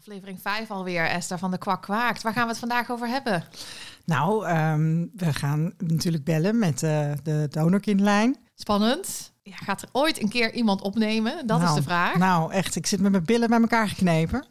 Aflevering 0.00 0.40
5 0.40 0.70
alweer, 0.70 1.04
Esther 1.04 1.38
van 1.38 1.50
de 1.50 1.58
Kwak 1.58 1.82
Kwaakt. 1.82 2.22
Waar 2.22 2.32
gaan 2.32 2.42
we 2.42 2.48
het 2.48 2.58
vandaag 2.58 2.90
over 2.90 3.08
hebben? 3.08 3.44
Nou, 4.04 4.46
ehm, 4.46 5.06
we 5.14 5.32
gaan 5.32 5.72
natuurlijk 5.78 6.24
bellen 6.24 6.58
met 6.58 6.82
uh, 6.82 7.12
de 7.22 7.46
donorkindlijn. 7.50 8.36
Spannend. 8.54 9.32
Ja, 9.42 9.56
gaat 9.56 9.82
er 9.82 9.88
ooit 9.92 10.22
een 10.22 10.28
keer 10.28 10.52
iemand 10.52 10.80
opnemen? 10.80 11.46
Dat 11.46 11.58
is 11.58 11.64
Nou, 11.64 11.76
de 11.76 11.82
vraag. 11.82 12.16
Nou, 12.16 12.52
echt, 12.52 12.76
ik 12.76 12.86
zit 12.86 13.00
met 13.00 13.10
mijn 13.10 13.24
billen 13.24 13.48
bij 13.48 13.60
elkaar 13.60 13.88
geknepen. 13.88 14.46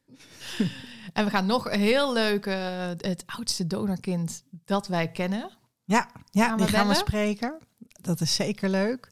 En 1.14 1.26
we 1.26 1.32
gaan 1.32 1.46
nog 1.46 1.72
een 1.72 1.80
heel 1.80 2.14
leuk, 2.14 2.46
eh, 2.46 2.58
het 2.98 3.24
oudste 3.26 3.68
donorkind 3.68 4.44
dat 4.66 4.88
wij 4.88 5.12
kennen. 5.12 5.50
Ja, 5.84 6.10
ja 6.32 6.48
Gaan 6.48 6.58
die 6.58 6.68
gaan 6.68 6.88
we 6.88 6.94
spreken. 6.94 7.58
Dat 8.02 8.22
is 8.22 8.36
zeker 8.36 8.70
leuk. 8.70 9.12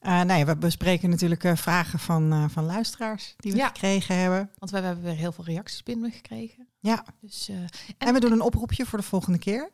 Eh 0.00 0.20
nee, 0.22 0.44
we 0.44 0.56
bespreken 0.56 1.10
natuurlijk 1.10 1.44
eh, 1.44 1.56
vragen 1.56 1.98
van, 1.98 2.32
eh, 2.32 2.44
van 2.48 2.64
luisteraars 2.64 3.34
die 3.36 3.52
we 3.52 3.58
Ja. 3.58 3.66
gekregen 3.66 4.16
hebben. 4.18 4.50
Want 4.58 4.70
we 4.70 4.78
hebben 4.78 5.04
weer 5.04 5.14
heel 5.14 5.32
veel 5.32 5.44
reacties 5.44 5.82
binnengekregen. 5.82 6.66
Ja, 6.78 7.04
Dus, 7.20 7.48
eh, 7.48 7.56
en 7.98 8.14
we 8.14 8.20
doen 8.20 8.32
een 8.32 8.40
oproepje 8.40 8.86
voor 8.86 8.98
de 8.98 9.04
volgende 9.04 9.38
keer. 9.38 9.70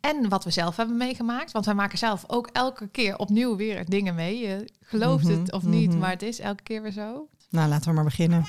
en 0.00 0.28
wat 0.28 0.44
we 0.44 0.50
zelf 0.50 0.76
hebben 0.76 0.96
meegemaakt. 0.96 1.52
Want 1.52 1.64
wij 1.64 1.74
maken 1.74 1.98
zelf 1.98 2.24
ook 2.26 2.48
elke 2.52 2.88
keer 2.88 3.18
opnieuw 3.18 3.56
weer 3.56 3.84
dingen 3.84 4.14
mee. 4.14 4.38
Je 4.38 4.68
gelooft 4.80 5.24
Mhm, 5.24 5.38
het 5.40 5.52
of 5.52 5.62
niet, 5.62 5.88
mhm. 5.90 5.98
maar 5.98 6.10
het 6.10 6.22
is 6.22 6.38
elke 6.38 6.62
keer 6.62 6.82
weer 6.82 6.92
zo. 6.92 7.28
Nou, 7.50 7.68
laten 7.68 7.88
we 7.88 7.94
maar 7.94 8.04
beginnen. 8.04 8.44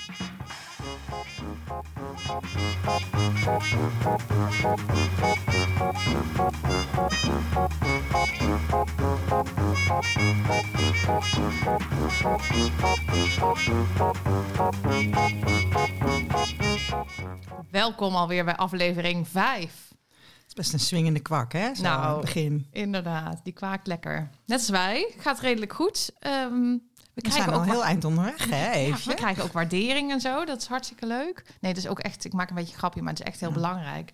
Welkom 17.72 18.16
alweer 18.16 18.46
bij 18.46 18.56
aflevering 18.56 19.28
5. 19.28 19.62
Het 19.62 20.48
is 20.48 20.54
best 20.54 20.74
een 20.74 20.80
swingende 20.80 21.20
kwak, 21.20 21.54
hè? 21.54 21.76
Zo 21.76 21.82
Nou, 21.82 22.02
aan 22.04 22.12
het 22.12 22.22
begin. 22.22 22.68
Inderdaad, 22.72 23.40
die 23.44 23.54
kwaakt 23.54 23.88
lekker. 23.88 24.30
Net 24.46 24.58
als 24.60 24.70
wij, 24.70 25.14
gaat 25.18 25.40
redelijk 25.40 25.74
goed. 25.74 26.12
Ehm, 26.20 26.78
we, 27.18 27.24
We 27.24 27.30
krijgen 27.30 27.44
zijn 27.52 27.62
ook 27.62 27.68
al 27.68 27.72
heel 27.74 27.86
eind 27.86 28.06
onderweg, 28.06 28.50
hè? 28.50 28.72
Ja, 28.88 28.96
we 29.06 29.14
krijgen 29.14 29.44
ook 29.44 29.52
waardering 29.52 30.12
en 30.12 30.20
zo. 30.22 30.46
Dat 30.46 30.62
is 30.62 30.68
hartstikke 30.68 31.06
leuk. 31.06 31.44
Nee, 31.62 31.72
het 31.74 31.80
is 31.84 31.88
ook 31.88 32.00
echt, 32.00 32.26
ik 32.26 32.34
maak 32.34 32.50
een 32.50 32.56
beetje 32.56 32.72
een 32.74 32.78
grapje, 32.80 33.02
maar 33.02 33.10
het 33.14 33.20
is 33.22 33.26
echt 33.28 33.40
heel 33.40 33.50
Ja. 33.50 33.56
belangrijk. 33.56 34.12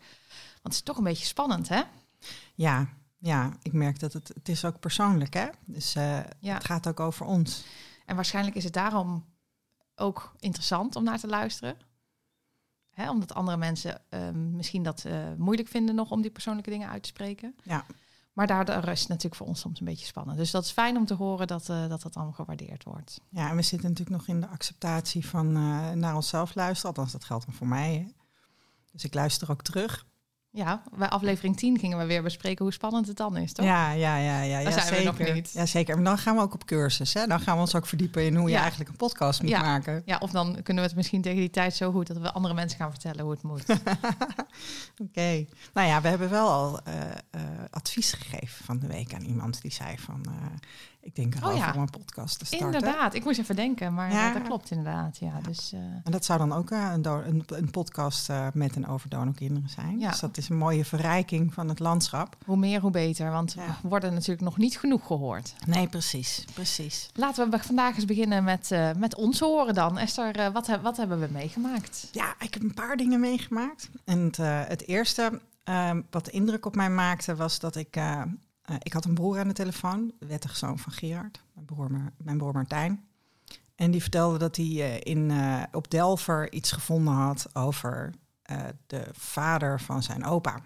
Want 0.51 0.61
het 0.63 0.73
is 0.73 0.81
toch 0.81 0.97
een 0.97 1.03
beetje 1.03 1.25
spannend, 1.25 1.69
hè? 1.69 1.81
Ja, 2.55 2.87
ja, 3.17 3.51
ik 3.61 3.73
merk 3.73 3.99
dat 3.99 4.13
het, 4.13 4.27
het 4.27 4.49
is 4.49 4.65
ook 4.65 4.79
persoonlijk, 4.79 5.33
hè? 5.33 5.47
Dus 5.65 5.95
eh, 5.95 6.19
Ja. 6.39 6.53
het 6.53 6.65
gaat 6.65 6.87
ook 6.87 6.99
over 6.99 7.25
ons. 7.25 7.63
En 8.05 8.15
waarschijnlijk 8.15 8.55
is 8.55 8.63
het 8.63 8.73
daarom 8.73 9.25
ook 9.95 10.31
interessant 10.39 10.95
om 10.95 11.03
naar 11.03 11.19
te 11.19 11.27
luisteren. 11.27 11.77
Hè, 12.89 13.09
omdat 13.09 13.33
andere 13.33 13.57
mensen 13.57 14.01
ehm, 14.09 14.55
misschien 14.55 14.83
dat 14.83 15.03
eh, 15.05 15.13
moeilijk 15.37 15.67
vinden 15.67 15.95
nog 15.95 16.11
om 16.11 16.21
die 16.21 16.31
persoonlijke 16.31 16.69
dingen 16.69 16.89
uit 16.89 17.03
te 17.03 17.09
spreken. 17.09 17.55
Ja. 17.63 17.85
Maar 18.33 18.47
daardoor 18.47 18.87
is 18.87 18.99
het 18.99 19.09
natuurlijk 19.09 19.35
voor 19.35 19.47
ons 19.47 19.59
soms 19.59 19.79
een 19.79 19.85
beetje 19.85 20.05
spannend. 20.05 20.37
Dus 20.37 20.51
dat 20.51 20.63
is 20.63 20.71
fijn 20.71 20.97
om 20.97 21.05
te 21.05 21.13
horen 21.13 21.47
dat 21.47 21.69
eh, 21.69 21.87
dat, 21.89 22.01
dat 22.01 22.15
allemaal 22.15 22.33
gewaardeerd 22.33 22.83
wordt. 22.83 23.21
Ja, 23.29 23.49
en 23.49 23.55
we 23.55 23.61
zitten 23.61 23.89
natuurlijk 23.89 24.17
nog 24.17 24.27
in 24.27 24.41
de 24.41 24.47
acceptatie 24.47 25.27
van 25.27 25.55
eh, 25.55 25.91
naar 25.91 26.15
onszelf 26.15 26.55
luisteren. 26.55 26.89
Althans, 26.89 27.11
dat 27.11 27.23
geldt 27.23 27.45
dan 27.45 27.53
voor 27.53 27.67
mij. 27.67 27.93
Hè? 27.93 28.05
Dus 28.91 29.03
ik 29.03 29.13
luister 29.13 29.51
ook 29.51 29.61
terug. 29.61 30.05
Ja, 30.55 30.83
bij 30.97 31.07
aflevering 31.09 31.57
10 31.57 31.79
gingen 31.79 31.97
we 31.97 32.05
weer 32.05 32.23
bespreken 32.23 32.63
hoe 32.65 32.73
spannend 32.73 33.07
het 33.07 33.17
dan 33.17 33.37
is, 33.37 33.53
toch? 33.53 33.65
Ja, 33.65 33.91
ja, 33.91 34.17
ja, 34.17 34.41
ja. 34.41 34.53
Daar 34.63 34.63
ja, 34.63 34.71
zijn 34.71 34.89
we 34.89 34.95
zeker. 34.95 35.25
nog 35.25 35.33
niet. 35.33 35.51
Ja, 35.51 35.65
zeker. 35.65 35.95
Maar 35.95 36.03
dan 36.03 36.17
gaan 36.17 36.35
we 36.35 36.41
ook 36.41 36.53
op 36.53 36.65
cursus. 36.65 37.13
Hè? 37.13 37.27
Dan 37.27 37.39
gaan 37.39 37.55
we 37.55 37.61
ons 37.61 37.75
ook 37.75 37.85
verdiepen 37.85 38.25
in 38.25 38.35
hoe 38.35 38.49
je 38.49 38.55
eigenlijk 38.57 38.89
een 38.89 38.95
podcast 38.95 39.41
moet 39.41 39.49
Ja. 39.51 39.61
maken. 39.61 40.01
Ja, 40.05 40.17
of 40.19 40.31
dan 40.31 40.53
kunnen 40.63 40.83
we 40.83 40.89
het 40.89 40.95
misschien 40.97 41.21
tegen 41.21 41.39
die 41.39 41.49
tijd 41.49 41.75
zo 41.75 41.91
goed 41.91 42.07
dat 42.07 42.17
we 42.17 42.31
andere 42.31 42.53
mensen 42.53 42.79
gaan 42.79 42.89
vertellen 42.91 43.21
hoe 43.23 43.31
het 43.31 43.43
moet. 43.43 43.63
Oké. 45.07 45.45
Nou 45.73 45.87
ja, 45.87 46.01
we 46.01 46.07
hebben 46.07 46.29
wel 46.29 46.47
al 46.49 46.79
eh, 46.83 47.01
eh, 47.31 47.41
advies 47.69 48.13
gegeven 48.13 48.65
van 48.65 48.79
de 48.79 48.87
week 48.87 49.13
aan 49.13 49.23
iemand 49.25 49.61
die 49.61 49.71
zei 49.71 49.97
van... 49.97 50.25
eh, 50.25 50.33
ik 51.03 51.15
denk 51.15 51.35
erover 51.35 51.53
Oh 51.53 51.57
ja. 51.57 51.73
om 51.75 51.81
een 51.81 51.89
podcast 51.89 52.39
te 52.39 52.45
starten. 52.45 52.65
inderdaad, 52.73 53.13
ik 53.13 53.23
moest 53.23 53.39
even 53.39 53.55
denken, 53.55 53.93
maar 53.93 54.11
Ja. 54.11 54.33
dat, 54.33 54.41
klopt 54.41 54.71
inderdaad. 54.71 55.17
Ja, 55.17 55.39
dus, 55.47 55.71
eh, 55.73 55.79
En 55.79 56.11
dat 56.11 56.25
zou 56.25 56.39
dan 56.39 56.53
ook 56.53 56.71
eh, 56.71 56.91
een, 56.93 57.05
een, 57.05 57.43
een 57.47 57.69
podcast 57.71 58.29
eh, 58.29 58.47
met 58.53 58.75
en 58.75 58.87
over 58.87 59.09
donorkinderen 59.09 59.69
zijn. 59.69 59.99
Ja. 59.99 60.09
Dus 60.09 60.19
dat 60.19 60.37
is 60.37 60.49
een 60.49 60.57
mooie 60.57 60.85
verrijking 60.85 61.53
van 61.53 61.69
het 61.69 61.79
landschap. 61.79 62.35
hoe 62.45 62.57
meer, 62.57 62.81
hoe 62.81 62.91
beter, 62.91 63.31
want 63.31 63.53
we 63.53 63.61
worden 63.81 64.13
natuurlijk 64.13 64.41
nog 64.41 64.57
niet 64.57 64.77
genoeg 64.79 65.05
gehoord. 65.07 65.53
Nee, 65.65 65.87
precies. 65.87 66.45
Precies. 66.53 67.09
Laten 67.13 67.49
we 67.49 67.59
vandaag 67.59 67.95
eens 67.95 68.05
beginnen 68.05 68.43
met, 68.43 68.69
met 68.97 69.15
ons 69.15 69.39
horen 69.39 69.73
dan. 69.73 69.97
Esther, 69.97 70.51
wat, 70.51 70.79
wat 70.81 70.97
hebben 70.97 71.19
we 71.19 71.27
meegemaakt? 71.31 72.07
Ja, 72.11 72.35
ik 72.39 72.53
heb 72.53 72.63
een 72.63 72.73
paar 72.73 72.97
dingen 72.97 73.19
meegemaakt. 73.19 73.89
En 74.05 74.19
het, 74.19 74.37
het 74.67 74.87
eerste 74.87 75.41
eh, 75.63 75.91
wat 76.09 76.27
indruk 76.29 76.65
op 76.65 76.75
mij 76.75 76.89
maakte 76.89 77.35
was 77.35 77.59
dat 77.59 77.75
ik... 77.75 77.97
eh, 78.63 78.75
ik 78.79 78.93
had 78.93 79.05
een 79.05 79.13
broer 79.13 79.39
aan 79.39 79.47
de 79.47 79.53
telefoon, 79.53 80.13
de 80.19 80.25
wettige 80.25 80.55
zoon 80.55 80.79
van 80.79 80.91
Gerard, 80.91 81.43
mijn 81.53 81.65
broer, 81.65 82.11
mijn 82.17 82.37
broer 82.37 82.53
Martijn. 82.53 83.05
En 83.75 83.91
die 83.91 84.01
vertelde 84.01 84.37
dat 84.37 84.55
hij 84.55 84.65
eh, 84.65 85.13
in, 85.13 85.31
eh, 85.31 85.63
op 85.71 85.91
Delver 85.91 86.51
iets 86.51 86.71
gevonden 86.71 87.13
had 87.13 87.55
over 87.55 88.13
de 88.85 89.07
vader 89.11 89.81
van 89.81 90.03
zijn 90.03 90.25
opa. 90.25 90.61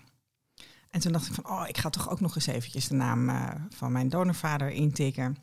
En 0.90 1.00
toen 1.00 1.12
dacht 1.12 1.28
ik 1.28 1.34
van, 1.34 1.50
oh, 1.50 1.68
ik 1.68 1.78
ga 1.78 1.90
toch 1.90 2.10
ook 2.10 2.20
nog 2.20 2.36
eens 2.36 2.46
eventjes 2.46 2.88
de 2.88 2.96
naam 2.96 3.30
van 3.70 3.92
mijn 3.92 4.10
donorvader 4.10 4.70
intikken 4.70 5.38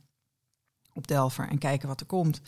op 0.93 1.07
Delver 1.07 1.49
en 1.49 1.59
kijken 1.59 1.89
wat 1.89 2.01
er 2.01 2.07
komt. 2.07 2.41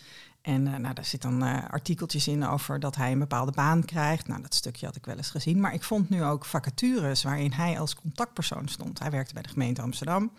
En 0.47 0.67
eh, 0.67 0.79
nou, 0.79 0.95
daar 0.95 1.05
zit 1.05 1.23
dan 1.23 1.45
eh, 1.45 1.57
artikeltjes 1.71 2.29
in 2.29 2.47
over 2.47 2.81
dat 2.81 2.97
hij 2.97 3.13
een 3.13 3.19
bepaalde 3.19 3.53
baan 3.53 3.85
krijgt. 3.85 4.29
Nou, 4.29 4.43
dat 4.43 4.55
stukje 4.55 4.87
had 4.87 4.97
ik 4.97 5.05
wel 5.05 5.17
eens 5.17 5.31
gezien. 5.31 5.61
Maar 5.61 5.75
ik 5.75 5.83
vond 5.83 6.09
nu 6.11 6.25
ook 6.25 6.45
vacatures 6.45 7.23
waarin 7.23 7.53
hij 7.53 7.81
als 7.81 7.95
contactpersoon 7.95 8.69
stond. 8.69 8.99
Hij 8.99 9.11
werkte 9.11 9.35
bij 9.35 9.43
de 9.43 9.49
gemeente 9.49 9.83
Amsterdam. 9.83 10.31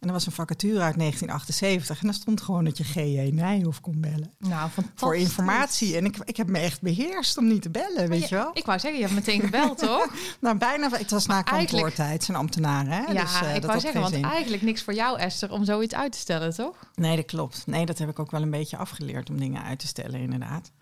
En 0.00 0.10
er 0.10 0.16
was 0.16 0.26
een 0.26 0.32
vacature 0.32 0.80
uit 0.80 0.98
1978. 0.98 2.00
En 2.00 2.06
daar 2.06 2.14
stond 2.14 2.40
gewoon 2.40 2.64
dat 2.64 2.78
je 2.78 2.84
G.J. 2.84 3.30
Nijhoff 3.32 3.80
kon 3.80 4.00
bellen. 4.00 4.32
Nou, 4.38 4.70
fantastisch. 4.70 4.90
Voor 4.94 5.16
informatie. 5.16 5.96
En 5.96 6.04
ik, 6.04 6.16
ik 6.24 6.36
heb 6.36 6.48
me 6.48 6.58
echt 6.58 6.80
beheerst 6.80 7.38
om 7.38 7.46
niet 7.46 7.62
te 7.62 7.70
bellen, 7.70 8.08
weet 8.08 8.28
je 8.28 8.34
wel? 8.34 8.50
Ik 8.52 8.64
wou 8.64 8.78
zeggen, 8.78 9.00
je 9.00 9.06
hebt 9.06 9.18
meteen 9.18 9.40
gebeld, 9.40 9.78
toch? 9.88 10.08
Nou, 10.40 10.58
bijna. 10.58 10.88
Het 10.90 11.10
was 11.10 11.26
na 11.26 11.34
eigenlijk- 11.34 11.68
kantoortijd, 11.68 12.24
zijn 12.24 12.36
ambtenaren. 12.36 12.92
Hè? 12.92 13.12
ja, 13.12 13.22
dus, 13.22 13.40
eh, 13.40 13.54
ik 13.54 13.60
dat 13.60 13.70
wou 13.70 13.80
zeggen, 13.80 14.00
want 14.00 14.12
zin. 14.12 14.24
eigenlijk 14.24 14.62
niks 14.62 14.82
voor 14.82 14.94
jou, 14.94 15.18
Esther, 15.18 15.52
om 15.52 15.64
zoiets 15.64 15.94
uit 15.94 16.12
te 16.12 16.18
stellen, 16.18 16.54
toch? 16.54 16.76
Nee, 16.94 17.16
dat 17.16 17.24
klopt. 17.24 17.62
Nee, 17.66 17.86
dat 17.86 17.98
heb 17.98 18.08
ik 18.08 18.18
ook 18.18 18.30
wel 18.30 18.42
een 18.42 18.50
beetje 18.50 18.76
afgeleerd 18.76 19.30
om 19.30 19.38
dingen 19.38 19.53
uit 19.62 19.78
te 19.78 19.86
stellen, 19.86 20.20
inderdaad. 20.20 20.72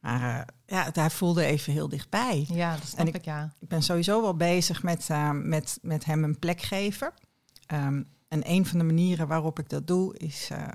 Maar 0.00 0.46
eh, 0.66 0.76
ja, 0.84 0.90
hij 0.92 1.10
voelde 1.10 1.44
even 1.44 1.72
heel 1.72 1.88
dichtbij. 1.88 2.44
Ja, 2.48 2.76
dat 2.76 2.86
snap 2.86 3.00
En 3.00 3.06
ik, 3.06 3.14
ik- 3.14 3.24
ja. 3.24 3.54
Ik 3.58 3.68
ben 3.68 3.82
sowieso 3.82 4.22
wel 4.22 4.36
bezig 4.36 4.82
met, 4.82 5.10
eh, 5.10 5.30
met, 5.30 5.78
met 5.82 6.04
hem 6.04 6.24
een 6.24 6.38
plek 6.38 6.60
geven. 6.62 7.12
Ehm, 7.66 8.02
en 8.28 8.50
een 8.50 8.66
van 8.66 8.78
de 8.78 8.84
manieren 8.84 9.26
waarop 9.28 9.58
ik 9.58 9.68
dat 9.68 9.86
doe 9.86 10.16
is... 10.18 10.48
eh, 10.50 10.68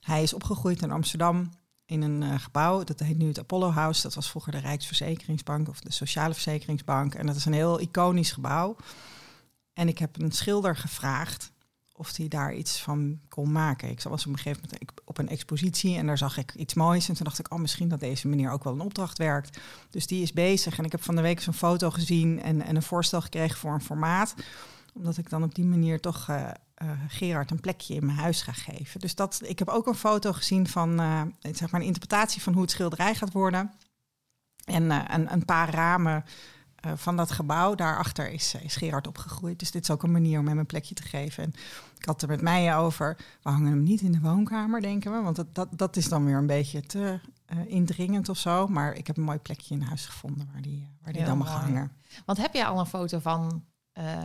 hij 0.00 0.22
is 0.22 0.32
opgegroeid 0.32 0.82
in 0.82 0.90
Amsterdam 0.90 1.50
in 1.86 2.02
een 2.02 2.40
gebouw. 2.40 2.84
Dat 2.84 3.00
heet 3.00 3.18
nu 3.18 3.26
het 3.28 3.38
Apollo 3.38 3.70
House. 3.70 4.02
Dat 4.02 4.14
was 4.14 4.30
vroeger 4.30 4.52
de 4.52 4.58
Rijksverzekeringsbank 4.58 5.68
of 5.68 5.80
de 5.80 5.92
Sociale 5.92 6.32
Verzekeringsbank. 6.34 7.14
En 7.14 7.26
dat 7.26 7.36
is 7.36 7.44
een 7.44 7.52
heel 7.52 7.80
iconisch 7.80 8.32
gebouw. 8.32 8.76
En 9.72 9.88
ik 9.88 9.98
heb 9.98 10.20
een 10.20 10.32
schilder 10.32 10.76
gevraagd 10.76 11.52
of 11.98 12.16
hij 12.16 12.28
daar 12.28 12.54
iets 12.54 12.82
van 12.82 13.18
kon 13.28 13.52
maken. 13.52 13.90
Ik 13.90 14.02
was 14.02 14.26
op 14.26 14.32
een 14.32 14.38
gegeven 14.38 14.62
moment 14.62 14.92
op 15.04 15.18
een 15.18 15.28
expositie 15.28 15.96
en 15.96 16.06
daar 16.06 16.18
zag 16.18 16.36
ik 16.36 16.54
iets 16.54 16.74
moois. 16.74 17.08
En 17.08 17.14
toen 17.14 17.24
dacht 17.24 17.38
ik, 17.38 17.52
oh, 17.52 17.58
misschien 17.58 17.88
dat 17.88 18.00
deze 18.00 18.28
meneer 18.28 18.50
ook 18.50 18.64
wel 18.64 18.72
een 18.72 18.80
opdracht 18.80 19.18
werkt. 19.18 19.60
Dus 19.90 20.06
die 20.06 20.22
is 20.22 20.32
bezig. 20.32 20.78
En 20.78 20.84
ik 20.84 20.92
heb 20.92 21.02
van 21.02 21.16
de 21.16 21.22
week 21.22 21.40
zo'n 21.40 21.54
foto 21.54 21.90
gezien 21.90 22.42
en, 22.42 22.62
en 22.62 22.76
een 22.76 22.82
voorstel 22.82 23.20
gekregen 23.20 23.58
voor 23.58 23.72
een 23.72 23.80
formaat. 23.80 24.34
Omdat 24.94 25.16
ik 25.16 25.30
dan 25.30 25.42
op 25.42 25.54
die 25.54 25.64
manier 25.64 26.00
toch 26.00 26.28
eh, 26.28 26.48
eh, 26.74 26.90
Gerard 27.08 27.50
een 27.50 27.60
plekje 27.60 27.94
in 27.94 28.06
mijn 28.06 28.18
huis 28.18 28.42
ga 28.42 28.52
geven. 28.52 29.00
Dus 29.00 29.14
dat, 29.14 29.40
ik 29.44 29.58
heb 29.58 29.68
ook 29.68 29.86
een 29.86 29.94
foto 29.94 30.32
gezien 30.32 30.68
van 30.68 31.00
eh, 31.00 31.22
zeg 31.40 31.70
maar 31.70 31.80
een 31.80 31.86
interpretatie 31.86 32.42
van 32.42 32.52
hoe 32.52 32.62
het 32.62 32.70
schilderij 32.70 33.14
gaat 33.14 33.32
worden. 33.32 33.72
En 34.64 34.90
een, 34.90 35.32
een 35.32 35.44
paar 35.44 35.70
ramen 35.70 36.24
eh, 36.80 36.92
van 36.94 37.16
dat 37.16 37.30
gebouw. 37.30 37.74
Daarachter 37.74 38.30
is, 38.30 38.54
eh, 38.54 38.62
is 38.64 38.76
Gerard 38.76 39.06
opgegroeid. 39.06 39.58
Dus 39.58 39.70
dit 39.70 39.82
is 39.82 39.90
ook 39.90 40.02
een 40.02 40.12
manier 40.12 40.38
om 40.38 40.48
hem 40.48 40.58
een 40.58 40.66
plekje 40.66 40.94
te 40.94 41.02
geven. 41.02 41.44
En 41.44 41.52
ik 41.98 42.04
had 42.04 42.22
er 42.22 42.28
met 42.28 42.40
mij 42.40 42.76
over. 42.76 43.16
We 43.42 43.50
hangen 43.50 43.70
hem 43.70 43.82
niet 43.82 44.00
in 44.00 44.12
de 44.12 44.20
woonkamer, 44.20 44.80
denken 44.80 45.12
we. 45.12 45.22
Want 45.22 45.36
dat, 45.36 45.54
dat, 45.54 45.68
dat 45.70 45.96
is 45.96 46.08
dan 46.08 46.24
weer 46.24 46.36
een 46.36 46.46
beetje 46.46 46.80
te 46.80 47.20
eh, 47.46 47.58
indringend 47.66 48.28
of 48.28 48.38
zo. 48.38 48.66
Maar 48.66 48.94
ik 48.94 49.06
heb 49.06 49.16
een 49.16 49.22
mooi 49.22 49.38
plekje 49.38 49.74
in 49.74 49.80
huis 49.80 50.06
gevonden 50.06 50.48
waar 50.52 50.62
die, 50.62 50.90
waar 51.02 51.12
die 51.12 51.22
Heel 51.22 51.30
dan 51.30 51.38
mag 51.38 51.52
mooi. 51.52 51.62
hangen. 51.62 51.92
Want 52.24 52.38
heb 52.38 52.54
jij 52.54 52.64
al 52.66 52.78
een 52.78 52.86
foto 52.86 53.18
van 53.18 53.64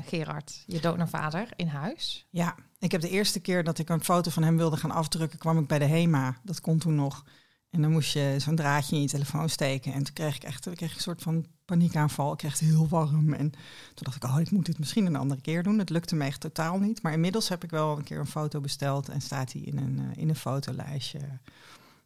Gerard, 0.06 0.64
je 0.66 0.80
donorvader, 0.80 1.48
in 1.56 1.68
huis? 1.68 2.28
Ja, 2.30 2.56
ik 2.80 2.92
heb 2.92 3.02
de 3.02 3.10
eerste 3.10 3.40
keer 3.40 3.64
dat 3.64 3.80
ik 3.80 3.90
een 3.90 4.04
foto 4.04 4.32
van 4.32 4.44
hem 4.44 4.58
wilde 4.58 4.78
gaan 4.78 4.92
afdrukken, 4.92 5.40
kwam 5.40 5.58
ik 5.58 5.68
bij 5.68 5.80
de 5.80 5.86
HEMA. 5.86 6.38
Dat 6.44 6.62
kon 6.62 6.78
toen 6.78 6.96
nog. 6.96 7.24
En 7.70 7.82
dan 7.82 7.92
moest 7.92 8.14
je 8.14 8.36
zo'n 8.38 8.56
draadje 8.56 8.96
in 8.96 9.02
je 9.02 9.08
telefoon 9.08 9.50
steken. 9.50 9.94
En 9.94 10.04
toen 10.04 10.14
kreeg 10.14 10.36
ik 10.36 10.44
echt 10.44 10.66
ik 10.66 10.76
kreeg 10.76 10.96
een 10.96 11.02
soort 11.02 11.22
van 11.22 11.46
paniekaanval. 11.66 12.32
Ik 12.32 12.38
kreeg 12.38 12.60
het 12.60 12.70
heel 12.70 12.88
warm. 12.88 13.34
En 13.34 13.52
toen 13.94 14.04
dacht 14.04 14.16
ik, 14.16 14.24
oh, 14.24 14.40
ik 14.40 14.52
moet 14.52 14.66
dit 14.66 14.80
misschien 14.80 15.06
een 15.06 15.16
andere 15.16 15.42
keer 15.42 15.64
doen. 15.64 15.80
Het 15.80 15.90
lukte 15.90 16.16
me 16.16 16.26
echt 16.26 16.40
totaal 16.40 16.80
niet. 16.80 17.02
Maar 17.02 17.14
inmiddels 17.14 17.50
heb 17.50 17.64
ik 17.64 17.70
wel 17.70 17.98
een 17.98 18.04
keer 18.04 18.20
een 18.20 18.28
foto 18.28 18.60
besteld. 18.60 19.10
En 19.10 19.22
staat 19.22 19.52
hij 19.52 19.62
in 19.62 19.78
een, 19.78 20.00
eh, 20.00 20.22
in 20.22 20.30
een 20.30 20.36
fotolijstje 20.36 21.20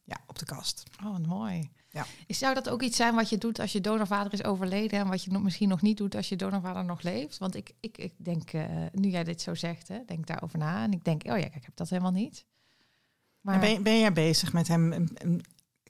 Ja, 0.04 0.18
op 0.28 0.40
de 0.40 0.46
kast. 0.46 0.84
Oh, 1.04 1.12
wat 1.12 1.26
mooi. 1.26 1.70
Ja. 1.90 2.06
Is, 2.28 2.38
zou 2.38 2.54
dat 2.54 2.70
ook 2.70 2.82
iets 2.82 2.98
zijn 2.98 3.16
wat 3.16 3.30
je 3.30 3.38
doet 3.38 3.60
als 3.60 3.72
je 3.72 3.82
donorvader 3.82 4.34
is 4.34 4.44
overleden 4.44 5.00
en 5.00 5.08
wat 5.08 5.24
je 5.24 5.32
nog, 5.32 5.44
misschien 5.44 5.70
nog 5.70 5.82
niet 5.82 5.98
doet 5.98 6.16
als 6.16 6.30
je 6.30 6.36
donorvader 6.36 6.86
nog 6.86 7.02
leeft? 7.02 7.38
Want 7.38 7.56
ik, 7.56 7.74
ik, 7.80 7.98
ik 7.98 8.14
denk, 8.18 8.54
eh, 8.54 8.66
nu 8.92 9.10
jij 9.10 9.24
dit 9.24 9.42
zo 9.42 9.56
zegt, 9.56 9.88
hè, 9.88 10.00
denk 10.06 10.28
daarover 10.28 10.60
na 10.60 10.84
en 10.84 10.92
ik 10.92 11.04
denk, 11.04 11.22
oh 11.22 11.38
ja, 11.38 11.40
kijk, 11.40 11.56
ik 11.56 11.66
heb 11.66 11.76
dat 11.76 11.90
helemaal 11.90 12.12
niet. 12.12 12.46
Maar 13.42 13.60
ben, 13.60 13.84
ben 13.84 14.00
jij 14.00 14.14
bezig 14.14 14.54
met 14.54 14.68
hem? 14.68 15.08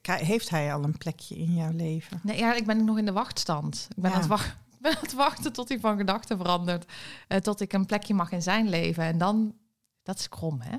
Heeft 0.02 0.48
hij 0.48 0.74
al 0.74 0.84
een 0.84 0.98
plekje 0.98 1.36
in 1.36 1.54
jouw 1.54 1.72
leven? 1.72 2.20
Nee, 2.22 2.38
ja, 2.38 2.54
ik 2.54 2.66
ben 2.66 2.84
nog 2.84 2.98
in 2.98 3.04
de 3.04 3.12
wachtstand. 3.12 3.86
Ik 3.96 4.02
ben, 4.02 4.10
Ja. 4.10 4.16
aan, 4.16 4.30
het 4.30 4.56
ben 4.80 4.92
aan 4.94 5.00
het 5.00 5.12
wachten 5.12 5.52
tot 5.52 5.68
hij 5.68 5.80
van 5.80 5.96
gedachten 5.96 6.36
verandert. 6.36 6.92
eh, 7.28 7.38
tot 7.38 7.60
ik 7.60 7.72
een 7.72 7.86
plekje 7.86 8.14
mag 8.14 8.32
in 8.32 8.42
zijn 8.42 8.68
leven. 8.68 9.04
En 9.04 9.18
dan, 9.18 9.54
dat 10.02 10.18
is 10.18 10.28
krom, 10.28 10.60
hè? 10.60 10.76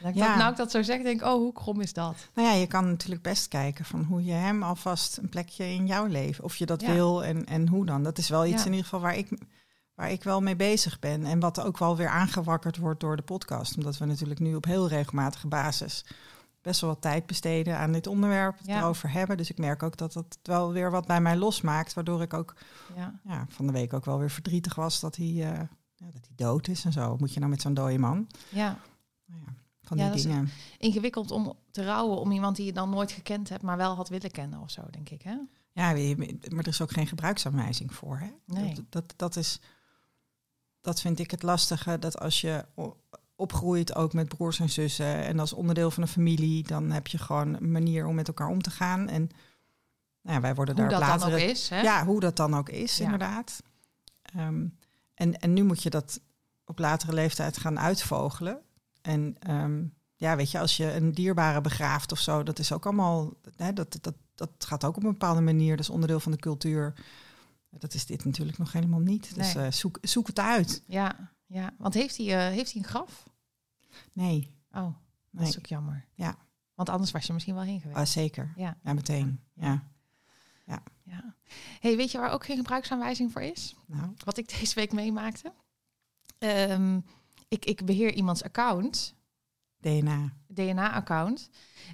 Dat 0.00 0.08
ik 0.14 0.18
dat, 0.18 0.34
nou 0.36 0.50
ik 0.50 0.56
dat 0.56 0.70
zo 0.70 0.82
zeg, 0.82 1.02
denk 1.02 1.20
ik, 1.20 1.26
oh, 1.26 1.34
hoe 1.34 1.52
krom 1.52 1.80
is 1.80 1.92
dat? 1.92 2.28
Nou 2.34 2.48
ja, 2.48 2.54
je 2.54 2.66
kan 2.66 2.86
natuurlijk 2.90 3.22
best 3.22 3.48
kijken 3.48 3.84
van 3.84 4.04
hoe 4.04 4.24
je 4.24 4.32
hem 4.32 4.62
alvast 4.62 5.16
een 5.16 5.28
plekje 5.28 5.64
in 5.64 5.86
jouw 5.86 6.06
leven, 6.06 6.44
of 6.44 6.56
je 6.56 6.66
dat 6.66 6.80
Ja. 6.80 6.92
wil 6.92 7.24
en, 7.24 7.46
en 7.46 7.68
hoe 7.68 7.86
dan. 7.86 8.02
Dat 8.02 8.18
is 8.18 8.28
wel 8.28 8.46
iets 8.46 8.54
Ja. 8.60 8.64
in 8.64 8.70
ieder 8.70 8.84
geval 8.84 9.00
waar 9.00 9.16
ik, 9.16 9.28
waar 9.94 10.10
ik 10.10 10.22
wel 10.22 10.40
mee 10.40 10.56
bezig 10.56 10.98
ben. 10.98 11.24
En 11.24 11.40
wat 11.40 11.60
ook 11.60 11.78
wel 11.78 11.96
weer 11.96 12.08
aangewakkerd 12.08 12.76
wordt 12.76 13.00
door 13.00 13.16
de 13.16 13.22
podcast. 13.22 13.76
Omdat 13.76 13.98
we 13.98 14.04
natuurlijk 14.04 14.40
nu 14.40 14.54
op 14.54 14.64
heel 14.64 14.88
regelmatige 14.88 15.46
basis 15.46 16.04
best 16.62 16.80
wel 16.80 16.90
wat 16.90 17.00
tijd 17.00 17.26
besteden 17.26 17.78
aan 17.78 17.92
dit 17.92 18.06
onderwerp, 18.06 18.58
het 18.58 18.66
Ja. 18.66 18.78
erover 18.78 19.10
hebben. 19.12 19.36
Dus 19.36 19.50
ik 19.50 19.58
merk 19.58 19.82
ook 19.82 19.96
dat 19.96 20.12
dat 20.12 20.38
wel 20.42 20.72
weer 20.72 20.90
wat 20.90 21.06
bij 21.06 21.20
mij 21.20 21.36
losmaakt. 21.36 21.94
Waardoor 21.94 22.22
ik 22.22 22.34
ook 22.34 22.54
Ja, 22.96 23.20
ja, 23.24 23.46
van 23.48 23.66
de 23.66 23.72
week 23.72 23.92
ook 23.92 24.04
wel 24.04 24.18
weer 24.18 24.30
verdrietig 24.30 24.74
was 24.74 25.00
dat 25.00 25.16
hij, 25.16 25.26
eh, 25.26 25.36
ja, 25.94 26.06
dat 26.10 26.26
hij 26.26 26.34
dood 26.36 26.68
is 26.68 26.84
en 26.84 26.92
zo. 26.92 27.16
Moet 27.16 27.32
je 27.32 27.38
nou 27.38 27.50
met 27.50 27.60
zo'n 27.62 27.74
dode 27.74 27.98
man? 27.98 28.26
ja. 28.48 28.78
Nou 29.26 29.42
ja, 29.46 29.52
van 29.82 29.96
die 29.96 30.10
dingen. 30.22 30.50
Ingewikkeld 30.78 31.30
om 31.30 31.52
te 31.70 31.84
rouwen 31.84 32.20
om 32.20 32.30
iemand 32.32 32.56
die 32.56 32.66
je 32.66 32.72
dan 32.72 32.90
nooit 32.90 33.12
gekend 33.12 33.48
hebt, 33.48 33.62
maar 33.62 33.76
wel 33.76 33.94
had 33.94 34.08
willen 34.08 34.30
kennen 34.30 34.60
of 34.60 34.70
zo, 34.70 34.82
denk 34.90 35.08
ik, 35.10 35.22
hè? 35.22 35.36
Ja, 35.72 35.92
maar 36.48 36.58
er 36.64 36.66
is 36.66 36.80
ook 36.82 36.92
geen 36.92 37.06
gebruiksaanwijzing 37.06 37.94
voor. 37.94 38.18
Hè? 38.18 38.30
Nee. 38.46 38.74
Dat, 38.74 38.84
dat, 38.88 39.12
dat, 39.16 39.36
is, 39.36 39.60
dat 40.80 41.00
vind 41.00 41.18
ik 41.18 41.30
het 41.30 41.42
lastige, 41.42 41.98
dat 41.98 42.18
als 42.18 42.40
je 42.40 42.64
opgroeit 43.40 43.94
ook 43.94 44.12
met 44.12 44.28
broers 44.28 44.60
en 44.60 44.70
zussen 44.70 45.24
en 45.24 45.38
als 45.38 45.52
onderdeel 45.52 45.90
van 45.90 46.02
een 46.02 46.08
familie, 46.08 46.62
dan 46.66 46.90
heb 46.90 47.06
je 47.06 47.18
gewoon 47.18 47.54
een 47.54 47.72
manier 47.72 48.06
om 48.06 48.14
met 48.14 48.28
elkaar 48.28 48.48
om 48.48 48.62
te 48.62 48.70
gaan. 48.70 49.08
En 49.08 49.30
nou 50.22 50.34
ja, 50.36 50.40
wij 50.40 50.54
worden 50.54 50.74
Hoe 50.74 50.82
daar 50.88 51.00
dat 51.00 51.08
later... 51.08 51.30
dan 51.30 51.40
ook 51.40 51.48
is, 51.48 51.68
hè? 51.68 51.80
Ja, 51.80 52.04
hoe 52.04 52.20
dat 52.20 52.36
dan 52.36 52.54
ook 52.54 52.68
is, 52.68 52.96
Ja. 52.96 53.04
inderdaad. 53.04 53.62
Ehm, 54.22 54.66
en, 55.14 55.38
en 55.40 55.52
nu 55.52 55.62
moet 55.62 55.82
je 55.82 55.90
dat 55.90 56.20
op 56.64 56.78
latere 56.78 57.12
leeftijd 57.12 57.58
gaan 57.58 57.78
uitvogelen. 57.78 58.60
En 59.02 59.36
ehm, 59.38 59.82
ja, 60.16 60.36
weet 60.36 60.50
je, 60.50 60.58
als 60.58 60.76
je 60.76 60.92
een 60.94 61.12
dierbare 61.12 61.60
begraaft 61.60 62.12
of 62.12 62.18
zo, 62.18 62.42
dat 62.42 62.58
is 62.58 62.72
ook 62.72 62.84
allemaal, 62.86 63.32
hè, 63.56 63.72
dat, 63.72 63.98
dat, 64.00 64.14
dat 64.34 64.50
gaat 64.58 64.84
ook 64.84 64.96
op 64.96 65.02
een 65.04 65.10
bepaalde 65.10 65.40
manier, 65.40 65.70
dat 65.76 65.84
is 65.84 65.90
onderdeel 65.90 66.20
van 66.20 66.32
de 66.32 66.38
cultuur. 66.38 66.94
Dat 67.70 67.94
is 67.94 68.06
dit 68.06 68.24
natuurlijk 68.24 68.58
nog 68.58 68.72
helemaal 68.72 69.00
niet. 69.00 69.34
Dus 69.34 69.54
Nee. 69.54 69.64
eh, 69.66 69.72
zoek, 69.72 69.98
zoek 70.02 70.26
het 70.26 70.38
uit. 70.38 70.82
Ja, 70.86 71.30
ja. 71.50 71.74
Want 71.78 71.94
heeft 71.94 72.16
hij, 72.16 72.26
eh, 72.26 72.52
heeft 72.54 72.72
hij 72.72 72.82
een 72.82 72.88
graf? 72.88 73.28
Nee, 74.12 74.58
Oh, 74.72 74.82
dat 74.84 74.94
nee. 75.30 75.48
is 75.48 75.58
ook 75.58 75.66
jammer. 75.66 76.06
Ja. 76.14 76.36
Want 76.74 76.88
anders 76.88 77.10
was 77.10 77.26
je 77.26 77.32
misschien 77.32 77.54
wel 77.54 77.62
heen 77.62 77.80
geweest. 77.80 77.98
Ah, 77.98 78.06
zeker. 78.06 78.52
Ja. 78.56 78.76
Ja, 78.82 78.92
meteen. 78.92 79.40
Ja. 79.54 79.88
ja. 80.64 81.34
Hey, 81.80 81.96
weet 81.96 82.10
je 82.10 82.18
waar 82.18 82.30
ook 82.30 82.44
geen 82.44 82.56
gebruiksaanwijzing 82.56 83.32
voor 83.32 83.42
is? 83.42 83.76
Nou, 83.86 84.12
Wat 84.24 84.38
ik 84.38 84.48
deze 84.58 84.74
week 84.74 84.92
meemaakte. 84.92 85.52
Ehm, 86.38 87.00
ik, 87.48 87.64
ik 87.64 87.84
beheer 87.84 88.14
iemands 88.14 88.42
account, 88.42 89.14
DNA. 89.80 90.32
DNA-account. 90.48 91.50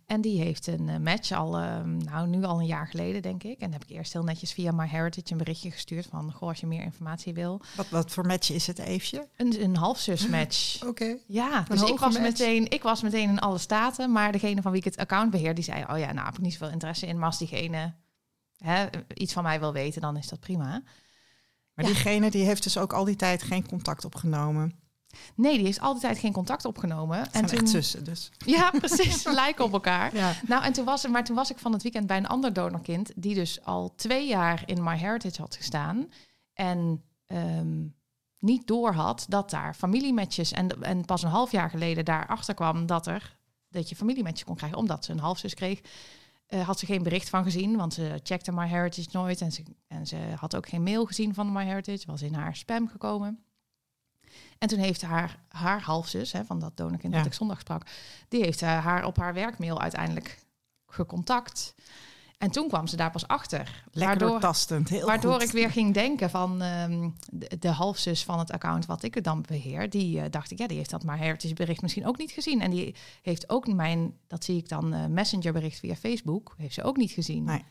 En 0.06 0.20
die 0.20 0.40
heeft 0.40 0.66
een 0.66 0.88
eh, 0.88 0.98
match 0.98 1.32
al, 1.32 1.56
ehm, 1.58 1.96
nou 1.96 2.26
nu 2.28 2.44
al 2.44 2.58
een 2.60 2.66
jaar 2.66 2.86
geleden, 2.88 3.22
denk 3.22 3.42
ik. 3.42 3.58
En 3.60 3.72
heb 3.72 3.82
ik 3.84 3.90
eerst 3.90 4.12
heel 4.12 4.22
netjes 4.22 4.52
via 4.52 4.72
MyHeritage 4.72 5.32
een 5.32 5.38
berichtje 5.38 5.70
gestuurd 5.70 6.06
van, 6.06 6.32
goh, 6.32 6.48
als 6.48 6.60
je 6.60 6.66
meer 6.66 6.82
informatie 6.82 7.34
wil. 7.34 7.60
Wat, 7.76 7.88
wat 7.88 8.10
voor 8.12 8.26
match 8.26 8.50
is 8.50 8.66
het, 8.66 8.78
Eefje? 8.78 9.28
Een, 9.36 9.62
een 9.62 9.76
halfzus 9.76 10.28
match. 10.28 10.84
Oké. 10.86 11.16
Ja, 11.26 11.62
dus 11.68 11.82
ik 11.82 11.98
was, 11.98 12.12
match. 12.18 12.20
meteen, 12.20 12.70
ik 12.70 12.82
was 12.82 13.02
meteen 13.02 13.28
in 13.28 13.38
alle 13.38 13.58
staten. 13.58 14.12
Maar 14.12 14.32
degene 14.32 14.62
van 14.62 14.70
wie 14.70 14.80
ik 14.80 14.86
het 14.86 14.96
account 14.96 15.30
beheer, 15.30 15.54
die 15.54 15.64
zei... 15.64 15.84
oh 15.90 15.98
ja, 15.98 16.12
nou 16.12 16.26
heb 16.26 16.34
ik 16.34 16.40
niet 16.40 16.52
zoveel 16.52 16.70
interesse 16.70 17.06
in. 17.06 17.16
Maar 17.18 17.26
als 17.26 17.38
diegene 17.38 17.94
hè, 18.56 18.86
iets 19.14 19.32
van 19.32 19.42
mij 19.42 19.60
wil 19.60 19.72
weten, 19.72 20.00
dan 20.00 20.16
is 20.16 20.28
dat 20.28 20.40
prima. 20.40 20.82
Maar 21.74 21.84
Ja. 21.84 21.92
diegene 21.92 22.30
die 22.30 22.44
heeft 22.44 22.62
dus 22.62 22.78
ook 22.78 22.92
al 22.92 23.04
die 23.04 23.16
tijd 23.16 23.42
geen 23.42 23.66
contact 23.68 24.04
opgenomen. 24.04 24.84
Nee, 25.34 25.56
die 25.56 25.66
heeft 25.66 25.80
altijd 25.80 26.18
geen 26.18 26.32
contact 26.32 26.64
opgenomen. 26.64 27.18
Het 27.18 27.30
En 27.30 27.46
toen, 27.46 27.58
echt 27.58 27.68
zussen, 27.68 28.04
dus. 28.04 28.30
Ja, 28.38 28.70
precies. 28.78 29.24
Lijken 29.42 29.64
op 29.64 29.72
elkaar. 29.72 30.14
Ja. 30.14 30.32
Nou, 30.46 30.64
en 30.64 30.72
toen 30.72 30.84
was, 30.84 31.06
maar 31.06 31.24
toen 31.24 31.36
was 31.36 31.50
ik 31.50 31.58
van 31.58 31.72
het 31.72 31.82
weekend 31.82 32.06
bij 32.06 32.16
een 32.16 32.26
ander 32.26 32.52
donorkind... 32.52 33.12
die 33.16 33.34
dus 33.34 33.64
al 33.64 33.92
twee 33.96 34.26
jaar 34.26 34.62
in 34.66 34.82
MyHeritage 34.82 35.40
had 35.40 35.56
gestaan... 35.56 36.08
en 36.54 37.02
ehm, 37.26 37.84
niet 38.38 38.66
doorhad 38.66 39.26
dat 39.28 39.50
daar 39.50 39.74
familiematches... 39.74 40.52
En, 40.52 40.82
en 40.82 41.04
pas 41.04 41.22
een 41.22 41.28
half 41.28 41.52
jaar 41.52 41.70
geleden 41.70 42.04
daarachter 42.04 42.54
kwam 42.54 42.86
dat, 42.86 43.06
er, 43.06 43.36
dat 43.70 43.88
je 43.88 43.96
familiematches 43.96 44.44
kon 44.44 44.56
krijgen... 44.56 44.78
omdat 44.78 45.04
ze 45.04 45.12
een 45.12 45.18
halfzus 45.18 45.54
kreeg, 45.54 45.80
eh, 46.46 46.66
had 46.66 46.78
ze 46.78 46.86
geen 46.86 47.02
bericht 47.02 47.28
van 47.28 47.44
gezien... 47.44 47.76
want 47.76 47.94
ze 47.94 48.20
checkte 48.22 48.52
MyHeritage 48.52 49.08
nooit... 49.12 49.40
en 49.40 49.52
ze, 49.52 49.62
en 49.86 50.06
ze 50.06 50.16
had 50.38 50.56
ook 50.56 50.68
geen 50.68 50.82
mail 50.82 51.04
gezien 51.04 51.34
van 51.34 51.52
MyHeritage... 51.52 52.06
was 52.06 52.22
in 52.22 52.34
haar 52.34 52.56
spam 52.56 52.88
gekomen... 52.88 53.45
En 54.58 54.68
toen 54.68 54.78
heeft 54.78 55.02
haar, 55.02 55.38
haar 55.48 55.80
halfzus, 55.82 56.32
hè, 56.32 56.44
van 56.44 56.58
dat 56.58 56.76
donorkind 56.76 57.12
Ja. 57.12 57.18
dat 57.18 57.26
ik 57.26 57.34
zondag 57.34 57.60
sprak, 57.60 57.86
die 58.28 58.42
heeft 58.42 58.62
eh, 58.62 58.84
haar 58.84 59.04
op 59.04 59.16
haar 59.16 59.34
werkmail 59.34 59.80
uiteindelijk 59.80 60.38
gecontact. 60.86 61.74
En 62.38 62.50
toen 62.50 62.68
kwam 62.68 62.86
ze 62.86 62.96
daar 62.96 63.10
pas 63.10 63.28
achter. 63.28 63.58
Lekker 63.84 64.00
waardoor 64.00 64.28
doortastend, 64.28 64.88
heel 64.88 65.06
waardoor 65.06 65.32
goed. 65.32 65.42
ik 65.42 65.50
weer 65.50 65.70
ging 65.70 65.94
denken 65.94 66.30
van 66.30 66.62
ehm, 66.62 67.08
de, 67.30 67.58
de 67.58 67.68
halfzus 67.68 68.24
van 68.24 68.38
het 68.38 68.50
account 68.52 68.86
wat 68.86 69.02
ik 69.02 69.14
het 69.14 69.24
dan 69.24 69.44
beheer, 69.48 69.90
die 69.90 70.20
eh, 70.20 70.30
dacht 70.30 70.50
ik, 70.50 70.58
ja, 70.58 70.66
die 70.66 70.76
heeft 70.76 70.90
dat 70.90 71.04
maar 71.04 71.18
Heritage 71.18 71.54
bericht 71.54 71.82
misschien 71.82 72.06
ook 72.06 72.18
niet 72.18 72.30
gezien. 72.30 72.60
En 72.60 72.70
die 72.70 72.94
heeft 73.22 73.50
ook 73.50 73.66
mijn, 73.66 74.14
dat 74.26 74.44
zie 74.44 74.56
ik 74.56 74.68
dan, 74.68 74.92
eh, 74.94 75.06
messenger 75.06 75.52
bericht 75.52 75.78
via 75.78 75.94
Facebook, 75.94 76.54
heeft 76.56 76.74
ze 76.74 76.82
ook 76.82 76.96
niet 76.96 77.10
gezien. 77.10 77.44
Nee. 77.44 77.64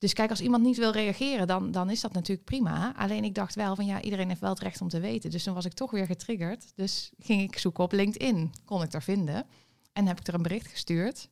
Dus 0.00 0.12
kijk, 0.12 0.30
als 0.30 0.40
iemand 0.40 0.62
niet 0.62 0.76
wil 0.76 0.90
reageren, 0.92 1.46
dan, 1.46 1.70
dan 1.70 1.90
is 1.90 2.00
dat 2.00 2.12
natuurlijk 2.12 2.44
prima. 2.46 2.94
Alleen 2.96 3.24
ik 3.24 3.34
dacht 3.34 3.54
wel 3.54 3.74
van 3.74 3.86
ja, 3.86 4.02
iedereen 4.02 4.28
heeft 4.28 4.40
wel 4.40 4.50
het 4.50 4.58
recht 4.60 4.80
om 4.80 4.88
te 4.88 5.00
weten. 5.00 5.30
Dus 5.30 5.42
toen 5.42 5.54
was 5.54 5.64
ik 5.64 5.72
toch 5.72 5.90
weer 5.90 6.06
getriggerd. 6.06 6.72
Dus 6.74 7.10
ging 7.18 7.42
ik 7.42 7.58
zoeken 7.58 7.84
op 7.84 7.92
LinkedIn. 7.92 8.52
Kon 8.64 8.82
ik 8.82 8.90
daar 8.90 9.02
vinden. 9.02 9.46
En 9.92 10.06
heb 10.06 10.20
ik 10.20 10.26
er 10.26 10.34
een 10.34 10.42
bericht 10.42 10.66
gestuurd. 10.66 11.28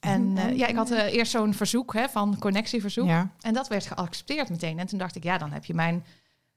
En 0.00 0.36
En- 0.38 0.48
eh, 0.50 0.56
ja, 0.56 0.66
ik 0.66 0.76
had 0.76 0.90
eh, 0.90 1.12
eerst 1.14 1.30
zo'n 1.30 1.54
verzoek 1.54 1.94
hè, 1.94 2.08
van 2.08 2.38
connectieverzoek. 2.38 3.06
Ja, 3.06 3.30
En 3.40 3.54
dat 3.54 3.68
werd 3.68 3.86
geaccepteerd 3.86 4.48
meteen. 4.50 4.78
En 4.78 4.86
toen 4.86 4.98
dacht 4.98 5.16
ik, 5.16 5.22
ja, 5.24 5.38
dan 5.38 5.52
heb 5.52 5.64
je 5.64 5.74
mijn, 5.74 6.04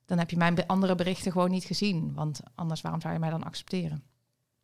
dan 0.05 0.17
heb 0.17 0.29
je 0.29 0.37
mijn 0.37 0.67
andere 0.67 0.95
berichten 0.95 1.31
gewoon 1.31 1.51
niet 1.51 1.63
gezien. 1.63 2.13
Want 2.13 2.39
anders, 2.55 2.81
waarom 2.81 3.01
zou 3.01 3.13
je 3.13 3.19
mij 3.19 3.29
dan 3.29 3.43
accepteren? 3.43 4.03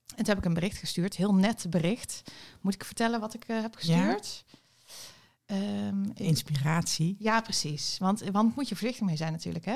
En 0.09 0.15
toen 0.15 0.25
heb 0.25 0.37
ik 0.37 0.45
een 0.45 0.53
bericht 0.53 0.77
gestuurd, 0.77 1.15
heel 1.15 1.33
net 1.35 1.65
bericht. 1.69 2.21
Moet 2.61 2.73
ik 2.73 2.83
vertellen 2.83 3.19
wat 3.19 3.33
ik 3.33 3.43
eh, 3.47 3.61
heb 3.61 3.75
gestuurd? 3.75 4.43
Ehm, 4.47 4.58
ik- 6.13 6.19
inspiratie. 6.19 7.15
ja, 7.19 7.41
precies. 7.41 7.97
Want, 7.99 8.21
want 8.31 8.55
moet 8.55 8.69
je 8.69 8.75
voorzichtig 8.75 9.05
mee 9.07 9.15
zijn 9.15 9.31
natuurlijk. 9.31 9.65
Hè? 9.65 9.75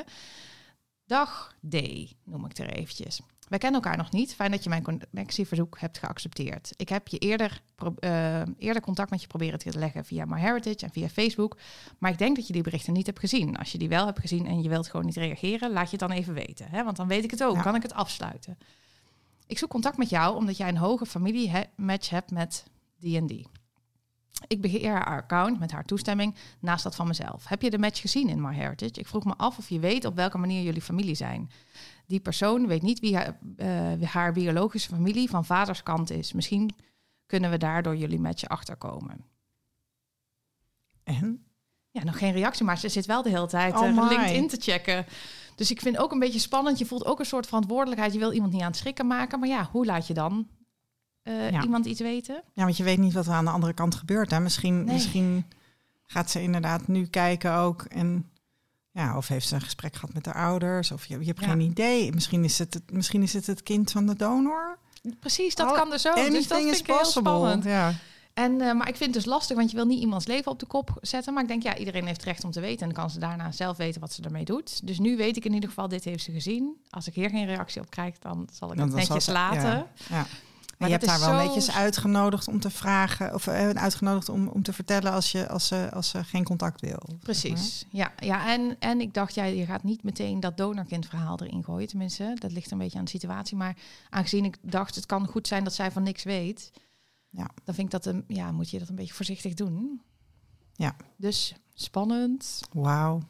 Dag 1.06 1.56
D, 1.70 1.76
noem 2.24 2.46
ik 2.46 2.58
er 2.58 2.70
eventjes. 2.70 3.22
Wij 3.48 3.60
kennen 3.60 3.82
elkaar 3.82 3.98
nog 3.98 4.12
niet. 4.12 4.34
Fijn 4.36 4.52
dat 4.52 4.64
je 4.64 4.70
mijn 4.70 4.84
connectieverzoek 4.84 5.80
hebt 5.80 5.98
geaccepteerd. 5.98 6.74
Ik 6.76 6.90
heb 6.90 7.08
je 7.08 7.18
eerder, 7.18 7.62
eh, 8.00 8.42
eerder 8.58 8.82
contact 8.82 9.10
met 9.10 9.22
je 9.22 9.28
proberen 9.28 9.60
te 9.60 9.78
leggen 9.80 10.06
via 10.06 10.26
MyHeritage 10.26 10.86
en 10.86 10.92
via 10.92 11.10
Facebook. 11.10 11.58
Maar 11.98 12.12
ik 12.12 12.18
denk 12.18 12.36
dat 12.36 12.48
je 12.48 12.54
die 12.54 12.62
berichten 12.62 12.94
niet 12.94 13.06
hebt 13.06 13.20
gezien. 13.20 13.58
Als 13.58 13.72
je 13.72 13.78
die 13.78 13.90
wel 13.90 14.06
hebt 14.06 14.20
gezien 14.20 14.46
en 14.46 14.62
je 14.62 14.70
wilt 14.70 14.88
gewoon 14.90 15.06
niet 15.06 15.16
reageren, 15.16 15.72
laat 15.72 15.90
je 15.90 15.98
het 15.98 16.08
dan 16.10 16.18
even 16.18 16.34
weten. 16.34 16.68
Hè? 16.70 16.84
Want 16.84 16.98
dan 16.98 17.08
weet 17.08 17.24
ik 17.24 17.32
het 17.32 17.44
ook. 17.44 17.56
Ja. 17.56 17.62
Kan 17.62 17.76
ik 17.76 17.82
het 17.82 17.94
afsluiten? 17.94 18.58
Ik 19.48 19.58
zoek 19.58 19.70
contact 19.70 19.98
met 19.98 20.10
jou 20.10 20.36
omdat 20.36 20.58
jij 20.58 20.68
een 20.68 20.78
hoge 20.78 21.06
familiematch 21.06 22.10
hebt 22.10 22.32
met 22.32 22.64
die. 23.00 23.48
Ik 24.48 24.62
beheer 24.62 24.92
haar 24.92 25.06
account 25.06 25.60
met 25.60 25.72
haar 25.72 25.86
toestemming 25.86 26.36
naast 26.60 26.84
dat 26.84 26.96
van 26.96 27.08
mezelf. 27.08 27.48
Heb 27.48 27.62
je 27.62 27.70
de 27.70 27.78
match 27.78 28.02
gezien 28.02 28.30
in 28.30 28.42
MyHeritage? 28.42 29.00
Ik 29.00 29.08
vroeg 29.08 29.26
me 29.26 29.34
af 29.38 29.58
of 29.58 29.70
je 29.70 29.80
weet 29.80 30.06
op 30.06 30.16
welke 30.16 30.38
manier 30.38 30.64
jullie 30.64 30.82
familie 30.82 31.16
zijn. 31.16 31.52
Die 32.08 32.20
persoon 32.20 32.68
weet 32.68 32.82
niet 32.82 33.00
wie 33.00 33.16
haar, 33.16 33.40
eh, 33.58 34.02
haar 34.02 34.34
biologische 34.34 34.90
familie 34.90 35.30
van 35.30 35.46
vaderskant 35.46 36.10
is. 36.12 36.34
Misschien 36.34 36.76
kunnen 37.26 37.50
we 37.50 37.58
daardoor 37.58 37.96
jullie 37.96 38.20
match 38.20 38.48
achterkomen. 38.48 39.26
En? 41.04 41.46
Ja, 41.92 42.04
nog 42.04 42.18
geen 42.18 42.32
reactie, 42.32 42.66
maar 42.66 42.78
ze 42.78 42.90
zit 42.90 43.06
wel 43.06 43.22
de 43.22 43.30
hele 43.30 43.48
tijd 43.48 43.76
Oh 43.76 43.96
my. 43.96 44.08
LinkedIn 44.08 44.48
te 44.48 44.58
checken. 44.60 45.06
Dus 45.56 45.72
ik 45.72 45.82
vind 45.82 45.98
ook 45.98 46.12
een 46.12 46.20
beetje 46.20 46.40
spannend. 46.40 46.78
Je 46.78 46.86
voelt 46.86 47.06
ook 47.06 47.20
een 47.20 47.26
soort 47.26 47.46
verantwoordelijkheid. 47.46 48.14
Je 48.14 48.20
wil 48.20 48.32
iemand 48.32 48.52
niet 48.52 48.62
aan 48.62 48.68
het 48.68 48.78
schrikken 48.78 49.08
maken. 49.08 49.40
Maar 49.40 49.50
ja, 49.50 49.70
hoe 49.72 49.86
laat 49.86 50.08
je 50.08 50.14
dan 50.14 50.48
eh, 51.24 51.52
Ja. 51.52 51.64
iemand 51.64 51.86
iets 51.86 52.00
weten? 52.02 52.44
Ja, 52.54 52.64
want 52.64 52.78
je 52.78 52.84
weet 52.84 52.98
niet 52.98 53.14
wat 53.14 53.26
er 53.26 53.34
aan 53.34 53.46
de 53.46 53.52
andere 53.52 53.74
kant 53.74 53.96
gebeurt. 53.96 54.32
Hè? 54.32 54.40
Misschien, 54.40 54.84
Nee. 54.84 54.94
misschien 54.94 55.46
gaat 56.06 56.30
ze 56.32 56.42
inderdaad 56.42 56.88
nu 56.88 57.06
kijken 57.06 57.54
ook. 57.56 57.82
En 57.82 58.30
ja, 58.92 59.18
of 59.18 59.28
heeft 59.28 59.48
ze 59.48 59.56
een 59.56 59.62
gesprek 59.62 59.94
gehad 59.96 60.14
met 60.14 60.26
haar 60.26 60.36
ouders. 60.36 60.92
Of 60.92 61.06
je, 61.06 61.20
je 61.20 61.26
hebt 61.26 61.40
Ja. 61.40 61.48
geen 61.48 61.60
idee. 61.60 62.12
Misschien 62.14 62.44
is, 62.44 62.60
het, 62.60 62.74
het- 62.74 62.92
misschien 62.92 63.22
is 63.24 63.34
het 63.34 63.48
het 63.48 63.64
kind 63.64 63.92
van 63.92 64.06
de 64.06 64.16
donor. 64.16 64.78
Precies, 65.20 65.56
dat 65.56 65.70
Oh, 65.70 65.76
kan 65.76 65.90
dus 65.90 66.08
ook. 66.08 66.16
Dus 66.16 66.24
dat 66.24 66.34
Anything 66.34 66.60
vind 66.62 66.72
is 66.74 66.80
ik 66.80 66.86
heel 66.86 67.06
spannend. 67.06 67.64
Ja. 67.64 67.94
En, 68.34 68.62
eh, 68.62 68.74
maar 68.74 68.88
ik 68.88 68.96
vind 68.96 69.14
het 69.16 69.24
dus 69.24 69.34
lastig, 69.34 69.58
want 69.58 69.70
je 69.70 69.76
wil 69.76 69.86
niet 69.86 70.00
iemands 70.02 70.26
leven 70.28 70.52
op 70.52 70.60
de 70.60 70.66
kop 70.66 70.98
zetten. 71.02 71.34
Maar 71.34 71.42
ik 71.44 71.50
denk, 71.50 71.64
ja, 71.64 71.78
iedereen 71.78 72.06
heeft 72.06 72.24
recht 72.24 72.44
om 72.44 72.52
te 72.52 72.60
weten. 72.60 72.80
En 72.88 72.94
dan 72.94 73.02
kan 73.04 73.10
ze 73.10 73.20
daarna 73.20 73.52
zelf 73.52 73.78
weten 73.78 74.02
wat 74.02 74.14
ze 74.14 74.22
ermee 74.22 74.46
doet. 74.46 74.88
Dus 74.88 75.00
nu 75.00 75.18
weet 75.18 75.38
ik 75.38 75.46
in 75.46 75.54
ieder 75.54 75.70
geval, 75.70 75.88
dit 75.88 76.04
heeft 76.04 76.24
ze 76.24 76.32
gezien. 76.32 76.76
Als 76.90 77.08
ik 77.08 77.14
hier 77.14 77.30
geen 77.30 77.46
reactie 77.46 77.82
op 77.82 77.90
krijg, 77.90 78.20
dan 78.20 78.48
zal 78.52 78.72
ik 78.72 78.78
Dan- 78.78 78.88
het 78.88 78.96
netjes 78.96 79.26
ze- 79.26 79.32
laten. 79.32 79.62
ja, 79.62 79.88
ja. 80.10 80.26
Maar 80.90 81.00
je 81.00 81.06
hebt 81.06 81.20
haar 81.20 81.30
wel 81.32 81.40
zo- 81.40 81.46
netjes 81.46 81.72
uitgenodigd 81.76 82.48
om 82.48 82.60
te 82.60 82.70
vragen, 82.70 83.34
of 83.34 83.48
eh, 83.48 83.70
uitgenodigd 83.70 84.30
om, 84.30 84.48
om 84.48 84.64
te 84.64 84.74
vertellen 84.74 85.12
als, 85.12 85.32
je, 85.32 85.50
als, 85.50 85.68
ze, 85.68 85.90
als 85.94 86.10
ze 86.10 86.24
geen 86.24 86.44
contact 86.44 86.82
wil. 86.82 87.00
zeg 87.00 87.10
maar. 87.10 87.20
Precies, 87.20 87.86
ja. 87.90 88.12
ja 88.18 88.48
en, 88.54 88.76
en 88.80 89.02
ik 89.02 89.14
dacht, 89.14 89.36
ja, 89.36 89.44
je 89.44 89.66
gaat 89.66 89.84
niet 89.84 90.04
meteen 90.04 90.40
dat 90.40 90.58
donorkindverhaal 90.58 91.40
erin 91.40 91.64
gooien. 91.64 91.88
Tenminste, 91.88 92.36
dat 92.40 92.52
ligt 92.52 92.72
een 92.72 92.78
beetje 92.78 92.98
aan 92.98 93.04
de 93.06 93.10
situatie. 93.12 93.58
Maar 93.58 93.78
aangezien 94.10 94.46
ik 94.46 94.58
dacht, 94.62 94.96
het 94.96 95.06
kan 95.06 95.28
goed 95.28 95.48
zijn 95.48 95.64
dat 95.64 95.74
zij 95.74 95.92
van 95.92 96.04
niks 96.04 96.24
weet... 96.24 96.72
Ja. 97.30 97.50
dan 97.64 97.76
vind 97.76 97.94
ik 97.94 98.02
dat, 98.04 98.06
een, 98.06 98.24
ja, 98.28 98.52
moet 98.52 98.70
je 98.70 98.80
dat 98.80 98.90
een 98.90 98.96
beetje 98.96 99.14
voorzichtig 99.14 99.54
doen. 99.54 100.02
Ja. 100.74 100.96
Dus 101.18 101.54
spannend. 101.74 102.62
Wauw. 102.72 103.22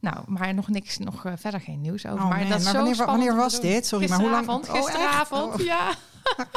Nou, 0.00 0.16
maar 0.26 0.54
nog 0.54 0.68
niks, 0.68 0.98
nog 0.98 1.24
eh, 1.24 1.32
verder 1.36 1.60
geen 1.60 1.80
nieuws 1.80 2.06
over. 2.06 2.22
Oh 2.24 2.28
maar 2.28 2.38
man, 2.38 2.48
dat 2.48 2.58
is 2.58 2.64
maar 2.64 2.72
zo 2.74 2.78
wanneer, 2.82 3.06
wanneer 3.06 3.34
was 3.36 3.60
dit? 3.60 3.86
Sorry, 3.86 4.08
maar 4.08 4.20
hoe 4.20 4.30
lang? 4.30 4.44
Gisteravond, 4.46 4.68
Oh, 4.68 4.84
gisteravond, 4.84 5.54
Oh. 5.54 5.60
ja. 5.60 5.94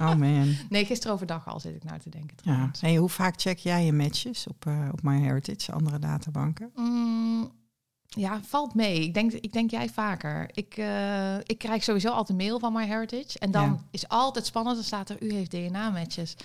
Oh 0.00 0.14
man. 0.14 0.56
Nee, 0.68 0.84
gisteren 0.84 1.14
overdag 1.14 1.48
al 1.48 1.60
zit 1.60 1.74
ik 1.74 1.84
nou 1.84 1.98
te 1.98 2.08
denken. 2.10 2.36
Ja. 2.42 2.70
Hey, 2.80 2.96
hoe 2.96 3.08
vaak 3.08 3.40
check 3.40 3.58
jij 3.58 3.84
je 3.84 3.92
matches 3.92 4.46
op, 4.46 4.66
eh 4.66 4.88
op 4.92 5.02
MyHeritage, 5.02 5.72
andere 5.72 5.98
databanken? 5.98 6.70
Mm, 6.74 7.50
ja, 8.06 8.40
valt 8.42 8.74
mee. 8.74 9.02
Ik 9.02 9.14
denk, 9.14 9.32
ik 9.32 9.52
denk 9.52 9.70
jij 9.70 9.88
vaker. 9.88 10.50
Ik, 10.52 10.76
eh, 10.76 11.36
ik 11.38 11.58
krijg 11.58 11.82
sowieso 11.84 12.10
altijd 12.10 12.38
mail 12.38 12.58
van 12.58 12.72
MyHeritage. 12.72 13.38
En 13.38 13.50
dan 13.50 13.62
Ja. 13.64 13.78
is 13.90 14.08
altijd 14.08 14.46
spannend. 14.46 14.76
Dan 14.76 14.84
staat 14.84 15.08
er, 15.10 15.22
u 15.22 15.32
heeft 15.32 15.50
DNA-matches. 15.50 16.36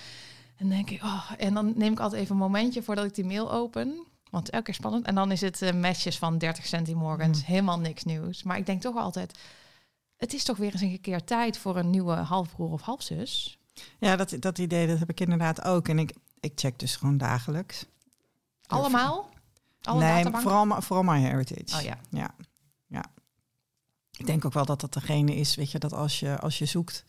En 0.57 0.67
dan 0.67 0.69
denk 0.69 0.89
ik, 0.89 1.03
oh, 1.03 1.31
en 1.37 1.53
dan 1.53 1.73
neem 1.75 1.91
ik 1.91 1.99
altijd 1.99 2.21
even 2.21 2.35
een 2.35 2.41
momentje 2.41 2.83
voordat 2.83 3.05
ik 3.05 3.15
die 3.15 3.25
mail 3.25 3.51
open. 3.51 4.05
Want 4.31 4.49
elke 4.49 4.65
keer 4.65 4.73
spannend. 4.73 5.05
En 5.05 5.15
dan 5.15 5.31
is 5.31 5.41
het 5.41 5.61
eh, 5.61 5.73
matches 5.73 6.17
van 6.17 6.37
30 6.37 6.65
centimorgans. 6.65 7.39
Mm. 7.39 7.45
Helemaal 7.45 7.79
niks 7.79 8.03
nieuws. 8.03 8.43
Maar 8.43 8.57
ik 8.57 8.65
denk 8.65 8.81
toch 8.81 8.95
altijd, 8.95 9.39
het 10.17 10.33
is 10.33 10.43
toch 10.43 10.57
weer 10.57 10.71
eens 10.71 10.81
een 10.81 11.01
keer 11.01 11.23
tijd 11.23 11.57
voor 11.57 11.77
een 11.77 11.89
nieuwe 11.89 12.13
halfbroer 12.13 12.71
of 12.71 12.81
halfzus. 12.81 13.59
Ja, 13.99 14.15
dat, 14.15 14.35
dat 14.39 14.57
idee 14.57 14.87
dat 14.87 14.99
heb 14.99 15.09
ik 15.09 15.19
inderdaad 15.19 15.63
ook. 15.63 15.87
En 15.87 15.99
ik, 15.99 16.13
ik 16.39 16.51
check 16.55 16.79
dus 16.79 16.95
gewoon 16.95 17.17
dagelijks. 17.17 17.85
Allemaal? 18.67 19.29
Alle 19.81 19.99
nee, 19.99 20.09
databanken? 20.09 20.41
vooral, 20.41 20.65
my- 20.65 20.81
vooral 20.81 21.03
MyHeritage. 21.03 21.77
Oh 21.77 21.81
ja. 21.81 21.97
Ja, 22.09 22.35
ja. 22.87 23.05
Ik 24.17 24.25
denk 24.25 24.45
ook 24.45 24.53
wel 24.53 24.65
dat 24.65 24.81
dat 24.81 24.93
degene 24.93 25.35
is, 25.35 25.55
weet 25.55 25.71
je, 25.71 25.79
dat 25.79 25.93
als 25.93 26.19
je, 26.19 26.39
als 26.39 26.57
je 26.57 26.65
zoekt, 26.65 27.05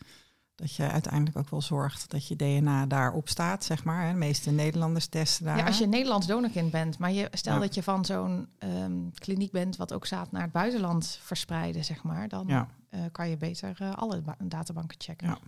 dat 0.54 0.74
je 0.74 0.90
uiteindelijk 0.90 1.36
ook 1.38 1.48
wel 1.50 1.62
zorgt 1.62 2.10
dat 2.10 2.28
je 2.28 2.36
DNA 2.36 2.86
daarop 2.86 3.28
staat, 3.28 3.64
zeg 3.64 3.84
maar. 3.84 4.12
De 4.12 4.18
meeste 4.18 4.50
Nederlanders 4.50 5.06
testen 5.06 5.44
daar. 5.44 5.56
Ja, 5.56 5.66
als 5.66 5.78
je 5.78 5.84
een 5.84 5.90
Nederlands 5.90 6.26
donorkind 6.26 6.70
bent, 6.70 6.98
maar 6.98 7.12
je, 7.12 7.28
stel 7.32 7.54
Ja. 7.54 7.60
dat 7.60 7.74
je 7.74 7.82
van 7.82 8.04
zo'n 8.04 8.48
ehm, 8.58 9.10
kliniek 9.14 9.50
bent 9.52 9.76
wat 9.76 9.92
ook 9.92 10.06
staat 10.06 10.32
naar 10.32 10.42
het 10.42 10.52
buitenland 10.52 11.18
verspreiden, 11.22 11.84
zeg 11.84 12.02
maar, 12.02 12.28
dan 12.28 12.46
Ja. 12.46 12.68
eh, 12.88 13.00
kan 13.12 13.28
je 13.28 13.36
beter 13.36 13.76
eh, 13.80 13.92
alle 13.94 14.20
ba- 14.20 14.36
databanken 14.44 15.00
checken. 15.00 15.26
Ja. 15.28 15.38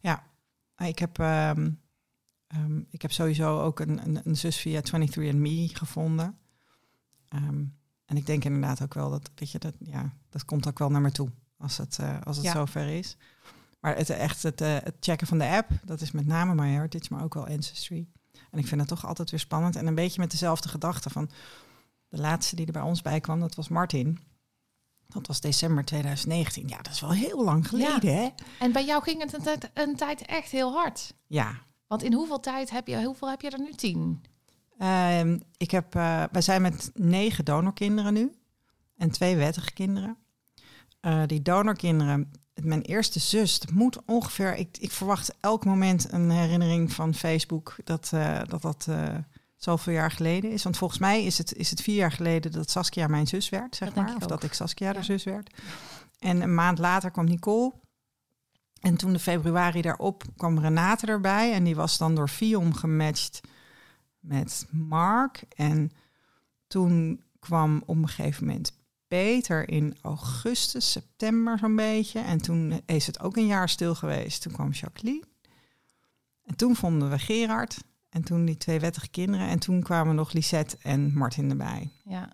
Ja, 0.00 0.86
ik 0.86 0.98
heb, 0.98 1.18
ehm, 1.18 1.70
ehm, 2.46 2.78
ik 2.90 3.02
heb 3.02 3.12
sowieso 3.12 3.60
ook 3.60 3.80
een, 3.80 4.04
een, 4.06 4.20
een 4.24 4.36
zus 4.36 4.56
via 4.56 4.80
23andMe 4.80 5.74
gevonden. 5.76 6.38
En 8.06 8.16
ik 8.16 8.26
denk 8.26 8.44
inderdaad 8.44 8.82
ook 8.82 8.94
wel 8.94 9.10
dat, 9.10 9.30
weet 9.34 9.50
je, 9.50 9.58
dat, 9.58 9.74
ja, 9.78 10.12
dat 10.28 10.44
komt 10.44 10.68
ook 10.68 10.78
wel 10.78 10.90
naar 10.90 11.00
me 11.00 11.12
toe 11.12 11.28
als 11.58 11.76
het, 11.76 11.98
eh, 11.98 12.20
als 12.22 12.36
het 12.36 12.46
zover 12.46 12.86
is. 12.88 13.16
Maar 13.86 13.96
het, 13.96 14.10
echt 14.10 14.42
het, 14.42 14.60
eh, 14.60 14.74
het 14.74 14.94
checken 15.00 15.26
van 15.26 15.38
de 15.38 15.48
app, 15.48 15.70
dat 15.84 16.00
is 16.00 16.10
met 16.10 16.26
name 16.26 16.54
MyHeritage, 16.54 17.12
maar 17.14 17.24
ook 17.24 17.34
wel 17.34 17.46
Ancestry. 17.46 18.06
En 18.50 18.58
ik 18.58 18.66
vind 18.66 18.80
het 18.80 18.88
toch 18.88 19.06
altijd 19.06 19.30
weer 19.30 19.40
spannend. 19.40 19.76
En 19.76 19.86
een 19.86 19.94
beetje 19.94 20.20
met 20.20 20.30
dezelfde 20.30 20.68
gedachte 20.68 21.10
van 21.10 21.30
de 22.08 22.18
laatste 22.18 22.56
die 22.56 22.66
er 22.66 22.72
bij 22.72 22.82
ons 22.82 23.02
bij 23.02 23.20
kwam, 23.20 23.40
dat 23.40 23.54
was 23.54 23.68
Martin. 23.68 24.18
Dat 25.08 25.26
was 25.26 25.40
december 25.40 25.84
2019. 25.84 26.68
Ja, 26.68 26.76
dat 26.76 26.92
is 26.92 27.00
wel 27.00 27.10
heel 27.10 27.44
lang 27.44 27.68
geleden, 27.68 28.16
hè? 28.16 28.28
En 28.58 28.72
bij 28.72 28.84
jou 28.84 29.02
ging 29.02 29.22
het 29.22 29.32
een, 29.32 29.42
tijd- 29.42 29.70
een 29.74 29.96
tijd 29.96 30.22
echt 30.22 30.50
heel 30.50 30.72
hard. 30.72 31.14
Ja, 31.26 31.54
Want 31.86 32.02
in 32.02 32.12
hoeveel 32.12 32.40
tijd 32.40 32.70
heb 32.70 32.86
je, 32.86 33.04
hoeveel 33.04 33.30
heb 33.30 33.40
je 33.40 33.50
er 33.50 33.60
nu? 33.60 33.72
Tien? 33.72 34.22
Ehm, 34.78 35.38
ik 35.56 35.70
heb, 35.70 35.94
eh, 35.94 36.24
wij 36.32 36.42
zijn 36.42 36.62
met 36.62 36.90
negen 36.94 37.44
donorkinderen 37.44 38.12
nu 38.14 38.32
en 38.96 39.10
twee 39.10 39.36
wettige 39.36 39.72
kinderen. 39.72 40.16
Eh, 41.00 41.22
die 41.26 41.42
donorkinderen, 41.42 42.30
mijn 42.64 42.82
eerste 42.82 43.18
zus, 43.18 43.58
dat 43.58 43.70
moet 43.70 43.98
ongeveer, 44.04 44.56
ik, 44.56 44.76
ik 44.80 44.92
verwacht 44.92 45.34
elk 45.40 45.64
moment 45.64 46.12
een 46.12 46.30
herinnering 46.30 46.92
van 46.92 47.14
Facebook 47.14 47.76
dat 47.84 48.10
eh, 48.12 48.40
dat, 48.48 48.62
dat 48.62 48.86
eh, 48.88 49.14
zoveel 49.56 49.92
jaar 49.92 50.10
geleden 50.10 50.50
is. 50.50 50.62
Want 50.62 50.76
volgens 50.76 51.00
mij 51.00 51.24
is 51.24 51.38
het, 51.38 51.54
is 51.54 51.70
het 51.70 51.80
vier 51.80 51.96
jaar 51.96 52.12
geleden 52.12 52.52
dat 52.52 52.70
Saskia 52.70 53.06
mijn 53.06 53.26
zus 53.26 53.48
werd, 53.48 53.76
zeg 53.76 53.92
Dat 53.92 54.04
maar. 54.04 54.16
Of 54.16 54.22
ook. 54.22 54.28
dat 54.28 54.42
ik 54.42 54.52
Saskia 54.52 54.92
de 54.92 55.02
zus 55.02 55.24
werd. 55.24 55.60
En 56.18 56.40
een 56.40 56.54
maand 56.54 56.78
later 56.78 57.10
kwam 57.10 57.24
Nicole. 57.24 57.72
En 58.80 58.96
toen 58.96 59.12
de 59.12 59.18
februari 59.18 59.82
daarop 59.82 60.24
kwam 60.36 60.58
Renate 60.58 61.06
erbij. 61.06 61.52
En 61.52 61.64
die 61.64 61.76
was 61.76 61.98
dan 61.98 62.14
door 62.14 62.28
Viom 62.28 62.74
gematcht 62.74 63.40
met 64.18 64.66
Mark. 64.70 65.42
En 65.56 65.90
toen 66.66 67.22
kwam 67.38 67.82
op 67.86 67.96
een 67.96 68.08
gegeven 68.08 68.46
moment 68.46 68.72
Peter 69.08 69.68
in 69.68 69.96
augustus, 70.02 70.90
september 70.90 71.58
zo'n 71.58 71.76
beetje. 71.76 72.20
En 72.20 72.38
toen 72.42 72.80
is 72.86 73.06
het 73.06 73.20
ook 73.20 73.36
een 73.36 73.46
jaar 73.46 73.68
stil 73.68 73.94
geweest. 73.94 74.42
Toen 74.42 74.52
kwam 74.52 74.70
Jacqueline. 74.70 75.24
En 76.44 76.56
toen 76.56 76.76
vonden 76.76 77.10
we 77.10 77.18
Gerard. 77.18 77.76
En 78.08 78.22
toen 78.24 78.44
die 78.44 78.56
twee 78.56 78.80
wettige 78.80 79.08
kinderen. 79.08 79.48
En 79.48 79.58
toen 79.58 79.82
kwamen 79.82 80.14
nog 80.14 80.32
Lisette 80.32 80.76
en 80.82 81.12
Martin 81.14 81.50
erbij. 81.50 81.90
Ja. 82.04 82.32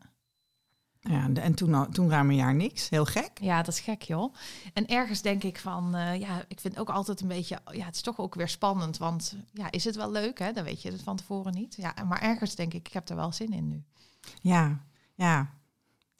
Ja, 1.00 1.22
en- 1.24 1.36
en 1.38 1.54
toen, 1.54 1.92
toen 1.92 2.10
ruim 2.10 2.30
een 2.30 2.36
jaar 2.36 2.54
niks. 2.54 2.88
Heel 2.88 3.04
gek. 3.04 3.30
ja, 3.40 3.56
dat 3.62 3.74
is 3.74 3.80
gek 3.80 4.02
joh. 4.02 4.34
En 4.72 4.86
ergens 4.86 5.22
denk 5.22 5.42
ik 5.42 5.58
van, 5.58 5.94
eh, 5.94 6.20
ja, 6.20 6.44
ik 6.48 6.60
vind 6.60 6.78
ook 6.78 6.88
altijd 6.90 7.20
een 7.20 7.28
beetje, 7.28 7.60
ja, 7.72 7.84
het 7.84 7.94
is 7.94 8.00
toch 8.00 8.18
ook 8.18 8.34
weer 8.34 8.48
spannend. 8.48 8.96
Want 8.98 9.36
ja, 9.52 9.70
is 9.70 9.84
het 9.84 9.96
wel 9.96 10.10
leuk 10.10 10.38
hè? 10.38 10.52
Dan 10.52 10.64
weet 10.64 10.82
je 10.82 10.90
het 10.92 11.02
van 11.02 11.16
tevoren 11.16 11.52
niet. 11.52 11.74
Ja, 11.76 11.94
maar 12.08 12.20
ergens 12.22 12.54
denk 12.54 12.74
ik, 12.74 12.86
ik 12.86 12.92
heb 12.92 13.08
er 13.08 13.16
wel 13.16 13.32
zin 13.32 13.52
in 13.52 13.68
nu. 13.68 13.82
Ja, 14.40 14.84
ja, 15.14 15.50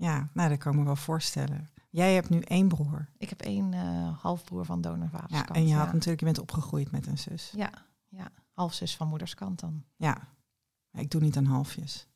ja. 0.03 0.29
Nou, 0.33 0.49
dat 0.49 0.59
kan 0.59 0.73
ik 0.73 0.79
me 0.79 0.85
wel 0.85 0.97
voorstellen. 0.97 1.69
Jij 1.91 2.15
hebt 2.15 2.29
nu 2.29 2.41
één 2.41 2.69
broer. 2.69 3.09
Ik 3.19 3.29
heb 3.29 3.41
één 3.41 3.75
eh, 3.75 4.19
halfbroer 4.23 4.65
van 4.65 4.81
donorvaders 4.81 5.33
Ja, 5.33 5.49
en 5.49 5.67
je 5.69 5.75
had 5.75 5.87
ja. 5.87 5.93
natuurlijk, 5.93 6.19
je 6.21 6.25
bent 6.27 6.39
opgegroeid 6.39 6.91
met 6.91 7.07
een 7.07 7.19
zus. 7.19 7.53
ja, 7.57 7.71
ja, 8.09 8.29
halfzus 8.53 8.97
van 8.97 9.09
moeders 9.09 9.35
kant 9.35 9.61
dan. 9.61 9.85
Ja. 9.97 10.29
Ik 10.93 11.11
doe 11.11 11.21
niet 11.21 11.37
aan 11.37 11.45
halfjes. 11.45 12.07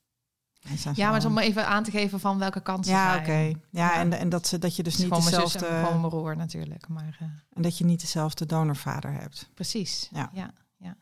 Ja, 0.94 1.10
maar 1.10 1.26
om 1.26 1.38
even 1.38 1.66
aan 1.66 1.82
te 1.82 1.90
geven 1.90 2.20
van 2.20 2.38
welke 2.38 2.60
kant 2.60 2.84
ze 2.86 2.90
Ja, 2.92 3.10
zijn. 3.12 3.20
oké. 3.22 3.32
Ja, 3.32 3.54
Ja. 3.70 3.94
en, 3.94 4.12
en 4.12 4.28
dat, 4.28 4.46
ze, 4.46 4.58
dat 4.58 4.76
je 4.76 4.82
dus 4.82 4.96
niet 4.96 5.06
gewoon 5.06 5.24
mijn 5.24 5.34
dezelfde... 5.34 5.66
gewoon 5.66 5.98
mijn 6.00 6.08
broer 6.12 6.36
natuurlijk. 6.36 6.88
Maar 6.88 7.16
eh, 7.20 7.28
En 7.52 7.62
dat 7.62 7.78
je 7.78 7.84
niet 7.84 8.00
dezelfde 8.00 8.46
donorvader 8.46 9.12
hebt. 9.12 9.50
precies. 9.54 10.08
Ja. 10.12 10.30
ja, 10.32 10.50
ja. 10.76 10.96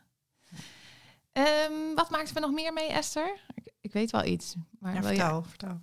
Ehm, 1.31 1.95
wat 1.95 2.09
maakten 2.09 2.33
we 2.33 2.39
nog 2.39 2.51
meer 2.51 2.73
mee, 2.73 2.87
Esther? 2.91 3.39
Ik, 3.53 3.73
ik 3.81 3.93
weet 3.93 4.11
wel 4.11 4.25
iets. 4.25 4.55
Maar 4.79 4.93
Ja, 4.93 4.99
wil 5.01 5.09
je- 5.09 5.15
vertel, 5.17 5.43
vertel. 5.43 5.81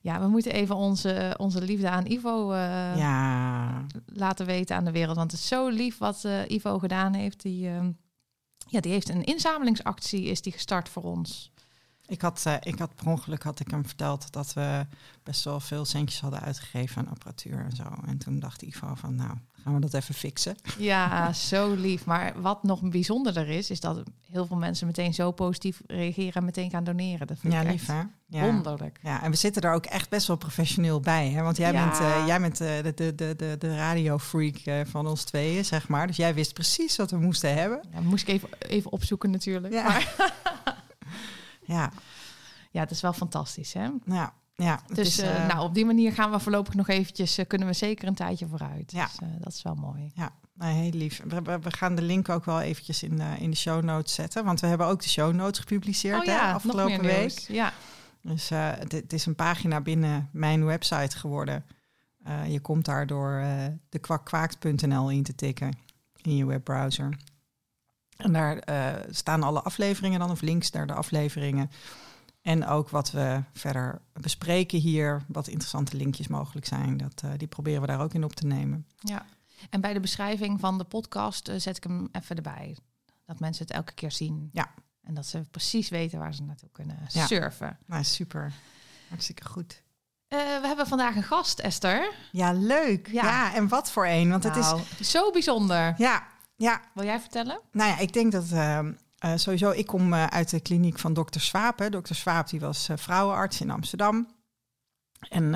Ja, 0.00 0.20
we 0.20 0.28
moeten 0.28 0.52
even 0.52 0.76
onze, 0.76 1.34
onze 1.38 1.62
liefde 1.62 1.90
aan 1.90 2.06
Ivo 2.06 2.52
eh, 2.52 2.96
ja, 2.96 3.86
laten 4.06 4.46
weten 4.46 4.76
aan 4.76 4.84
de 4.84 4.92
wereld. 4.92 5.16
Want 5.16 5.30
het 5.30 5.40
is 5.40 5.48
zo 5.48 5.68
lief 5.68 5.98
wat 5.98 6.24
eh, 6.24 6.48
Ivo 6.48 6.78
gedaan 6.78 7.14
heeft. 7.14 7.42
Die, 7.42 7.68
ehm, 7.68 7.90
ja, 8.68 8.80
die 8.80 8.92
heeft 8.92 9.08
een 9.08 9.24
inzamelingsactie 9.24 10.24
is 10.24 10.42
die 10.42 10.52
gestart 10.52 10.88
voor 10.88 11.02
ons. 11.02 11.52
ik 12.06 12.20
had, 12.20 12.42
eh, 12.46 12.56
ik 12.60 12.78
had 12.78 12.94
per 12.94 13.06
ongeluk 13.06 13.42
had 13.42 13.60
ik 13.60 13.70
hem 13.70 13.86
verteld 13.86 14.32
dat 14.32 14.52
we 14.52 14.86
best 15.22 15.44
wel 15.44 15.60
veel 15.60 15.84
centjes 15.84 16.20
hadden 16.20 16.40
uitgegeven 16.40 17.02
aan 17.02 17.12
apparatuur 17.12 17.58
en 17.58 17.76
zo. 17.76 17.84
En 18.06 18.18
toen 18.18 18.38
dacht 18.38 18.62
Ivo 18.62 18.94
van, 18.94 19.14
nou, 19.14 19.36
gaan 19.64 19.74
we 19.74 19.80
dat 19.80 19.94
even 19.94 20.14
fixen. 20.14 20.56
Ja, 20.78 21.32
zo 21.32 21.74
lief. 21.74 22.04
Maar 22.04 22.40
wat 22.40 22.62
nog 22.62 22.80
bijzonderder 22.82 23.48
is, 23.48 23.70
is 23.70 23.80
dat 23.80 24.02
heel 24.30 24.46
veel 24.46 24.56
mensen 24.56 24.86
meteen 24.86 25.14
zo 25.14 25.30
positief 25.30 25.80
reageren 25.86 26.32
en 26.34 26.44
meteen 26.44 26.70
gaan 26.70 26.84
doneren. 26.84 27.26
Dat 27.26 27.38
vind 27.38 27.52
Ja, 27.52 27.60
ik 27.60 27.70
lief 27.70 27.86
hè? 27.86 28.02
Ja. 28.26 28.40
wonderlijk. 28.44 28.98
Ja, 29.02 29.22
en 29.22 29.30
we 29.30 29.36
zitten 29.36 29.62
er 29.62 29.72
ook 29.72 29.84
echt 29.86 30.08
best 30.10 30.26
wel 30.26 30.36
professioneel 30.36 31.00
bij. 31.00 31.30
Hè? 31.30 31.42
Want 31.42 31.56
jij 31.56 31.72
Ja. 31.72 31.84
bent, 31.84 32.00
eh, 32.00 32.26
jij 32.26 32.40
bent 32.40 32.60
eh, 32.60 32.68
de, 32.82 32.94
de, 32.94 33.14
de, 33.14 33.34
de, 33.36 33.56
de 33.58 33.76
radiofreak 33.76 34.56
eh, 34.56 34.80
van 34.84 35.06
ons 35.06 35.24
tweeën, 35.24 35.64
zeg 35.64 35.88
maar. 35.88 36.06
Dus 36.06 36.16
jij 36.16 36.34
wist 36.34 36.52
precies 36.54 36.96
wat 36.96 37.10
we 37.10 37.16
moesten 37.16 37.54
hebben. 37.54 37.80
Ja, 37.92 38.00
moest 38.00 38.28
ik 38.28 38.34
even, 38.34 38.48
even 38.58 38.92
opzoeken 38.92 39.30
natuurlijk. 39.30 39.72
Ja. 39.74 39.82
Maar 39.82 40.14
Ja, 41.66 41.90
ja, 42.70 42.80
het 42.80 42.90
is 42.90 43.00
wel 43.00 43.12
fantastisch. 43.12 43.72
Hè? 43.72 43.88
ja, 44.06 44.32
ja. 44.56 44.80
Dus 44.92 45.06
is, 45.06 45.18
eh, 45.18 45.42
eh, 45.42 45.48
nou, 45.48 45.64
op 45.64 45.74
die 45.74 45.84
manier 45.84 46.12
gaan 46.12 46.30
we 46.30 46.40
voorlopig 46.40 46.74
nog 46.74 46.88
eventjes, 46.88 47.38
eh, 47.38 47.46
kunnen 47.46 47.68
we 47.68 47.74
zeker 47.74 48.08
een 48.08 48.14
tijdje 48.14 48.46
vooruit. 48.46 48.92
Ja. 48.92 49.06
Dus 49.06 49.28
dat 49.38 49.52
is 49.52 49.62
wel 49.62 49.74
mooi. 49.74 50.10
Ja, 50.14 50.32
nou, 50.54 50.72
heel 50.72 50.90
lief. 50.90 51.22
We, 51.24 51.42
we, 51.42 51.58
we 51.58 51.72
gaan 51.72 51.94
de 51.94 52.02
link 52.02 52.28
ook 52.28 52.44
wel 52.44 52.60
eventjes 52.60 53.02
in 53.02 53.16
de, 53.16 53.34
in 53.38 53.50
de 53.50 53.56
show 53.56 53.82
notes 53.82 54.14
zetten. 54.14 54.44
Want 54.44 54.60
we 54.60 54.66
hebben 54.66 54.86
ook 54.86 55.02
de 55.02 55.08
show 55.08 55.34
notes 55.34 55.58
gepubliceerd 55.58 56.20
oh 56.20 56.26
hè, 56.26 56.32
ja, 56.32 56.52
afgelopen 56.52 57.02
week. 57.02 57.38
Ja, 57.38 57.72
Dus 58.20 58.48
het, 58.48 58.92
het 58.92 59.12
is 59.12 59.26
een 59.26 59.34
pagina 59.34 59.80
binnen 59.80 60.28
mijn 60.32 60.64
website 60.64 61.18
geworden. 61.18 61.64
Je 62.48 62.60
komt 62.60 62.84
daar 62.84 63.06
door 63.06 63.38
eh 63.38 63.66
de 63.88 63.98
kwakkwaakt.nl 63.98 65.10
in 65.10 65.22
te 65.22 65.34
tikken 65.34 65.76
in 66.22 66.36
je 66.36 66.46
webbrowser. 66.46 67.16
En 68.16 68.32
daar 68.32 68.62
staan 69.10 69.42
alle 69.42 69.62
afleveringen 69.62 70.18
dan, 70.18 70.30
of 70.30 70.40
links 70.40 70.70
naar 70.70 70.86
de 70.86 70.92
afleveringen. 70.92 71.70
En 72.44 72.66
ook 72.66 72.88
wat 72.88 73.10
we 73.10 73.42
verder 73.52 74.00
bespreken 74.12 74.78
hier, 74.78 75.22
wat 75.28 75.46
interessante 75.48 75.96
linkjes 75.96 76.28
mogelijk 76.28 76.66
zijn. 76.66 76.96
Dat, 76.96 77.22
eh, 77.24 77.30
die 77.36 77.48
proberen 77.48 77.80
we 77.80 77.86
daar 77.86 78.00
ook 78.00 78.14
in 78.14 78.24
op 78.24 78.34
te 78.34 78.46
nemen. 78.46 78.86
Ja, 78.98 79.26
en 79.70 79.80
bij 79.80 79.92
de 79.92 80.00
beschrijving 80.00 80.60
van 80.60 80.78
de 80.78 80.84
podcast 80.84 81.48
eh, 81.48 81.54
zet 81.58 81.76
ik 81.76 81.82
hem 81.84 82.08
even 82.12 82.36
erbij. 82.36 82.76
Dat 83.26 83.40
mensen 83.40 83.66
het 83.66 83.74
elke 83.74 83.92
keer 83.94 84.10
zien. 84.12 84.48
Ja. 84.52 84.70
En 85.02 85.14
dat 85.14 85.26
ze 85.26 85.40
precies 85.50 85.88
weten 85.88 86.18
waar 86.18 86.34
ze 86.34 86.42
naartoe 86.42 86.68
kunnen 86.72 86.98
Ja. 87.08 87.26
surfen. 87.26 87.78
Nou, 87.86 88.04
super. 88.04 88.52
Hartstikke 89.08 89.44
goed. 89.44 89.82
Eh, 90.28 90.38
we 90.38 90.66
hebben 90.66 90.86
vandaag 90.86 91.16
een 91.16 91.22
gast, 91.22 91.58
Esther. 91.58 92.12
Ja, 92.32 92.52
leuk. 92.52 93.08
Ja. 93.12 93.22
Ja, 93.22 93.54
en 93.54 93.68
wat 93.68 93.90
voor 93.90 94.06
een. 94.06 94.30
Want 94.30 94.44
het 94.44 94.56
is... 94.56 94.64
Nou, 94.66 94.80
zo 95.00 95.30
bijzonder. 95.30 95.94
Ja, 95.96 96.26
ja, 96.56 96.80
Wil 96.94 97.04
jij 97.04 97.20
vertellen? 97.20 97.60
Nou 97.72 97.90
ja, 97.90 97.98
ik 97.98 98.12
denk 98.12 98.32
dat 98.32 98.50
ehm, 98.50 98.92
eh, 99.24 99.32
sowieso, 99.34 99.70
ik 99.70 99.86
kom 99.86 100.12
eh, 100.12 100.26
uit 100.26 100.50
de 100.50 100.60
kliniek 100.60 100.98
van 100.98 101.12
dokter 101.12 101.40
Swaap. 101.40 101.78
Hè. 101.78 101.90
Dokter 101.90 102.14
Swaap 102.14 102.48
die 102.48 102.60
was 102.60 102.88
eh, 102.88 102.96
vrouwenarts 102.96 103.60
in 103.60 103.70
Amsterdam. 103.70 104.28
En 105.28 105.54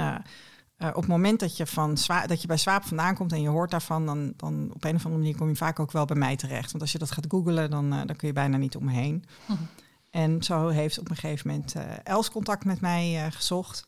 op 0.79 0.95
het 0.95 1.07
moment 1.07 1.41
dat 1.41 1.57
je, 1.57 1.67
van 1.67 1.97
dat 2.27 2.41
je 2.41 2.47
bij 2.47 2.57
Swaap 2.57 2.85
vandaan 2.85 3.15
komt 3.15 3.33
en 3.33 3.41
je 3.41 3.49
hoort 3.49 3.71
daarvan, 3.71 4.07
dan, 4.07 4.33
dan 4.37 4.71
op 4.75 4.85
een 4.85 4.95
of 4.95 5.05
andere 5.05 5.23
manier 5.23 5.37
kom 5.37 5.49
je 5.49 5.57
vaak 5.57 5.81
ook 5.81 5.93
wel 5.93 6.05
bij 6.05 6.17
mij 6.17 6.37
terecht. 6.37 6.71
Want 6.71 6.83
als 6.83 6.93
je 6.93 6.99
dat 6.99 7.11
gaat 7.11 7.27
googlen, 7.29 7.71
dan, 7.71 7.91
dan 7.91 8.17
kun 8.17 8.29
je 8.29 8.35
bijna 8.35 8.57
niet 8.57 8.77
omheen. 8.77 9.25
Mhm. 9.47 9.63
En 10.11 10.43
zo 10.43 10.69
heeft 10.69 10.99
op 10.99 11.11
een 11.11 11.17
gegeven 11.17 11.49
moment 11.49 11.75
Els 12.05 12.31
contact 12.31 12.65
met 12.65 12.81
mij 12.81 13.31
gezocht. 13.31 13.87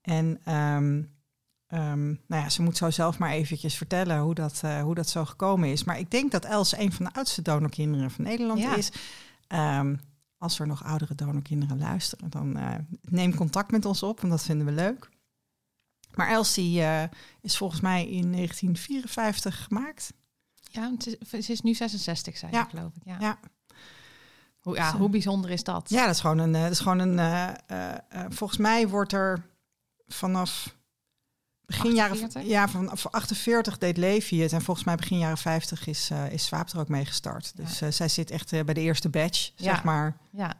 En 0.00 0.40
ehm, 0.44 1.02
ehm, 1.72 2.06
nou 2.06 2.42
ja, 2.42 2.48
ze 2.48 2.62
moet 2.62 2.76
zo 2.76 2.90
zelf 2.90 3.18
maar 3.18 3.30
eventjes 3.30 3.74
vertellen 3.76 4.18
hoe 4.18 4.34
dat, 4.34 4.60
eh, 4.64 4.82
hoe 4.82 4.94
dat 4.94 5.08
zo 5.08 5.24
gekomen 5.24 5.68
is. 5.68 5.84
Maar 5.84 5.98
ik 5.98 6.10
denk 6.10 6.30
dat 6.30 6.44
Els 6.44 6.76
een 6.76 6.92
van 6.92 7.04
de 7.04 7.12
oudste 7.12 7.42
donorkinderen 7.42 8.10
van 8.10 8.24
Nederland 8.24 8.60
Ja. 8.60 8.74
is. 8.76 8.90
Ehm, 9.46 9.96
als 10.38 10.58
er 10.58 10.66
nog 10.66 10.84
oudere 10.84 11.14
donorkinderen 11.14 11.78
luisteren, 11.78 12.30
dan 12.30 12.56
eh, 12.56 12.74
neem 13.00 13.34
contact 13.34 13.70
met 13.70 13.84
ons 13.84 14.02
op, 14.02 14.20
want 14.20 14.32
dat 14.32 14.42
vinden 14.42 14.66
we 14.66 14.72
leuk. 14.72 15.08
Maar 16.14 16.28
Els 16.28 16.54
die, 16.54 16.82
eh, 16.82 17.02
is 17.40 17.56
volgens 17.56 17.80
mij 17.80 18.08
in 18.08 18.30
1954 18.30 19.64
gemaakt. 19.64 20.12
Ja, 20.70 20.92
ze 21.40 21.52
is 21.52 21.60
nu 21.60 21.74
66, 21.74 22.36
zei 22.36 22.52
Ja. 22.52 22.64
geloof 22.64 22.92
ik. 22.96 23.02
Ja. 23.04 23.16
Ja. 23.20 23.38
Hoe, 24.60 24.74
ja, 24.74 24.96
hoe 24.96 25.08
bijzonder 25.08 25.50
is 25.50 25.64
dat? 25.64 25.90
Ja, 25.90 26.04
dat 26.06 26.14
is 26.14 26.20
gewoon 26.20 26.38
een. 26.38 26.52
dat 26.52 26.70
is 26.70 26.80
gewoon 26.80 26.98
een 26.98 28.32
volgens 28.32 28.58
mij 28.58 28.88
wordt 28.88 29.12
er 29.12 29.46
vanaf 30.06 30.76
begin 31.76 31.94
jaren 31.94 32.12
48? 32.12 32.50
ja, 32.52 32.68
vanaf 32.68 33.06
48 33.06 33.78
deed 33.78 33.96
Levi 33.96 34.40
het 34.42 34.52
en 34.52 34.62
volgens 34.62 34.86
mij 34.86 34.94
begin 34.96 35.18
jaren 35.18 35.38
50 35.38 35.86
is, 35.86 36.10
eh 36.10 36.32
is 36.32 36.44
Swaap 36.44 36.68
er 36.68 36.78
ook 36.78 36.88
mee 36.88 37.04
gestart. 37.04 37.56
Dus 37.56 37.80
eh, 37.80 37.90
zij 37.90 38.08
zit 38.08 38.30
echt 38.30 38.52
eh, 38.52 38.64
bij 38.64 38.74
de 38.74 38.80
eerste 38.80 39.08
batch, 39.08 39.50
zeg 39.56 39.76
Ja. 39.76 39.80
maar. 39.84 40.16
Ja. 40.30 40.54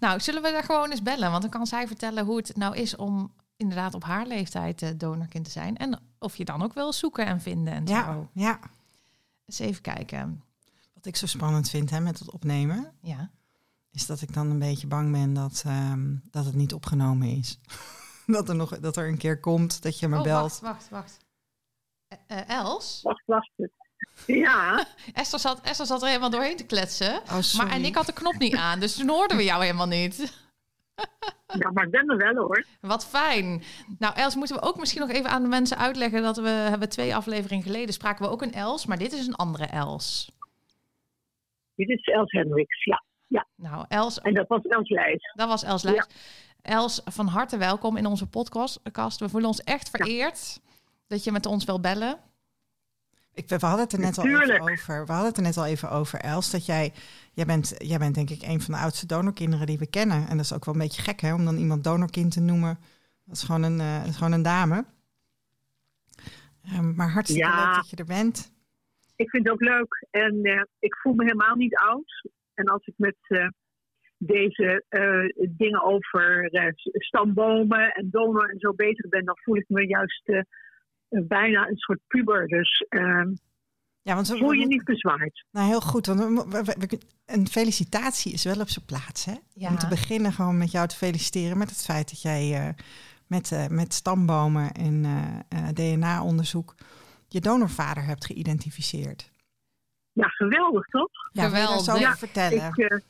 Nou, 0.00 0.20
zullen 0.20 0.42
we 0.42 0.50
daar 0.50 0.62
gewoon 0.64 0.90
eens 0.90 1.02
bellen? 1.02 1.30
Want 1.30 1.42
dan 1.42 1.50
kan 1.50 1.66
zij 1.66 1.86
vertellen 1.86 2.24
hoe 2.24 2.36
het 2.36 2.56
nou 2.56 2.76
is 2.76 2.96
om 2.96 3.32
inderdaad 3.56 3.94
op 3.94 4.04
haar 4.04 4.26
leeftijd 4.26 5.00
donorkind 5.00 5.44
te 5.44 5.50
zijn. 5.50 5.76
En 5.76 6.00
of 6.18 6.36
je 6.36 6.44
dan 6.44 6.62
ook 6.62 6.74
wil 6.74 6.92
zoeken 6.92 7.26
en 7.26 7.40
vinden 7.40 7.74
en 7.74 7.86
Ja, 7.86 8.04
zo. 8.12 8.28
ja. 8.32 8.58
Eens 9.46 9.58
even 9.58 9.82
kijken. 9.82 10.42
Wat 10.94 11.06
ik 11.06 11.16
zo 11.16 11.26
spannend 11.26 11.70
vind 11.70 11.90
hè, 11.90 12.00
met 12.00 12.18
het 12.18 12.30
opnemen, 12.30 12.92
Ja. 13.02 13.30
is 13.90 14.06
dat 14.06 14.20
ik 14.22 14.32
dan 14.34 14.50
een 14.50 14.58
beetje 14.58 14.86
bang 14.86 15.12
ben 15.12 15.32
dat, 15.32 15.62
ehm, 15.66 16.14
dat 16.30 16.44
het 16.44 16.54
niet 16.54 16.72
opgenomen 16.74 17.28
is. 17.28 17.58
dat, 18.36 18.48
er 18.48 18.56
nog, 18.56 18.78
dat 18.78 18.96
er 18.96 19.08
een 19.08 19.18
keer 19.18 19.40
komt 19.40 19.82
dat 19.82 19.98
je 19.98 20.08
me 20.08 20.16
oh, 20.16 20.22
belt. 20.22 20.60
wacht, 20.60 20.60
wacht, 20.60 20.88
wacht. 20.88 21.24
Eh, 22.08 22.40
eh, 22.40 22.48
Els? 22.48 23.00
Wacht, 23.02 23.22
wacht. 23.26 23.50
Ja, 24.26 24.86
Esther 25.12 25.38
zat, 25.38 25.60
Esther 25.60 25.86
zat 25.86 26.02
er 26.02 26.08
helemaal 26.08 26.30
doorheen 26.30 26.56
te 26.56 26.66
kletsen. 26.66 27.16
Oh, 27.16 27.38
sorry. 27.40 27.66
Maar 27.66 27.76
en 27.76 27.84
ik 27.84 27.94
had 27.94 28.06
de 28.06 28.12
knop 28.12 28.38
niet 28.38 28.56
aan, 28.56 28.80
dus 28.80 28.96
toen 28.96 29.08
hoorden 29.08 29.36
we 29.36 29.44
jou 29.44 29.62
helemaal 29.62 29.86
niet. 29.86 30.44
ja, 31.60 31.70
maar 31.70 31.84
ik 31.84 31.90
ben 31.90 32.10
er 32.10 32.16
wel 32.16 32.34
hoor. 32.34 32.64
Wat 32.80 33.06
fijn. 33.06 33.62
Nou, 33.98 34.14
Els, 34.16 34.34
moeten 34.34 34.56
we 34.56 34.62
ook 34.62 34.78
misschien 34.78 35.00
nog 35.00 35.10
even 35.10 35.30
aan 35.30 35.42
de 35.42 35.48
mensen 35.48 35.78
uitleggen 35.78 36.22
dat 36.22 36.36
we 36.36 36.48
hebben 36.48 36.88
twee 36.88 37.14
afleveringen 37.16 37.64
geleden 37.64 37.94
spraken 37.94 38.24
we 38.24 38.30
ook 38.30 38.42
een 38.42 38.52
Els, 38.52 38.86
maar 38.86 38.98
dit 38.98 39.12
is 39.12 39.26
een 39.26 39.34
andere 39.34 39.64
Els. 39.64 40.30
Dit 41.74 41.88
is 41.88 42.04
Els 42.04 42.32
Hendricks, 42.32 42.84
ja. 42.84 43.04
Nou, 43.56 43.84
Els, 43.88 44.20
En 44.20 44.34
dat 44.34 44.48
was 44.48 44.62
Els 44.62 44.88
Lijs. 44.88 45.32
dat 45.34 45.48
was 45.48 45.62
Els 45.62 45.82
Lijst. 45.82 46.14
Els, 46.66 47.00
van 47.04 47.26
harte 47.26 47.56
welkom 47.56 47.96
in 47.96 48.06
onze 48.06 48.26
podcast. 48.26 48.80
We 49.18 49.28
voelen 49.28 49.48
ons 49.48 49.62
echt 49.62 49.90
vereerd 49.90 50.60
dat 51.06 51.24
je 51.24 51.32
met 51.32 51.46
ons 51.46 51.64
wil 51.64 51.80
bellen. 51.80 52.18
Ik, 53.34 53.48
we 53.48 53.56
hadden 53.60 53.80
het 53.80 53.92
er 53.92 53.98
net 53.98 54.18
al 54.18 54.24
even 54.24 54.60
over. 54.60 55.06
We 55.06 55.12
hadden 55.12 55.28
het 55.28 55.36
er 55.36 55.42
net 55.42 55.56
al 55.56 55.66
even 55.66 55.90
over, 55.90 56.20
Els. 56.20 56.50
Dat 56.50 56.66
jij, 56.66 56.92
jij 57.32 57.44
bent, 57.46 57.74
jij 57.78 57.98
bent 57.98 58.14
denk 58.14 58.30
ik 58.30 58.42
een 58.42 58.60
van 58.60 58.74
de 58.74 58.80
oudste 58.80 59.06
donorkinderen 59.06 59.66
die 59.66 59.78
we 59.78 59.86
kennen. 59.86 60.28
En 60.28 60.36
dat 60.36 60.44
is 60.44 60.52
ook 60.52 60.64
wel 60.64 60.74
een 60.74 60.80
beetje 60.80 61.02
gek, 61.02 61.20
hè, 61.20 61.34
om 61.34 61.44
dan 61.44 61.56
iemand 61.56 61.84
donorkind 61.84 62.32
te 62.32 62.40
noemen. 62.40 62.78
Dat 63.24 63.36
is 63.36 63.42
gewoon 63.42 63.62
een, 63.62 63.80
eh, 63.80 63.98
dat 63.98 64.08
is 64.08 64.16
gewoon 64.16 64.32
een 64.32 64.42
dame. 64.42 64.84
Ehm, 66.62 66.94
maar 66.94 67.10
hartstikke 67.10 67.48
Ja. 67.48 67.64
leuk 67.66 67.74
dat 67.74 67.90
je 67.90 67.96
er 67.96 68.04
bent. 68.04 68.52
Ik 69.16 69.30
vind 69.30 69.44
het 69.44 69.52
ook 69.52 69.60
leuk. 69.60 70.06
En 70.10 70.44
eh, 70.44 70.62
ik 70.78 70.96
voel 70.96 71.14
me 71.14 71.24
helemaal 71.24 71.54
niet 71.54 71.76
oud. 71.76 72.28
En 72.54 72.64
als 72.66 72.86
ik 72.86 72.94
met 72.96 73.16
eh, 73.20 73.48
deze 74.18 74.84
eh, 74.88 75.46
dingen 75.50 75.82
over 75.82 76.48
eh, 76.52 76.72
stambomen 76.92 77.90
en 77.92 78.08
donor 78.10 78.50
en 78.50 78.58
zo 78.58 78.72
bezig 78.74 79.08
ben, 79.08 79.24
dan 79.24 79.38
voel 79.42 79.56
ik 79.56 79.64
me 79.68 79.86
juist 79.86 80.28
eh, 80.28 80.40
bijna 81.08 81.68
een 81.68 81.76
soort 81.76 82.00
puber. 82.06 82.46
Dus 82.48 82.84
eh, 82.88 83.22
Ja, 84.02 84.14
want 84.14 84.28
we, 84.28 84.36
voel 84.38 84.50
je 84.52 84.66
niet 84.66 84.84
bezwaard. 84.84 85.44
Nou, 85.50 85.66
heel 85.68 85.80
goed. 85.80 86.06
Want 86.06 86.20
we- 86.20 86.48
we- 86.48 86.62
we- 86.64 86.86
we- 86.86 86.98
een 87.26 87.46
felicitatie 87.48 88.32
is 88.32 88.44
wel 88.44 88.60
op 88.60 88.68
zijn 88.68 88.84
plaats, 88.84 89.24
hè? 89.24 89.34
Ja. 89.54 89.68
Om 89.68 89.78
te 89.78 89.88
beginnen 89.88 90.32
gewoon 90.32 90.58
met 90.58 90.70
jou 90.70 90.86
te 90.88 90.96
feliciteren 90.96 91.58
met 91.58 91.70
het 91.70 91.84
feit 91.84 92.08
dat 92.10 92.22
jij 92.22 92.52
eh, 92.54 92.68
met, 93.26 93.52
eh, 93.52 93.66
met 93.66 93.92
stambomen 93.94 94.72
en 94.72 95.04
eh, 95.04 95.38
eh, 95.48 95.74
DNA-onderzoek 95.74 96.74
je 97.28 97.40
donorvader 97.40 98.04
hebt 98.04 98.24
geïdentificeerd. 98.26 99.30
Ja, 100.12 100.28
geweldig 100.28 100.86
toch? 100.86 101.10
Ja, 101.32 101.42
zo 101.42 101.48
Geweldig. 101.48 102.18
vertellen? 102.18 102.66
Ik, 102.66 102.76
eh, 102.78 102.88
het- 102.88 103.04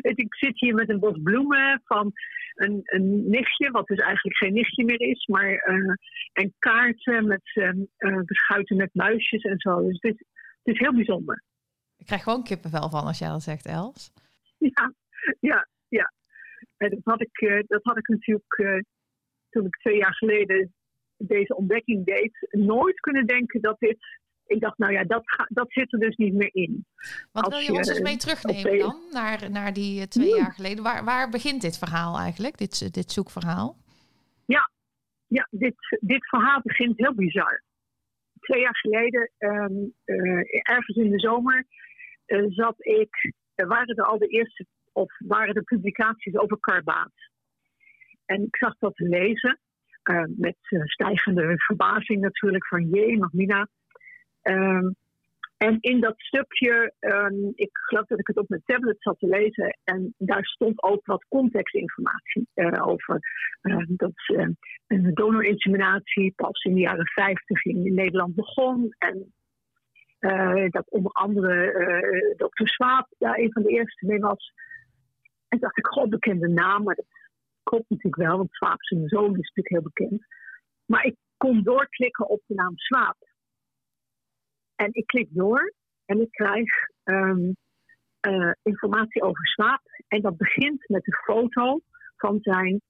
ik 0.00 0.34
zit 0.34 0.60
hier 0.60 0.74
met 0.74 0.88
een 0.88 0.98
bos 0.98 1.18
bloemen 1.22 1.80
van 1.84 2.12
een, 2.54 2.80
een 2.84 3.28
nichtje, 3.30 3.70
wat 3.70 3.86
dus 3.86 3.98
eigenlijk 3.98 4.36
geen 4.36 4.52
nichtje 4.52 4.84
meer 4.84 5.00
is, 5.00 5.26
maar 5.26 5.54
eh, 5.54 5.94
en 6.32 6.54
kaarten 6.58 7.26
met 7.26 7.42
eh, 7.54 8.18
beschuiten 8.24 8.76
met 8.76 8.94
muisjes 8.94 9.42
en 9.42 9.58
zo. 9.58 9.82
Dus 9.82 9.98
het 10.00 10.24
is, 10.62 10.78
heel 10.78 10.94
bijzonder. 10.94 11.42
Ik 11.96 12.06
krijg 12.06 12.22
gewoon 12.22 12.42
kippenvel 12.42 12.90
van 12.90 13.04
als 13.04 13.18
jij 13.18 13.28
dat 13.28 13.42
zegt, 13.42 13.66
Els. 13.66 14.12
Ja, 14.58 14.92
ja, 15.40 15.68
ja. 15.88 16.12
En 16.76 16.90
dat 16.90 17.00
had 17.04 17.20
ik, 17.20 17.40
eh, 17.40 17.62
dat 17.66 17.80
had 17.82 17.98
ik 17.98 18.08
natuurlijk 18.08 18.84
toen 19.50 19.66
ik 19.66 19.76
twee 19.76 19.96
jaar 19.96 20.14
geleden 20.14 20.72
deze 21.16 21.56
ontdekking 21.56 22.04
deed, 22.04 22.48
nooit 22.50 23.00
kunnen 23.00 23.26
denken 23.26 23.60
dat 23.60 23.78
dit. 23.78 23.98
Ik 24.52 24.60
dacht, 24.60 24.78
nou 24.78 24.92
ja, 24.92 25.04
dat, 25.04 25.22
ga, 25.24 25.46
dat 25.48 25.72
zit 25.72 25.92
er 25.92 25.98
dus 25.98 26.16
niet 26.16 26.34
meer 26.34 26.50
in. 26.52 26.86
Wat 27.32 27.48
wil 27.48 27.58
je 27.58 27.72
ons 27.72 27.88
eens 27.88 28.00
mee 28.00 28.12
eh, 28.12 28.18
terugnemen 28.18 28.72
op- 28.72 28.80
dan, 28.80 29.00
naar, 29.12 29.50
naar 29.50 29.72
die 29.72 30.00
eh, 30.00 30.06
twee 30.06 30.34
jaar 30.34 30.52
geleden? 30.52 30.84
Waar, 30.84 31.04
waar 31.04 31.28
begint 31.28 31.60
dit 31.60 31.78
verhaal 31.78 32.18
eigenlijk, 32.18 32.58
dit, 32.58 32.80
eh, 32.82 32.90
dit 32.90 33.12
zoekverhaal? 33.12 33.80
Ja, 35.32 35.48
dit, 35.50 35.98
dit 36.00 36.28
verhaal 36.28 36.60
begint 36.62 36.98
heel 36.98 37.14
bizar. 37.14 37.62
Twee 38.40 38.60
jaar 38.60 38.76
geleden, 38.76 39.30
ehm, 39.38 39.74
eh, 40.04 40.60
ergens 40.62 40.96
in 40.96 41.10
de 41.10 41.18
zomer, 41.18 41.66
eh, 42.24 42.44
zat 42.48 42.74
ik. 42.78 43.32
Waren 43.54 43.96
er 43.96 44.04
al 44.04 44.18
de 44.18 44.26
eerste, 44.26 44.66
of 44.92 45.12
waren 45.18 45.54
er 45.54 45.62
publicaties 45.62 46.36
over 46.36 46.58
karbaat. 46.60 47.12
En 48.24 48.42
ik 48.42 48.56
zag 48.56 48.76
dat 48.78 48.94
te 48.94 49.08
lezen, 49.08 49.60
eh, 50.02 50.24
met 50.36 50.56
eh, 50.60 50.80
stijgende 50.84 51.52
verbazing 51.56 52.20
natuurlijk, 52.20 52.66
van 52.66 52.88
jee, 52.88 53.18
Magmina. 53.18 53.68
Ehm, 54.42 54.90
en 55.56 55.76
in 55.80 56.00
dat 56.00 56.14
stukje, 56.16 56.92
ehm, 56.98 57.34
ik 57.54 57.70
geloof 57.72 58.06
dat 58.06 58.18
ik 58.18 58.26
het 58.26 58.38
op 58.38 58.48
mijn 58.48 58.62
tablet 58.64 58.96
zat 58.98 59.18
te 59.18 59.26
lezen, 59.26 59.78
en 59.84 60.14
daar 60.18 60.44
stond 60.44 60.82
ook 60.82 61.06
wat 61.06 61.24
contextinformatie 61.28 62.48
eh, 62.54 62.86
over. 62.86 63.20
eh, 63.62 63.84
dat 63.86 64.12
eh, 64.26 64.48
een 64.86 66.32
pas 66.34 66.62
in 66.62 66.74
de 66.74 66.80
jaren 66.80 67.06
50 67.06 67.64
in 67.64 67.94
Nederland 67.94 68.34
begon. 68.34 68.94
En 68.98 69.32
eh, 70.18 70.68
dat 70.68 70.90
onder 70.90 71.12
andere 71.12 71.72
eh 71.72 72.36
dokter 72.36 72.68
Swaap 72.68 73.06
daar 73.18 73.38
een 73.38 73.52
van 73.52 73.62
de 73.62 73.68
eerste 73.68 74.06
mee 74.06 74.18
was. 74.18 74.52
En 75.48 75.58
dacht 75.58 75.78
ik, 75.78 75.86
god, 75.86 76.10
bekende 76.10 76.48
naam. 76.48 76.82
Maar 76.82 76.94
dat 76.94 77.06
klopt 77.62 77.90
natuurlijk 77.90 78.22
wel, 78.22 78.36
want 78.36 78.52
Swaap 78.52 78.82
zijn 78.84 79.08
zoon 79.08 79.30
is 79.30 79.52
natuurlijk 79.52 79.68
heel 79.68 79.82
bekend. 79.82 80.26
Maar 80.84 81.04
ik 81.04 81.16
kon 81.36 81.62
doorklikken 81.62 82.28
op 82.28 82.40
de 82.46 82.54
naam 82.54 82.76
Swaap. 82.76 83.16
En 84.74 84.88
ik 84.92 85.06
klik 85.06 85.28
door 85.30 85.72
en 86.04 86.20
ik 86.20 86.30
krijg 86.30 86.68
ehm, 87.02 87.52
eh, 88.20 88.52
informatie 88.62 89.22
over 89.22 89.46
Swaap. 89.46 89.82
En 90.08 90.20
dat 90.20 90.36
begint 90.36 90.88
met 90.88 91.06
een 91.06 91.22
foto 91.24 91.80
van 92.16 92.38
zijn 92.40 92.80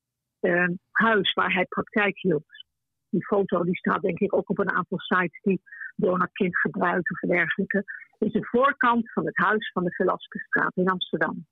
eh, 0.40 0.68
huis 0.90 1.32
waar 1.32 1.52
hij 1.52 1.64
praktijk 1.64 2.18
hield. 2.18 2.64
Die 3.08 3.24
foto 3.24 3.64
die 3.64 3.76
staat 3.76 4.02
denk 4.02 4.18
ik 4.18 4.34
ook 4.34 4.50
op 4.50 4.58
een 4.58 4.72
aantal 4.72 4.98
sites 4.98 5.40
die 5.42 5.62
donorkind 5.96 6.58
gebruiken 6.58 7.14
of 7.14 7.30
dergelijke. 7.30 7.84
is 8.18 8.32
de 8.32 8.46
voorkant 8.46 9.12
van 9.12 9.26
het 9.26 9.36
huis 9.36 9.70
van 9.72 9.84
de 9.84 9.94
Velasquezstraat 9.94 10.76
in 10.76 10.88
Amsterdam. 10.88 11.46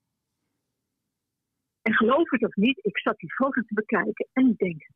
En 1.83 1.95
geloof 1.95 2.31
het 2.31 2.45
of 2.45 2.55
niet, 2.55 2.79
ik 2.85 2.99
zat 2.99 3.19
die 3.19 3.35
foto 3.35 3.63
te 3.63 3.75
bekijken 3.75 4.29
en 4.33 4.49
ik 4.49 4.57
denk, 4.57 4.87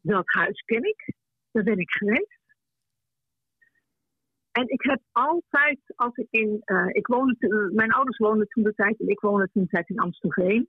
dat 0.00 0.24
huis 0.26 0.62
ken 0.62 0.82
ik, 0.82 1.14
daar 1.50 1.64
ben 1.64 1.78
ik 1.78 1.90
geweest. 1.90 2.37
En 4.58 4.68
ik 4.68 4.82
heb 4.82 5.00
altijd, 5.12 5.78
als 5.94 6.16
ik 6.16 6.26
in, 6.30 6.62
uh, 6.64 6.86
ik 6.88 7.06
woonde, 7.06 7.70
mijn 7.74 7.92
ouders 7.92 8.18
woonden 8.18 8.48
toen 8.48 8.62
de 8.62 8.74
tijd 8.74 9.00
en 9.00 9.08
ik 9.08 9.20
woonde 9.20 9.48
toen 9.52 9.62
de 9.62 9.68
tijd 9.68 9.88
in 9.88 9.98
Amstelveen. 9.98 10.68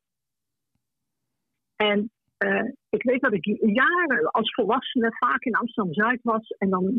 En 1.76 2.12
uh, 2.38 2.72
ik 2.90 3.04
weet 3.04 3.22
dat 3.22 3.34
ik 3.34 3.46
jaren 3.60 4.32
als 4.32 4.54
volwassene 4.54 5.16
vaak 5.18 5.44
in 5.44 5.56
Amsterdam-Zuid 5.56 6.20
was. 6.24 6.48
En 6.58 6.70
dan 6.70 6.94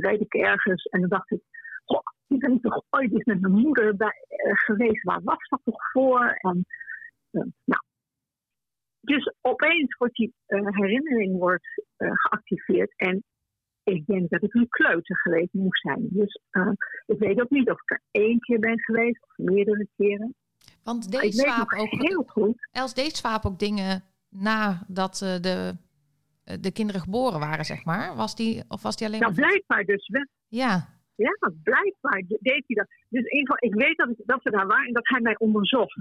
reed 0.00 0.20
ik 0.20 0.34
ergens 0.34 0.84
en 0.84 1.00
dan 1.00 1.08
dacht 1.08 1.30
ik, 1.30 1.40
goh, 1.84 2.02
hier 2.26 2.38
ben 2.38 2.52
ik 2.52 2.62
toch 2.62 2.82
ooit 2.90 3.12
eens 3.12 3.24
met 3.24 3.40
mijn 3.40 3.60
moeder 3.60 3.94
geweest. 4.42 5.02
Waar 5.02 5.22
was 5.22 5.48
dat 5.48 5.60
toch 5.64 5.90
voor? 5.92 6.26
En, 6.26 6.66
nou. 7.64 7.82
Dus 9.00 9.34
opeens 9.40 9.96
wordt 9.96 10.16
die 10.16 10.34
herinnering 10.46 11.38
wordt, 11.38 11.84
geactiveerd. 11.96 12.94
En 12.96 13.24
ik 13.84 14.06
denk 14.06 14.30
dat 14.30 14.42
ik 14.42 14.54
een 14.54 14.68
kleuter 14.68 15.16
geweest 15.16 15.52
moest 15.52 15.80
zijn. 15.80 16.06
Dus 16.10 16.40
uh, 16.50 16.70
ik 17.06 17.18
weet 17.18 17.40
ook 17.40 17.50
niet 17.50 17.70
of 17.70 17.82
ik 17.82 17.90
er 17.90 18.00
één 18.10 18.38
keer 18.40 18.58
ben 18.58 18.80
geweest 18.80 19.22
of 19.22 19.36
meerdere 19.36 19.88
keren. 19.96 20.34
Want 20.84 21.10
deed 21.10 21.34
Swaap 21.34 21.72
ook 21.72 21.90
heel 21.90 22.22
goed. 22.22 22.68
Els 22.70 22.94
deed 22.94 23.16
Swaap 23.16 23.44
ook 23.46 23.58
dingen 23.58 24.04
nadat 24.28 25.20
uh, 25.24 25.36
de, 25.40 25.76
de 26.60 26.72
kinderen 26.72 27.00
geboren 27.00 27.40
waren, 27.40 27.64
zeg 27.64 27.84
maar? 27.84 28.16
Was 28.16 28.36
die, 28.36 28.62
of 28.68 28.82
was 28.82 28.96
die 28.96 29.06
alleen 29.06 29.20
nou, 29.20 29.34
blijkbaar 29.34 29.84
dus 29.84 30.08
wel. 30.08 30.26
Ja. 30.48 30.88
Ja, 31.14 31.52
blijkbaar 31.62 32.22
deed 32.26 32.64
hij 32.66 32.76
dat. 32.76 32.86
Dus 33.08 33.24
in 33.24 33.38
ieder 33.38 33.54
geval, 33.54 33.70
ik 33.70 33.74
weet 33.74 33.96
dat, 33.96 34.14
dat 34.26 34.42
we 34.42 34.50
daar 34.50 34.66
waren 34.66 34.86
en 34.86 34.92
dat 34.92 35.08
hij 35.08 35.20
mij 35.20 35.38
onderzocht. 35.38 35.96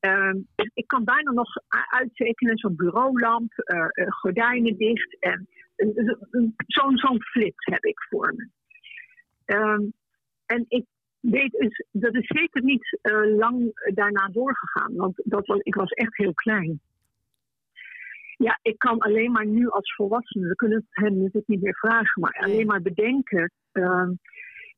Uh, 0.00 0.34
ik 0.74 0.86
kan 0.86 1.04
bijna 1.04 1.30
nog 1.30 1.48
uittekenen, 1.90 2.58
zo'n 2.58 2.76
bureaulamp, 2.76 3.52
uh, 3.56 3.86
gordijnen 4.08 4.76
dicht 4.76 5.16
en 5.20 5.48
zo'n 6.66 6.96
zo'n 6.96 7.22
flits 7.22 7.64
heb 7.64 7.84
ik 7.84 8.02
voor 8.08 8.34
me. 8.36 8.48
Um, 9.54 9.92
en 10.46 10.64
ik 10.68 10.84
weet, 11.20 11.54
is, 11.54 11.86
dat 11.92 12.14
is 12.14 12.26
zeker 12.26 12.62
niet 12.62 12.98
uh, 13.02 13.36
lang 13.36 13.70
daarna 13.94 14.28
doorgegaan, 14.28 14.94
want 14.94 15.20
dat 15.24 15.46
was, 15.46 15.58
ik 15.58 15.74
was 15.74 15.90
echt 15.90 16.16
heel 16.16 16.34
klein. 16.34 16.80
Ja, 18.36 18.58
ik 18.62 18.78
kan 18.78 18.98
alleen 18.98 19.32
maar 19.32 19.46
nu 19.46 19.68
als 19.68 19.94
volwassene, 19.94 20.48
we 20.48 20.54
kunnen 20.54 20.78
het 20.78 21.04
hem 21.04 21.16
natuurlijk 21.16 21.48
niet 21.48 21.62
meer 21.62 21.76
vragen, 21.78 22.20
maar 22.20 22.38
alleen 22.40 22.66
maar 22.66 22.82
bedenken. 22.82 23.50
Uh, 23.72 24.08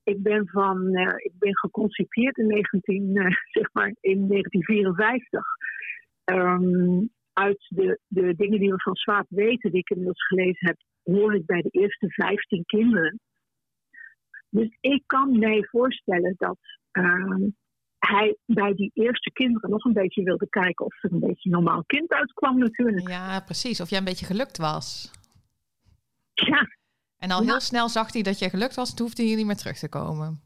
ik 0.02 0.22
ben 0.22 0.48
van, 0.48 0.96
uh, 0.96 1.14
ik 1.16 1.32
ben 1.38 1.58
geconcipeerd 1.58 2.38
in 2.38 2.46
19, 2.46 3.16
uh, 3.16 3.26
zeg 3.58 3.72
maar 3.72 3.94
in 4.00 4.28
1954. 4.28 5.44
Um, 6.24 7.10
uit 7.32 7.66
de, 7.68 8.00
de 8.06 8.34
dingen 8.36 8.58
die 8.58 8.70
we 8.70 8.80
van 8.80 8.94
Swaap 8.94 9.26
weten, 9.28 9.70
die 9.70 9.80
ik 9.80 9.90
inmiddels 9.90 10.26
gelezen 10.26 10.66
heb, 10.66 10.76
hoor 11.02 11.34
ik 11.34 11.46
bij 11.46 11.62
de 11.62 11.70
eerste 11.70 12.10
15 12.10 12.64
kinderen. 12.64 13.20
Dus 14.48 14.76
ik 14.80 15.02
kan 15.06 15.38
mij 15.38 15.66
voorstellen 15.70 16.34
dat 16.36 16.58
uh, 16.92 17.48
hij 17.98 18.36
bij 18.46 18.74
die 18.74 18.90
eerste 18.94 19.32
kinderen 19.32 19.70
nog 19.70 19.84
een 19.84 19.92
beetje 19.92 20.22
wilde 20.22 20.48
kijken 20.48 20.84
of 20.84 21.04
er 21.04 21.12
een 21.12 21.20
beetje 21.20 21.50
een 21.50 21.50
normaal 21.50 21.84
kind 21.86 22.10
uitkwam 22.10 22.58
natuurlijk. 22.58 23.08
Ja, 23.08 23.40
precies. 23.40 23.80
Of 23.80 23.90
jij 23.90 23.98
een 23.98 24.04
beetje 24.04 24.26
gelukt 24.26 24.58
was. 24.58 25.10
Ja. 26.34 26.78
En 27.20 27.30
al 27.30 27.42
heel 27.42 27.60
snel 27.60 27.88
zag 27.88 28.12
hij 28.12 28.22
dat 28.22 28.38
je 28.38 28.50
gelukt 28.50 28.74
was, 28.74 28.94
toen 28.94 29.06
hoefde 29.06 29.26
hij 29.26 29.34
niet 29.34 29.46
meer 29.46 29.56
terug 29.56 29.78
te 29.78 29.88
komen. 29.88 30.40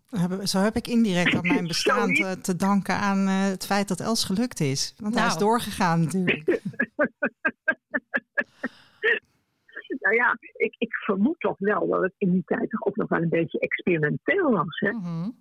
Zo 0.44 0.58
heb 0.58 0.76
ik 0.76 0.86
indirect 0.86 1.34
aan 1.34 1.46
mijn 1.46 1.66
bestaan 1.74 2.12
te, 2.12 2.38
te 2.40 2.56
danken 2.56 2.94
aan 2.94 3.28
uh, 3.28 3.42
het 3.42 3.66
feit 3.66 3.88
dat 3.88 4.00
Els 4.00 4.24
gelukt 4.24 4.60
is. 4.60 4.94
Want 4.96 5.14
nou. 5.14 5.26
hij 5.26 5.34
is 5.34 5.40
doorgegaan 5.40 6.00
natuurlijk. 6.00 6.46
nou 10.04 10.14
ja, 10.14 10.38
ik, 10.56 10.74
ik, 10.78 10.94
vermoed 10.94 11.40
toch 11.40 11.58
wel 11.58 11.88
dat 11.88 12.02
het 12.02 12.14
in 12.18 12.30
die 12.30 12.44
tijd 12.44 12.70
toch 12.70 12.86
ook 12.86 12.96
nog 12.96 13.08
wel 13.08 13.22
een 13.22 13.28
beetje 13.28 13.58
experimenteel 13.58 14.50
was. 14.50 14.78
Hè? 14.78 14.90
Mm 14.90 15.02
-hmm. 15.02 15.36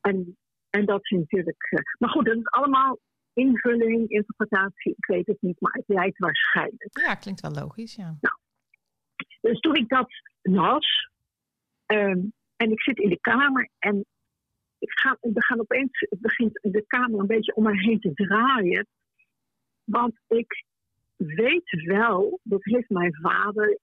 en, 0.00 0.36
en 0.70 0.86
dat 0.86 1.00
is 1.02 1.18
natuurlijk. 1.18 1.68
Uh, 1.70 1.80
maar 1.98 2.10
goed, 2.10 2.24
dat 2.24 2.36
is 2.36 2.50
allemaal 2.50 2.98
invulling, 3.32 4.08
interpretatie. 4.08 4.94
Ik 4.96 5.06
weet 5.06 5.26
het 5.26 5.40
niet, 5.40 5.60
maar 5.60 5.72
het 5.72 5.88
lijkt 5.88 6.18
waarschijnlijk. 6.18 6.98
Ja, 7.06 7.14
klinkt 7.14 7.40
wel 7.40 7.50
logisch, 7.50 7.94
ja. 7.94 8.16
Nou, 8.20 8.36
dus 9.42 9.60
toen 9.60 9.74
ik 9.74 9.88
dat 9.88 10.08
las, 10.42 11.10
um, 11.86 12.32
en 12.56 12.70
ik 12.70 12.82
zit 12.82 12.98
in 12.98 13.08
de 13.08 13.20
kamer 13.20 13.68
en 13.78 14.04
ik 14.78 14.90
ga, 14.98 15.16
we 15.20 15.42
gaan 15.42 15.60
opeens, 15.60 16.06
begint 16.20 16.58
de 16.62 16.84
kamer 16.86 17.20
een 17.20 17.26
beetje 17.26 17.54
om 17.54 17.62
mij 17.62 17.76
heen 17.76 18.00
te 18.00 18.12
draaien. 18.12 18.86
Want 19.84 20.20
ik 20.28 20.64
weet 21.16 21.84
wel, 21.86 22.40
dat 22.42 22.64
heeft 22.64 22.90
mijn 22.90 23.14
vader, 23.14 23.78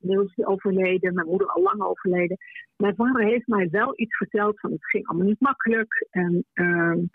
inmiddels 0.00 0.36
overleden, 0.36 1.14
mijn 1.14 1.26
moeder 1.26 1.48
al 1.48 1.62
lang 1.62 1.80
overleden. 1.80 2.36
Mijn 2.76 2.94
vader 2.94 3.24
heeft 3.24 3.46
mij 3.46 3.68
wel 3.70 3.92
iets 3.96 4.16
verteld 4.16 4.60
van 4.60 4.70
het 4.70 4.86
ging 4.86 5.06
allemaal 5.06 5.26
niet 5.26 5.40
makkelijk. 5.40 6.06
En, 6.10 6.44
um, 6.52 7.10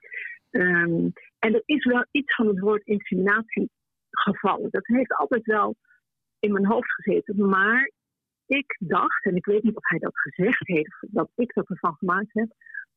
um, 0.51 1.11
en 1.39 1.53
er 1.53 1.63
is 1.65 1.85
wel 1.85 2.05
iets 2.11 2.35
van 2.35 2.47
het 2.47 2.59
woord 2.59 2.85
inseminatie 2.85 3.69
gevallen. 4.09 4.69
Dat 4.71 4.87
heeft 4.87 5.13
altijd 5.13 5.45
wel 5.45 5.75
in 6.39 6.51
mijn 6.51 6.65
hoofd 6.65 6.91
gezeten. 6.93 7.49
Maar 7.49 7.91
ik 8.45 8.75
dacht, 8.79 9.25
en 9.25 9.35
ik 9.35 9.45
weet 9.45 9.63
niet 9.63 9.75
of 9.75 9.89
hij 9.89 9.99
dat 9.99 10.19
gezegd 10.19 10.67
heeft, 10.67 10.97
dat 11.09 11.29
ik 11.35 11.53
dat 11.53 11.69
ervan 11.69 11.95
gemaakt 11.95 12.33
heb. 12.33 12.53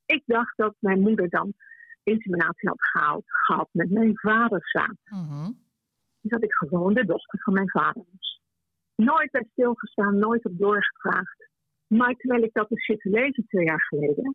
Ik 0.06 0.22
dacht 0.26 0.56
dat 0.56 0.74
mijn 0.78 1.00
moeder 1.00 1.28
dan 1.28 1.52
inseminatie 2.02 2.68
had 2.68 2.88
gehaald, 2.88 3.24
gehad 3.26 3.68
met 3.72 3.90
mijn 3.90 4.18
vader 4.18 4.60
samen. 4.62 4.98
Mm 5.04 5.66
dat 6.28 6.42
ik 6.42 6.52
gewoon 6.52 6.94
de 6.94 7.04
dochter 7.04 7.40
van 7.42 7.52
mijn 7.52 7.70
vader 7.70 8.04
was. 8.12 8.40
Nooit 8.94 9.30
bij 9.30 9.46
stilgestaan, 9.52 10.18
nooit 10.18 10.44
op 10.44 10.58
doorgevraagd. 10.58 11.48
Maar 11.86 12.14
terwijl 12.14 12.42
ik 12.42 12.52
dat 12.52 12.68
dus 12.68 12.84
zit 12.84 13.00
te 13.00 13.10
lezen 13.10 13.46
twee 13.46 13.64
jaar 13.64 13.82
geleden, 13.82 14.34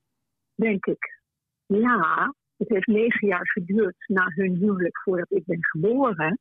denk 0.55 0.85
ik, 0.85 1.21
ja, 1.65 2.33
het 2.57 2.69
heeft 2.69 2.87
negen 2.87 3.27
jaar 3.27 3.51
geduurd 3.51 4.03
na 4.07 4.25
hun 4.27 4.55
huwelijk 4.55 5.01
voordat 5.01 5.31
ik 5.31 5.45
ben 5.45 5.65
geboren. 5.65 6.39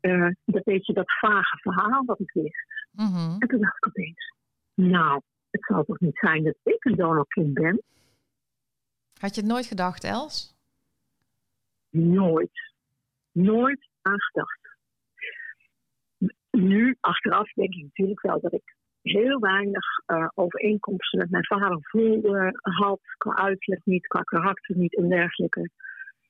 Uh, 0.00 0.30
dat 0.44 0.64
beetje 0.64 0.92
dat 0.92 1.18
vage 1.20 1.56
verhaal 1.56 2.04
wat 2.04 2.20
ik 2.20 2.32
wist. 2.32 2.64
Mm 2.92 3.06
-hmm. 3.06 3.36
En 3.38 3.48
toen 3.48 3.60
dacht 3.60 3.76
ik 3.76 3.86
opeens, 3.86 4.34
nou, 4.74 5.20
het 5.50 5.64
zal 5.64 5.84
toch 5.84 6.00
niet 6.00 6.18
zijn 6.18 6.44
dat 6.44 6.56
ik 6.62 6.84
een 6.84 6.96
donorkind 6.96 7.54
ben? 7.54 7.82
Had 9.20 9.34
je 9.34 9.40
het 9.40 9.50
nooit 9.50 9.66
gedacht, 9.66 10.04
Els? 10.04 10.56
Nooit. 11.90 12.72
Nooit 13.32 13.88
aangedacht. 14.02 14.58
Nu, 16.50 16.96
achteraf, 17.00 17.52
denk 17.52 17.74
ik 17.74 17.82
natuurlijk 17.82 18.20
wel 18.20 18.40
dat 18.40 18.52
ik 18.52 18.76
heel 19.02 19.38
weinig 19.40 19.84
uh, 20.06 20.28
overeenkomsten 20.34 21.18
met 21.18 21.30
mijn 21.30 21.44
vader 21.44 21.78
voelde, 21.80 22.58
had, 22.60 23.00
qua 23.16 23.34
uitleg 23.34 23.84
niet, 23.84 24.06
qua 24.06 24.22
karakter 24.22 24.76
niet 24.76 24.96
en 24.96 25.08
dergelijke. 25.08 25.70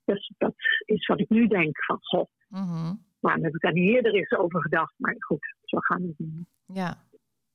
Dus 0.05 0.33
dat 0.39 0.55
is 0.85 1.07
wat 1.07 1.21
ik 1.21 1.29
nu 1.29 1.47
denk 1.47 1.85
van, 1.85 1.99
goh, 2.01 2.27
mm 2.49 2.67
-hmm. 2.67 3.05
Maar 3.21 3.35
dan 3.35 3.45
heb 3.45 3.55
ik 3.55 3.61
daar 3.61 3.73
niet 3.73 3.95
eerder 3.95 4.15
eens 4.15 4.33
over 4.33 4.63
gedacht. 4.63 4.95
Maar 4.97 5.17
goed, 5.19 5.55
zo 5.65 5.79
gaan 5.79 6.01
we 6.01 6.15
het 6.17 6.77
Ja. 6.77 7.09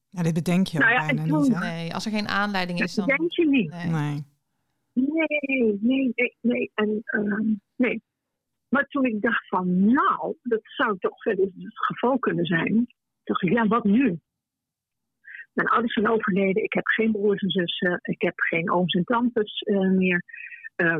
Ja, 0.10 0.24
dit 0.24 0.34
bedenk 0.34 0.68
je 0.68 0.80
nou 0.80 0.92
ja, 0.92 1.06
bijna 1.06 1.26
toen, 1.26 1.42
niet, 1.42 1.60
Nee, 1.60 1.94
als 1.94 2.06
er 2.06 2.12
geen 2.12 2.28
aanleiding 2.28 2.82
is, 2.82 2.94
dan... 2.94 3.08
Dat 3.08 3.18
denk 3.18 3.32
je 3.32 3.48
niet. 3.48 3.72
Nee. 3.72 4.24
Nee, 4.94 5.40
nee, 5.50 5.78
nee, 5.82 6.14
nee. 6.16 6.36
nee. 6.42 6.72
En, 6.74 7.04
uh, 7.04 7.56
nee. 7.76 8.02
Maar 8.70 8.86
toen 8.88 9.06
ik 9.06 9.22
dacht 9.22 9.48
van, 9.48 9.94
nou, 9.94 10.36
dat 10.42 10.62
zou 10.64 10.98
toch 11.00 11.24
wel 11.24 11.34
eens 11.34 11.64
het 11.64 11.86
geval 11.86 12.20
kunnen 12.20 12.46
zijn. 12.46 12.88
dacht 13.24 13.42
ik, 13.42 13.52
ja, 13.52 13.68
wat 13.68 13.84
nu? 13.84 14.20
Mijn 15.54 15.68
ouders 15.68 15.94
zijn 15.94 16.10
overleden. 16.10 16.64
Ik 16.64 16.74
heb 16.74 16.86
geen 16.88 17.12
broers 17.12 17.42
en 17.42 17.50
zussen. 17.50 18.00
Ik 18.02 18.22
heb 18.22 18.40
geen 18.40 18.72
ooms 18.72 18.94
en 18.94 19.04
tantes 19.04 19.62
uh, 19.62 19.90
meer. 19.90 20.24
Uh, 20.76 20.98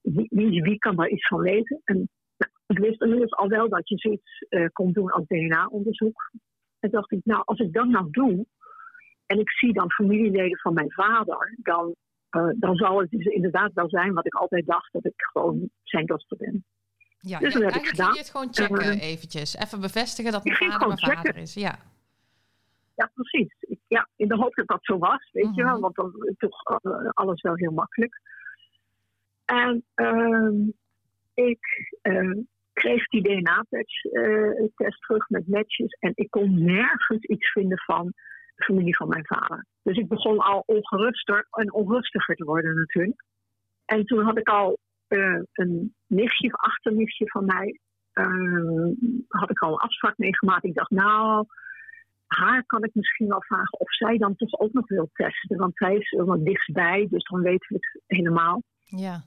wie, 0.00 0.26
wie, 0.30 0.62
wie, 0.62 0.78
kan 0.78 0.96
daar 0.96 1.08
iets 1.08 1.26
van 1.26 1.40
weten? 1.40 1.80
En 1.84 1.96
nou, 1.96 2.08
ik 2.70 2.78
wist 2.78 3.00
inmiddels 3.00 3.32
al 3.32 3.48
wel 3.48 3.68
dat 3.68 3.88
je 3.88 3.98
zoiets 3.98 4.46
uh, 4.48 4.66
kon 4.72 4.92
doen 4.92 5.10
als 5.10 5.26
DNA-onderzoek. 5.26 6.30
En 6.80 6.90
dacht 6.90 7.12
ik, 7.12 7.20
nou, 7.24 7.42
als 7.44 7.58
ik 7.58 7.72
dat 7.72 7.86
nou 7.86 8.08
doe... 8.10 8.46
en 9.26 9.38
ik 9.38 9.50
zie 9.50 9.72
dan 9.72 9.90
familieleden 9.90 10.58
van 10.58 10.74
mijn 10.74 10.92
vader... 10.92 11.54
dan, 11.56 11.94
dan 12.56 12.76
zal 12.76 13.00
het 13.00 13.10
dus 13.10 13.24
inderdaad 13.24 13.72
wel 13.72 13.88
zijn 13.88 14.12
wat 14.12 14.26
ik 14.26 14.34
altijd 14.34 14.66
dacht... 14.66 14.92
dat 14.92 15.04
ik 15.04 15.14
gewoon 15.16 15.70
zijn 15.82 16.06
dochter 16.06 16.36
ben. 16.36 16.64
Ja, 17.20 17.38
dus 17.38 17.52
dat 17.54 17.62
heb 17.62 17.74
ik 17.74 17.86
gedaan. 17.86 18.12
je 18.12 18.18
het 18.18 18.30
gewoon 18.30 18.54
checken 18.54 18.96
uh, 18.96 19.02
eventjes. 19.02 19.56
Even 19.56 19.80
bevestigen 19.80 20.32
dat 20.32 20.44
mijn 20.44 20.56
vader 20.56 20.86
mijn 20.86 20.98
checken. 20.98 21.16
vader 21.16 21.36
is. 21.36 21.54
Ja, 21.54 21.78
ja 22.94 23.10
precies. 23.14 23.54
Ja, 23.88 24.08
in 24.16 24.28
de 24.28 24.36
hoop 24.36 24.54
dat 24.54 24.66
dat 24.66 24.84
zo 24.84 24.98
was, 24.98 25.30
weet 25.32 25.54
je 25.54 25.62
wel. 25.62 25.72
Mhm. 25.72 25.80
Want 25.80 25.94
dan 25.94 26.12
is 26.20 26.36
toch 26.38 26.80
alles 27.12 27.40
wel 27.40 27.54
heel 27.54 27.72
makkelijk. 27.72 28.20
En 29.44 29.84
uh, 29.94 30.68
ik 31.34 31.92
kreeg 32.72 33.06
die 33.06 33.22
DNA-test 33.22 35.00
terug 35.06 35.28
met 35.28 35.48
matches. 35.48 35.96
En 35.98 36.12
ik 36.14 36.30
kon 36.30 36.64
nergens 36.64 37.24
iets 37.24 37.52
vinden 37.52 37.78
van 37.78 38.12
familie 38.56 38.96
van 38.96 39.08
mijn 39.08 39.26
vader. 39.26 39.66
Dus 39.82 39.96
ik 39.96 40.08
begon 40.08 40.38
al 40.38 40.62
ongeruster 40.66 41.46
en 41.50 41.72
onrustiger 41.72 42.34
te 42.34 42.44
worden 42.44 42.74
natuurlijk. 42.74 43.24
En 43.84 44.04
toen 44.04 44.24
had 44.24 44.38
ik 44.38 44.48
al 44.48 44.78
uh, 45.08 45.40
een 45.52 45.94
nichtje 46.06 46.52
achternichtje 46.52 47.30
van 47.30 47.44
mij, 47.44 47.80
uh, 48.14 48.92
had 49.28 49.50
ik 49.50 49.58
al 49.58 49.72
een 49.72 49.78
afspraak 49.78 50.18
meegemaakt. 50.18 50.64
Ik 50.64 50.74
dacht, 50.74 50.90
nou, 50.90 51.46
haar 52.26 52.64
kan 52.66 52.84
ik 52.84 52.94
misschien 52.94 53.28
wel 53.28 53.42
vragen 53.42 53.78
of 53.78 53.94
zij 53.94 54.18
dan 54.18 54.36
toch 54.36 54.60
ook 54.60 54.72
nog 54.72 54.88
wil 54.88 55.10
testen. 55.12 55.56
Want 55.56 55.76
zij 55.76 55.96
is 55.96 56.12
er 56.12 56.24
wat 56.24 56.44
dichtstbij, 56.44 57.06
dus 57.10 57.24
dan 57.24 57.42
weten 57.42 57.66
we 57.68 57.74
het 57.74 58.02
helemaal. 58.06 58.62
Ja. 58.84 59.22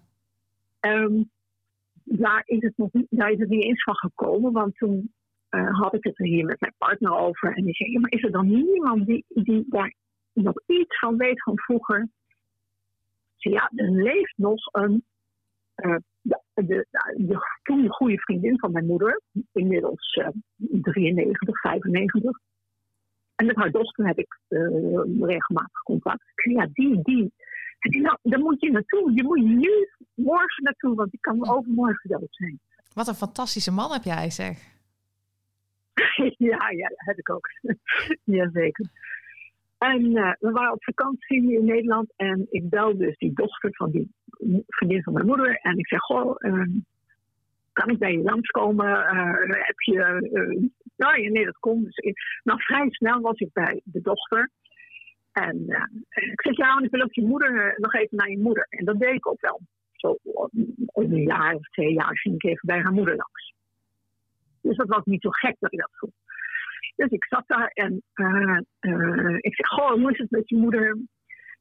Um, 0.79 1.31
daar, 2.03 2.43
is 2.45 2.61
het 2.61 2.77
nog 2.77 2.93
niet, 2.93 3.07
daar 3.09 3.31
is 3.31 3.39
het 3.39 3.49
niet 3.49 3.63
eens 3.63 3.83
van 3.83 3.95
gekomen, 3.95 4.51
want 4.51 4.75
toen 4.75 5.13
uh, 5.49 5.79
had 5.79 5.93
ik 5.93 6.03
het 6.03 6.19
er 6.19 6.25
hier 6.25 6.45
met 6.45 6.59
mijn 6.59 6.73
partner 6.77 7.15
over. 7.17 7.55
En 7.55 7.63
die 7.63 7.75
zei, 7.75 7.99
maar 7.99 8.11
is 8.11 8.23
er 8.23 8.31
dan 8.31 8.47
niemand 8.47 9.05
die, 9.05 9.25
die 9.27 9.65
daar 9.69 9.93
nog 10.33 10.53
iets 10.65 10.99
van 10.99 11.17
weet 11.17 11.43
van 11.43 11.59
vroeger? 11.59 12.09
Zei, 13.35 13.53
ja, 13.53 13.71
er 13.75 13.91
leeft 13.91 14.33
nog 14.35 14.59
een, 14.71 15.03
uh, 15.75 15.95
de, 16.21 16.41
de, 16.53 16.87
de, 17.17 17.37
toen 17.63 17.89
goede 17.89 18.19
vriendin 18.19 18.59
van 18.59 18.71
mijn 18.71 18.85
moeder, 18.85 19.21
inmiddels 19.51 20.15
uh, 20.15 20.27
93, 20.81 21.59
95. 21.59 22.39
En 23.35 23.45
met 23.45 23.55
haar 23.55 23.71
dochter 23.71 24.07
heb 24.07 24.17
ik 24.17 24.39
regelmatig 25.19 25.83
contact. 25.83 26.23
Ja, 26.35 26.67
die, 26.73 27.01
die. 27.01 27.33
Nou, 27.83 28.17
daar 28.21 28.39
moet 28.39 28.61
je 28.61 28.71
naartoe. 28.71 29.13
Je 29.13 29.23
moet 29.23 29.43
nu 29.43 29.89
morgen 30.13 30.63
naartoe, 30.63 30.95
want 30.95 31.11
die 31.11 31.19
kan 31.19 31.49
overmorgen 31.49 32.09
dood 32.09 32.27
zijn. 32.29 32.59
Wat 32.93 33.07
een 33.07 33.13
fantastische 33.13 33.71
man 33.71 33.91
heb 33.91 34.03
jij, 34.03 34.29
zeg. 34.29 34.57
ja, 36.49 36.69
ja, 36.69 36.87
dat 36.87 37.05
heb 37.05 37.17
ik 37.17 37.29
ook. 37.29 37.49
Jazeker. 38.23 38.85
En 39.77 40.05
uh, 40.05 40.33
we 40.39 40.51
waren 40.51 40.73
op 40.73 40.83
vakantie 40.83 41.53
in 41.57 41.65
Nederland 41.65 42.13
en 42.15 42.47
ik 42.49 42.69
belde 42.69 43.05
dus 43.05 43.17
die 43.17 43.33
dochter 43.33 43.75
van 43.75 43.91
die 43.91 44.11
vriendin 44.67 45.03
van 45.03 45.13
mijn 45.13 45.25
moeder. 45.25 45.55
En 45.55 45.77
ik 45.77 45.87
zeg, 45.87 45.99
goh, 45.99 46.35
uh, 46.37 46.65
kan 47.73 47.89
ik 47.89 47.99
bij 47.99 48.11
je 48.11 48.23
langskomen? 48.23 48.87
Uh, 48.87 49.33
heb 49.65 49.79
je... 49.79 49.97
nou 50.95 51.21
ja, 51.21 51.29
nee, 51.29 51.45
dat 51.45 51.59
komt. 51.59 51.85
Dus 51.85 51.97
ik, 51.97 52.17
nou, 52.43 52.61
vrij 52.61 52.89
snel 52.89 53.21
was 53.21 53.39
ik 53.39 53.53
bij 53.53 53.81
de 53.83 54.01
dochter. 54.01 54.49
En 55.33 55.57
ik 56.13 56.41
zeg, 56.41 56.57
ja, 56.57 56.73
want 56.73 56.85
ik 56.85 56.91
wil 56.91 57.01
ook 57.01 57.13
je 57.13 57.25
moeder, 57.25 57.75
nog 57.77 57.93
even 57.93 58.17
naar 58.17 58.29
je 58.29 58.39
moeder. 58.39 58.65
En 58.69 58.85
dat 58.85 58.99
deed 58.99 59.13
ik 59.13 59.27
ook 59.27 59.41
wel. 59.41 59.61
Zo 59.91 60.17
een 60.93 61.23
jaar 61.23 61.55
of 61.55 61.69
twee 61.69 61.93
jaar 61.93 62.17
ging 62.17 62.35
ik 62.35 62.43
even 62.43 62.67
bij 62.67 62.81
haar 62.81 62.93
moeder 62.93 63.15
langs. 63.15 63.53
Dus 64.61 64.77
dat 64.77 64.87
was 64.87 65.03
niet 65.05 65.21
zo 65.21 65.29
gek 65.29 65.55
dat 65.59 65.73
ik 65.73 65.79
dat 65.79 65.91
vroeg. 65.91 66.11
Dus 66.95 67.09
ik 67.09 67.25
zat 67.25 67.43
daar 67.47 67.67
en 67.67 68.03
uh, 68.15 68.59
uh, 68.81 69.37
ik 69.39 69.55
zeg, 69.55 69.67
goh, 69.67 69.91
hoe 69.91 70.11
is 70.11 70.17
het 70.17 70.31
met 70.31 70.49
je 70.49 70.57
moeder? 70.57 70.97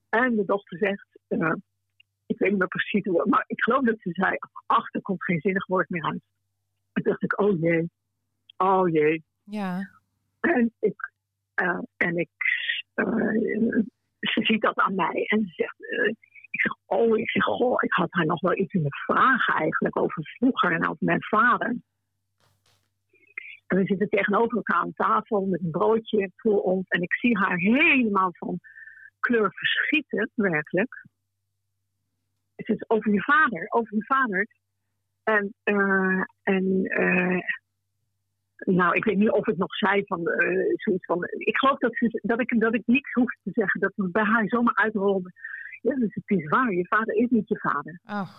En 0.08 0.36
de 0.36 0.44
dochter 0.44 0.78
zegt, 0.78 1.06
uh, 1.28 1.54
ik 2.26 2.38
weet 2.38 2.50
niet 2.50 2.58
meer 2.58 2.68
precies 2.68 3.04
hoe, 3.04 3.26
maar 3.26 3.44
ik 3.46 3.62
geloof 3.62 3.84
dat 3.84 4.00
ze 4.00 4.10
zei, 4.12 4.36
ach, 4.66 4.92
er 4.94 5.02
komt 5.02 5.24
geen 5.24 5.40
zinnig 5.40 5.66
woord 5.66 5.88
meer 5.88 6.04
uit. 6.04 6.22
En 6.92 7.02
toen 7.02 7.12
dacht 7.12 7.22
ik, 7.22 7.40
oh 7.40 7.60
jee, 7.60 7.90
oh 8.56 8.88
jee. 8.88 9.24
Ja. 9.44 9.90
En 10.40 10.72
ik, 10.78 11.12
en 11.96 12.16
ik 12.16 12.30
ze 14.20 14.40
ziet 14.44 14.62
dat 14.62 14.78
aan 14.78 14.94
mij 14.94 15.24
en 15.26 15.40
ze 15.46 15.52
zegt, 15.54 15.76
ik 16.50 16.60
zeg, 16.60 16.72
oh, 16.86 17.18
ik 17.18 17.30
zeg, 17.30 17.44
goh, 17.44 17.82
ik 17.82 17.92
had 17.92 18.08
haar 18.10 18.26
nog 18.26 18.40
wel 18.40 18.56
iets 18.58 18.72
in 18.72 18.82
de 18.82 19.04
vragen 19.04 19.54
eigenlijk 19.54 19.98
over 19.98 20.22
vroeger 20.24 20.72
en 20.72 20.88
over 20.88 21.04
mijn 21.04 21.22
vader. 21.22 21.76
En 23.66 23.78
we 23.78 23.86
zitten 23.86 24.08
tegenover 24.08 24.56
elkaar 24.56 24.80
aan 24.80 24.92
tafel 24.92 25.46
met 25.46 25.60
een 25.62 25.70
broodje 25.70 26.30
voor 26.36 26.60
ons. 26.62 26.88
En 26.88 27.02
ik 27.02 27.14
zie 27.14 27.38
haar 27.38 27.56
helemaal 27.56 28.30
van 28.32 28.58
kleur 29.20 29.52
verschieten, 29.52 30.30
werkelijk. 30.34 31.06
Het 32.54 32.68
is 32.68 32.88
over 32.88 33.12
je 33.12 33.22
vader, 33.22 33.66
over 33.68 33.96
je 33.96 34.04
vader. 34.04 34.46
En, 35.22 35.54
uh, 35.64 36.24
en 36.42 36.64
nou, 38.64 38.94
ik 38.96 39.04
weet 39.04 39.16
niet 39.16 39.30
of 39.30 39.46
ik 39.46 39.56
nog 39.56 39.76
zei 39.76 40.02
van 40.06 40.20
uh, 40.20 40.74
zoiets 40.76 41.04
van. 41.04 41.24
Ik 41.38 41.56
geloof 41.56 41.78
dat, 41.78 41.96
ze, 41.96 42.20
dat, 42.22 42.40
ik, 42.40 42.60
dat 42.60 42.74
ik 42.74 42.82
niks 42.86 43.12
hoef 43.12 43.36
te 43.42 43.50
zeggen. 43.52 43.80
Dat 43.80 43.92
we 43.96 44.08
bij 44.08 44.24
haar 44.24 44.48
zomaar 44.48 44.74
uitrollen. 44.74 45.32
Ja, 45.80 45.94
dus 45.94 46.14
het 46.14 46.38
is 46.38 46.48
waar. 46.48 46.72
Je 46.72 46.86
vader 46.86 47.14
is 47.14 47.30
niet 47.30 47.48
je 47.48 47.58
vader. 47.58 48.00
Oh. 48.04 48.30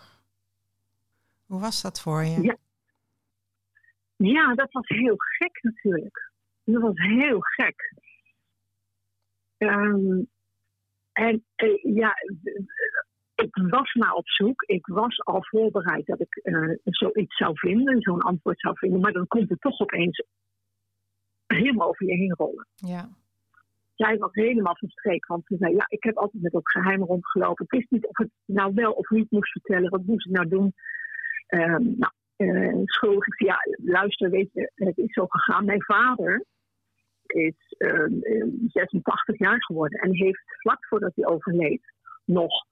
Hoe 1.45 1.59
was 1.59 1.81
dat 1.81 2.01
voor 2.01 2.23
je? 2.23 2.41
Ja. 2.41 2.57
Ja, 4.15 4.53
dat 4.53 4.71
was 4.71 4.87
heel 4.87 5.15
gek 5.17 5.59
natuurlijk. 5.61 6.31
Dat 6.63 6.81
was 6.81 6.97
heel 6.97 7.39
gek. 7.39 7.93
Um, 9.57 10.29
en 11.13 11.45
uh, 11.63 11.95
ja, 11.95 12.13
ik 13.43 13.55
was 13.69 13.93
maar 13.93 14.13
op 14.13 14.29
zoek. 14.29 14.61
Ik 14.61 14.85
was 14.87 15.19
al 15.19 15.43
voorbereid 15.45 16.05
dat 16.05 16.19
ik 16.19 16.39
uh, 16.43 16.75
zoiets 16.83 17.37
zou 17.37 17.57
vinden, 17.57 18.01
zo'n 18.01 18.21
antwoord 18.21 18.59
zou 18.59 18.77
vinden. 18.77 18.99
Maar 18.99 19.11
dan 19.11 19.27
komt 19.27 19.49
het 19.49 19.61
toch 19.61 19.79
opeens 19.79 20.23
helemaal 21.47 21.87
over 21.87 22.05
je 22.05 22.13
heen 22.13 22.33
rollen. 22.33 22.67
Ja. 22.75 23.09
Zij 23.95 24.17
was 24.17 24.33
helemaal 24.33 24.77
van 24.77 24.89
streek, 24.89 25.25
want 25.25 25.45
ze 25.45 25.55
zei: 25.57 25.73
Ja, 25.73 25.85
ik 25.87 26.03
heb 26.03 26.17
altijd 26.17 26.43
met 26.43 26.51
dat 26.51 26.69
geheim 26.69 27.03
rondgelopen. 27.03 27.65
Ik 27.65 27.71
wist 27.71 27.91
niet 27.91 28.07
of 28.07 28.19
ik 28.19 28.29
nou 28.45 28.73
wel 28.73 28.91
of 28.91 29.09
niet 29.09 29.31
moest 29.31 29.51
vertellen. 29.51 29.89
Wat 29.89 30.05
moest 30.05 30.25
ik 30.25 30.31
nou 30.31 30.47
doen? 30.47 30.73
Um, 31.47 31.95
nou, 31.97 32.11
uh, 32.37 32.81
schuldig. 32.85 33.27
Ik 33.27 33.33
zei, 33.33 33.49
ja, 33.49 33.57
luister, 33.91 34.29
weet 34.29 34.49
je, 34.53 34.71
het 34.75 34.97
is 34.97 35.13
zo 35.13 35.25
gegaan. 35.27 35.65
Mijn 35.65 35.83
vader 35.83 36.45
is 37.25 37.75
uh, 37.77 38.05
86 38.67 39.39
jaar 39.39 39.63
geworden 39.63 39.99
en 39.99 40.15
heeft 40.15 40.43
vlak 40.45 40.85
voordat 40.85 41.11
hij 41.15 41.25
overleed 41.25 41.93
nog 42.25 42.65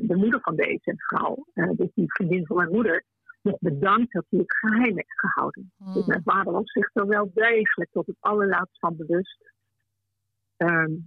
de 0.00 0.16
moeder 0.16 0.40
van 0.40 0.56
deze 0.56 0.94
vrouw, 0.96 1.46
dus 1.54 1.90
die 1.94 2.12
vriendin 2.12 2.46
van 2.46 2.56
mijn 2.56 2.72
moeder, 2.72 3.04
nog 3.42 3.58
bedankt 3.58 4.12
dat 4.12 4.24
hij 4.28 4.38
het 4.38 4.56
geheim 4.56 4.94
heeft 4.94 5.20
gehouden. 5.20 5.72
Mm. 5.76 5.92
Dus 5.92 6.06
mijn 6.06 6.22
vader 6.24 6.52
was 6.52 6.72
zich 6.72 6.90
er 6.92 7.06
wel 7.06 7.30
degelijk 7.34 7.90
tot 7.92 8.06
het 8.06 8.16
allerlaatst 8.20 8.78
van 8.78 8.96
bewust. 8.96 9.52
Um, 10.56 11.04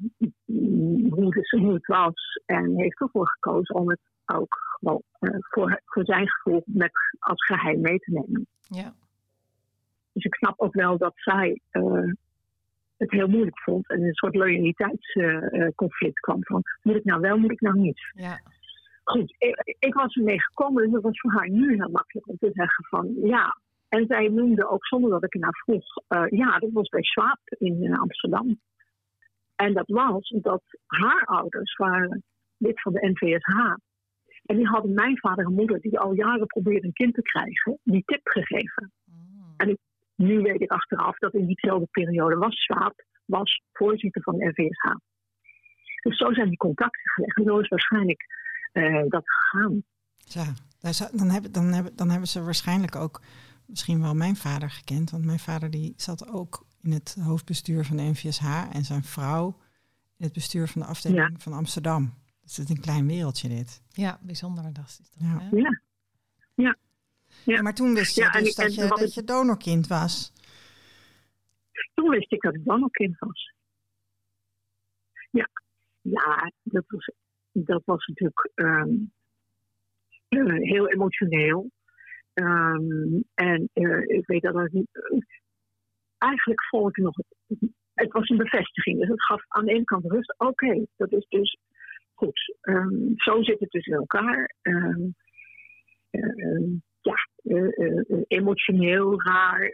hoe, 1.10 1.36
het, 1.36 1.50
hoe 1.50 1.74
het 1.74 1.88
was 1.88 2.40
en 2.46 2.78
heeft 2.78 3.02
ervoor 3.02 3.28
gekozen 3.30 3.76
om 3.76 3.90
het 3.90 4.00
ook 4.26 4.78
wel 4.80 5.04
uh, 5.20 5.36
voor, 5.40 5.82
voor 5.86 6.06
zijn 6.06 6.30
gevoel 6.30 6.64
met, 6.66 6.92
als 7.20 7.46
geheim 7.46 7.82
mee 7.82 8.00
te 8.00 8.12
nemen. 8.12 8.48
Ja. 8.62 8.94
Dus 10.14 10.24
ik 10.24 10.36
snap 10.36 10.60
ook 10.60 10.74
wel 10.74 10.98
dat 10.98 11.14
zij 11.16 11.62
uh, 11.72 12.14
het 12.98 13.12
heel 13.12 13.28
moeilijk 13.28 13.60
vond 13.60 13.90
en 13.90 14.04
een 14.04 14.14
soort 14.14 14.36
loyaliteitsconflict 14.36 16.18
uh, 16.18 16.22
kwam 16.22 16.44
van 16.44 16.62
moet 16.82 16.96
ik 16.96 17.04
nou 17.04 17.22
wel, 17.22 17.38
moet 17.38 17.52
ik 17.52 17.62
nou 17.62 17.80
niet. 17.80 18.12
Ja. 18.14 18.42
Goed, 19.04 19.36
ik, 19.38 19.76
ik 19.80 19.94
was 19.94 20.16
ermee 20.16 20.42
gekomen, 20.42 20.84
dus 20.84 20.92
dat 20.92 21.02
was 21.02 21.20
voor 21.20 21.32
haar 21.32 21.50
nu 21.50 21.76
heel 21.76 21.90
makkelijk 21.90 22.28
om 22.28 22.38
te 22.38 22.50
zeggen 22.54 22.86
van 22.86 23.14
ja. 23.24 23.58
En 23.90 24.06
zij 24.08 24.28
noemde 24.28 24.70
ook 24.70 24.86
zonder 24.86 25.10
dat 25.10 25.24
ik 25.24 25.34
ernaar 25.34 25.62
vroeg, 25.64 25.86
ja, 26.30 26.60
dat 26.60 26.72
was 26.72 26.90
bij 26.90 27.04
Schwab 27.04 27.40
in 27.46 27.96
Amsterdam. 27.98 28.60
En 29.56 29.74
dat 29.74 29.88
was 29.88 30.34
dat 30.42 30.64
haar 30.86 31.26
ouders 31.26 31.76
waren 31.76 32.24
lid 32.58 32.82
van 32.82 32.94
de 32.94 33.10
NVSH. 33.10 33.76
En 34.46 34.56
die 34.56 34.68
hadden 34.68 34.94
mijn 34.94 35.18
vader 35.20 35.46
en 35.46 35.54
moeder, 35.54 35.82
die 35.82 36.00
al 36.00 36.14
jaren 36.14 36.46
probeerden 36.46 36.86
een 36.86 36.94
kind 36.94 37.14
te 37.14 37.22
krijgen, 37.22 37.80
die 37.84 38.04
tip 38.06 38.28
gegeven. 38.28 38.92
Mm. 39.06 39.54
En 39.58 39.70
ik, 39.70 39.78
nu 40.16 40.40
weet 40.42 40.62
ik 40.62 40.72
achteraf 40.72 41.18
dat 41.18 41.34
in 41.34 41.46
diezelfde 41.46 41.88
periode 41.92 42.36
was 42.36 42.56
Swaap 42.56 43.06
was 43.26 43.62
voorzitter 43.72 44.22
van 44.22 44.38
de 44.38 44.46
NVSH. 44.46 44.96
Dus 46.02 46.18
zo 46.18 46.34
zijn 46.34 46.48
die 46.48 46.58
contacten 46.58 47.12
gelegd. 47.12 47.38
En 47.38 47.44
zo 47.44 47.60
is 47.60 47.68
waarschijnlijk 47.68 48.26
uh, 48.74 49.04
dat 49.08 49.24
gegaan. 49.26 49.84
Ja, 50.18 50.54
dan 51.12 51.30
hebben, 51.30 51.52
dan, 51.52 51.66
hebben, 51.66 51.96
dan 51.96 52.10
hebben 52.10 52.28
ze 52.28 52.44
waarschijnlijk 52.44 52.96
ook 52.96 53.22
misschien 53.66 54.02
wel 54.02 54.16
mijn 54.16 54.36
vader 54.36 54.70
gekend. 54.70 55.10
Want 55.10 55.26
mijn 55.26 55.40
vader 55.40 55.70
die 55.70 55.94
zat 55.98 56.28
ook 56.28 56.66
in 56.82 56.92
het 56.92 57.18
hoofdbestuur 57.24 57.86
van 57.86 57.98
de 57.98 58.04
NVSH 58.04 58.46
en 58.72 58.84
zijn 58.84 59.04
vrouw 59.04 59.60
in 60.18 60.26
het 60.26 60.34
bestuur 60.34 60.68
van 60.68 60.82
de 60.82 60.88
afdeling 60.88 61.30
ja. 61.30 61.38
van 61.38 61.54
Amsterdam. 61.54 62.14
Het 62.42 62.58
is 62.58 62.70
een 62.70 62.82
klein 62.82 63.08
wereldje 63.08 63.50
dit. 63.50 63.82
Ja, 63.90 64.20
bijzonder 64.22 64.64
fantastisch. 64.64 65.12
Ja. 65.14 65.48
Ja. 65.52 65.60
ja. 65.60 65.80
ja. 66.56 66.76
ja. 67.44 67.62
Maar 67.62 67.74
toen 67.74 67.94
wist 67.94 68.16
je 68.16 68.22
ja, 68.22 68.32
dus 68.32 68.56
dat, 68.56 68.76
je, 68.76 68.88
dat 68.88 69.14
je 69.14 69.24
donorkind 69.24 69.88
was. 69.88 70.34
Toen 71.94 72.10
wist 72.10 72.32
ik 72.32 72.42
dat 72.42 72.56
ik 72.56 72.66
donorkind 72.66 73.20
was. 73.20 73.54
Ja, 75.32 75.50
ja 76.02 76.52
dat, 76.64 76.84
was, 76.88 77.12
dat 77.52 77.82
was 77.86 78.06
natuurlijk 78.06 78.50
um, 78.56 79.12
uh, 80.30 80.70
heel 80.70 80.90
emotioneel. 80.90 81.72
Um, 82.34 83.24
en 83.34 83.70
uh, 83.74 84.02
ik 84.08 84.28
weet 84.28 84.42
dat 84.42 84.66
ik 84.66 84.72
niet. 84.72 84.90
Uh, 84.94 85.22
eigenlijk 86.18 86.64
vond 86.64 86.98
ik 86.98 87.04
nog. 87.04 87.16
Het 87.94 88.12
was 88.12 88.30
een 88.30 88.38
bevestiging. 88.38 89.00
Dus 89.00 89.08
het 89.08 89.24
gaf 89.24 89.44
aan 89.48 89.66
de 89.66 89.72
ene 89.72 89.84
kant 89.84 90.06
rust. 90.06 90.34
Oké, 90.38 90.50
okay, 90.50 90.88
dat 90.96 91.12
is 91.12 91.26
dus 91.30 91.58
goed, 92.14 92.56
um, 92.62 93.14
zo 93.16 93.44
zit 93.44 93.60
het 93.60 93.70
dus 93.70 93.86
in 93.86 93.94
elkaar. 93.94 94.56
Ja, 97.02 97.28
uh, 97.44 98.24
emotioneel 98.28 99.22
raar, 99.22 99.70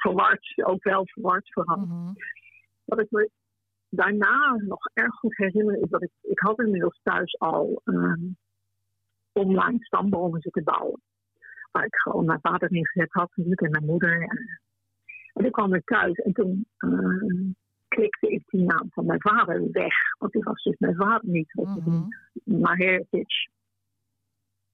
verward, 0.00 0.52
ook 0.56 0.84
wel 0.84 1.06
verward 1.06 1.52
vooral. 1.52 1.78
Mhm. 1.78 2.12
Wat 2.84 3.00
ik 3.00 3.10
me 3.10 3.30
daarna 3.90 4.56
nog 4.66 4.90
erg 4.94 5.14
goed 5.14 5.36
herinner 5.36 5.82
is 5.82 5.88
dat 5.88 6.02
ik, 6.02 6.10
ik 6.22 6.38
had 6.38 6.58
inmiddels 6.58 7.00
thuis 7.02 7.38
al 7.38 7.80
ehm, 7.84 8.26
online 9.32 9.84
stambomen 9.84 10.40
zitten 10.40 10.64
bouwen. 10.64 11.00
Waar 11.72 11.84
ik 11.84 11.96
gewoon 11.96 12.24
mijn 12.24 12.40
vader 12.42 12.72
ingezet 12.72 13.12
had 13.12 13.30
natuurlijk 13.34 13.60
en 13.60 13.70
mijn 13.70 13.84
moeder. 13.84 14.22
En, 14.22 14.60
en 15.32 15.42
toen 15.42 15.50
kwam 15.50 15.74
ik 15.74 15.84
thuis 15.84 16.14
en 16.14 16.32
toen 16.32 16.66
ehm, 16.76 17.50
klikte 17.88 18.28
ik 18.28 18.42
die 18.46 18.64
naam 18.64 18.88
van 18.90 19.06
mijn 19.06 19.20
vader 19.20 19.70
weg. 19.70 19.94
Want 20.18 20.32
die 20.32 20.42
was 20.42 20.62
dus 20.62 20.78
mijn 20.78 20.96
vader 20.96 21.30
niet. 21.30 21.52
Was 21.52 21.76
Mhm. 21.76 22.02
My 22.44 22.74
heritage. 22.76 23.48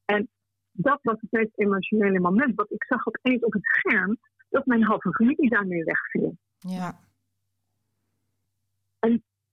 En 0.04 0.28
dat 0.72 0.98
was 1.02 1.20
het 1.20 1.32
meest 1.32 1.58
emotionele 1.58 2.20
moment. 2.20 2.54
Want 2.54 2.72
ik 2.72 2.84
zag 2.84 3.06
opeens 3.06 3.44
op 3.44 3.52
het 3.52 3.64
scherm 3.64 4.18
dat 4.48 4.66
mijn 4.66 4.84
halve 4.84 5.12
familie 5.12 5.50
daarmee 5.50 5.84
wegviel. 5.84 6.36
Ja. 6.58 6.98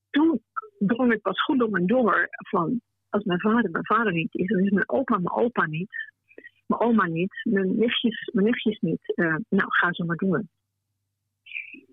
Toen 0.10 0.42
drong 0.80 1.12
het 1.12 1.22
pas 1.22 1.44
goed 1.44 1.60
door 1.60 1.70
me 1.70 1.86
door 1.86 2.28
van... 2.32 2.82
als 3.10 3.24
mijn 3.24 3.40
vader 3.40 3.72
mijn 3.72 3.86
vader 3.86 4.14
niet 4.14 4.36
is, 4.36 4.48
dan 4.48 4.60
is 4.60 4.70
mijn 4.70 4.90
opa 4.90 5.18
mijn 5.18 5.36
opa 5.36 5.66
niet. 5.66 6.10
Mijn 6.66 6.82
oma 6.82 7.06
niet, 7.06 7.42
mijn 7.44 7.78
nichtjes, 7.78 8.30
mijn 8.34 8.46
nichtjes 8.46 8.80
niet. 8.80 9.16
Eh, 9.16 9.36
nou, 9.50 9.66
ga 9.68 9.94
ze 9.94 10.04
maar 10.04 10.16
doen. 10.16 10.50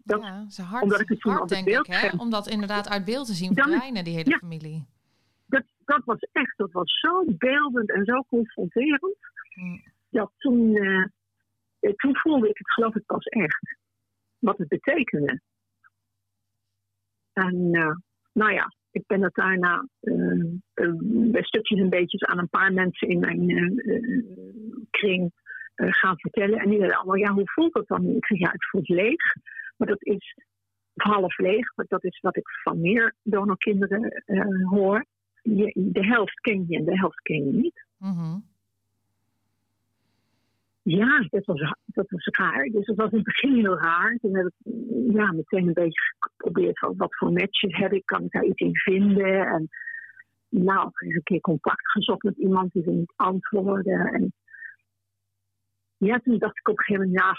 Dat- 0.05 0.23
ja, 0.23 0.51
ze 0.51 0.63
hard, 0.63 0.83
omdat 0.83 1.01
ik 1.01 1.09
het 1.09 1.21
toen 1.21 1.33
hard 1.33 1.49
denk 1.49 1.67
ik, 1.67 1.87
hè? 1.87 2.09
om 2.17 2.31
dat 2.31 2.47
inderdaad 2.47 2.89
uit 2.89 3.05
beeld 3.05 3.27
te 3.27 3.33
zien 3.33 3.55
verdwijnen, 3.55 4.05
die 4.05 4.15
hele 4.15 4.31
ja. 4.31 4.39
familie. 4.39 4.87
Dat, 5.47 5.65
dat 5.85 6.05
was 6.05 6.19
echt, 6.33 6.57
dat 6.57 6.73
was 6.73 7.01
zo 7.01 7.25
beeldend 7.27 7.91
en 7.93 8.05
zo 8.05 8.23
confronterend. 8.23 9.17
Mm. 9.55 9.83
Dat 10.11 10.33
toen, 10.39 10.77
eh, 10.77 11.05
eh, 11.81 11.95
toen 11.95 12.17
voelde 12.17 12.49
ik 12.49 12.59
het 12.59 12.73
geloof 12.73 12.95
ik 12.95 13.07
pas 13.07 13.25
echt. 13.25 13.77
Wat 14.39 14.59
het 14.59 14.69
betekende. 14.69 15.41
En 17.39 17.69
eh, 17.73 17.97
nou 18.33 18.53
ja, 18.53 18.73
ik 18.91 19.07
ben 19.07 19.23
het 19.23 19.35
daarna 19.35 19.89
eh, 20.01 20.41
eh, 20.75 20.93
bij 21.33 21.43
stukjes 21.43 21.81
en 21.81 21.89
beetjes 21.89 22.25
aan 22.25 22.39
een 22.39 22.49
paar 22.49 22.73
mensen 22.73 23.09
in 23.09 23.19
mijn 23.19 23.75
kring 24.91 25.33
gaan 25.75 26.19
vertellen. 26.19 26.59
En 26.59 26.69
die 26.69 26.79
zeiden 26.79 26.99
allemaal, 26.99 27.17
ja, 27.17 27.33
hoe 27.33 27.51
voelt 27.51 27.73
dat 27.73 27.87
dan? 27.87 28.05
Ik 28.05 28.27
zeg, 28.27 28.39
ja, 28.39 28.51
het 28.51 28.69
voelt 28.69 28.89
leeg. 28.89 29.35
Maar 29.77 29.89
dat 29.89 30.03
is 30.05 30.37
half 30.95 31.39
leeg. 31.39 31.77
Maar 31.77 31.87
dat 31.89 32.05
is 32.05 32.21
wat 32.21 32.37
ik 32.37 32.49
van 32.63 32.81
meer 32.81 33.15
donorkinderen 33.23 34.23
hoor. 34.63 35.05
De 35.43 36.07
helft 36.07 36.41
ken 36.41 36.65
je 36.69 36.77
en 36.77 36.85
de 36.85 36.99
helft 36.99 37.21
ken 37.21 37.45
je 37.45 37.53
niet. 37.53 37.87
Mhm. 37.99 38.39
Ja, 40.89 41.27
dat 41.31 41.45
was, 41.45 41.75
dat 41.85 42.11
was 42.11 42.27
raar. 42.27 42.65
Dus 42.65 42.87
het 42.87 42.97
was 42.97 43.11
in 43.11 43.17
het 43.17 43.25
begin 43.25 43.55
heel 43.55 43.79
raar. 43.79 44.17
Toen 44.21 44.37
heb 44.37 44.47
ik 44.47 44.55
mm, 44.63 45.13
ja, 45.13 45.33
meteen 45.33 45.67
een 45.67 45.73
beetje 45.73 46.01
geprobeerd 46.19 46.79
van 46.79 46.97
wat 46.97 47.17
voor 47.17 47.33
matches 47.33 47.77
heb 47.77 47.93
ik, 47.93 48.07
kan 48.07 48.25
ik 48.25 48.31
daar 48.31 48.45
iets 48.45 48.61
in 48.61 48.77
vinden. 48.77 49.47
En 49.47 49.69
nou, 50.49 50.91
eens 50.95 51.15
een 51.15 51.23
keer 51.23 51.41
contact 51.41 51.91
gezocht 51.91 52.23
met 52.23 52.37
iemand 52.37 52.73
die 52.73 52.83
ze 52.83 52.91
niet 52.91 53.13
antwoordde. 53.17 54.11
En 54.13 54.33
ja, 55.97 56.19
toen 56.19 56.39
dacht 56.39 56.59
ik 56.59 56.69
op 56.69 56.79
een 56.79 56.85
gegeven 56.85 57.11
moment, 57.11 57.39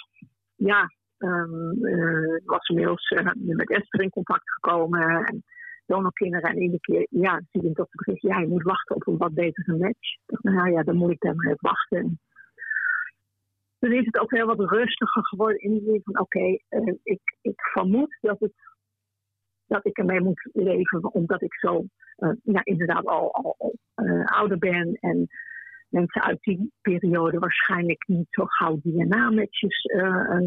ja, 0.55 0.91
eh, 1.17 2.45
was 2.45 2.67
inmiddels 2.67 3.07
eh, 3.07 3.25
met 3.33 3.69
Esther 3.69 4.01
in 4.01 4.09
contact 4.09 4.51
gekomen. 4.51 5.25
En 5.25 5.43
donorkinderen. 5.85 6.49
En 6.49 6.61
iedere 6.61 6.79
keer, 6.79 7.07
ja, 7.09 7.41
zie 7.51 7.69
ik 7.69 7.75
dat 7.75 7.89
bericht, 7.91 8.21
ja, 8.21 8.39
je 8.39 8.47
moet 8.47 8.63
wachten 8.63 8.95
op 8.95 9.07
een 9.07 9.17
wat 9.17 9.33
betere 9.33 9.77
match. 9.77 10.13
Ik 10.13 10.19
dacht, 10.25 10.43
nou 10.43 10.71
ja, 10.71 10.83
dan 10.83 10.95
moet 10.95 11.11
ik 11.11 11.19
daar 11.19 11.35
maar 11.35 11.45
even 11.45 11.57
wachten. 11.59 12.19
Toen 13.79 13.91
is 13.93 14.05
het 14.05 14.19
ook 14.19 14.31
heel 14.31 14.45
wat 14.45 14.59
rustiger 14.59 15.25
geworden 15.25 15.61
in 15.61 15.73
de 15.73 15.81
zin 15.85 16.01
van 16.03 16.19
oké, 16.19 16.57
eh, 16.69 16.93
ik, 17.03 17.37
ik 17.41 17.61
vermoed 17.61 18.17
dat, 18.21 18.39
het, 18.39 18.53
dat 19.67 19.85
ik 19.85 19.97
ermee 19.97 20.21
moet 20.21 20.49
leven 20.53 21.13
omdat 21.13 21.41
ik 21.41 21.53
zo 21.53 21.85
eh, 22.15 22.31
ja, 22.43 22.61
inderdaad 22.63 23.05
al, 23.05 23.33
al, 23.33 23.75
eh, 23.93 24.25
ouder 24.25 24.57
ben 24.57 24.93
en 24.93 25.27
mensen 25.89 26.21
uit 26.21 26.41
die 26.41 26.71
periode 26.81 27.39
waarschijnlijk 27.39 28.07
niet 28.07 28.27
zo 28.29 28.45
gauw 28.45 28.79
DNA-matches 28.81 29.83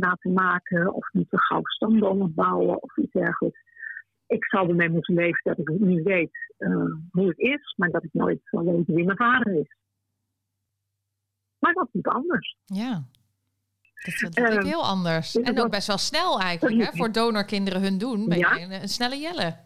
laten 0.00 0.32
maken 0.32 0.94
of 0.94 1.12
niet 1.12 1.28
zo 1.28 1.36
gauw 1.36 1.60
stambomen 1.62 2.34
bouwen 2.34 2.82
of 2.82 2.96
iets 2.96 3.12
dergelijks. 3.12 3.60
Ik 4.26 4.44
zal 4.44 4.68
ermee 4.68 4.88
moeten 4.88 5.14
leven 5.14 5.40
dat 5.42 5.58
ik 5.58 5.68
nu 5.68 6.02
weet 6.02 6.54
hoe 7.10 7.28
het 7.28 7.38
is, 7.38 7.74
maar 7.76 7.90
dat 7.90 8.04
ik 8.04 8.12
nooit 8.12 8.40
zal 8.42 8.64
weten 8.64 8.94
wie 8.94 9.04
mijn 9.04 9.16
vader 9.16 9.54
is. 9.54 9.76
Maar 11.58 11.72
dat 11.72 11.86
is 11.86 11.92
niet 11.92 12.06
anders. 12.06 12.56
Ja. 12.64 13.04
Dat 14.02 14.14
vind 14.14 14.38
ik 14.38 14.44
Ehm, 14.44 14.64
heel 14.66 14.84
anders. 14.84 15.36
En 15.40 15.60
ook 15.60 15.70
best 15.70 15.86
wel 15.86 15.98
snel 15.98 16.40
eigenlijk, 16.40 16.84
hè? 16.84 16.96
Voor 16.96 17.12
donorkinderen 17.12 17.82
hun 17.82 17.98
doen 17.98 18.28
ben 18.28 18.38
Ja. 18.38 18.54
je 18.54 18.60
een, 18.64 18.72
een 18.72 18.88
snelle 18.88 19.16
jelle. 19.16 19.56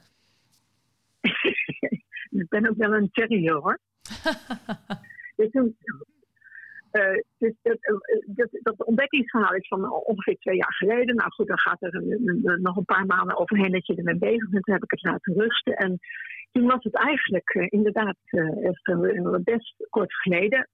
ik 2.41 2.49
ben 2.49 2.69
ook 2.69 2.77
wel 2.77 2.93
een 2.93 3.11
terrier 3.13 3.53
hoor. 3.55 3.79
dus 5.37 5.51
toen, 5.51 5.77
eh, 6.97 7.23
dus 7.39 7.55
dat, 7.63 7.77
eh, 7.81 7.95
dat, 8.27 8.49
dat 8.53 8.85
ontdekkingsverhaal 8.85 9.55
is 9.55 9.69
van 9.69 9.93
ongeveer 9.93 10.37
twee 10.37 10.57
jaar 10.57 10.75
geleden. 10.75 11.15
Nou 11.17 11.31
goed, 11.31 11.47
dan 11.47 11.59
gaat 11.59 11.83
er 11.83 11.95
een- 11.95 12.59
nog 12.63 12.77
een 12.77 12.85
paar 12.85 13.07
maanden 13.07 13.37
overheen 13.37 13.73
dat 13.73 13.87
je 13.87 13.95
ermee 13.97 14.19
bezig 14.19 14.49
bent. 14.51 14.65
Toen 14.65 14.75
heb 14.75 14.83
ik 14.83 14.91
het 14.91 15.03
laten 15.03 15.35
rusten. 15.35 15.77
En 15.77 15.99
toen 16.53 16.67
was 16.67 16.83
het 16.85 16.95
eigenlijk 16.95 17.49
eh, 17.51 17.67
inderdaad 17.69 18.17
best 19.45 19.87
kort 19.91 20.15
geleden. 20.15 20.69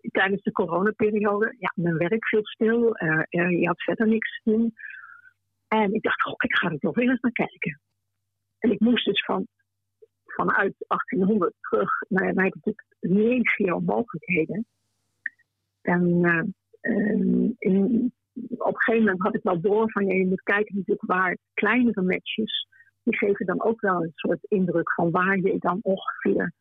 tijdens 0.00 0.42
de 0.42 0.52
coronaperiode. 0.52 1.54
Ja, 1.58 1.72
mijn 1.74 1.96
werk 1.96 2.26
viel 2.26 2.44
stil. 2.46 2.96
je 3.30 3.66
had 3.66 3.82
verder 3.82 4.06
niks 4.06 4.40
te 4.42 4.50
doen. 4.50 4.74
En 5.68 5.94
ik 5.94 6.02
dacht, 6.02 6.22
goh, 6.22 6.34
ik 6.36 6.56
ga 6.56 6.70
er 6.70 6.92
weer 6.92 7.08
eens 7.10 7.20
naar 7.20 7.32
kijken. 7.32 7.80
En 8.58 8.70
ik 8.70 8.80
moest 8.80 9.04
dus 9.04 9.24
van, 9.24 9.46
vanuit 10.24 10.74
1800 10.88 11.54
terug 11.60 11.90
naar, 12.08 12.34
naar 12.34 12.44
natuurlijk 12.44 12.84
legio 13.00 13.80
mogelijkheden. 13.80 14.66
En 15.84 16.24
eh, 16.24 16.42
eh, 16.80 17.50
in, 17.58 18.12
op 18.48 18.66
een 18.66 18.80
gegeven 18.80 19.04
moment 19.04 19.22
had 19.22 19.34
ik 19.34 19.42
wel 19.42 19.60
door 19.60 19.90
van 19.90 20.06
je 20.06 20.26
moet 20.26 20.42
kijken 20.42 20.74
natuurlijk 20.74 21.06
waar 21.06 21.36
kleinere 21.54 22.02
matches, 22.02 22.68
die 23.02 23.16
geven 23.16 23.46
dan 23.46 23.62
ook 23.62 23.80
wel 23.80 24.02
een 24.02 24.12
soort 24.14 24.44
indruk 24.48 24.92
van 24.92 25.10
waar 25.10 25.36
je 25.36 25.58
dan 25.58 25.78
ongeveer 25.82 26.52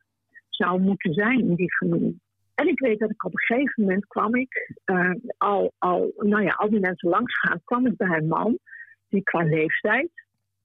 zou 0.50 0.80
moeten 0.80 1.14
zijn 1.14 1.40
in 1.40 1.56
die 1.56 1.76
familie. 1.76 2.22
En 2.56 2.68
ik 2.68 2.80
weet 2.80 3.00
dat 3.00 3.10
ik 3.10 3.26
op 3.26 3.32
een 3.32 3.58
gegeven 3.58 3.84
moment 3.84 4.06
kwam 4.08 4.36
ik, 4.36 4.74
eh, 4.84 5.12
al, 5.38 5.74
al, 5.78 6.14
nou 6.18 6.44
ja, 6.44 6.52
al 6.52 6.70
die 6.70 6.80
mensen 6.80 7.10
langs 7.10 7.40
gaan, 7.40 7.62
kwam 7.64 7.86
ik 7.88 7.98
bij 7.98 8.18
een 8.18 8.28
man 8.28 8.60
die 9.10 9.24
qua 9.24 9.44
leeftijd, 9.44 10.12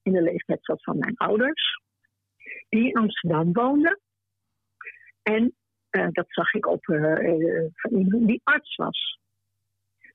in 0.03 0.12
de 0.12 0.23
leeftijd 0.23 0.59
zat 0.62 0.83
van 0.83 0.99
mijn 0.99 1.16
ouders, 1.16 1.81
die 2.68 2.88
in 2.88 2.97
Amsterdam 2.97 3.53
woonde. 3.53 4.01
En 5.23 5.55
dat 5.90 6.27
zag 6.29 6.55
ik 6.55 6.66
op 6.66 6.88
eh, 6.88 7.12
eh, 7.12 7.70
die 8.11 8.40
arts 8.44 8.77
was. 8.77 9.18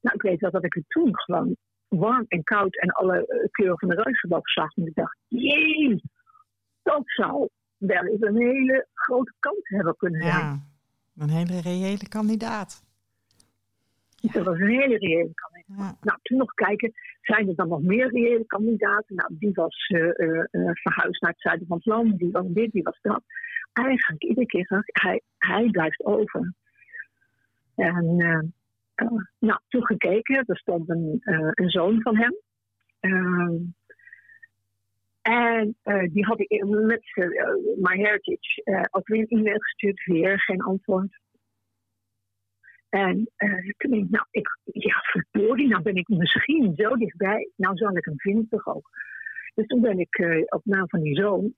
Nou, 0.02 0.16
ik 0.16 0.22
weet 0.22 0.40
wel 0.40 0.52
dat 0.52 0.66
ik 0.66 0.74
het 0.74 0.84
toen 0.88 1.20
gewoon 1.20 1.56
warm 1.88 2.26
en 2.28 2.44
koud 2.44 2.76
en 2.76 2.90
alle 2.90 3.28
eh, 3.28 3.50
kleuren 3.52 3.80
van 3.80 3.90
de 3.90 4.02
reuzenboog 4.02 4.50
zag. 4.50 4.76
En 4.76 4.88
ik 4.88 4.96
dacht, 4.96 5.18
jee, 5.28 6.02
dat 6.84 7.04
zou 7.06 7.50
wel 7.78 8.06
eens 8.06 8.22
een 8.22 8.38
hele 8.38 8.88
grote 8.94 9.34
kans 9.40 9.70
hebben 9.70 9.96
kunnen 9.96 10.22
zijn. 10.22 10.34
Ja, 10.34 10.60
een 11.18 11.30
hele 11.30 11.62
reële 11.62 12.08
kandidaat. 12.10 12.84
Dat 14.32 14.46
was 14.46 14.60
een 14.60 14.68
hele 14.68 14.98
reële 14.98 15.34
kandidaat. 15.34 15.78
Ja. 15.78 15.98
Nou, 16.02 16.20
toen 16.22 16.38
nog 16.38 16.54
kijken, 16.54 16.92
zijn 17.22 17.48
er 17.48 17.56
dan 17.56 17.68
nog 17.68 17.82
meer 17.82 18.12
reële 18.12 18.46
kandidaten? 18.46 19.16
Nou, 19.16 19.36
die 19.40 19.52
was 19.54 19.88
eh, 19.88 20.20
eh, 20.20 20.44
eh, 20.52 20.70
verhuisd 20.74 21.22
naar 21.22 21.32
het 21.32 21.42
zuiden 21.42 21.68
van 21.68 21.78
het 21.78 21.86
land, 21.86 22.18
die 22.18 22.32
was 22.32 22.46
dit, 22.48 22.72
die 22.72 22.84
was 22.84 23.00
dat. 23.02 23.24
Eigenlijk 23.74 24.24
iedere 24.24 24.46
keer 24.46 24.66
zag 24.66 24.88
ik, 24.88 25.02
hij, 25.02 25.22
hij 25.38 25.70
blijft 25.70 26.04
over. 26.04 26.54
En 27.76 28.16
nou, 29.40 29.60
toen 29.68 29.86
gekeken, 29.86 30.44
er 30.46 30.58
stond 30.58 30.90
een, 30.90 31.22
een 31.54 31.70
zoon 31.70 32.02
van 32.02 32.18
hem. 32.18 32.36
Ehm, 33.00 33.56
en 35.22 35.76
die 36.12 36.26
had 36.26 36.40
ik 36.40 36.66
met 36.66 37.04
My 37.76 37.96
Heritage 37.96 38.88
ook 38.92 39.08
weer 39.08 39.20
een 39.20 39.40
e-mail 39.40 39.60
gestuurd, 39.60 40.06
weer 40.06 40.40
geen 40.40 40.62
antwoord. 40.62 41.22
En 42.94 43.30
uh, 43.38 43.72
toen 43.78 43.92
denk 43.92 44.04
ik, 44.04 44.10
nou, 44.10 44.26
ik, 44.32 44.58
ja, 44.64 44.96
verdorie, 45.02 45.68
nou 45.68 45.82
ben 45.82 45.96
ik 45.96 46.08
misschien 46.08 46.74
zo 46.76 46.96
dichtbij. 46.96 47.50
Nou 47.56 47.78
zal 47.78 47.98
ik 47.98 48.06
hem 48.06 48.20
vinden 48.20 48.48
toch 48.50 48.68
ook. 48.68 48.90
Dus 49.56 49.66
toen 49.66 49.82
ben 49.82 50.00
ik 50.00 50.18
uh, 50.18 50.44
op 50.46 50.62
naam 50.66 50.90
van 50.90 51.02
die 51.02 51.16
zoon, 51.16 51.54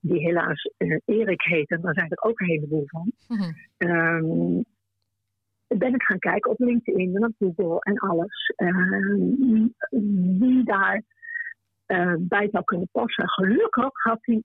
die 0.00 0.20
helaas 0.20 0.70
uh, 0.78 0.98
Erik 1.04 1.42
heet, 1.42 1.70
en 1.70 1.80
daar 1.80 1.94
zijn 1.94 2.10
er 2.10 2.22
ook 2.22 2.40
een 2.40 2.46
heleboel 2.46 2.84
van. 2.86 3.12
Mhm. 3.28 3.52
Um, 3.90 4.64
ben 5.66 5.94
ik 5.94 6.02
gaan 6.02 6.18
kijken 6.18 6.50
op 6.50 6.58
LinkedIn 6.58 7.16
en 7.16 7.24
op 7.24 7.34
Google 7.38 7.78
en 7.80 7.98
alles. 7.98 8.52
Um, 8.56 9.74
wie 10.38 10.64
daar 10.64 11.02
bij 12.18 12.48
zou 12.50 12.64
kunnen 12.64 12.88
passen. 12.92 13.28
Gelukkig 13.28 14.02
had 14.02 14.18
hij 14.20 14.42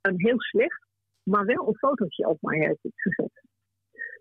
een 0.00 0.20
heel 0.20 0.40
slecht, 0.40 0.86
maar 1.22 1.44
wel 1.44 1.68
een 1.68 1.76
fotootje 1.76 2.28
op 2.28 2.38
Heritage 2.40 2.90
gezet. 2.94 3.44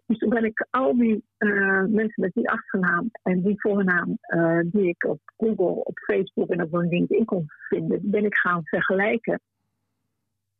Dus 0.05 0.17
toen 0.17 0.29
ben 0.29 0.43
ik 0.45 0.67
al 0.69 0.97
die 0.97 1.23
uh, 1.39 1.83
mensen 1.83 2.21
met 2.23 2.33
die 2.33 2.49
achternaam 2.49 3.09
en 3.23 3.41
die 3.41 3.61
voornaam 3.61 4.17
uh, 4.27 4.59
die 4.63 4.87
ik 4.87 5.03
op 5.03 5.19
Google, 5.37 5.83
op 5.83 5.99
Facebook 5.99 6.49
en 6.49 6.61
op 6.61 6.73
LinkedIn 6.73 7.25
kon 7.25 7.45
vinden, 7.69 7.99
ben 8.03 8.25
ik 8.25 8.37
gaan 8.37 8.61
vergelijken. 8.65 9.39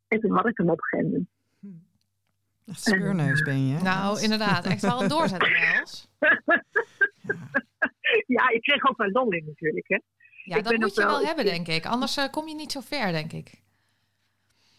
En 0.07 0.19
toen 0.19 0.31
had 0.31 0.47
ik 0.47 0.57
hem 0.57 0.69
op 0.69 0.77
een 0.77 0.83
gegeven 0.83 1.11
moment. 1.11 1.29
Echt 2.65 2.81
speurneus 2.83 3.41
ben 3.41 3.67
je. 3.67 3.81
Nou, 3.81 4.21
inderdaad. 4.21 4.65
Echt 4.65 4.81
wel 4.81 5.01
een 5.01 5.07
doorzetter, 5.07 5.55
Els. 5.79 6.07
ja, 8.37 8.49
ik 8.49 8.61
kreeg 8.61 8.87
ook 8.89 9.07
lol 9.11 9.29
in 9.31 9.45
natuurlijk. 9.45 9.87
Hè. 9.87 9.99
Ja, 10.43 10.55
Ik 10.55 10.63
dat 10.63 10.77
moet 10.77 10.95
je 10.95 11.01
wel- 11.01 11.09
wel 11.11 11.25
hebben, 11.25 11.45
denk 11.45 11.67
ik. 11.67 11.85
Anders 11.85 12.17
eh, 12.17 12.29
kom 12.29 12.47
je 12.47 12.55
niet 12.55 12.71
zo 12.71 12.79
ver, 12.79 13.11
denk 13.11 13.31
ik. 13.33 13.61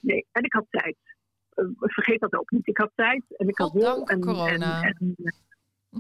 Nee, 0.01 0.27
en 0.33 0.43
ik 0.43 0.53
had 0.53 0.67
tijd. 0.71 0.97
Eh, 1.57 1.65
vergeet 1.79 2.21
dat 2.21 2.35
ook 2.35 2.51
niet. 2.51 2.67
Ik 2.67 2.79
had 2.79 2.91
tijd 2.95 3.25
en 3.37 3.49
ik 3.49 3.59
had 3.59 3.73
wil. 3.73 4.07
En, 4.07 4.21
corona. 4.21 4.83
En, 4.83 4.97
en, 5.01 5.15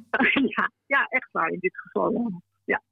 ja, 0.57 0.70
ja, 0.86 1.07
echt 1.09 1.28
waar 1.32 1.48
in 1.48 1.59
dit 1.61 1.78
geval. 1.78 2.32
Ja. 2.64 2.82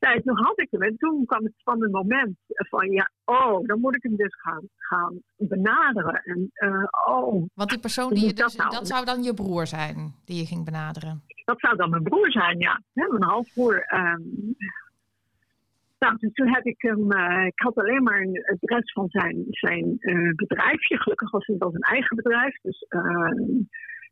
Nou, 0.00 0.14
en 0.16 0.22
toen 0.22 0.36
had 0.36 0.60
ik 0.60 0.70
hem 0.70 0.82
en 0.82 0.96
toen 0.96 1.24
kwam 1.26 1.44
het 1.44 1.52
spannende 1.56 1.96
moment 1.96 2.36
van 2.46 2.90
ja, 2.90 3.10
oh, 3.24 3.66
dan 3.66 3.80
moet 3.80 3.94
ik 3.94 4.02
hem 4.02 4.16
dus 4.16 4.34
gaan, 4.34 4.68
gaan 4.76 5.22
benaderen. 5.36 6.22
En 6.24 6.50
eh, 6.52 6.84
oh, 7.06 7.44
Want 7.54 7.70
die 7.70 7.80
persoon 7.80 8.08
die 8.08 8.18
je 8.18 8.26
moet 8.26 8.36
dat 8.36 8.46
dus, 8.46 8.56
nou? 8.56 8.70
dat 8.70 8.86
zou 8.86 9.04
dan 9.04 9.22
je 9.22 9.34
broer 9.34 9.66
zijn 9.66 10.14
die 10.24 10.36
je 10.36 10.46
ging 10.46 10.64
benaderen. 10.64 11.22
dat 11.44 11.60
zou 11.60 11.76
dan 11.76 11.90
mijn 11.90 12.02
broer 12.02 12.32
zijn, 12.32 12.58
ja. 12.58 12.82
Hè, 12.92 13.08
mijn 13.08 13.22
halfbroer. 13.22 13.78
ehm. 13.78 14.20
Nou, 16.04 16.16
dus 16.18 16.32
toen 16.32 16.54
heb 16.54 16.64
ik 16.64 16.82
hem, 16.82 17.12
eh, 17.12 17.46
ik 17.46 17.60
had 17.60 17.76
alleen 17.76 18.02
maar 18.02 18.20
een 18.20 18.44
adres 18.44 18.92
van 18.92 19.08
zijn, 19.08 19.44
zijn 19.48 19.96
eh, 19.98 20.34
bedrijfje. 20.34 20.98
Gelukkig 20.98 21.30
was 21.30 21.46
het 21.46 21.58
wel 21.58 21.70
zijn 21.70 21.82
eigen 21.82 22.16
bedrijf. 22.16 22.60
Dus, 22.62 22.86
eh, 22.88 23.34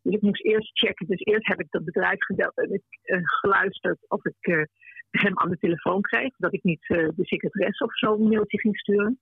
dus 0.02 0.14
ik 0.14 0.20
moest 0.20 0.44
eerst 0.44 0.78
checken. 0.78 1.06
Dus 1.06 1.20
eerst 1.20 1.48
heb 1.48 1.60
ik 1.60 1.70
dat 1.70 1.84
bedrijf 1.84 2.24
gebeld 2.24 2.56
en 2.56 2.72
ik 2.72 2.84
geluisterd 3.22 3.98
of 4.08 4.24
ik 4.24 4.68
hem 5.10 5.38
aan 5.38 5.50
de 5.50 5.58
telefoon 5.58 6.00
kreeg. 6.00 6.36
Dat 6.36 6.52
ik 6.52 6.62
niet 6.62 6.84
de 6.88 7.12
secretaresse 7.16 7.84
of 7.84 7.98
zo 7.98 8.12
een 8.12 8.28
mailtje 8.28 8.60
ging 8.60 8.78
sturen. 8.78 9.18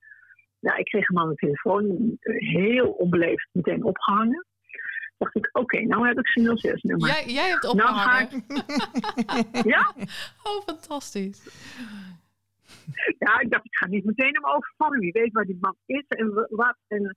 Nou, 0.61 0.79
ik 0.79 0.85
kreeg 0.85 1.09
hem 1.09 1.19
aan 1.19 1.29
de 1.29 1.35
telefoon. 1.35 2.17
heel 2.39 2.91
onbeleefd 2.91 3.49
meteen 3.53 3.85
opgehangen. 3.85 4.47
Dacht 5.19 5.37
ik, 5.37 5.49
oké, 5.53 5.81
nou 5.81 6.07
heb 6.07 6.19
ik 6.19 6.29
zijn 6.29 6.47
06-nummer. 6.47 7.09
Jij, 7.09 7.25
jij 7.27 7.49
hebt 7.49 7.63
Nou 7.63 7.79
ga 7.79 8.23
opgehangen. 8.23 8.45
Ja, 9.73 9.95
Oh, 10.43 10.63
fantastisch. 10.65 11.43
Ja, 13.25 13.41
ik 13.41 13.51
dacht, 13.51 13.65
ik 13.65 13.77
ga 13.77 13.87
niet 13.87 14.05
meteen 14.05 14.35
hem 14.35 14.47
overvallen. 14.47 14.99
Wie 15.01 15.13
weet 15.13 15.33
waar 15.33 15.45
die 15.45 15.59
man 15.61 15.77
is 15.87 16.05
en 16.09 16.35
wa- 16.35 16.47
wat. 16.51 16.77
En, 16.89 17.15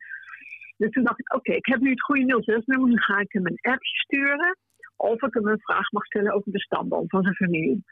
dus 0.78 0.92
toen 0.92 1.04
dacht 1.04 1.20
ik, 1.20 1.34
oké, 1.34 1.54
ik 1.54 1.66
heb 1.66 1.80
nu 1.80 1.90
het 1.90 2.02
goede 2.02 2.44
06-nummer. 2.44 2.90
Nu 2.90 2.98
ga 2.98 3.20
ik 3.20 3.32
hem 3.32 3.46
een 3.46 3.60
appje 3.74 3.96
sturen. 3.96 4.58
Of 4.96 5.22
ik 5.22 5.34
hem 5.34 5.48
een 5.48 5.60
vraag 5.62 5.92
mag 5.92 6.06
stellen 6.06 6.34
over 6.34 6.52
de 6.52 6.60
stamboom 6.60 7.10
van 7.10 7.24
zijn 7.24 7.36
familie. 7.36 7.84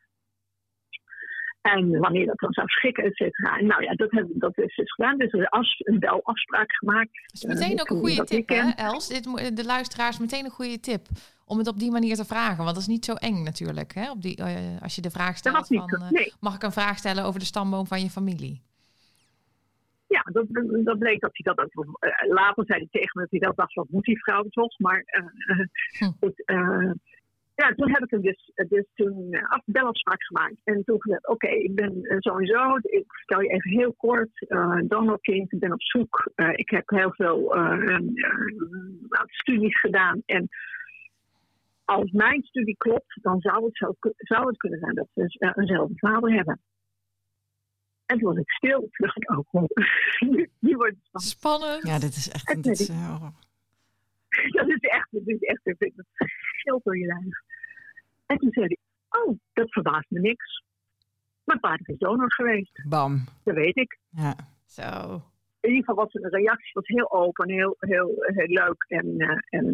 En 1.61 1.99
wanneer 1.99 2.25
dat 2.25 2.39
dan 2.39 2.53
zou 2.53 2.67
schikken, 2.67 3.03
et 3.03 3.15
cetera. 3.15 3.57
En 3.57 3.65
nou 3.65 3.83
ja, 3.83 3.93
dat, 3.93 4.11
heb, 4.11 4.25
dat 4.29 4.57
is 4.57 4.75
dus 4.75 4.93
gedaan. 4.93 5.17
Dus 5.17 5.31
er 5.31 5.59
is 5.59 5.81
een 5.83 5.99
belafspraak 5.99 6.71
gemaakt. 6.73 7.09
Dat 7.13 7.33
is 7.33 7.43
meteen 7.43 7.75
Eh, 7.75 7.81
ook 7.81 7.89
een 7.89 7.97
goede 7.97 8.23
tip, 8.23 8.49
hè. 8.49 8.69
Els? 8.75 9.07
Dit, 9.07 9.55
de 9.57 9.65
luisteraars 9.65 10.19
meteen 10.19 10.45
een 10.45 10.51
goede 10.51 10.79
tip. 10.79 11.01
Om 11.51 11.57
het 11.57 11.67
op 11.67 11.79
die 11.79 11.91
manier 11.91 12.15
te 12.15 12.25
vragen. 12.25 12.57
Want 12.63 12.69
dat 12.69 12.77
is 12.77 12.87
niet 12.87 13.05
zo 13.05 13.13
eng 13.13 13.43
natuurlijk. 13.43 13.93
Hè? 13.93 14.11
Op 14.11 14.21
die, 14.21 14.35
eh, 14.35 14.81
als 14.81 14.95
je 14.95 15.01
de 15.01 15.09
vraag 15.09 15.37
stelt 15.37 15.67
van... 15.67 15.89
eh, 15.89 16.09
Nee, 16.09 16.33
mag 16.39 16.55
ik 16.55 16.63
een 16.63 16.71
vraag 16.71 16.97
stellen 16.97 17.23
over 17.23 17.39
de 17.39 17.45
stamboom 17.45 17.87
van 17.87 18.01
je 18.01 18.09
familie? 18.09 18.61
ja, 20.07 20.21
dat, 20.31 20.45
dat 20.83 20.99
bleek 20.99 21.19
dat 21.21 21.29
hij 21.33 21.53
dat 21.53 21.59
ook... 21.75 21.97
eh, 21.99 22.29
later 22.29 22.65
zei 22.65 22.79
hij 22.79 22.87
tegen 22.91 23.11
me 23.13 23.21
dat 23.21 23.31
hij 23.31 23.39
dat 23.39 23.55
dacht, 23.55 23.73
wat 23.73 23.89
moet 23.89 24.03
die 24.03 24.23
vrouw 24.23 24.43
toch? 24.49 24.79
Maar 24.79 25.03
Hm. 25.99 26.11
goed, 26.19 26.43
ja, 27.55 27.73
toen 27.75 27.91
heb 27.91 28.03
ik 28.03 28.09
hem 28.09 28.21
dus, 28.21 28.51
dus 28.69 28.85
toen 28.95 29.27
uh, 29.29 29.41
belafspraak 29.65 30.23
gemaakt. 30.23 30.55
En 30.63 30.83
toen 30.85 31.01
gezegd, 31.01 31.27
oké, 31.27 31.47
ik 31.47 31.75
ben 31.75 32.03
sowieso... 32.19 32.75
Ik 32.81 33.03
vertel 33.07 33.41
je 33.41 33.49
even 33.49 33.71
heel 33.71 33.93
kort. 33.97 34.47
eh 34.47 34.79
donorkind, 34.83 35.51
ik 35.53 35.59
ben 35.59 35.71
op 35.73 35.81
zoek. 35.81 36.31
Ik 36.55 36.69
heb 36.69 36.89
heel 36.89 37.11
veel 37.13 37.55
studies 39.25 39.79
gedaan. 39.79 40.21
En 40.25 40.49
als 41.97 42.11
mijn 42.11 42.43
studie 42.43 42.77
klopt, 42.77 43.19
dan 43.21 43.39
zou 43.41 43.65
het, 43.65 43.77
zo, 43.77 43.95
zou 44.17 44.47
het 44.47 44.57
kunnen 44.57 44.79
zijn 44.79 44.95
dat 44.95 45.07
we 45.13 45.35
eh, 45.39 45.51
eenzelfde 45.55 45.93
vader 45.97 46.31
hebben. 46.33 46.59
En 48.05 48.17
toen 48.17 48.27
was 48.29 48.37
ik 48.37 48.51
stil. 48.51 48.79
Toen 48.79 48.89
dacht 49.07 49.17
ik, 49.17 49.29
oh, 49.29 49.45
oh, 49.51 49.63
nu, 50.29 50.49
nu 50.59 50.75
wordt 50.75 50.95
het 51.11 51.21
spannend. 51.21 51.31
Spannend. 51.31 51.87
Ja, 51.87 51.99
dit 51.99 52.15
is 52.15 52.29
echt... 52.29 52.63
Dit 52.63 52.79
is, 52.79 52.89
eh, 52.89 53.21
Dat 54.57 54.67
is 54.67 54.79
echt, 54.79 55.07
dat 55.11 55.21
is 55.27 55.39
echt, 55.39 55.63
dat 55.63 55.75
is- 55.79 55.95
door 56.83 56.97
je 56.97 57.05
lijf. 57.05 57.39
En 58.25 58.37
toen 58.37 58.51
zei 58.51 58.65
hij, 58.65 58.77
oh, 59.21 59.37
dat 59.53 59.71
verbaast 59.71 60.09
me 60.09 60.19
niks. 60.19 60.63
Mijn 61.43 61.59
vader 61.59 61.89
is 61.89 61.97
donor 61.97 62.33
geweest, 62.33 62.81
bam. 62.89 63.23
dat 63.43 63.55
weet 63.55 63.77
ik. 63.77 63.99
Ja. 64.09 64.35
Zo. 64.65 65.21
In 65.61 65.69
ieder 65.69 65.85
geval 65.85 66.03
was 66.03 66.11
zijn 66.11 66.33
reactie 66.33 66.71
was 66.73 66.87
heel 66.87 67.11
open, 67.11 67.49
heel, 67.49 67.75
heel, 67.79 68.11
heel 68.17 68.47
leuk. 68.47 68.85
En, 68.87 69.15
eh, 69.17 69.59
en, 69.59 69.65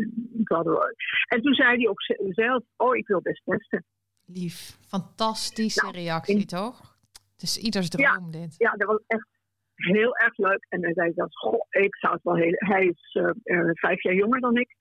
en 1.28 1.42
toen 1.42 1.54
zei 1.54 1.78
hij 1.78 1.88
ook 1.88 2.02
zelf, 2.34 2.64
oh, 2.78 2.96
ik 2.96 3.08
wil 3.08 3.22
best 3.22 3.42
testen. 3.46 3.86
Lief. 4.26 4.78
Fantastische 4.88 5.82
Nou, 5.82 5.96
reactie, 5.96 6.40
in- 6.40 6.46
toch? 6.46 6.96
Het 7.32 7.42
is 7.42 7.58
ieders 7.58 7.90
droom, 7.90 8.32
dit. 8.32 8.56
Ja, 8.58 8.72
dat 8.72 8.88
was 8.88 9.02
echt 9.08 9.28
heel 9.76 10.18
erg 10.18 10.38
leuk. 10.38 10.66
En 10.70 10.84
hij 10.84 10.94
zei 10.94 11.12
dat, 11.16 11.36
goh, 11.36 11.66
ik 11.70 11.96
zou 11.96 12.14
het 12.14 12.24
wel 12.24 12.36
heel... 12.36 12.54
Hij 12.56 12.86
is 12.86 13.10
eh, 13.14 13.30
eh, 13.44 13.70
vijf 13.74 14.04
jaar 14.04 14.14
jonger 14.14 14.40
dan 14.40 14.58
ik. 14.58 14.76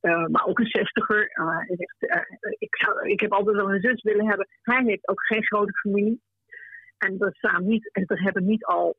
maar 0.00 0.44
ook 0.46 0.58
een 0.58 0.66
zestiger. 0.66 1.30
Zegt, 1.66 1.96
eh, 1.98 2.36
ik, 2.58 2.76
zou, 2.76 3.08
ik 3.08 3.20
heb 3.20 3.32
altijd 3.32 3.56
wel 3.56 3.72
een 3.72 3.80
zus 3.80 4.02
willen 4.02 4.28
hebben. 4.28 4.48
Hij 4.62 4.82
heeft 4.84 5.08
ook 5.08 5.24
geen 5.26 5.44
grote 5.44 5.72
familie. 5.72 6.20
En 7.00 7.18
er, 7.18 7.34
staan 7.34 7.66
niet, 7.66 7.92
en 7.92 8.04
er 8.06 8.22
hebben 8.22 8.44
niet 8.46 8.64
al 8.64 8.96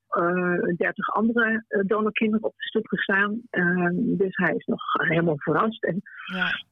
dertig 0.77 1.09
andere 1.13 1.63
eh, 1.67 1.81
donorkinderen 1.85 2.45
op 2.45 2.53
de 2.57 2.63
stoep 2.63 2.87
gestaan. 2.87 3.41
Eh, 3.49 3.87
dus 3.93 4.35
hij 4.37 4.55
is 4.55 4.65
nog 4.65 4.81
helemaal 4.93 5.37
verrast. 5.37 5.83
En 5.83 6.01
Ja. 6.33 6.63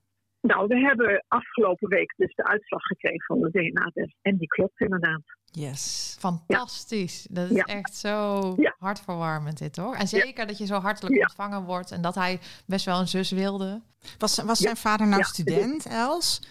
nou, 0.41 0.67
we 0.67 0.75
hebben 0.79 1.23
afgelopen 1.27 1.89
week 1.89 2.13
dus 2.17 2.35
de 2.35 2.43
uitslag 2.45 2.81
gekregen 2.81 3.25
van 3.25 3.39
de 3.39 3.49
DNA-test. 3.51 4.15
En 4.21 4.37
die 4.37 4.47
klopt 4.47 4.79
inderdaad. 4.79 5.21
Yes. 5.51 6.15
Fantastisch. 6.19 7.27
Dat 7.31 7.49
is 7.49 7.55
Ja. 7.55 7.63
echt 7.63 7.95
zo 7.95 8.53
Ja. 8.57 8.75
hartverwarmend 8.79 9.57
dit 9.57 9.75
hoor. 9.77 9.95
En 9.95 10.07
zeker 10.07 10.47
dat 10.47 10.57
je 10.57 10.65
zo 10.65 10.75
hartelijk 10.75 11.15
Ja. 11.15 11.21
ontvangen 11.21 11.63
wordt 11.63 11.91
en 11.91 12.01
dat 12.01 12.15
hij 12.15 12.39
best 12.67 12.85
wel 12.85 12.99
een 12.99 13.07
zus 13.07 13.31
wilde. 13.31 13.81
Was, 14.17 14.43
was 14.43 14.59
Ja. 14.59 14.65
zijn 14.65 14.77
vader 14.77 15.05
nou 15.07 15.19
Ja. 15.19 15.25
student, 15.25 15.85
Els? 15.85 16.47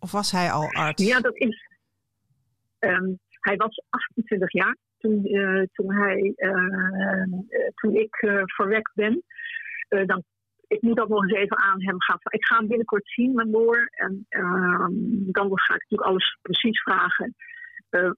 Of 0.00 0.12
was 0.12 0.30
hij 0.32 0.50
al 0.50 0.72
arts? 0.72 1.06
Ja, 1.06 1.20
dat 1.20 1.36
is. 1.36 1.66
Ehm, 2.78 3.12
hij 3.40 3.56
was 3.56 3.82
28 3.88 4.52
jaar 4.52 4.76
toen, 4.98 5.24
eh, 5.24 5.62
toen, 5.72 5.94
hij, 5.94 6.32
eh, 6.36 6.52
eh, 6.52 7.68
toen 7.74 7.94
ik 7.94 8.16
verwekt 8.44 8.94
ben. 8.94 9.22
Dan, 9.88 10.22
ik 10.66 10.82
moet 10.82 10.96
dat 10.96 11.08
nog 11.08 11.22
eens 11.22 11.32
even 11.32 11.58
aan 11.58 11.82
hem 11.82 12.02
gaan. 12.02 12.18
Ik 12.28 12.44
ga 12.46 12.56
hem 12.56 12.68
binnenkort 12.68 13.08
zien, 13.08 13.34
mijn 13.34 13.50
broer. 13.50 13.88
En 13.90 14.26
ehm, 14.28 14.92
dan 15.32 15.58
ga 15.58 15.74
ik 15.74 15.80
natuurlijk 15.80 16.10
alles 16.10 16.38
precies 16.42 16.82
vragen. 16.82 17.34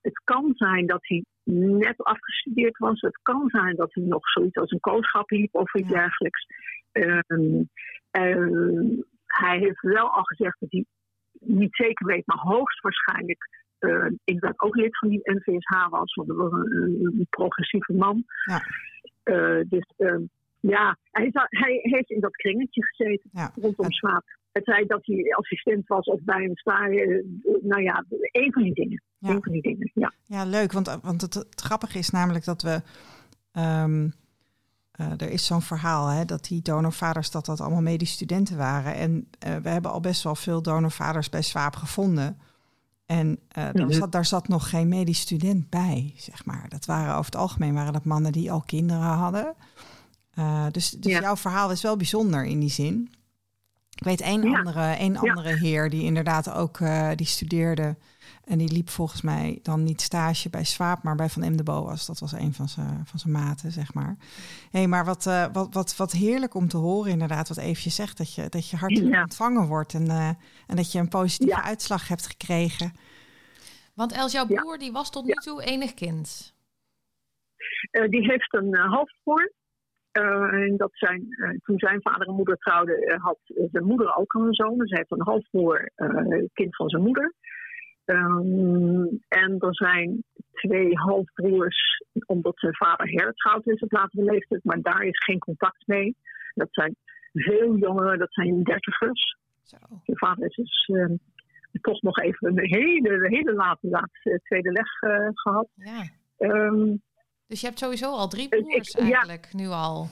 Het 0.00 0.20
kan 0.24 0.52
zijn 0.54 0.86
dat 0.86 1.06
hij 1.06 1.24
net 1.54 2.02
afgestudeerd 2.02 2.78
was. 2.78 3.00
Het 3.00 3.18
kan 3.22 3.48
zijn 3.48 3.76
dat 3.76 3.94
hij 3.94 4.04
nog 4.04 4.28
zoiets 4.28 4.56
als 4.56 4.70
een 4.70 4.80
kooschap 4.80 5.30
liep 5.30 5.54
of 5.54 5.74
iets 5.74 5.88
dergelijks. 5.88 6.46
Ehm, 6.92 7.62
hij 9.26 9.58
heeft 9.58 9.80
wel 9.80 10.10
al 10.10 10.22
gezegd 10.22 10.60
dat 10.60 10.70
hij 10.70 10.84
niet 11.40 11.74
zeker 11.74 12.06
weet, 12.06 12.26
maar 12.26 12.38
hoogstwaarschijnlijk 12.38 13.48
eh 13.80 14.06
inderdaad 14.24 14.60
ook 14.60 14.76
lid 14.76 14.98
van 14.98 15.08
die 15.08 15.20
NVSH 15.22 15.88
was. 15.90 16.14
Want 16.14 16.28
dat 16.28 16.36
was 16.36 16.52
een, 16.52 17.26
progressieve 17.30 17.92
man. 17.92 18.24
Ja. 18.44 18.60
Eh, 19.22 19.60
dus 19.68 19.92
ehm, 19.96 20.22
ja, 20.60 20.96
hij, 21.10 21.30
hij 21.32 21.78
heeft 21.82 22.10
in 22.10 22.20
dat 22.20 22.36
kringetje 22.36 22.84
gezeten 22.86 23.30
Ja. 23.32 23.52
rondom 23.60 23.90
Swaap. 23.92 24.24
Het 24.52 24.64
zei 24.64 24.86
dat 24.86 25.06
hij 25.06 25.34
assistent 25.34 25.86
was 25.86 26.04
of 26.06 26.20
bij 26.22 26.42
hem 26.42 26.56
staan. 26.56 26.90
eh, 26.90 27.24
nou 27.62 27.82
ja, 27.82 28.04
een 28.32 28.52
van 28.52 28.62
die 28.62 28.74
dingen. 28.74 29.02
Ja. 29.18 29.30
Een 29.30 29.42
van 29.42 29.52
die 29.52 29.62
dingen, 29.62 29.90
ja. 29.94 30.12
Ja, 30.24 30.44
leuk. 30.44 30.72
Want, 30.72 30.98
want 31.02 31.20
het, 31.20 31.34
het 31.34 31.60
grappige 31.60 31.98
is 31.98 32.10
namelijk 32.10 32.44
dat 32.44 32.62
we. 32.62 32.80
ehm, 33.52 34.08
eh, 34.90 35.10
er 35.20 35.30
is 35.30 35.46
zo'n 35.46 35.62
verhaal 35.62 36.08
hè, 36.08 36.24
dat 36.24 36.44
die 36.44 36.62
donorvaders 36.62 37.30
dat 37.30 37.46
dat 37.46 37.60
allemaal 37.60 37.82
medisch 37.82 38.12
studenten 38.12 38.56
waren. 38.56 38.94
En 38.94 39.28
we 39.62 39.68
hebben 39.68 39.90
al 39.90 40.00
best 40.00 40.22
wel 40.22 40.34
veel 40.34 40.62
donorvaders 40.62 41.28
bij 41.28 41.42
Swaap 41.42 41.74
gevonden. 41.76 42.38
En 43.10 43.38
eh, 43.48 43.68
daar, 43.72 43.92
zat, 43.92 44.12
daar 44.12 44.24
zat 44.26 44.48
nog 44.48 44.68
geen 44.68 44.88
medisch 44.88 45.20
student 45.20 45.70
bij, 45.70 46.14
zeg 46.16 46.44
maar. 46.44 46.68
Dat 46.68 46.84
waren 46.84 47.12
over 47.12 47.24
het 47.24 47.36
algemeen 47.36 47.74
waren 47.74 47.92
dat 47.92 48.04
mannen 48.04 48.32
die 48.32 48.52
al 48.52 48.60
kinderen 48.60 49.02
hadden. 49.02 49.54
Eh, 50.30 50.66
dus 50.70 50.90
dus 50.90 51.12
Ja. 51.12 51.20
jouw 51.20 51.36
verhaal 51.36 51.70
is 51.70 51.82
wel 51.82 51.96
bijzonder 51.96 52.44
in 52.44 52.60
die 52.60 52.70
zin. 52.70 53.12
Ik 53.94 54.04
weet 54.04 54.20
één 54.20 54.42
Ja. 54.42 54.58
andere, 54.58 54.80
één 54.92 55.12
Ja. 55.12 55.18
andere 55.18 55.56
heer 55.56 55.90
die 55.90 56.02
inderdaad 56.02 56.50
ook 56.50 56.80
eh, 56.80 57.08
die 57.14 57.26
studeerde 57.26 57.96
En 58.44 58.58
die 58.58 58.72
liep 58.72 58.88
volgens 58.88 59.22
mij 59.22 59.58
dan 59.62 59.82
niet 59.82 60.00
stage 60.00 60.50
bij 60.50 60.64
Swaap, 60.64 61.02
maar 61.02 61.14
bij 61.14 61.28
Van 61.28 61.52
M. 61.52 61.56
de 61.56 61.62
Boas. 61.62 62.06
Dat 62.06 62.18
was 62.18 62.32
een 62.32 62.52
van 62.52 62.68
zijn, 62.68 63.06
van 63.06 63.18
zijn 63.18 63.32
maten, 63.32 63.70
zeg 63.70 63.94
maar. 63.94 64.16
Hé, 64.70 64.78
hey, 64.78 64.86
maar 64.86 65.04
wat, 65.04 65.26
uh, 65.26 65.46
wat, 65.52 65.74
wat, 65.74 65.96
wat 65.96 66.12
heerlijk 66.12 66.54
om 66.54 66.68
te 66.68 66.76
horen 66.76 67.10
inderdaad, 67.10 67.48
wat 67.48 67.58
Eefje 67.58 67.90
zegt. 67.90 68.18
Dat 68.18 68.34
je, 68.34 68.48
dat 68.48 68.70
je 68.70 68.76
hartelijk 68.76 69.14
ja. 69.14 69.22
ontvangen 69.22 69.66
wordt 69.66 69.94
en, 69.94 70.04
uh, 70.06 70.28
en 70.66 70.76
dat 70.76 70.92
je 70.92 70.98
een 70.98 71.08
positieve 71.08 71.56
ja. 71.56 71.64
uitslag 71.64 72.08
hebt 72.08 72.26
gekregen. 72.26 72.92
Want 73.94 74.12
Els, 74.12 74.32
jouw 74.32 74.46
broer, 74.46 74.78
die 74.78 74.92
was 74.92 75.10
tot 75.10 75.24
nu 75.24 75.32
toe 75.32 75.62
enig 75.64 75.94
kind. 75.94 76.54
Uh, 77.92 78.08
die 78.08 78.30
heeft 78.30 78.54
een 78.54 78.74
halfbroer. 78.74 79.52
en 80.12 80.74
dat 80.76 80.90
zijn, 80.92 81.28
toen 81.62 81.78
zijn 81.78 82.02
vader 82.02 82.26
en 82.26 82.34
moeder 82.34 82.56
trouwden, 82.56 83.20
had 83.20 83.38
zijn 83.44 83.84
moeder 83.84 84.16
ook 84.16 84.34
al 84.34 84.42
een 84.42 84.54
zoon. 84.54 84.78
Dus 84.78 84.90
hij 84.90 84.98
heeft 84.98 85.20
een 85.20 85.26
halfbroer, 85.26 85.90
kind 86.52 86.76
van 86.76 86.88
zijn 86.88 87.02
moeder. 87.02 87.34
Um, 88.10 89.22
en 89.28 89.58
er 89.58 89.74
zijn 89.74 90.24
twee 90.52 90.98
halfbroers, 90.98 92.04
omdat 92.26 92.58
zijn 92.58 92.74
vader 92.74 93.08
hertrouwd 93.08 93.66
is 93.66 93.80
op 93.80 93.92
latere 93.92 94.24
leeftijd, 94.24 94.64
maar 94.64 94.80
daar 94.80 95.02
is 95.02 95.24
geen 95.24 95.38
contact 95.38 95.86
mee. 95.86 96.16
Dat 96.54 96.68
zijn 96.70 96.96
veel 97.32 97.76
jongeren, 97.76 98.18
dat 98.18 98.32
zijn 98.32 98.62
dertigers. 98.62 99.36
Zijn 99.62 100.18
vader 100.18 100.44
is 100.46 100.54
dus 100.54 100.88
uh, 100.88 101.16
toch 101.80 102.02
nog 102.02 102.18
even 102.18 102.48
een 102.48 102.58
hele, 102.58 103.28
hele 103.28 103.52
late, 103.52 103.88
laatste 103.88 104.40
tweede 104.44 104.72
leg 104.72 105.02
uh, 105.02 105.28
gehad. 105.34 105.68
Ja. 105.74 106.08
Um, 106.38 107.02
dus 107.46 107.60
je 107.60 107.66
hebt 107.66 107.78
sowieso 107.78 108.10
al 108.10 108.28
drie 108.28 108.48
broers 108.48 108.94
ik, 108.94 109.00
eigenlijk, 109.00 109.48
ja, 109.50 109.58
nu 109.58 109.66
al? 109.66 110.08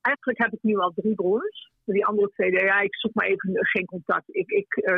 Eigenlijk 0.00 0.38
heb 0.38 0.52
ik 0.52 0.62
nu 0.62 0.76
al 0.76 0.92
drie 0.94 1.14
broers 1.14 1.72
die 1.92 2.06
andere 2.06 2.28
twee, 2.28 2.50
ja, 2.50 2.80
ik 2.80 2.96
zoek 2.96 3.14
maar 3.14 3.26
even 3.26 3.50
geen 3.52 3.84
contact. 3.84 4.24
Ik, 4.26 4.50
ik, 4.50 4.76
uh, 4.76 4.96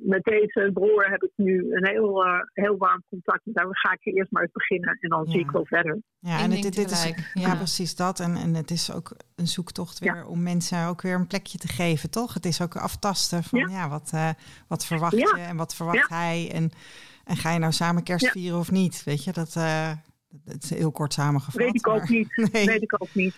met 0.00 0.22
deze 0.22 0.70
broer 0.72 1.10
heb 1.10 1.22
ik 1.22 1.30
nu 1.36 1.74
een 1.74 1.86
heel, 1.86 2.26
uh, 2.26 2.40
heel 2.52 2.76
warm 2.76 3.04
contact. 3.08 3.40
Daar 3.44 3.66
ga 3.70 3.92
ik 3.92 4.14
eerst 4.14 4.30
maar 4.30 4.42
eens 4.42 4.52
beginnen 4.52 4.98
en 5.00 5.08
dan 5.08 5.22
ja. 5.24 5.30
zie 5.30 5.40
ik 5.40 5.50
wel 5.50 5.66
verder. 5.66 5.98
Ja, 6.18 6.38
en 6.38 6.50
het, 6.50 6.62
dit 6.62 6.90
is, 6.90 7.04
ja, 7.04 7.14
ja, 7.32 7.56
precies 7.56 7.96
dat. 7.96 8.20
En, 8.20 8.36
en 8.36 8.54
het 8.54 8.70
is 8.70 8.92
ook 8.92 9.16
een 9.36 9.46
zoektocht 9.46 9.98
weer 9.98 10.14
ja. 10.14 10.26
om 10.26 10.42
mensen 10.42 10.86
ook 10.86 11.02
weer 11.02 11.14
een 11.14 11.26
plekje 11.26 11.58
te 11.58 11.68
geven, 11.68 12.10
toch? 12.10 12.34
Het 12.34 12.44
is 12.44 12.62
ook 12.62 12.76
aftasten 12.76 13.42
van 13.42 13.68
ja, 13.70 13.88
wat, 13.88 14.10
uh, 14.14 14.30
wat 14.68 14.86
verwacht 14.86 15.18
je 15.18 15.44
en 15.48 15.56
wat 15.56 15.74
verwacht 15.74 16.08
hij? 16.08 16.50
En, 16.52 16.70
en 17.24 17.36
ga 17.36 17.52
je 17.52 17.58
nou 17.58 17.72
samen 17.72 18.02
kerst 18.02 18.30
vieren 18.30 18.58
of 18.58 18.70
niet? 18.70 19.04
Weet 19.04 19.24
je, 19.24 19.32
dat, 19.32 19.52
dat 20.44 20.62
is 20.62 20.70
heel 20.70 20.92
kort 20.92 21.12
samengevat. 21.12 21.54
Weet 21.54 21.74
ik 21.74 21.88
ook 21.88 21.98
maar, 21.98 22.10
niet. 22.10 22.36
Nee. 22.52 22.66
Weet 22.66 22.82
ik 22.82 23.02
ook 23.02 23.14
niet. 23.14 23.34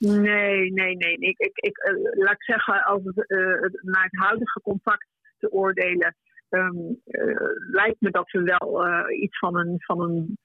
Nee, 0.00 0.72
nee, 0.72 0.96
nee. 0.96 1.16
Ik, 1.18 1.38
ik, 1.38 1.58
ik 1.58 1.78
uh, 1.78 2.24
laat 2.24 2.32
ik 2.32 2.42
zeggen, 2.42 2.84
als 2.84 3.00
het 3.04 3.24
uh, 3.30 3.38
naar 3.82 4.04
het 4.04 4.20
huidige 4.20 4.60
contact 4.60 5.06
te 5.38 5.52
oordelen, 5.52 6.16
um, 6.48 7.00
uh, 7.06 7.34
lijkt 7.70 8.00
me 8.00 8.10
dat 8.10 8.30
we 8.30 8.42
wel 8.42 9.10
iets 9.10 9.38
van 9.38 9.56
een, 9.56 9.74
van 9.78 10.00
een, 10.00 10.38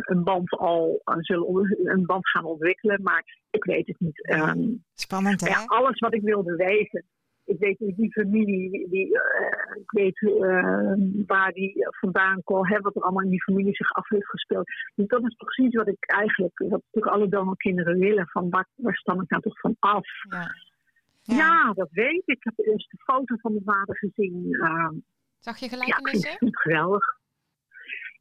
een 0.00 0.24
band 0.24 0.50
al 0.50 1.02
zullen 1.04 1.76
een 1.84 2.06
band 2.06 2.28
gaan 2.28 2.44
ontwikkelen, 2.44 3.02
maar 3.02 3.24
ik 3.50 3.64
weet 3.64 3.86
het 3.86 4.00
niet. 4.00 4.30
Um, 4.32 4.84
Spannend, 4.94 5.40
hè? 5.40 5.46
Ja, 5.46 5.64
alles 5.66 5.98
wat 5.98 6.14
ik 6.14 6.22
wilde 6.22 6.56
weten 6.56 7.04
ik 7.44 7.58
weet 7.58 7.78
die 7.78 8.12
familie, 8.12 8.88
die, 8.88 9.06
uh, 9.06 9.76
ik 9.80 9.90
weet 9.90 10.20
uh, 10.20 10.94
waar 11.26 11.52
die 11.52 11.86
vandaan 11.90 12.42
kwam, 12.44 12.66
hè, 12.66 12.80
wat 12.80 12.96
er 12.96 13.02
allemaal 13.02 13.24
in 13.24 13.30
die 13.30 13.42
familie 13.42 13.74
zich 13.74 13.92
af 13.92 14.08
heeft 14.08 14.28
gespeeld. 14.28 14.66
Dus 14.94 15.06
dat 15.06 15.24
is 15.24 15.34
precies 15.34 15.74
wat 15.74 15.88
ik 15.88 16.04
eigenlijk, 16.06 16.58
wat 16.58 16.70
natuurlijk 16.70 17.14
alle 17.14 17.28
donorkinderen 17.28 17.98
willen, 17.98 18.26
van 18.28 18.50
waar, 18.50 18.68
waar 18.74 18.96
stam 18.96 19.20
ik 19.20 19.30
nou 19.30 19.42
toch 19.42 19.60
van 19.60 19.76
af? 19.78 20.06
Ja. 20.30 20.46
Ja. 21.22 21.36
ja. 21.36 21.72
dat 21.72 21.88
weet 21.90 22.22
ik. 22.24 22.44
Ik 22.44 22.44
heb 22.44 22.66
eerst 22.66 22.90
de 22.90 22.98
foto 22.98 23.36
van 23.36 23.52
mijn 23.52 23.64
vader 23.64 23.96
gezien. 23.96 24.46
Uh, 24.50 24.88
Zag 25.38 25.58
je 25.58 25.68
gelijkenissen? 25.68 26.30
Ja, 26.30 26.46
ik 26.46 26.56
geweldig. 26.56 27.04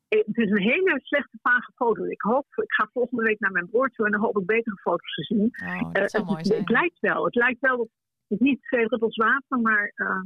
Het 0.07 0.38
is 0.38 0.51
een 0.51 0.61
hele 0.61 0.99
slechte 1.03 1.38
vage 1.41 1.71
foto. 1.76 2.03
Ik 2.03 2.21
hoop, 2.21 2.45
ik 2.55 2.74
ga 2.74 2.89
volgende 2.93 3.24
week 3.24 3.39
naar 3.39 3.51
mijn 3.51 3.69
broer 3.69 3.89
toe 3.89 4.05
en 4.05 4.11
dan 4.11 4.21
hoop 4.21 4.38
ik 4.38 4.45
betere 4.45 4.76
foto's 4.76 5.15
te 5.15 5.24
zien. 5.24 5.55
Oh, 5.65 5.91
dat 5.91 6.11
zou 6.11 6.26
mooi 6.26 6.45
zijn. 6.45 6.59
Het, 6.59 6.69
het 6.69 6.78
lijkt 6.78 6.99
wel. 6.99 7.26
Het 7.26 7.36
lijkt 7.36 7.59
wel 7.59 7.89
niet 8.39 8.61
twee 8.61 8.88
druppels 8.88 9.15
water, 9.15 9.59
maar 9.59 9.91
uh, 9.95 10.21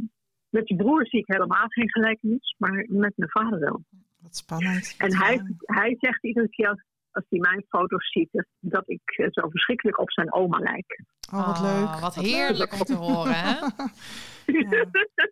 met 0.50 0.68
je 0.68 0.76
broer 0.76 1.08
zie 1.08 1.20
ik 1.20 1.28
helemaal 1.28 1.68
geen 1.68 1.92
gelijkenis, 1.92 2.56
maar 2.58 2.86
met 2.88 3.14
mijn 3.16 3.30
vader 3.30 3.60
wel. 3.60 3.84
Wat 4.18 4.36
spannend. 4.36 4.96
En 4.98 5.16
hij, 5.16 5.42
hij 5.60 5.96
zegt 6.00 6.24
iedere 6.24 6.50
keer 6.50 6.68
als, 6.68 6.84
als 7.12 7.26
hij 7.30 7.40
mijn 7.40 7.66
foto's 7.70 8.12
ziet, 8.12 8.46
dat 8.60 8.90
ik 8.90 9.30
zo 9.32 9.50
verschrikkelijk 9.50 10.00
op 10.00 10.12
zijn 10.12 10.34
oma 10.34 10.58
lijk. 10.58 11.04
Oh, 11.34 11.48
wat 11.48 11.62
leuk. 11.62 11.84
Oh, 11.84 12.02
wat 12.02 12.16
heerlijk 12.16 12.74
om 12.74 12.80
te 12.80 12.96
horen, 12.96 13.36
hè? 13.36 13.54
ja. 14.70 14.86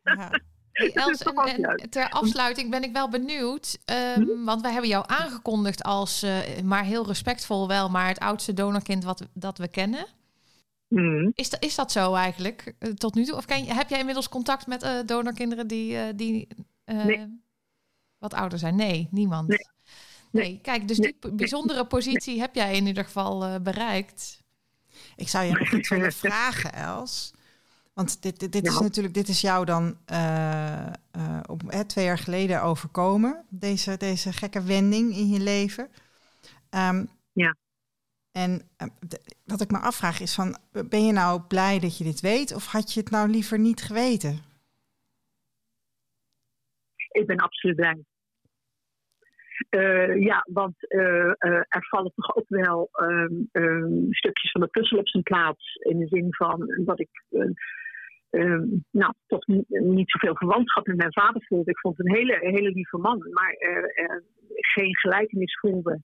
ja. 0.04 0.40
Hey 0.76 0.94
Els, 0.94 1.22
en, 1.22 1.64
en 1.64 1.90
ter 1.90 2.10
afsluiting 2.10 2.70
ben 2.70 2.84
ik 2.84 2.94
wel 2.94 3.10
benieuwd, 3.10 3.78
um, 4.18 4.24
hm? 4.24 4.44
want 4.44 4.62
wij 4.62 4.72
hebben 4.72 4.90
jou 4.90 5.04
aangekondigd 5.08 5.84
als, 5.84 6.24
uh, 6.24 6.38
maar 6.64 6.84
heel 6.84 7.08
respectvol 7.08 7.68
wel, 7.68 7.90
maar 7.90 8.08
het 8.08 8.20
oudste 8.20 8.54
donorkind 8.54 9.04
wat 9.04 9.28
dat 9.34 9.58
we 9.58 9.68
kennen. 9.68 10.06
Mm. 10.88 11.32
Is, 11.36 11.50
dat, 11.50 11.64
is 11.64 11.76
dat 11.76 11.92
zo 11.92 12.14
eigenlijk 12.14 12.76
uh, 12.80 12.92
tot 12.92 13.16
nu 13.16 13.26
toe? 13.26 13.36
Of 13.36 13.48
je, 13.48 13.74
heb 13.74 13.90
jij 13.90 14.00
inmiddels 14.00 14.30
contact 14.30 14.68
met 14.68 14.84
uh, 14.84 15.00
donorkinderen 15.06 15.68
die, 15.68 15.92
uh, 15.94 16.04
die 16.16 16.48
nee. 16.86 17.42
wat 18.18 18.34
ouder 18.34 18.60
zijn? 18.60 18.76
Nee, 18.76 19.08
niemand. 19.12 19.48
Nee. 19.48 19.68
nee. 20.32 20.60
kijk, 20.62 20.88
dus 20.88 20.98
die 20.98 21.18
bijzondere 21.34 21.86
positie 21.86 22.40
heb 22.40 22.56
jij 22.56 22.76
in 22.76 22.86
ieder 22.86 23.04
geval 23.04 23.62
bereikt. 23.62 24.44
Ik 25.16 25.28
zou 25.28 25.46
je 25.46 25.52
nog 25.52 25.72
iets 25.74 25.90
willen 25.90 26.14
vragen, 26.28 26.74
Els. 26.74 27.34
Want 27.94 28.22
dit, 28.22 28.40
dit, 28.40 28.52
dit 28.52 28.68
is 28.68 28.80
natuurlijk, 28.80 29.14
dit 29.14 29.28
is 29.28 29.42
jou 29.42 29.66
dan 29.66 29.98
op, 31.46 31.62
twee 31.88 32.06
jaar 32.06 32.18
geleden 32.18 32.62
overkomen, 32.62 33.46
deze, 33.50 33.98
deze 33.98 34.34
gekke 34.34 34.64
wending 34.64 35.16
in 35.16 35.30
je 35.30 35.40
leven. 35.40 35.90
Um, 36.70 37.10
ja. 37.34 37.56
En 38.44 38.62
wat 39.46 39.62
ik 39.62 39.72
me 39.72 39.78
afvraag 39.78 40.20
is 40.20 40.36
van, 40.36 40.58
ben 40.90 41.06
je 41.06 41.12
nou 41.12 41.42
blij 41.48 41.80
dat 41.80 41.98
je 41.98 42.04
dit 42.04 42.22
weet 42.22 42.56
of 42.56 42.66
had 42.66 42.94
je 42.94 43.00
het 43.00 43.10
nou 43.10 43.30
liever 43.30 43.60
niet 43.60 43.82
geweten? 43.82 44.34
Ik 47.12 47.26
ben 47.26 47.38
absoluut 47.38 47.76
blij. 47.76 48.04
Uh, 49.70 50.22
ja, 50.22 50.46
want 50.54 50.76
uh, 50.90 51.34
er 51.78 51.86
vallen 51.90 52.12
toch 52.16 52.36
ook 52.36 52.48
wel 52.48 52.90
um, 53.02 53.50
um, 53.52 54.14
stukjes 54.14 54.52
van 54.52 54.62
de 54.62 54.68
puzzel 54.68 54.98
op 54.98 55.08
zijn 55.08 55.24
plaats. 55.24 55.76
In 55.76 56.00
de 56.00 56.08
zin 56.08 56.34
van 56.34 56.84
dat 56.86 57.00
ik 57.00 57.10
um, 58.30 58.86
nou, 58.92 59.14
toch 59.28 59.48
niet, 59.68 60.12
zoveel 60.12 60.36
verwantschap 60.36 60.88
met 60.88 60.98
mijn 60.98 61.14
vader 61.14 61.46
voelde. 61.46 61.72
Ik 61.72 61.80
vond 61.80 62.00
een 62.00 62.16
hele, 62.16 62.38
hele 62.40 62.70
lieve 62.70 62.98
man, 62.98 63.30
maar 63.32 63.56
geen 64.74 64.96
gelijkenis 64.98 65.60
voelde. 65.60 66.02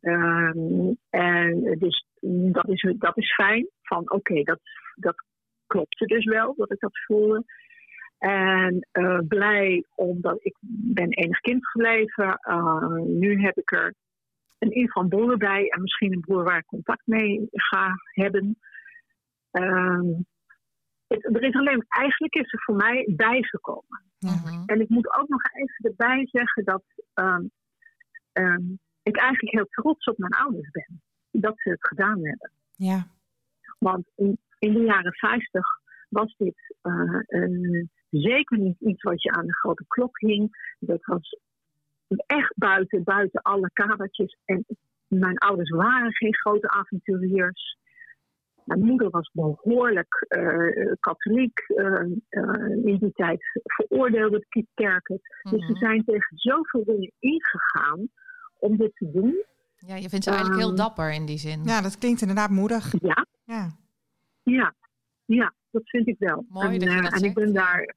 Um, 0.00 0.96
en 1.10 1.76
dus 1.78 2.06
dat 2.52 2.68
is, 2.68 2.94
dat 2.98 3.16
is 3.16 3.34
fijn. 3.34 3.68
Van 3.82 4.00
oké, 4.00 4.14
okay, 4.14 4.42
dat, 4.42 4.60
dat 4.94 5.24
klopte 5.66 6.06
dus 6.06 6.24
wel, 6.24 6.54
dat 6.56 6.72
ik 6.72 6.80
dat 6.80 7.04
voelde. 7.06 7.44
En 8.18 8.88
uh, 8.92 9.18
blij 9.28 9.84
omdat 9.94 10.44
ik 10.44 10.56
ben 10.94 11.08
enig 11.08 11.40
kind 11.40 11.68
gebleven. 11.68 12.40
Uh, 12.48 12.96
nu 12.96 13.40
heb 13.40 13.56
ik 13.56 13.72
er 13.72 13.94
een 14.58 14.70
in 14.70 14.88
van 14.88 15.08
broer 15.08 15.36
bij 15.36 15.68
en 15.68 15.82
misschien 15.82 16.12
een 16.12 16.20
broer 16.20 16.44
waar 16.44 16.58
ik 16.58 16.66
contact 16.66 17.06
mee 17.06 17.48
ga 17.50 17.94
hebben. 18.12 18.58
Um, 19.52 20.26
het, 21.06 21.24
er 21.24 21.42
is 21.42 21.54
alleen, 21.54 21.84
eigenlijk 21.88 22.34
is 22.34 22.52
er 22.52 22.62
voor 22.62 22.76
mij 22.76 23.08
bijgekomen. 23.16 24.02
-huh. 24.18 24.62
En 24.66 24.80
ik 24.80 24.88
moet 24.88 25.18
ook 25.18 25.28
nog 25.28 25.42
even 25.52 25.90
erbij 25.90 26.26
zeggen 26.30 26.64
dat 26.64 26.82
um, 27.14 27.50
um, 28.32 28.78
ik 29.08 29.16
eigenlijk 29.16 29.54
heel 29.54 29.68
trots 29.70 30.06
op 30.06 30.18
mijn 30.18 30.32
ouders 30.32 30.70
ben. 30.70 31.02
Dat 31.30 31.60
ze 31.60 31.70
het 31.70 31.86
gedaan 31.86 32.26
hebben. 32.26 32.50
Ja. 32.76 33.06
Want 33.78 34.06
in, 34.16 34.38
in 34.58 34.72
de 34.72 34.80
jaren 34.80 35.12
50 35.12 35.66
was 36.08 36.34
dit 36.36 36.76
uh, 36.82 37.20
uh, 37.28 37.86
zeker 38.10 38.58
niet 38.58 38.80
iets 38.80 39.02
wat 39.02 39.22
je 39.22 39.30
aan 39.30 39.46
de 39.46 39.56
grote 39.56 39.84
klok 39.88 40.20
hing. 40.20 40.74
Dat 40.78 41.04
was 41.04 41.38
echt 42.26 42.52
buiten, 42.56 43.02
buiten 43.04 43.42
alle 43.42 43.70
kadertjes. 43.72 44.36
En 44.44 44.64
mijn 45.06 45.38
ouders 45.38 45.70
waren 45.70 46.12
geen 46.12 46.34
grote 46.34 46.70
avonturiers. 46.70 47.76
Mijn 48.64 48.80
moeder 48.80 49.10
was 49.10 49.30
behoorlijk 49.32 50.26
uh, 50.28 50.92
katholiek. 51.00 51.58
in 52.84 52.96
die 53.00 53.12
tijd 53.12 53.60
veroordeelde 53.62 54.46
de 54.48 54.66
kerk 54.74 55.08
het. 55.08 55.20
Mm 55.42 55.50
-hmm. 55.50 55.58
Dus 55.58 55.66
ze 55.66 55.74
zijn 55.74 56.04
tegen 56.04 56.36
zoveel 56.36 56.84
dingen 56.84 57.12
ingegaan 57.18 58.08
om 58.58 58.76
dit 58.76 58.96
te 58.96 59.10
doen. 59.10 59.44
Ja, 59.86 59.94
je 59.96 60.08
vindt 60.08 60.24
ze 60.24 60.30
eigenlijk 60.30 60.62
um, 60.62 60.66
heel 60.66 60.76
dapper 60.76 61.12
in 61.12 61.26
die 61.26 61.38
zin. 61.38 61.64
Ja, 61.64 61.80
dat 61.80 61.98
klinkt 61.98 62.20
inderdaad 62.20 62.50
moedig. 62.50 62.94
Ja. 63.00 63.26
Ja, 63.44 63.76
ja, 64.42 64.74
ja 65.24 65.54
dat 65.70 65.88
vind 65.88 66.08
ik 66.08 66.16
wel. 66.18 66.44
Mooi 66.48 66.66
en, 66.66 66.78
dat 66.78 66.82
je 66.82 66.88
dat 66.88 66.96
uh, 66.96 67.04
en 67.04 67.18
zegt. 67.18 67.24
ik 67.24 67.34
ben 67.34 67.52
daar, 67.52 67.94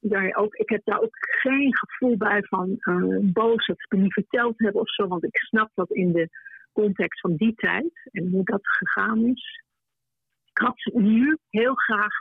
daar 0.00 0.34
ook, 0.34 0.54
ik 0.54 0.68
heb 0.68 0.84
daar 0.84 1.00
ook 1.00 1.16
geen 1.40 1.76
gevoel 1.76 2.16
bij 2.16 2.42
van 2.42 2.76
uh, 2.78 3.32
boos 3.32 3.66
dat 3.66 3.78
ze 3.78 3.96
me 3.96 4.02
niet 4.02 4.12
verteld 4.12 4.58
hebben 4.58 4.80
of 4.80 4.90
zo, 4.94 5.06
want 5.06 5.24
ik 5.24 5.36
snap 5.36 5.70
dat 5.74 5.90
in 5.90 6.12
de 6.12 6.28
context 6.72 7.20
van 7.20 7.36
die 7.36 7.54
tijd 7.54 8.08
en 8.12 8.30
hoe 8.30 8.44
dat 8.44 8.60
gegaan 8.62 9.24
is. 9.24 9.62
Ik 10.44 10.58
had 10.58 10.80
ze 10.80 10.90
nu 10.94 11.38
heel 11.50 11.74
graag 11.74 12.12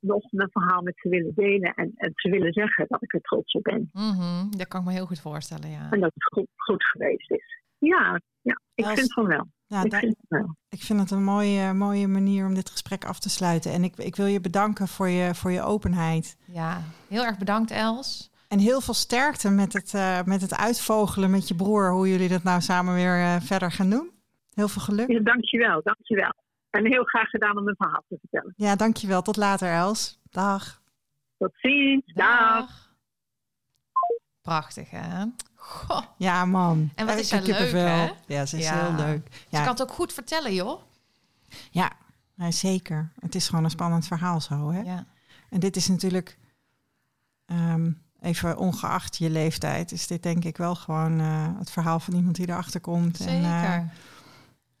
nog 0.00 0.32
mijn 0.32 0.50
verhaal 0.50 0.82
met 0.82 0.98
ze 0.98 1.08
willen 1.08 1.32
delen 1.34 1.74
en, 1.74 1.92
en 1.96 2.12
ze 2.14 2.30
willen 2.30 2.52
zeggen 2.52 2.84
dat 2.88 3.02
ik 3.02 3.14
er 3.14 3.20
trots 3.20 3.52
op 3.52 3.62
ben. 3.62 3.90
Mhm, 3.92 4.50
dat 4.50 4.68
kan 4.68 4.80
ik 4.80 4.86
me 4.86 4.92
heel 4.92 5.06
goed 5.06 5.20
voorstellen, 5.20 5.70
ja. 5.70 5.90
En 5.90 6.00
dat 6.00 6.10
het 6.14 6.24
goed, 6.24 6.46
goed 6.56 6.84
geweest 6.84 7.30
is. 7.30 7.58
Ja, 7.78 8.20
ja 8.40 8.60
ik 8.74 8.84
Als- 8.84 8.94
vind 8.98 9.12
van 9.12 9.26
wel. 9.26 9.46
Ja, 9.66 9.84
ik 9.84 9.94
vind 9.94 10.16
wel. 10.28 10.56
ik 10.68 10.80
vind 10.82 11.00
het 11.00 11.10
een 11.10 11.24
mooie, 11.24 11.72
mooie 11.72 12.06
manier 12.08 12.46
om 12.46 12.54
dit 12.54 12.70
gesprek 12.70 13.04
af 13.04 13.18
te 13.18 13.30
sluiten. 13.30 13.72
En 13.72 13.84
ik, 13.84 13.96
ik 13.96 14.16
wil 14.16 14.26
je 14.26 14.40
bedanken 14.40 14.88
voor 14.88 15.08
je, 15.08 15.34
voor 15.34 15.50
je 15.50 15.62
openheid. 15.62 16.36
Ja, 16.46 16.82
heel 17.08 17.24
erg 17.24 17.38
bedankt 17.38 17.70
Els. 17.70 18.30
En 18.48 18.58
heel 18.58 18.80
veel 18.80 18.94
sterkte 18.94 19.50
met 19.50 19.72
het, 19.72 19.94
eh, 19.94 20.22
met 20.24 20.40
het 20.40 20.56
uitvogelen 20.56 21.30
met 21.30 21.48
je 21.48 21.54
broer. 21.54 21.90
Hoe 21.90 22.08
jullie 22.08 22.28
dat 22.28 22.42
nou 22.42 22.60
samen 22.60 22.94
weer 22.94 23.20
eh, 23.20 23.40
verder 23.40 23.72
gaan 23.72 23.90
doen. 23.90 24.10
Heel 24.54 24.68
veel 24.68 24.82
geluk. 24.82 25.08
Ja, 25.10 25.20
dankjewel, 25.20 25.80
dankjewel. 25.82 26.32
En 26.70 26.86
heel 26.86 27.04
graag 27.04 27.28
gedaan 27.28 27.56
om 27.58 27.64
mijn 27.64 27.76
verhaal 27.76 28.02
te 28.08 28.16
vertellen. 28.20 28.52
Ja, 28.56 28.76
dankjewel. 28.76 29.22
Tot 29.22 29.36
later, 29.36 29.72
Els. 29.72 30.18
Dag. 30.30 30.80
Tot 31.38 31.52
ziens. 31.56 32.12
Dag. 32.14 32.88
Prachtig, 34.40 34.90
hè? 34.90 35.24
Goh. 35.54 36.00
Ja, 36.16 36.44
man. 36.44 36.90
En 36.94 37.06
wat 37.06 37.14
Eh, 37.14 37.20
is 37.20 37.28
zij 37.28 37.38
heb 37.38 37.46
leuk, 37.46 37.72
hè? 37.72 38.10
Ja, 38.26 38.46
ze 38.46 38.56
is 38.58 38.64
Ja. 38.64 38.86
heel 38.86 39.06
leuk. 39.06 39.26
Ze 39.32 39.40
Ja, 39.48 39.60
kan 39.62 39.72
het 39.72 39.82
ook 39.82 39.90
goed 39.92 40.12
vertellen, 40.12 40.54
joh. 40.54 40.80
ja 41.70 41.90
nee, 42.34 42.50
zeker. 42.52 43.12
Het 43.20 43.34
is 43.34 43.48
gewoon 43.48 43.64
een 43.64 43.70
spannend 43.70 44.06
verhaal 44.06 44.40
zo, 44.40 44.70
hè? 44.70 44.80
Ja. 44.80 45.06
En 45.50 45.60
dit 45.60 45.76
is 45.76 45.88
natuurlijk, 45.88 46.38
ehm, 47.46 47.90
even 48.20 48.56
ongeacht 48.56 49.16
je 49.16 49.30
leeftijd, 49.30 49.92
is 49.92 50.06
dit 50.06 50.22
denk 50.22 50.44
ik 50.44 50.56
wel 50.56 50.74
gewoon 50.74 51.20
eh, 51.20 51.58
het 51.58 51.70
verhaal 51.70 52.00
van 52.00 52.14
iemand 52.14 52.36
die 52.36 52.48
erachter 52.48 52.80
komt. 52.80 53.16
Zeker. 53.16 53.34
En, 53.34 53.44
eh, 53.44 53.80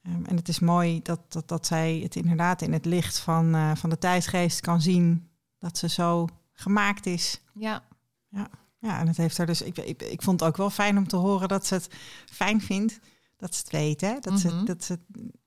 ehm, 0.02 0.24
en 0.24 0.36
het 0.36 0.48
is 0.48 0.58
mooi 0.58 1.00
dat, 1.02 1.20
dat, 1.32 1.48
dat 1.48 1.66
zij 1.66 1.98
het 2.02 2.16
inderdaad 2.16 2.62
in 2.62 2.72
het 2.72 2.84
licht 2.84 3.18
van, 3.18 3.54
eh, 3.54 3.74
van 3.74 3.90
de 3.90 3.98
tijdsgeest 3.98 4.60
kan 4.60 4.80
zien. 4.80 5.28
Dat 5.58 5.78
ze 5.78 5.88
zo 5.88 6.28
gemaakt 6.52 7.06
is. 7.06 7.40
ja. 7.54 7.82
Ja, 8.82 8.98
en 9.00 9.06
het 9.06 9.16
heeft 9.16 9.36
haar 9.36 9.46
dus. 9.46 9.62
Ik, 9.62 9.78
ik, 9.78 10.02
ik 10.02 10.22
vond 10.22 10.40
het 10.40 10.48
ook 10.48 10.56
wel 10.56 10.70
fijn 10.70 10.98
om 10.98 11.08
te 11.08 11.16
horen 11.16 11.48
dat 11.48 11.66
ze 11.66 11.74
het 11.74 11.88
fijn 12.32 12.60
vindt. 12.60 13.00
Dat 13.36 13.54
ze 13.54 13.60
het 13.62 13.70
weet, 13.72 14.00
hè? 14.00 14.12
Dat, 14.20 14.32
Mhm. 14.32 14.38
ze, 14.38 14.62
dat 14.64 14.84
ze 14.84 14.98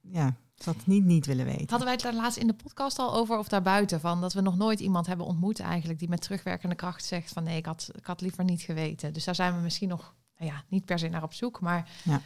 ja, 0.02 0.36
dat 0.56 0.76
niet 0.86 1.04
niet 1.04 1.26
willen 1.26 1.46
weten. 1.46 1.70
Hadden 1.70 1.84
wij 1.84 1.92
het 1.94 2.02
daar 2.02 2.14
laatst 2.14 2.38
in 2.38 2.48
de 2.48 2.54
podcast 2.54 3.00
al 3.00 3.14
over 3.14 3.38
of 3.38 3.48
daarbuiten 3.48 4.00
van 4.00 4.22
dat 4.22 4.34
we 4.34 4.42
nog 4.42 4.56
nooit 4.58 4.80
iemand 4.80 5.08
hebben 5.08 5.26
ontmoet 5.26 5.60
eigenlijk 5.60 6.00
die 6.00 6.10
met 6.10 6.22
terugwerkende 6.22 6.76
kracht 6.76 7.06
zegt 7.06 7.32
van 7.34 7.44
nee, 7.44 7.58
ik 7.58 7.66
had, 7.66 7.90
ik 7.96 8.06
had 8.06 8.22
liever 8.22 8.44
niet 8.44 8.62
geweten. 8.62 9.14
Dus 9.14 9.24
daar 9.24 9.36
zijn 9.36 9.56
we 9.56 9.62
misschien 9.62 9.90
nog 9.90 10.14
nou 10.38 10.52
ja, 10.52 10.64
niet 10.70 10.86
per 10.86 11.00
se 11.00 11.08
naar 11.08 11.24
op 11.24 11.34
zoek, 11.34 11.60
maar 11.60 11.90
Ja. 12.04 12.22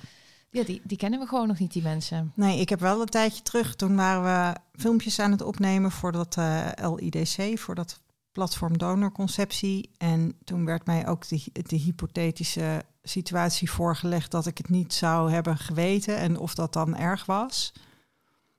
Ja, 0.50 0.64
die, 0.64 0.82
die 0.84 0.98
kennen 0.98 1.20
we 1.20 1.28
gewoon 1.28 1.48
nog 1.48 1.60
niet, 1.60 1.74
die 1.74 1.84
mensen. 1.84 2.32
Nee, 2.36 2.60
ik 2.60 2.70
heb 2.70 2.80
wel 2.80 3.02
een 3.02 3.08
tijdje 3.08 3.42
terug. 3.42 3.76
Toen 3.76 3.96
waren 3.96 4.24
we 4.24 4.60
filmpjes 4.82 5.20
aan 5.20 5.32
het 5.32 5.42
opnemen 5.42 5.92
voor 5.92 6.12
dat 6.12 6.38
eh, 6.38 6.68
LIDC, 6.76 7.60
voor 7.60 7.76
dat 7.76 8.02
platform 8.32 8.78
donorconceptie. 8.78 9.90
En 9.98 10.38
toen 10.44 10.66
werd 10.66 10.86
mij 10.86 11.08
ook 11.08 11.28
de, 11.28 11.44
de 11.52 11.76
hypothetische 11.76 12.84
situatie 13.04 13.72
voorgelegd 13.72 14.32
dat 14.32 14.46
ik 14.46 14.58
het 14.58 14.70
niet 14.70 14.94
zou 14.94 15.32
hebben 15.32 15.58
geweten 15.58 16.18
en 16.18 16.38
of 16.38 16.56
dat 16.56 16.74
dan 16.74 16.96
erg 16.96 17.26
was. 17.26 17.74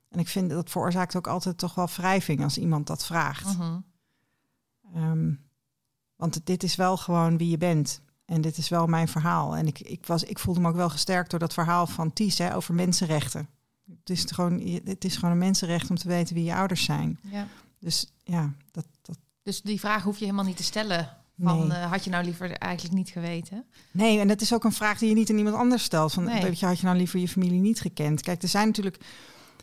En 0.09 0.19
ik 0.19 0.27
vind 0.27 0.49
dat 0.49 0.69
veroorzaakt 0.69 1.15
ook 1.15 1.27
altijd 1.27 1.57
toch 1.57 1.75
wel 1.75 1.87
wrijving 1.95 2.43
als 2.43 2.57
iemand 2.57 2.87
dat 2.87 3.05
vraagt. 3.05 3.57
Mhm. 3.57 3.79
Ehm, 4.93 5.33
want 6.15 6.45
dit 6.45 6.63
is 6.63 6.75
wel 6.75 6.97
gewoon 6.97 7.37
wie 7.37 7.49
je 7.49 7.57
bent. 7.57 8.01
En 8.29 8.41
dit 8.41 8.57
is 8.57 8.69
wel 8.69 8.87
mijn 8.87 9.07
verhaal. 9.07 9.55
En 9.55 9.67
ik, 9.67 9.79
ik, 9.79 10.05
was, 10.05 10.23
ik 10.23 10.39
voelde 10.39 10.59
me 10.59 10.67
ook 10.67 10.75
wel 10.75 10.89
gesterkt 10.89 11.29
door 11.29 11.39
dat 11.39 11.53
verhaal 11.53 11.87
van 11.87 12.13
Ties 12.13 12.37
hè, 12.37 12.55
over 12.55 12.73
mensenrechten. 12.73 13.49
Het 13.99 14.09
is, 14.09 14.23
gewoon, 14.31 14.81
het 14.85 15.03
is 15.05 15.15
gewoon 15.15 15.31
een 15.31 15.37
mensenrecht 15.37 15.89
om 15.89 15.95
te 15.97 16.07
weten 16.07 16.35
wie 16.35 16.43
je 16.43 16.55
ouders 16.55 16.83
zijn. 16.83 17.19
Ja. 17.31 17.47
Dus 17.79 18.13
ja, 18.23 18.53
dat, 18.71 18.85
dat, 19.01 19.17
Dus 19.43 19.61
die 19.61 19.79
vraag 19.79 20.03
hoef 20.03 20.17
je 20.17 20.23
helemaal 20.25 20.45
niet 20.45 20.57
te 20.57 20.63
stellen. 20.63 21.17
Van, 21.39 21.67
Nee. 21.67 21.77
eh, 21.77 21.91
had 21.91 22.03
je 22.03 22.09
nou 22.09 22.23
liever 22.23 22.51
eigenlijk 22.51 22.95
niet 22.95 23.09
geweten? 23.09 23.65
Nee, 23.91 24.19
en 24.19 24.27
dat 24.27 24.41
is 24.41 24.53
ook 24.53 24.63
een 24.63 24.71
vraag 24.71 24.97
die 24.99 25.09
je 25.09 25.15
niet 25.15 25.29
aan 25.29 25.37
iemand 25.37 25.55
anders 25.55 25.83
stelt. 25.83 26.13
Van, 26.13 26.23
Nee. 26.23 26.41
weet 26.41 26.59
je, 26.59 26.65
had 26.65 26.79
je 26.79 26.85
nou 26.85 26.97
liever 26.97 27.19
je 27.19 27.27
familie 27.27 27.59
niet 27.59 27.81
gekend? 27.81 28.21
Kijk, 28.21 28.41
er 28.41 28.47
zijn 28.47 28.67
natuurlijk... 28.67 28.97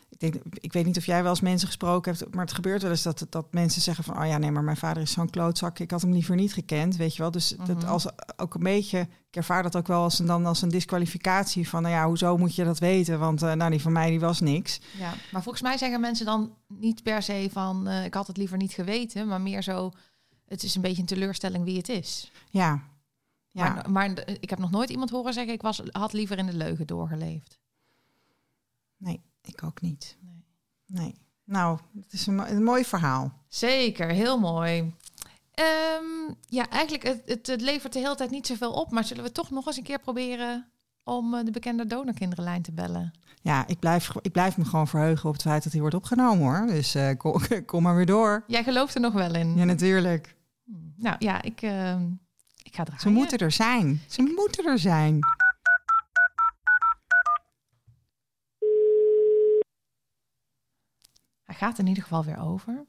Ik, 0.09 0.19
denk, 0.19 0.35
ik 0.51 0.73
weet 0.73 0.85
niet 0.85 0.97
of 0.97 1.05
jij 1.05 1.21
wel 1.21 1.31
eens 1.31 1.41
mensen 1.41 1.67
gesproken 1.67 2.15
hebt, 2.17 2.33
maar 2.35 2.45
het 2.45 2.53
gebeurt 2.53 2.81
wel 2.81 2.91
eens 2.91 3.01
dat, 3.03 3.25
dat 3.29 3.53
mensen 3.53 3.81
zeggen 3.81 4.03
van... 4.03 4.19
oh 4.19 4.27
ja, 4.27 4.37
nee, 4.37 4.51
maar 4.51 4.63
mijn 4.63 4.77
vader 4.77 5.01
is 5.03 5.11
zo'n 5.11 5.29
klootzak, 5.29 5.79
ik 5.79 5.91
had 5.91 6.01
hem 6.01 6.11
liever 6.13 6.35
niet 6.35 6.53
gekend, 6.53 6.95
weet 6.95 7.15
je 7.15 7.21
wel. 7.21 7.31
Dus 7.31 7.49
dat 7.65 7.77
Mhm. 7.77 7.85
als, 7.87 8.05
ook 8.37 8.53
een 8.53 8.63
beetje, 8.63 8.99
ik 9.29 9.35
ervaar 9.35 9.63
dat 9.63 9.75
ook 9.75 9.87
wel 9.87 10.01
als 10.01 10.19
een, 10.19 10.25
dan 10.25 10.45
als 10.45 10.61
een 10.61 10.69
disqualificatie 10.69 11.69
van... 11.69 11.81
nou 11.81 11.93
ja, 11.93 12.07
hoezo 12.07 12.37
moet 12.37 12.55
je 12.55 12.63
dat 12.63 12.79
weten? 12.79 13.19
Want 13.19 13.41
eh, 13.41 13.53
nou, 13.53 13.71
die 13.71 13.81
van 13.81 13.91
mij, 13.91 14.09
die 14.09 14.19
was 14.19 14.39
niks. 14.39 14.79
Ja, 14.97 15.13
maar 15.31 15.41
volgens 15.43 15.63
mij 15.63 15.77
zeggen 15.77 15.99
mensen 16.01 16.25
dan 16.25 16.55
niet 16.67 17.03
per 17.03 17.21
se 17.21 17.49
van 17.51 17.87
eh, 17.87 18.05
ik 18.05 18.13
had 18.13 18.27
het 18.27 18.37
liever 18.37 18.57
niet 18.57 18.73
geweten, 18.73 19.27
maar 19.27 19.41
meer 19.41 19.63
zo 19.63 19.91
het 20.47 20.63
is 20.63 20.75
een 20.75 20.81
beetje 20.81 21.01
een 21.01 21.07
teleurstelling 21.07 21.63
wie 21.63 21.77
het 21.77 21.89
is. 21.89 22.31
Ja, 22.49 22.81
ja. 23.51 23.73
Maar, 23.73 23.91
maar 23.91 24.15
de- 24.15 24.37
ik 24.39 24.49
heb 24.49 24.59
nog 24.59 24.71
nooit 24.71 24.89
iemand 24.89 25.09
horen 25.09 25.33
zeggen 25.33 25.53
ik 25.53 25.61
was, 25.61 25.81
had 25.91 26.13
liever 26.13 26.37
in 26.37 26.45
de 26.45 26.53
leugen 26.57 26.87
doorgeleefd. 26.87 27.59
nee, 28.97 29.21
ik 29.47 29.63
ook 29.63 29.81
niet. 29.81 30.17
Nee. 30.21 30.43
Nee. 30.87 31.15
Nou, 31.43 31.79
het 32.01 32.13
is 32.13 32.27
een, 32.27 32.35
mo- 32.35 32.45
een 32.45 32.63
mooi 32.63 32.85
verhaal. 32.85 33.31
Zeker, 33.47 34.07
heel 34.09 34.39
mooi. 34.39 34.93
Ehm, 35.51 36.33
ja, 36.47 36.69
eigenlijk 36.69 37.03
het, 37.03 37.21
het, 37.25 37.47
het 37.47 37.61
levert 37.61 37.93
de 37.93 37.99
hele 37.99 38.15
tijd 38.15 38.29
niet 38.29 38.47
zoveel 38.47 38.71
op, 38.73 38.91
maar 38.91 39.03
zullen 39.03 39.23
we 39.23 39.31
toch 39.31 39.49
nog 39.51 39.65
eens 39.67 39.77
een 39.77 39.83
keer 39.83 39.99
proberen 39.99 40.67
om 41.03 41.33
eh, 41.33 41.45
de 41.45 41.51
bekende 41.51 41.85
donorkinderenlijn 41.85 42.61
te 42.61 42.71
bellen? 42.71 43.11
Ja, 43.41 43.67
ik 43.67 43.79
blijf, 43.79 44.11
ik 44.21 44.31
blijf 44.31 44.57
me 44.57 44.65
gewoon 44.65 44.87
verheugen 44.87 45.27
op 45.27 45.33
het 45.33 45.41
feit 45.41 45.63
dat 45.63 45.71
hij 45.71 45.81
wordt 45.81 45.95
opgenomen 45.95 46.43
hoor. 46.45 46.67
Dus 46.67 46.95
eh, 46.95 47.17
kom, 47.17 47.41
kom 47.65 47.83
maar 47.83 47.95
weer 47.95 48.05
door. 48.05 48.43
Jij 48.47 48.63
gelooft 48.63 48.95
er 48.95 49.01
nog 49.01 49.13
wel 49.13 49.35
in. 49.35 49.55
Ja, 49.55 49.63
natuurlijk. 49.63 50.35
Hm, 50.65 50.71
Nou 50.95 51.15
ja, 51.19 51.41
ik, 51.41 51.61
ehm, 51.61 52.03
ik 52.63 52.75
ga 52.75 52.83
draaien. 52.83 53.01
Ze 53.01 53.09
moeten 53.09 53.37
er 53.37 53.51
zijn. 53.51 54.01
Ze 54.07 54.21
moeten 54.35 54.65
er 54.65 54.79
zijn. 54.79 55.19
Hij 61.47 61.55
gaat 61.55 61.79
in 61.79 61.87
ieder 61.87 62.03
geval 62.03 62.23
weer 62.23 62.39
over. 62.39 62.85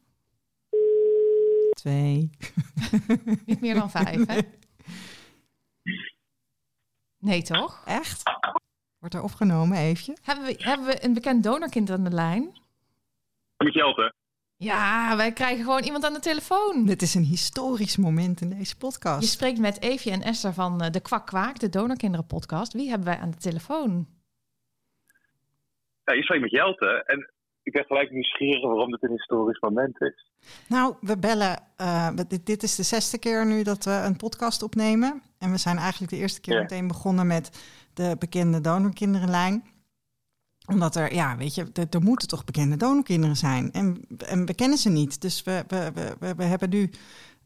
Twee. 1.70 2.30
Niet 3.46 3.61
meer 3.61 3.74
dan 3.74 3.90
vijf, 3.90 4.26
hè? 4.26 4.38
Nee, 7.18 7.42
toch? 7.42 7.82
Echt? 7.86 8.22
Wordt 8.98 9.14
er 9.14 9.22
opgenomen, 9.22 9.78
even? 9.78 10.18
Hebben 10.22 10.44
we, 10.44 10.54
hebben 10.59 10.86
we 10.86 11.04
een 11.04 11.14
bekend 11.14 11.42
donorkind 11.42 11.90
aan 11.90 12.04
de 12.04 12.11
lijn? 12.11 12.59
Met 13.56 13.74
Jelte. 13.74 14.14
Ja, 14.56 15.16
wij 15.16 15.32
krijgen 15.32 15.64
gewoon 15.64 15.82
iemand 15.82 16.04
aan 16.04 16.12
de 16.12 16.20
telefoon. 16.20 16.86
Dit 16.86 17.02
is 17.02 17.14
een 17.14 17.24
historisch 17.24 17.96
moment 17.96 18.40
in 18.40 18.48
deze 18.48 18.74
Je 18.74 18.76
podcast. 18.78 19.28
spreekt 19.28 19.59
met 19.59 19.82
Evie 19.82 20.12
en 20.12 20.22
Esther 20.22 20.52
van 20.52 20.82
eh, 20.82 20.90
de 20.90 21.00
Kwak 21.00 21.26
Kwaak, 21.26 21.59
de 21.59 21.68
Donorkinderen 21.68 22.26
podcast. 22.26 22.72
Wie 22.72 22.88
hebben 22.88 23.06
wij 23.06 23.18
aan 23.18 23.30
de 23.30 23.36
telefoon? 23.36 24.09
Ja, 26.04 26.14
je 26.14 26.22
spreekt 26.22 26.42
met 26.42 26.50
Jelte. 26.50 27.02
En 27.06 27.30
ik 27.69 27.75
ben 27.75 27.85
gelijk 27.85 28.11
nieuwsgierig 28.11 28.62
waarom 28.62 28.91
dit 28.91 29.03
een 29.03 29.11
historisch 29.11 29.61
moment 29.61 30.01
is. 30.01 30.27
Nou, 30.66 30.95
we 31.01 31.19
bellen. 31.19 31.59
eh, 31.77 32.09
dit, 32.29 32.47
dit 32.47 32.62
is 32.62 32.75
de 32.75 32.83
zesde 32.83 33.19
keer 33.19 33.47
nu 33.47 33.62
dat 33.62 33.85
we 33.85 33.91
een 33.91 34.16
podcast 34.16 34.62
opnemen. 34.62 35.23
En 35.39 35.51
we 35.51 35.57
zijn 35.57 35.77
eigenlijk 35.79 36.12
de 36.12 36.19
eerste 36.19 36.41
keer 36.41 36.55
Ja. 36.55 36.61
meteen 36.61 36.87
begonnen 36.89 37.27
met 37.27 37.51
de 37.95 38.16
bekende 38.19 38.61
donorkinderenlijn. 38.61 39.64
Omdat 40.66 40.97
er, 40.97 41.14
ja, 41.14 41.37
weet 41.37 41.55
je, 41.55 41.66
er, 41.73 41.87
er 41.91 42.03
moeten 42.03 42.29
toch 42.29 42.45
bekende 42.45 42.77
donorkinderen 42.77 43.37
zijn. 43.37 43.73
En, 43.73 44.05
en 44.27 44.47
we 44.47 44.55
kennen 44.55 44.79
ze 44.79 44.89
niet. 44.89 45.21
Dus 45.21 45.43
we, 45.43 45.64
we, 45.69 45.93
we, 46.19 46.35
we, 46.37 46.45
hebben 46.45 46.71
nu 46.71 46.91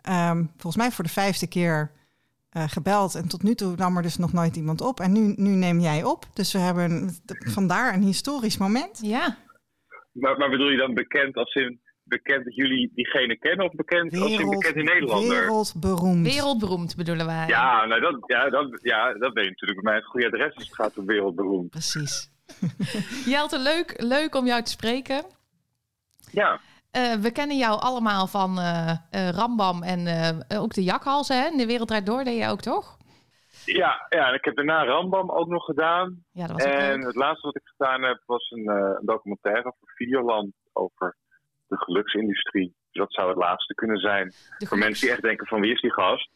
ehm, 0.01 0.45
volgens 0.51 0.77
mij 0.77 0.91
voor 0.91 1.05
de 1.05 1.11
vijfde 1.11 1.47
keer 1.47 1.91
eh, 2.51 2.65
gebeld. 2.69 3.15
En 3.15 3.29
tot 3.29 3.43
nu 3.43 3.55
toe 3.55 3.77
nam 3.77 3.97
er 3.97 4.03
dus 4.03 4.17
nog 4.17 4.33
nooit 4.33 4.57
iemand 4.57 4.81
op. 4.81 5.01
En 5.01 5.13
nu, 5.13 5.33
nu 5.37 5.51
neem 5.51 5.81
jij 5.81 6.05
op. 6.05 6.27
Dus 6.33 6.53
we 6.53 6.59
hebben 6.59 6.91
een- 6.91 7.17
vandaar 7.53 7.95
een 7.95 8.03
historisch 8.03 8.57
moment. 8.59 8.99
Ja, 9.03 9.37
Maar, 10.13 10.37
maar 10.39 10.51
bedoel 10.51 10.69
je 10.69 10.77
dan 10.77 10.95
bekend 10.95 11.37
als 11.37 11.55
in 11.55 11.81
bekend 12.05 12.45
dat 12.45 12.55
jullie 12.55 12.91
diegene 12.95 13.39
kennen 13.39 13.67
of 13.67 13.73
bekend 13.73 14.21
als 14.21 14.31
in 14.31 14.51
bekend 14.51 14.77
in 14.77 14.85
Nederlander? 14.85 15.39
wereldberoemd. 15.39 16.27
wereldberoemd 16.33 16.97
bedoelen 16.97 17.27
wij. 17.27 17.47
Ja, 17.47 17.85
nou 17.87 18.01
dat, 18.01 18.17
ja, 18.27 18.51
dat, 18.51 18.79
ja, 18.83 19.13
dat 19.13 19.33
ben 19.33 19.43
je 19.43 19.49
natuurlijk 19.49 19.81
bij 19.83 19.93
mij 19.93 20.01
het 20.01 20.11
goede 20.11 20.27
adres 20.27 20.55
als 20.55 20.65
het 20.65 20.75
gaat 20.75 20.99
om 20.99 21.07
wereldberoemd. 21.07 21.71
Precies. 21.71 22.31
Jelte, 23.35 23.59
leuk, 23.59 23.95
leuk 23.97 24.35
om 24.35 24.47
jou 24.47 24.63
te 24.63 24.71
spreken. 24.71 25.25
Ja, 26.31 26.61
Eh, 26.91 27.15
we 27.15 27.31
kennen 27.31 27.57
jou 27.59 27.81
allemaal 27.81 28.27
van 28.27 28.59
eh, 28.59 28.91
eh, 29.11 29.29
Rambam 29.29 29.83
en 29.83 30.07
eh, 30.49 30.61
ook 30.63 30.75
de 30.75 30.83
jakhalzen. 30.85 31.41
Hè? 31.43 31.49
In 31.51 31.57
de 31.57 31.67
wereld 31.67 31.89
draait 31.89 32.07
door, 32.07 32.25
deed 32.25 32.39
je 32.39 32.49
ook 32.49 32.61
toch? 32.61 32.97
Ja, 33.65 34.07
ja, 34.09 34.29
en 34.29 34.35
ik 34.35 34.45
heb 34.45 34.57
daarna 34.57 34.85
Rambam 34.85 35.31
ook 35.31 35.49
nog 35.49 35.65
gedaan. 35.65 36.25
Ja, 36.33 36.47
dat 36.47 36.53
was 36.57 36.65
ook 36.67 36.73
En 36.73 36.97
leuk. 36.97 37.07
het 37.07 37.15
laatste 37.15 37.47
wat 37.47 37.57
ik 37.57 37.67
gedaan 37.77 38.03
heb 38.03 38.23
was 38.27 38.51
een, 38.51 38.67
eh, 38.69 38.97
een 39.01 39.07
documentaire 39.07 39.63
voor 39.79 39.91
Videoland 39.95 40.53
over 40.73 41.17
de 41.67 41.77
geluksindustrie. 41.77 42.67
Dus 42.91 43.03
dat 43.03 43.13
zou 43.13 43.29
het 43.29 43.37
laatste 43.39 43.75
kunnen 43.75 43.99
zijn. 43.99 44.27
De 44.29 44.35
Voor 44.35 44.67
geluks- 44.67 44.85
mensen 44.87 45.01
die 45.07 45.11
echt 45.15 45.23
denken 45.23 45.47
van 45.47 45.61
wie 45.61 45.73
is 45.73 45.81
die 45.81 45.93
gast? 45.93 46.31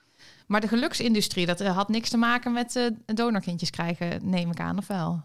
Maar 0.46 0.60
de 0.60 0.68
geluksindustrie, 0.68 1.46
dat 1.46 1.60
eh, 1.60 1.76
had 1.76 1.88
niks 1.88 2.10
te 2.10 2.16
maken 2.18 2.52
met 2.52 2.76
eh, 2.76 3.14
donorkindjes 3.16 3.70
krijgen, 3.70 4.30
neem 4.30 4.50
ik 4.50 4.60
aan, 4.60 4.78
of 4.78 4.86
wel? 4.86 5.20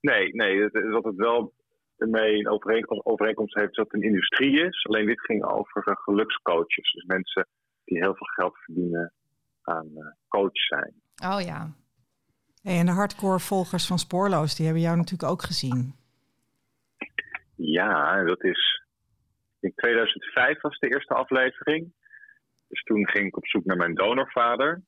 Nee, 0.00 0.34
nee, 0.34 0.62
het- 0.62 0.72
het- 0.72 0.90
wat 0.90 1.04
het 1.04 1.16
wel 1.16 1.52
ermee 1.96 2.38
een 2.38 2.48
overeenkomst, 2.48 3.06
overeenkomst 3.06 3.54
heeft 3.54 3.74
dat 3.74 3.84
het 3.84 3.94
een 3.94 4.08
industrie 4.08 4.60
is. 4.66 4.84
Alleen 4.86 5.06
dit 5.06 5.20
ging 5.20 5.44
over 5.44 5.88
uh, 5.88 5.94
gelukscoaches. 5.96 6.92
Dus 6.92 7.04
mensen 7.04 7.48
die 7.84 7.98
heel 7.98 8.14
veel 8.14 8.26
geld 8.26 8.56
verdienen 8.58 9.12
aan 9.62 9.88
uh, 9.94 10.06
coach 10.28 10.56
zijn. 10.56 10.94
Oh 11.24 11.40
ja. 11.40 11.74
Hey, 12.62 12.78
en 12.78 12.86
de 12.86 12.92
hardcore 12.92 13.38
volgers 13.38 13.86
van 13.86 13.98
Spoorloos, 13.98 14.54
die 14.54 14.64
hebben 14.64 14.82
jou 14.82 14.96
natuurlijk 14.96 15.30
ook 15.30 15.42
gezien. 15.42 15.94
Ja, 17.56 18.24
dat 18.24 18.44
is. 18.44 18.82
In 19.60 19.72
2005 19.74 20.60
was 20.60 20.78
de 20.78 20.88
eerste 20.88 21.14
aflevering. 21.14 21.92
Dus 22.68 22.82
toen 22.82 23.08
ging 23.08 23.26
ik 23.26 23.36
op 23.36 23.46
zoek 23.46 23.64
naar 23.64 23.76
mijn 23.76 23.94
donorvader. 23.94 24.82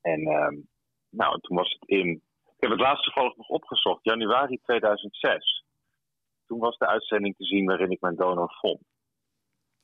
En 0.00 0.20
uh, 0.20 0.62
nou, 1.10 1.40
toen 1.40 1.56
was 1.56 1.76
het 1.78 1.88
in. 1.88 2.22
Ik 2.44 2.64
heb 2.64 2.70
het 2.70 2.80
laatste 2.80 3.04
toevallig 3.10 3.36
nog 3.36 3.48
opgezocht, 3.48 4.04
januari 4.04 4.58
2006. 4.62 5.64
Toen 6.46 6.58
was 6.58 6.78
de 6.78 6.86
uitzending 6.86 7.36
te 7.36 7.44
zien 7.44 7.66
waarin 7.66 7.90
ik 7.90 8.00
mijn 8.00 8.16
donor 8.16 8.56
vond. 8.60 8.82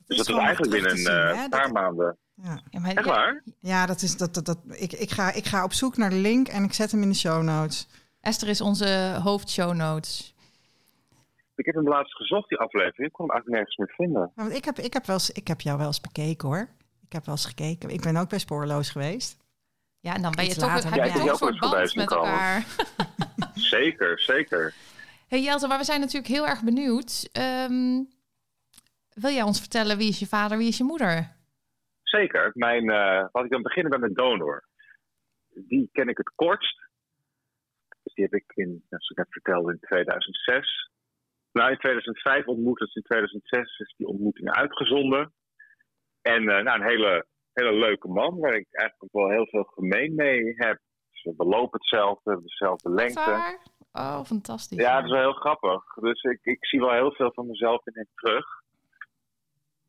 Dus 0.07 0.17
dat 0.17 0.29
is 0.29 0.35
eigenlijk 0.35 0.73
binnen 0.73 0.93
een 0.93 1.35
uh, 1.35 1.49
paar 1.49 1.63
dat... 1.63 1.73
maanden. 1.73 2.17
Ja. 2.35 2.61
Ja, 2.71 2.81
maar, 2.81 2.91
Echt 2.91 3.07
waar? 3.07 3.43
Ja, 3.61 3.87
dat 3.87 4.03
is, 4.03 4.17
dat, 4.17 4.35
dat, 4.35 4.45
dat, 4.45 4.59
ik, 4.69 4.93
ik, 4.93 5.11
ga, 5.11 5.33
ik 5.33 5.45
ga 5.45 5.65
op 5.65 5.73
zoek 5.73 5.97
naar 5.97 6.11
de 6.11 6.17
link 6.17 6.49
en 6.49 6.65
ik 6.65 6.73
zet 6.73 6.91
hem 6.91 7.03
in 7.03 7.09
de 7.09 7.15
show 7.15 7.43
notes. 7.43 7.89
Esther 8.21 8.49
is 8.49 8.61
onze 8.61 9.19
hoofdshow 9.23 9.75
notes. 9.75 10.35
Ik 11.57 11.67
heb 11.67 11.75
hem 11.75 11.89
laatst 11.89 12.17
gezocht, 12.17 12.49
die 12.49 12.59
aflevering. 12.59 13.09
Ik 13.09 13.13
kon 13.13 13.27
hem 13.27 13.35
eigenlijk 13.35 13.57
nergens 13.57 13.77
meer 13.77 13.95
vinden. 13.97 14.33
Nou, 14.35 14.53
ik, 14.53 14.65
heb, 14.65 14.79
ik, 14.79 14.93
heb 14.93 15.07
wel 15.07 15.17
eens, 15.17 15.31
ik 15.31 15.49
heb 15.49 15.61
jou 15.61 15.79
wel 15.79 15.87
eens 15.87 16.01
bekeken 16.01 16.49
hoor. 16.49 16.69
Ik 17.07 17.13
heb 17.13 17.25
wel 17.25 17.35
eens 17.35 17.47
gekeken. 17.47 17.91
Ik 17.91 18.01
ben 18.01 18.17
ook 18.17 18.29
bij 18.29 18.39
Spoorloos 18.39 18.91
geweest. 18.91 19.37
Ja, 20.01 20.15
en 20.15 20.23
dan 20.23 20.33
ben 20.33 20.45
je 20.45 20.55
toch, 20.55 20.73
heb 20.73 20.95
ja, 20.95 21.05
je 21.05 21.13
toch 21.13 21.31
een 21.31 21.37
soort 21.37 21.61
band 21.61 21.95
met 21.95 22.11
elkaar. 22.11 22.67
zeker, 23.55 24.21
zeker. 24.21 24.75
Hey 25.29 25.43
Jelte, 25.43 25.67
maar 25.67 25.79
we 25.79 25.85
zijn 25.85 26.01
natuurlijk 26.01 26.27
heel 26.27 26.47
erg 26.47 26.63
benieuwd. 26.63 27.29
Um, 27.69 28.09
wil 29.15 29.31
jij 29.31 29.43
ons 29.43 29.61
vertellen 29.61 29.97
wie 29.97 30.09
is 30.09 30.19
je 30.19 30.27
vader, 30.27 30.59
wie 30.59 30.69
is 30.69 30.79
je 30.79 30.85
moeder? 30.85 31.37
Zeker. 32.03 32.51
Mijn, 32.55 32.85
uh, 32.85 33.27
laat 33.33 33.45
ik 33.45 33.51
dan 33.51 33.63
beginnen 33.63 33.91
bij 33.91 34.01
mijn 34.01 34.15
donor. 34.15 34.65
Die 35.49 35.89
ken 35.93 36.09
ik 36.09 36.17
het 36.17 36.33
kortst. 36.35 36.83
Dus 38.03 38.15
die 38.15 38.25
heb 38.25 38.35
ik 38.35 38.53
in, 38.55 38.85
zoals 38.89 39.09
ik 39.09 39.17
heb 39.17 39.33
verteld, 39.33 39.71
in 39.71 39.79
2006. 39.81 40.91
Nou, 41.53 41.71
in 41.71 41.79
2005 41.79 42.47
ontmoet, 42.47 42.79
dus 42.79 42.95
in 42.95 43.03
2006 43.03 43.79
is 43.79 43.95
die 43.97 44.07
ontmoeting 44.07 44.51
uitgezonden. 44.51 45.33
En 46.23 46.43
uh, 46.43 46.63
nou, 46.63 46.81
een 46.81 46.89
hele, 46.89 47.27
hele 47.53 47.73
leuke 47.73 48.09
man, 48.09 48.39
waar 48.39 48.55
ik 48.55 48.67
eigenlijk 48.71 49.05
ook 49.05 49.23
wel 49.23 49.31
heel 49.31 49.47
veel 49.47 49.65
gemeen 49.65 50.15
mee 50.15 50.55
heb. 50.57 50.79
Dus 51.11 51.23
we 51.23 51.35
belopen 51.37 51.79
hetzelfde, 51.79 52.41
dezelfde 52.43 52.91
lengte. 52.91 53.59
Oh, 53.93 54.25
fantastisch. 54.25 54.79
Ja, 54.79 54.95
dat 54.95 55.05
is 55.05 55.11
wel 55.11 55.21
heel 55.21 55.41
grappig. 55.41 55.95
Dus 55.95 56.23
ik, 56.23 56.41
ik 56.43 56.67
zie 56.67 56.81
wel 56.81 56.93
heel 56.93 57.13
veel 57.13 57.33
van 57.33 57.47
mezelf 57.47 57.87
in 57.87 57.93
hem 57.95 58.09
terug. 58.15 58.64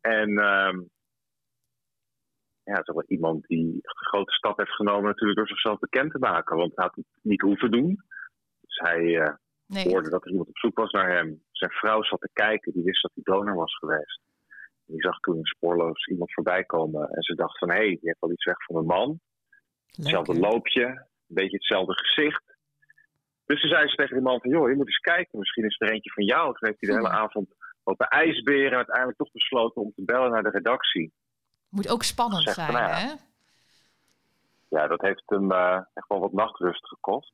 En 0.06 0.28
um, 0.28 0.90
ja, 2.62 2.74
het 2.74 2.88
is 2.88 2.94
wel 2.94 3.04
iemand 3.06 3.46
die 3.46 3.64
een 3.64 3.80
grote 3.82 4.32
stap 4.32 4.58
heeft 4.58 4.74
genomen 4.74 5.04
natuurlijk 5.04 5.38
door 5.38 5.48
zichzelf 5.48 5.78
bekend 5.78 6.12
te 6.12 6.18
maken. 6.18 6.56
Want 6.56 6.72
hij 6.74 6.84
had 6.84 6.94
het 6.94 7.04
niet 7.22 7.40
hoeven 7.40 7.70
doen. 7.70 8.04
Dus 8.60 8.78
hij 8.78 9.02
uh, 9.02 9.34
nee. 9.66 9.88
hoorde 9.88 10.10
dat 10.10 10.24
er 10.24 10.30
iemand 10.30 10.48
op 10.48 10.58
zoek 10.58 10.78
was 10.78 10.90
naar 10.90 11.10
hem. 11.16 11.42
Zijn 11.50 11.70
vrouw 11.70 12.02
zat 12.02 12.20
te 12.20 12.30
kijken, 12.32 12.72
die 12.72 12.84
wist 12.84 13.02
dat 13.02 13.10
hij 13.14 13.22
donor 13.22 13.54
was 13.54 13.76
geweest. 13.76 14.20
En 14.86 14.92
die 14.94 15.02
zag 15.02 15.20
toen 15.20 15.44
spoorloos 15.44 16.06
iemand 16.06 16.32
voorbij 16.32 16.64
komen. 16.64 17.08
En 17.08 17.22
ze 17.22 17.34
dacht 17.34 17.58
van, 17.58 17.70
hé, 17.70 17.76
hey, 17.76 17.86
die 17.86 17.98
heeft 18.00 18.20
wel 18.20 18.32
iets 18.32 18.44
weg 18.44 18.64
van 18.64 18.76
een 18.76 18.86
man. 18.86 19.20
Hetzelfde 19.86 20.38
loopje, 20.38 20.86
een 20.86 21.34
beetje 21.40 21.56
hetzelfde 21.56 21.94
gezicht. 21.94 22.44
Dus 23.44 23.60
toen 23.60 23.70
zei 23.70 23.88
ze 23.88 23.96
tegen 23.96 24.14
die 24.14 24.24
man 24.24 24.40
van, 24.40 24.50
joh, 24.50 24.68
je 24.68 24.76
moet 24.76 24.86
eens 24.86 24.98
kijken. 24.98 25.38
Misschien 25.38 25.64
is 25.64 25.80
er 25.80 25.90
eentje 25.90 26.10
van 26.12 26.24
jou. 26.24 26.44
Toen 26.44 26.68
heeft 26.68 26.80
hij 26.80 26.90
de 26.90 26.96
hele 26.96 27.22
avond 27.22 27.54
lopen 27.86 28.06
ijsberen. 28.06 28.70
En 28.70 28.76
uiteindelijk 28.76 29.18
toch 29.18 29.32
besloten 29.32 29.82
om 29.82 29.92
te 29.94 30.04
bellen 30.04 30.30
naar 30.30 30.42
de 30.42 30.50
redactie. 30.50 31.12
Moet 31.68 31.88
ook 31.88 32.02
spannend 32.02 32.42
zijn, 32.42 32.74
hè? 32.74 33.14
Ja, 34.68 34.86
dat 34.86 35.00
heeft 35.00 35.22
hem 35.26 35.52
uh, 35.52 35.80
echt 35.94 36.08
wel 36.08 36.20
wat 36.20 36.32
nachtrust 36.32 36.86
gekost. 36.86 37.32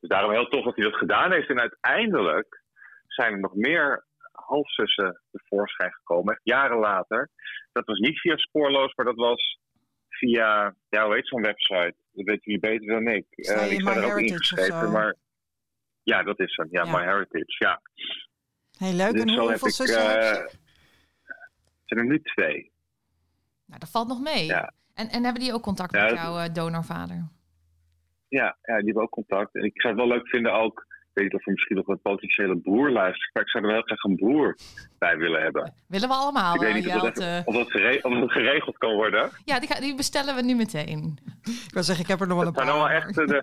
Dus 0.00 0.10
daarom 0.10 0.30
heel 0.30 0.48
tof 0.48 0.64
dat 0.64 0.76
hij 0.76 0.84
dat 0.84 0.96
gedaan 0.96 1.32
heeft. 1.32 1.48
En 1.48 1.60
uiteindelijk 1.60 2.62
zijn 3.06 3.32
er 3.32 3.40
nog 3.40 3.54
meer 3.54 4.04
halfzussen 4.32 5.22
tevoorschijn 5.30 5.92
gekomen, 5.92 6.34
echt 6.34 6.44
jaren 6.44 6.78
later. 6.78 7.30
Dat 7.72 7.86
was 7.86 7.98
niet 7.98 8.20
via 8.20 8.36
Spoorloos, 8.36 8.94
maar 8.94 9.06
dat 9.06 9.16
was 9.16 9.58
via, 10.08 10.74
ja, 10.88 11.04
hoe 11.04 11.14
heet 11.14 11.28
zo'n 11.28 11.42
website? 11.42 11.94
Dat 12.12 12.24
weten 12.24 12.40
jullie 12.42 12.60
beter 12.60 12.86
dan 12.86 13.06
ik. 13.06 13.26
Uh, 13.30 13.72
ik 13.72 13.80
sta 13.80 13.94
er 13.94 14.12
ook 14.12 14.18
ingeschreven, 14.18 14.92
maar 14.92 15.16
ja, 16.02 16.22
dat 16.22 16.40
is 16.40 16.56
hem. 16.56 16.68
Ja, 16.70 16.84
ja. 16.84 16.90
MyHeritage, 16.90 17.56
ja. 17.58 17.80
Heel 18.78 18.92
leuk. 18.92 19.12
Dus 19.12 19.22
en 19.22 19.38
hoeveel 19.38 19.70
zussen 19.70 20.02
uh, 20.02 20.22
heb 20.22 20.50
zijn 21.84 22.00
er 22.00 22.06
nu 22.06 22.22
twee. 22.22 22.72
Nou, 23.66 23.80
dat 23.80 23.90
valt 23.90 24.08
nog 24.08 24.20
mee. 24.20 24.44
Ja. 24.44 24.72
En, 24.94 25.08
en 25.08 25.24
hebben 25.24 25.42
die 25.42 25.52
ook 25.52 25.62
contact 25.62 25.94
ja, 25.94 26.04
met 26.04 26.12
jouw 26.12 26.44
uh, 26.44 26.52
donorvader? 26.52 27.28
Ja, 28.28 28.58
ja, 28.62 28.76
die 28.76 28.84
hebben 28.84 29.02
ook 29.02 29.10
contact. 29.10 29.54
En 29.54 29.64
ik 29.64 29.80
zou 29.80 29.94
het 29.94 30.02
wel 30.02 30.16
leuk 30.16 30.28
vinden 30.28 30.52
ook 30.52 30.86
weet 31.16 31.24
niet 31.24 31.40
of 31.40 31.46
er 31.46 31.52
misschien 31.52 31.76
nog 31.76 31.86
een 31.86 32.00
potentiële 32.00 32.56
broer 32.56 32.90
luistert. 32.90 33.30
Maar 33.34 33.42
ik 33.42 33.48
zou 33.48 33.64
er 33.64 33.72
wel 33.72 33.82
graag 33.82 34.02
een 34.02 34.16
broer 34.16 34.56
bij 34.98 35.16
willen 35.16 35.42
hebben. 35.42 35.74
Willen 35.88 36.08
we 36.08 36.14
allemaal. 36.14 36.54
Ik 36.54 36.60
weet 36.60 36.74
niet 36.74 36.86
of, 36.86 37.00
dat, 37.00 37.44
of, 37.44 37.54
dat 37.54 37.70
geregeld, 37.70 38.32
geregeld 38.32 38.78
kan 38.78 38.94
worden. 38.94 39.30
Ja, 39.44 39.60
die, 39.60 39.80
die, 39.80 39.94
bestellen 39.94 40.34
we 40.34 40.42
nu 40.42 40.54
meteen. 40.54 41.18
Ik 41.42 41.72
wil 41.72 41.82
zeggen, 41.82 42.04
ik 42.04 42.10
heb 42.10 42.20
er 42.20 42.26
nog 42.26 42.38
wel 42.38 42.46
een 42.46 42.52
paar. 42.52 42.66
Wel 42.66 42.88
echt 42.88 43.14
de, 43.14 43.42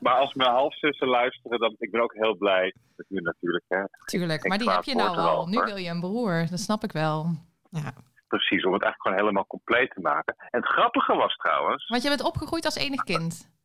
maar 0.00 0.14
als 0.14 0.34
mijn 0.34 0.50
halfzussen 0.50 1.08
luisteren, 1.08 1.58
dan 1.60 1.74
ik 1.78 1.90
ben 1.90 2.02
ook 2.02 2.14
heel 2.14 2.36
blij. 2.36 2.74
Dat 2.96 3.06
nu 3.08 3.20
natuurlijk. 3.20 3.64
Hè. 3.68 3.82
Tuurlijk, 4.04 4.48
maar 4.48 4.58
die 4.58 4.70
heb 4.70 4.84
je 4.84 4.94
nou 4.94 5.16
al. 5.16 5.46
Nu 5.46 5.58
wil 5.64 5.76
je 5.76 5.90
een 5.90 6.00
broer, 6.00 6.46
dat 6.50 6.60
snap 6.60 6.84
ik 6.84 6.92
wel. 6.92 7.26
Ja. 7.70 7.92
Precies, 8.28 8.64
om 8.64 8.72
het 8.72 8.82
eigenlijk 8.82 9.02
gewoon 9.02 9.18
helemaal 9.18 9.46
compleet 9.46 9.90
te 9.90 10.00
maken. 10.00 10.34
En 10.36 10.60
het 10.60 10.68
grappige 10.68 11.14
was 11.14 11.36
trouwens... 11.36 11.88
Want 11.88 12.02
je 12.02 12.08
bent 12.08 12.22
opgegroeid 12.22 12.64
als 12.64 12.76
enig 12.76 13.02
kind. 13.02 13.57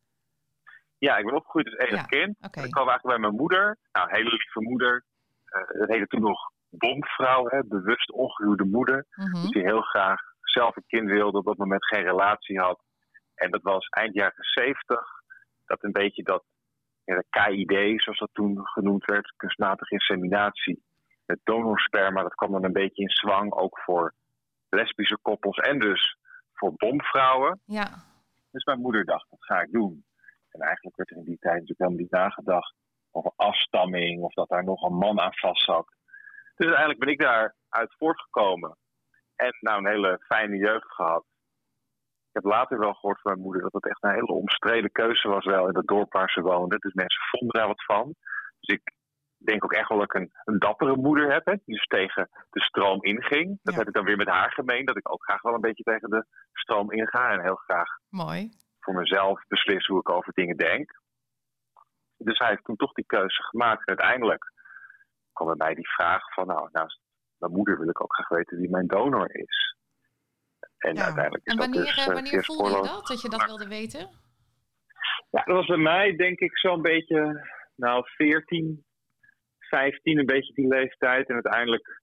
Ja, 1.06 1.16
ik 1.16 1.24
ben 1.24 1.34
opgegroeid 1.34 1.66
als 1.66 1.88
enig 1.88 2.06
kind. 2.06 2.36
Ik 2.40 2.70
kwam 2.76 2.88
eigenlijk 2.88 3.02
bij 3.02 3.18
mijn 3.18 3.40
moeder. 3.42 3.78
Nou, 3.92 4.08
een 4.08 4.14
hele 4.14 4.30
lieve 4.30 4.60
moeder. 4.60 5.04
Uh, 5.56 5.80
dat 5.80 5.88
heette 5.88 6.06
toen 6.06 6.20
nog 6.20 6.50
bomvrouw, 6.70 7.46
hè, 7.46 7.64
bewust 7.64 8.12
ongehuwde 8.12 8.64
moeder. 8.64 9.06
Mm 9.14 9.32
Dus 9.32 9.50
die 9.50 9.62
heel 9.62 9.80
graag 9.80 10.20
zelf 10.40 10.76
een 10.76 10.86
kind 10.86 11.08
wilde, 11.08 11.38
op 11.38 11.44
dat 11.44 11.56
moment 11.56 11.86
geen 11.86 12.02
relatie 12.02 12.58
had. 12.60 12.82
En 13.34 13.50
dat 13.50 13.62
was 13.62 13.88
eind 13.88 14.14
jaren 14.14 14.44
zeventig. 14.44 15.06
Dat 15.64 15.82
een 15.82 15.92
beetje 15.92 16.22
dat 16.22 16.44
ja, 17.04 17.14
de 17.14 17.26
KID, 17.30 18.02
zoals 18.02 18.18
dat 18.18 18.30
toen 18.32 18.66
genoemd 18.66 19.04
werd, 19.04 19.32
kunstmatige 19.36 19.94
inseminatie. 19.94 20.82
Het 21.26 21.40
donorsperma, 21.42 22.22
dat 22.22 22.34
kwam 22.34 22.52
dan 22.52 22.64
een 22.64 22.72
beetje 22.72 23.02
in 23.02 23.10
zwang, 23.10 23.52
ook 23.52 23.78
voor 23.78 24.14
lesbische 24.68 25.18
koppels 25.22 25.56
en 25.56 25.78
dus 25.78 26.16
voor 26.52 26.72
bomvrouwen. 26.76 27.60
Ja. 27.64 27.88
Dus 28.50 28.64
mijn 28.64 28.80
moeder 28.80 29.04
dacht, 29.04 29.26
dat 29.30 29.44
ga 29.44 29.60
ik 29.60 29.72
doen. 29.72 30.04
En 30.54 30.60
eigenlijk 30.60 30.96
werd 30.96 31.10
er 31.10 31.16
in 31.16 31.24
die 31.24 31.38
tijd 31.38 31.54
natuurlijk 31.54 31.80
helemaal 31.80 32.00
niet 32.00 32.10
nagedacht 32.10 32.74
over 33.10 33.32
afstamming 33.36 34.22
of 34.22 34.32
dat 34.34 34.48
daar 34.48 34.64
nog 34.64 34.82
een 34.82 34.96
man 34.96 35.20
aan 35.20 35.34
vast 35.34 35.64
zat. 35.64 35.86
Dus 36.54 36.66
uiteindelijk 36.66 36.98
ben 36.98 37.08
ik 37.08 37.20
daaruit 37.20 37.94
voortgekomen. 37.98 38.76
En 39.36 39.56
nou 39.60 39.78
een 39.78 39.92
hele 39.92 40.20
fijne 40.26 40.56
jeugd 40.56 40.94
gehad. 40.94 41.24
Ik 42.28 42.42
heb 42.42 42.44
later 42.44 42.78
wel 42.78 42.94
gehoord 42.94 43.20
van 43.20 43.32
mijn 43.32 43.44
moeder 43.44 43.62
dat 43.62 43.72
het 43.72 43.86
echt 43.86 44.02
een 44.02 44.14
hele 44.14 44.32
omstreden 44.32 44.92
keuze 44.92 45.28
was 45.28 45.44
wel 45.44 45.68
in 45.68 45.76
het 45.76 45.86
dorp 45.86 46.12
waar 46.12 46.30
ze 46.30 46.40
woonde. 46.40 46.78
Dus 46.78 46.92
mensen 46.92 47.22
vonden 47.30 47.58
daar 47.58 47.68
wat 47.68 47.84
van. 47.84 48.14
Dus 48.60 48.76
ik 48.76 48.92
denk 49.36 49.64
ook 49.64 49.72
echt 49.72 49.88
wel 49.88 49.98
dat 49.98 50.14
ik 50.14 50.20
een, 50.20 50.30
een 50.44 50.58
dappere 50.58 50.96
moeder 50.96 51.32
heb, 51.32 51.46
hè, 51.46 51.52
die 51.64 51.74
dus 51.74 51.86
tegen 51.86 52.28
de 52.50 52.60
stroom 52.60 53.02
inging. 53.02 53.58
Dat 53.62 53.74
heb 53.74 53.86
ik 53.86 53.94
dan 53.94 54.04
weer 54.04 54.16
met 54.16 54.28
haar 54.28 54.52
gemeen, 54.52 54.84
dat 54.84 54.96
ik 54.96 55.12
ook 55.12 55.22
graag 55.22 55.42
wel 55.42 55.54
een 55.54 55.60
beetje 55.60 55.82
tegen 55.82 56.10
de 56.10 56.24
stroom 56.52 56.92
inga 56.92 57.30
en 57.30 57.42
heel 57.42 57.54
graag 57.54 57.88
Mooi 58.08 58.50
voor 58.84 58.94
mezelf 58.94 59.44
beslis 59.48 59.86
hoe 59.86 60.00
ik 60.00 60.10
over 60.10 60.32
dingen 60.32 60.56
denk. 60.56 61.00
Dus 62.16 62.38
hij 62.38 62.48
heeft 62.48 62.64
toen 62.64 62.76
toch 62.76 62.92
die 62.92 63.06
keuze 63.06 63.42
gemaakt. 63.42 63.80
En 63.80 63.98
uiteindelijk 63.98 64.52
kwam 65.32 65.46
bij 65.46 65.66
mij 65.66 65.74
die 65.74 65.88
vraag 65.88 66.34
van, 66.34 66.46
nou, 66.46 66.68
naast 66.72 67.00
mijn 67.38 67.52
moeder 67.52 67.78
wil 67.78 67.88
ik 67.88 68.02
ook 68.02 68.14
graag 68.14 68.28
weten 68.28 68.58
wie 68.58 68.70
mijn 68.70 68.86
donor 68.86 69.34
is. 69.34 69.76
En 70.78 70.98
uiteindelijk 70.98 71.44
is 71.44 71.52
en 71.52 71.58
wanneer, 71.58 71.84
dat 71.84 71.94
dus, 71.94 72.06
uh, 72.06 72.14
wanneer 72.14 72.44
voelde 72.44 72.70
je 72.70 72.82
dat, 72.82 73.06
dat 73.06 73.22
je 73.22 73.28
dat 73.28 73.44
wilde 73.44 73.68
weten? 73.68 74.10
Ja, 75.30 75.42
dat 75.44 75.56
was 75.56 75.66
bij 75.66 75.76
mij 75.76 76.16
denk 76.16 76.38
ik 76.38 76.58
zo'n 76.58 76.82
beetje, 76.82 77.48
nou, 77.76 78.04
14, 78.04 78.84
15, 79.58 80.18
een 80.18 80.26
beetje 80.26 80.52
die 80.52 80.66
leeftijd. 80.66 81.28
En 81.28 81.34
uiteindelijk 81.34 82.02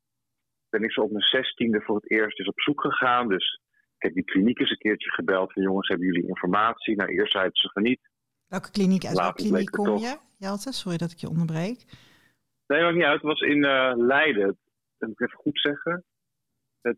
ben 0.70 0.84
ik 0.84 0.92
zo 0.92 1.02
op 1.02 1.12
mijn 1.12 1.24
zestiende 1.24 1.82
voor 1.82 1.96
het 1.96 2.12
eerst 2.12 2.38
dus 2.38 2.48
op 2.48 2.62
zoek 2.62 2.82
gegaan. 2.82 3.28
Dus 3.28 3.62
ik 4.02 4.08
heb 4.08 4.14
die 4.14 4.34
kliniek 4.34 4.60
eens 4.60 4.70
een 4.70 4.78
keertje 4.78 5.10
gebeld 5.10 5.54
van 5.54 5.64
jongens, 5.64 5.88
hebben 5.88 6.08
jullie 6.08 6.28
informatie? 6.28 6.96
Nou, 6.96 7.10
eerst 7.10 7.32
zeiden 7.32 7.56
ze 7.56 7.70
van 7.74 7.84
niet. 7.84 8.10
Welke 8.48 8.72
kliniek, 8.72 9.06
uit 9.06 9.18
welke 9.18 9.42
kliniek 9.42 9.72
kom 9.72 9.98
je, 9.98 10.18
Jelte? 10.38 10.72
Sorry 10.72 10.98
dat 10.98 11.12
ik 11.12 11.18
je 11.18 11.30
onderbreek. 11.30 11.86
Nee, 12.68 12.82
maakt 12.82 12.96
niet 12.96 13.04
uit. 13.04 13.22
Het 13.22 13.32
was 13.32 13.40
in 13.40 13.58
uh, 13.64 13.94
Leiden. 13.96 14.58
Dat 14.98 15.10
moet 15.10 15.20
ik 15.20 15.28
even 15.28 15.40
goed 15.40 15.60
zeggen. 15.60 16.04
Het 16.82 16.98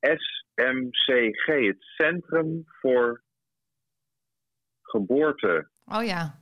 SMCG, 0.00 1.46
het 1.66 1.82
Centrum 1.82 2.62
voor 2.66 3.22
Geboorte. 4.82 5.68
Oh 5.84 6.04
ja. 6.04 6.40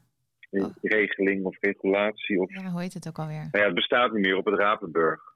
Oh. 0.50 0.74
regeling 0.82 1.44
of 1.44 1.57
regulatie. 1.61 2.40
Of, 2.40 2.54
Ja, 2.54 2.70
hoe 2.70 2.80
heet 2.80 2.94
het 2.94 3.09
ook 3.09 3.18
alweer? 3.18 3.48
nou 3.50 3.59
ja, 3.59 3.64
het 3.64 3.74
bestaat 3.74 4.12
niet 4.12 4.26
meer 4.26 4.36
op 4.36 4.44
het 4.44 4.59
Rapenburg. 4.59 5.36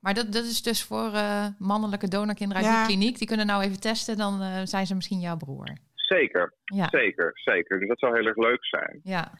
Maar 0.00 0.14
dat, 0.14 0.32
dat 0.32 0.44
is 0.44 0.62
dus 0.62 0.84
voor 0.84 1.12
eh, 1.12 1.46
mannelijke 1.58 2.08
donorkinderen 2.08 2.62
uit 2.62 2.72
Ja. 2.72 2.86
die 2.86 2.96
kliniek. 2.96 3.18
Die 3.18 3.26
kunnen 3.26 3.46
nou 3.46 3.62
even 3.62 3.80
testen, 3.80 4.16
dan 4.16 4.40
eh, 4.42 4.60
zijn 4.64 4.86
ze 4.86 4.94
misschien 4.94 5.20
jouw 5.20 5.36
broer. 5.36 5.68
Zeker, 5.94 6.54
Ja, 6.64 6.88
zeker, 6.90 7.30
zeker. 7.34 7.78
Dus 7.78 7.88
dat 7.88 7.98
zou 7.98 8.14
heel 8.16 8.26
erg 8.26 8.36
leuk 8.36 8.64
zijn. 8.64 9.00
ja. 9.02 9.32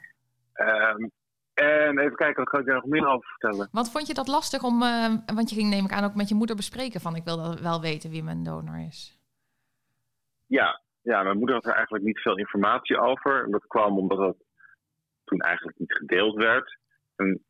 Ehm, 0.53 1.09
en 1.55 1.99
even 1.99 2.17
kijken, 2.17 2.37
wat 2.37 2.49
kan 2.49 2.61
ik 2.61 2.67
daar 2.67 2.75
nog 2.75 2.85
meer 2.85 3.07
over 3.07 3.29
vertellen? 3.29 3.69
Want 3.73 3.91
vond 3.91 4.07
je 4.07 4.15
dat 4.15 4.29
lastig 4.29 4.63
om... 4.63 4.83
eh, 4.83 5.15
want 5.35 5.51
je 5.51 5.57
ging 5.57 5.71
neem 5.71 5.85
ik 5.85 5.93
aan 5.93 6.05
ook 6.05 6.15
met 6.15 6.29
je 6.29 6.35
moeder 6.35 6.57
bespreken 6.57 7.01
van... 7.01 7.17
ik 7.17 7.25
wil 7.25 7.37
dat 7.37 7.61
wel 7.61 7.81
weten 7.81 8.11
wie 8.11 8.23
mijn 8.23 8.43
donor 8.43 8.79
is. 8.89 9.19
Ja, 10.47 10.83
ja, 11.03 11.23
mijn 11.23 11.39
moeder 11.39 11.55
had 11.55 11.67
er 11.67 11.75
eigenlijk 11.75 12.05
niet 12.05 12.19
veel 12.21 12.39
informatie 12.39 12.99
over. 13.01 13.45
En 13.45 13.51
dat 13.51 13.67
kwam 13.67 13.99
omdat 13.99 14.19
dat 14.19 14.37
toen 15.25 15.41
eigenlijk 15.41 15.79
niet 15.79 15.93
gedeeld 15.93 16.35
werd. 16.37 16.79
En 17.17 17.43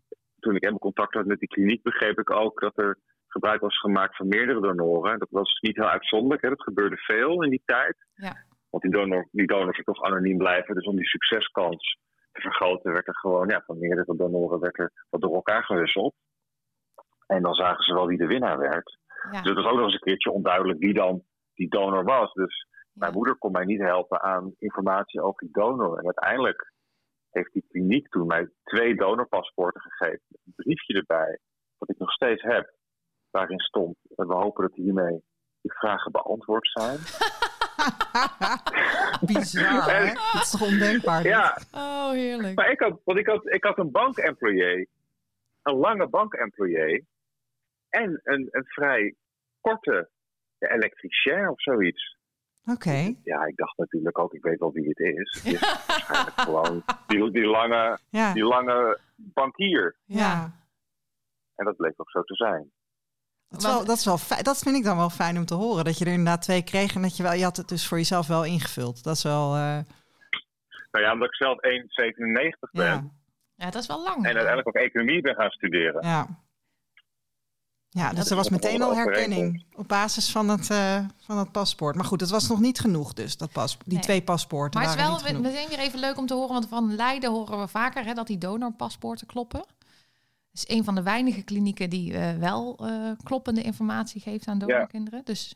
toen 0.49 0.57
ik 0.57 0.63
helemaal 0.69 0.93
contact 0.93 1.15
had 1.15 1.27
met 1.27 1.39
die 1.39 1.49
kliniek, 1.49 1.83
begreep 1.83 2.19
ik 2.19 2.31
ook 2.31 2.61
dat 2.61 2.79
er 2.79 2.99
gebruik 3.27 3.61
was 3.61 3.79
gemaakt 3.79 4.17
van 4.17 4.29
meerdere 4.29 4.61
donoren. 4.61 5.19
Dat 5.19 5.31
was 5.31 5.59
niet 5.61 5.77
heel 5.77 5.89
uitzonderlijk, 5.89 6.43
hè. 6.43 6.49
dat 6.49 6.63
gebeurde 6.63 6.97
veel 6.97 7.43
in 7.43 7.51
die 7.51 7.63
tijd. 7.65 7.97
Ja. 8.15 8.45
Want 8.71 8.83
die, 8.83 8.93
donor, 8.93 9.29
die 9.31 9.47
donors 9.47 9.83
toch 9.85 10.03
anoniem 10.03 10.39
blijven. 10.39 10.75
Dus 10.75 10.87
om 10.87 10.97
die 10.97 11.07
succeskans 11.07 11.99
te 12.33 12.41
vergroten, 12.41 12.93
werd 12.93 13.07
er 13.07 13.19
gewoon 13.19 13.49
ja, 13.49 13.63
van 13.67 13.79
meerdere 13.79 14.17
donoren 14.17 14.61
werd 14.61 14.79
er 14.79 14.93
wat 15.11 15.21
door 15.21 15.35
elkaar 15.35 15.65
gewisseld. 15.65 16.15
En 17.27 17.43
dan 17.43 17.55
zagen 17.55 17.85
ze 17.85 17.95
wel 17.95 18.07
wie 18.07 18.19
de 18.19 18.27
winnaar 18.27 18.59
werd. 18.59 18.99
Ja. 19.31 19.43
Dus 19.43 19.55
het 19.55 19.63
was 19.63 19.67
ook 19.67 19.77
nog 19.77 19.85
eens 19.85 19.95
een 19.95 20.01
keertje 20.01 20.31
onduidelijk 20.31 20.79
wie 20.79 20.95
dan 20.95 21.23
die 21.55 21.69
donor 21.69 22.05
was. 22.05 22.33
Dus 22.33 22.67
mijn 22.93 23.13
moeder 23.13 23.37
kon 23.37 23.53
mij 23.53 23.65
niet 23.65 23.81
helpen 23.81 24.23
aan 24.23 24.55
informatie 24.59 25.23
over 25.23 25.41
die 25.41 25.53
donor. 25.53 25.99
En 25.99 26.05
uiteindelijk 26.05 26.73
heeft 27.31 27.53
die 27.53 27.65
kliniek 27.69 28.09
toen 28.09 28.27
mij 28.27 28.49
twee 28.65 28.95
donorpaspoorten 28.95 29.81
gegeven. 29.81 30.21
Met 30.29 30.41
een 30.47 30.53
briefje 30.57 30.95
erbij, 30.95 31.39
dat 31.79 31.91
ik 31.91 31.99
nog 31.99 32.13
steeds 32.13 32.43
heb. 32.43 32.75
Waarin 33.31 33.61
stond, 33.61 33.97
en 34.17 34.27
we 34.29 34.35
hopen 34.35 34.63
dat 34.69 34.75
hiermee 34.75 35.23
die 35.61 35.73
vragen 35.73 36.13
beantwoord 36.13 36.69
zijn. 36.73 36.99
Bizar, 39.27 39.91
hè? 39.91 40.05
Dat 40.15 40.43
is 40.43 40.51
toch 40.51 40.63
ondenkbaar? 40.63 41.23
dit? 41.23 41.33
Ja, 41.33 41.59
Oh, 41.73 42.11
heerlijk. 42.11 42.55
maar 42.55 42.71
ik 42.71 42.81
had, 42.81 43.01
want 43.05 43.19
ik 43.19 43.27
had, 43.27 43.47
ik 43.53 43.65
had 43.65 43.79
een 43.79 43.91
bankemployé. 43.91 44.87
Een 45.63 45.75
lange 45.77 46.09
bankemployé. 46.09 47.05
En 47.89 48.21
een, 48.25 48.49
een 48.51 48.65
vrij 48.67 49.15
korte 49.61 50.11
elektricien 50.59 51.49
of 51.49 51.63
zoiets. 51.63 52.18
Oké. 52.73 53.15
Ja, 53.25 53.45
ik 53.47 53.57
dacht 53.57 53.77
natuurlijk 53.79 54.19
ook, 54.19 54.33
ik 54.33 54.43
weet 54.43 54.59
wel 54.59 54.73
wie 54.73 54.89
het 54.89 54.99
is. 54.99 55.33
Het 55.43 55.53
is 55.53 55.61
waarschijnlijk 55.87 56.41
gewoon 56.41 56.83
die, 57.07 57.31
die, 57.31 57.47
lange, 57.47 57.99
Ja. 58.11 58.33
die 58.33 58.45
lange 58.45 58.99
bankier. 59.17 59.97
ja. 60.05 60.53
En 61.55 61.65
dat 61.65 61.77
bleek 61.77 61.95
ook 61.97 62.11
zo 62.11 62.23
te 62.23 62.35
zijn. 62.35 62.71
Dat, 63.49 63.61
is 63.61 63.67
wel, 63.67 63.85
dat, 63.85 63.97
is 63.97 64.05
wel 64.05 64.19
fijn, 64.19 64.43
dat 64.43 64.59
vind 64.59 64.77
ik 64.77 64.85
dan 64.85 64.97
wel 64.97 65.11
fijn 65.11 65.37
om 65.39 65.45
te 65.45 65.55
horen. 65.55 65.85
Dat 65.85 65.99
je 65.99 66.05
er 66.05 66.11
inderdaad 66.11 66.43
twee 66.43 66.63
kreeg 66.65 66.95
en 66.95 67.03
dat 67.03 67.17
je 67.17 67.23
wel, 67.23 67.33
je 67.33 67.43
had 67.45 67.57
het 67.57 67.69
dus 67.69 67.87
voor 67.89 67.99
jezelf 67.99 68.27
wel 68.27 68.45
ingevuld. 68.45 69.03
Dat 69.05 69.17
is 69.17 69.23
wel, 69.23 69.55
eh, 69.55 69.79
Nou 70.91 71.05
ja, 71.05 71.13
omdat 71.13 71.29
ik 71.29 71.35
zelf 71.35 71.59
1,97 71.61 72.71
ben. 72.73 72.85
ja, 72.87 73.05
Ja, 73.55 73.71
dat 73.71 73.83
is 73.83 73.87
wel 73.89 74.03
lang. 74.03 74.17
En 74.17 74.25
uiteindelijk 74.25 74.69
ook 74.69 74.75
economie 74.75 75.21
ben 75.21 75.35
gaan 75.35 75.51
studeren. 75.51 76.07
ja. 76.07 76.27
Ja, 77.99 78.09
dus 78.09 78.19
Dat 78.19 78.31
er 78.31 78.37
was 78.37 78.49
meteen 78.49 78.83
al 78.83 78.95
herkenning 78.95 79.65
op 79.77 79.89
basis 79.89 80.31
van 80.31 80.49
het, 80.49 80.71
eh, 80.71 81.05
van 81.19 81.39
het 81.39 81.53
paspoort. 81.53 81.95
Maar 81.97 82.05
goed, 82.05 82.19
dat 82.19 82.31
was 82.31 82.49
nog 82.49 82.61
niet 82.61 82.81
genoeg 82.81 83.13
dus, 83.13 83.37
dat 83.37 83.53
pas, 83.53 83.77
die 83.85 83.93
Nee. 83.93 84.03
twee 84.03 84.23
paspoorten 84.23 84.81
Maar 84.81 84.89
het 84.91 84.99
is 84.99 85.05
wel 85.33 85.41
meteen 85.41 85.69
weer 85.69 85.79
even 85.79 85.99
leuk 85.99 86.17
om 86.19 86.27
te 86.27 86.35
horen, 86.35 86.53
want 86.53 86.69
van 86.69 86.95
Leiden 86.95 87.31
horen 87.31 87.61
we 87.61 87.69
vaker 87.69 88.05
hè, 88.05 88.15
dat 88.15 88.27
die 88.27 88.39
donorpaspoorten 88.39 89.27
kloppen. 89.27 89.61
Het 90.51 90.69
is 90.69 90.77
een 90.77 90.85
van 90.85 90.95
de 90.95 91.03
weinige 91.03 91.43
klinieken 91.43 91.91
die 91.91 92.15
eh, 92.17 92.37
wel 92.39 92.79
eh, 92.81 93.11
kloppende 93.23 93.63
informatie 93.63 94.21
geeft 94.21 94.47
aan 94.49 94.59
donorkinderen. 94.59 95.21
Dus 95.25 95.55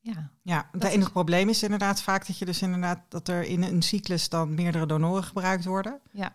ja, 0.00 0.30
Ja, 0.42 0.68
het 0.72 0.84
enige 0.84 0.98
is- 1.06 1.08
probleem 1.12 1.48
is 1.48 1.62
inderdaad 1.62 2.02
vaak 2.02 2.26
dat 2.26 2.38
je 2.38 2.44
dus 2.44 2.62
inderdaad 2.62 2.98
dat 3.08 3.28
er 3.28 3.42
in 3.42 3.62
een 3.62 3.82
cyclus 3.82 4.28
dan 4.28 4.54
meerdere 4.54 4.86
donoren 4.86 5.24
gebruikt 5.24 5.64
worden. 5.64 6.00
ja, 6.12 6.32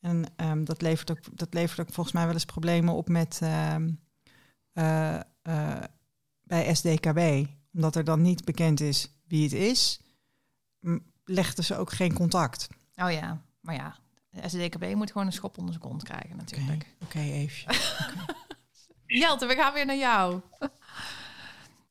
En 0.00 0.24
ehm, 0.36 0.64
dat, 0.64 0.82
levert 0.82 1.10
ook, 1.10 1.18
dat 1.32 1.54
levert 1.54 1.80
ook 1.80 1.92
volgens 1.94 2.14
mij 2.14 2.24
wel 2.24 2.34
eens 2.34 2.44
problemen 2.44 2.94
op 2.94 3.08
met 3.08 3.38
ehm, 3.42 3.90
eh, 4.72 5.14
eh, 5.42 5.82
bij 6.42 6.74
SDKB. 6.74 7.48
Omdat 7.74 7.96
er 7.96 8.04
dan 8.04 8.22
niet 8.22 8.44
bekend 8.44 8.80
is 8.80 9.12
wie 9.28 9.42
het 9.42 9.52
is, 9.52 10.00
legden 11.24 11.64
ze 11.64 11.76
ook 11.76 11.92
geen 11.92 12.12
contact. 12.12 12.68
oh 12.96 13.10
ja. 13.10 13.42
Maar 13.60 13.74
ja, 13.74 13.96
de 14.30 14.48
SDKB 14.48 14.94
moet 14.94 15.10
gewoon 15.12 15.26
een 15.26 15.32
schop 15.32 15.58
onder 15.58 15.74
zijn 15.74 15.86
kont 15.86 16.02
krijgen 16.02 16.30
Oké, 16.32 16.36
natuurlijk. 16.38 16.86
oké, 17.02 17.18
Eefje. 17.18 17.66
Jelte, 19.20 19.46
we 19.46 19.54
gaan 19.54 19.72
weer 19.72 19.86
naar 19.86 19.96
jou. 19.96 20.40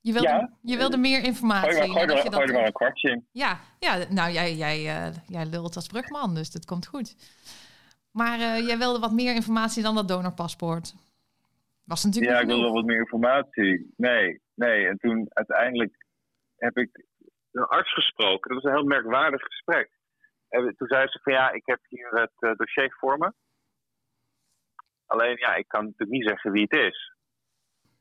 Je 0.02 0.14
wilde, 0.14 0.28
Ja? 0.28 0.50
je 0.62 0.78
wilde 0.78 0.98
meer 0.98 1.24
informatie. 1.24 1.72
Gooi, 1.72 2.06
er 2.06 2.66
een 2.66 2.72
kwartje 2.72 3.10
in. 3.12 3.26
Ja, 3.32 3.60
ja 3.80 4.06
nou 4.10 4.32
jij, 4.32 4.56
jij, 4.56 5.08
eh, 5.08 5.16
jij 5.28 5.46
lult 5.46 5.76
als 5.76 5.88
brugman, 5.88 6.36
dus 6.36 6.52
dat 6.52 6.66
komt 6.66 6.86
goed. 6.88 7.16
Maar 8.12 8.40
eh, 8.40 8.68
jij 8.68 8.78
wilde 8.78 9.00
wat 9.00 9.12
meer 9.12 9.36
informatie 9.36 9.84
dan 9.84 9.96
dat 9.96 10.08
donorpaspoort. 10.08 10.94
Was 11.90 12.04
natuurlijk 12.04 12.34
Ja, 12.34 12.40
ik 12.40 12.48
wilde 12.48 12.64
wel 12.64 12.74
wat 12.74 12.86
meer 12.86 13.00
informatie. 13.00 13.94
Nee, 13.98 14.42
nee. 14.56 14.88
En 14.88 14.98
toen 14.98 15.28
uiteindelijk 15.30 16.06
heb 16.56 16.78
ik 16.78 17.06
een 17.52 17.64
arts 17.64 17.94
gesproken. 17.94 18.54
Dat 18.54 18.64
was 18.64 18.72
een 18.72 18.78
heel 18.78 18.88
merkwaardig 18.88 19.42
gesprek. 19.42 19.90
En 20.50 20.76
toen 20.76 20.88
zei 20.88 21.08
ze 21.08 21.20
van 21.24 21.34
ja, 21.34 21.52
ik 21.52 21.66
heb 21.66 21.80
hier 21.88 22.10
het 22.10 22.32
eh, 22.40 22.52
dossier 22.56 22.96
voor 23.00 23.18
me. 23.18 23.34
Alleen 25.06 25.38
ja, 25.38 25.56
ik 25.56 25.68
kan 25.68 25.84
natuurlijk 25.84 26.12
niet 26.12 26.28
zeggen 26.28 26.52
wie 26.52 26.68
het 26.70 26.80
is. 26.80 27.14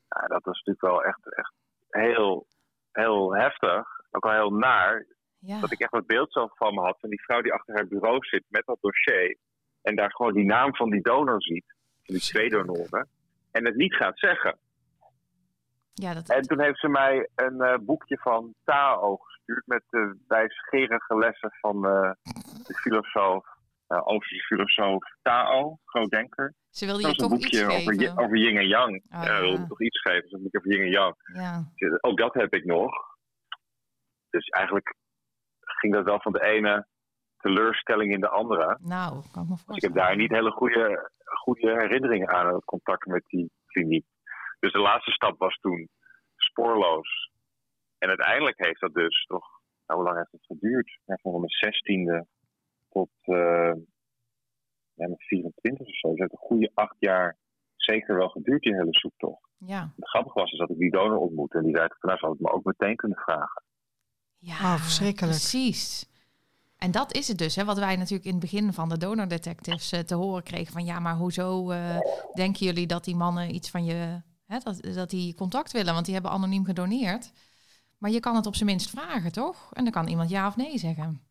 Nou, 0.09 0.27
dat 0.27 0.43
was 0.43 0.61
natuurlijk 0.63 0.85
wel 0.85 1.03
echt, 1.03 1.35
echt 1.35 1.53
heel, 1.89 2.47
heel 2.91 3.35
heftig. 3.35 3.87
Ook 4.11 4.23
wel 4.23 4.33
heel 4.33 4.53
naar. 4.53 5.05
Ja. 5.39 5.59
Dat 5.59 5.71
ik 5.71 5.79
echt 5.79 5.91
wat 5.91 6.07
beeld 6.07 6.31
zo 6.31 6.47
van 6.47 6.73
me 6.73 6.81
had 6.81 6.99
van 6.99 7.09
die 7.09 7.23
vrouw 7.23 7.41
die 7.41 7.53
achter 7.53 7.75
haar 7.75 7.87
bureau 7.87 8.17
zit 8.25 8.43
met 8.47 8.65
dat 8.65 8.77
dossier. 8.81 9.37
En 9.81 9.95
daar 9.95 10.11
gewoon 10.11 10.33
die 10.33 10.45
naam 10.45 10.75
van 10.75 10.89
die 10.89 11.01
donor 11.01 11.41
ziet. 11.41 11.75
Van 12.03 12.15
die 12.15 12.23
twee 12.23 12.49
donoren. 12.49 13.09
En 13.51 13.65
het 13.65 13.75
niet 13.75 13.95
gaat 13.95 14.19
zeggen. 14.19 14.57
ja, 15.93 16.13
dat, 16.13 16.29
En 16.29 16.41
toen 16.41 16.61
heeft 16.61 16.79
ze 16.79 16.87
mij 16.89 17.29
een 17.35 17.61
eh, 17.61 17.77
boekje 17.81 18.17
van 18.17 18.53
Tao 18.63 19.15
gestuurd 19.15 19.67
met 19.67 19.83
de 19.89 20.17
wijsgerige 20.27 21.17
lessen 21.17 21.51
van 21.59 21.85
eh, 21.85 22.11
de 22.67 22.73
filosoof, 22.73 23.45
uh, 23.87 24.07
Oosterse 24.07 24.45
filosoof 24.45 25.03
Tao, 25.21 25.77
groot 25.85 26.09
denker. 26.09 26.53
ze 26.69 26.85
wilde 26.85 27.01
Dat 27.01 27.15
je 27.15 27.23
een 27.23 27.29
toch 27.29 27.37
iets 27.39 27.49
boekje 27.59 27.65
over, 27.65 27.77
geven. 27.93 27.95
yin- 27.97 28.19
over 28.19 28.37
yin 28.37 28.57
en 28.57 28.67
yang. 28.67 29.03
Ja, 29.09 29.23
ja. 29.23 29.39
wilde 29.39 29.67
toch 29.67 29.81
iets 29.81 30.01
geven, 30.01 30.29
zo'n 30.29 30.41
boekje 30.41 30.57
over 30.59 30.71
yin 30.71 30.81
en 30.81 30.91
yang. 30.91 31.15
Ja, 31.33 31.63
Ook 32.01 32.17
dat 32.17 32.33
heb 32.33 32.53
ik 32.53 32.65
nog. 32.65 32.91
Dus 34.29 34.47
eigenlijk 34.47 34.95
ging 35.59 35.93
dat 35.93 36.05
wel 36.05 36.21
van 36.21 36.31
de 36.31 36.43
ene 36.43 36.87
teleurstelling 37.39 38.13
in 38.13 38.19
de 38.19 38.29
andere. 38.29 38.77
nou, 38.81 39.11
kan 39.31 39.43
ik 39.43 39.49
me 39.49 39.57
voorstellen. 39.57 39.65
Dus 39.65 39.75
ik 39.75 39.81
heb 39.83 39.93
daar 39.93 40.15
niet 40.15 40.31
hele 40.31 40.51
goede, 40.51 41.11
goede 41.23 41.71
herinneringen 41.71 42.29
aan, 42.29 42.53
het 42.53 42.65
contact 42.65 43.05
met 43.05 43.23
die 43.27 43.51
kliniek. 43.65 44.05
Dus 44.59 44.71
de 44.71 44.79
laatste 44.79 45.11
stap 45.11 45.37
was 45.39 45.55
toen 45.59 45.89
spoorloos. 46.35 47.31
En 47.97 48.07
uiteindelijk 48.07 48.65
heeft 48.65 48.79
dat 48.79 48.93
dus 48.93 49.25
nog, 49.27 49.45
nou, 49.85 49.99
hoe 49.99 50.03
lang 50.09 50.17
heeft 50.17 50.31
het 50.31 50.45
geduurd? 50.45 50.99
Ja, 51.05 51.17
van 51.21 51.31
mijn 51.31 51.49
zestiende 51.49 52.27
tot 52.89 53.09
uh, 53.25 53.73
ja, 54.93 55.07
mijn 55.07 55.17
24 55.17 55.87
of 55.87 55.95
zo. 55.97 56.09
Dus 56.09 56.19
het 56.19 56.29
heeft 56.29 56.31
een 56.41 56.47
goede 56.47 56.71
acht 56.73 56.95
jaar 56.99 57.37
zeker 57.75 58.15
wel 58.15 58.29
geduurd, 58.29 58.61
die 58.61 58.73
hele 58.75 58.87
zoektocht. 58.99 59.47
Ja, 59.57 59.93
Het 59.95 60.09
grappige 60.09 60.39
was 60.39 60.51
is 60.51 60.57
dat 60.59 60.69
ik 60.69 60.77
die 60.77 60.91
donor 60.91 61.17
ontmoette 61.17 61.57
en 61.57 61.63
die 61.63 61.75
zei, 61.75 61.87
van, 61.87 61.97
nou 62.09 62.19
zou 62.19 62.33
ik 62.33 62.39
me 62.39 62.51
ook 62.51 62.63
meteen 62.63 62.95
kunnen 62.95 63.17
vragen. 63.17 63.63
ja 64.37 64.53
Oh, 64.53 64.75
verschrikkelijk. 64.75 65.31
precies. 65.35 66.08
En 66.79 66.91
dat 66.91 67.13
is 67.13 67.27
het 67.27 67.37
dus, 67.37 67.55
hè, 67.55 67.65
wat 67.65 67.79
wij 67.79 67.95
natuurlijk 67.95 68.25
in 68.25 68.31
het 68.31 68.41
begin 68.41 68.73
van 68.73 68.89
de 68.89 68.97
donordetectives 68.97 69.91
eh, 69.91 69.99
te 69.99 70.15
horen 70.15 70.43
kregen. 70.43 70.73
Van 70.73 70.85
ja, 70.85 70.99
maar 70.99 71.15
hoezo 71.15 71.71
eh, 71.71 71.99
denken 72.33 72.65
jullie 72.65 72.87
dat 72.87 73.03
die 73.03 73.15
mannen 73.15 73.55
iets 73.55 73.71
van 73.71 73.85
je, 73.85 74.21
hè, 74.47 74.57
dat, 74.59 74.93
dat 74.95 75.09
die 75.09 75.35
contact 75.35 75.71
willen? 75.71 75.93
Want 75.93 76.05
die 76.05 76.13
hebben 76.13 76.31
anoniem 76.31 76.65
gedoneerd. 76.65 77.31
Maar 77.97 78.11
je 78.11 78.19
kan 78.19 78.35
het 78.35 78.45
op 78.45 78.55
zijn 78.55 78.69
minst 78.69 78.89
vragen, 78.89 79.31
toch? 79.31 79.73
En 79.73 79.83
dan 79.83 79.93
kan 79.93 80.07
iemand 80.07 80.29
ja 80.29 80.47
of 80.47 80.55
nee 80.55 80.77
zeggen. 80.77 81.21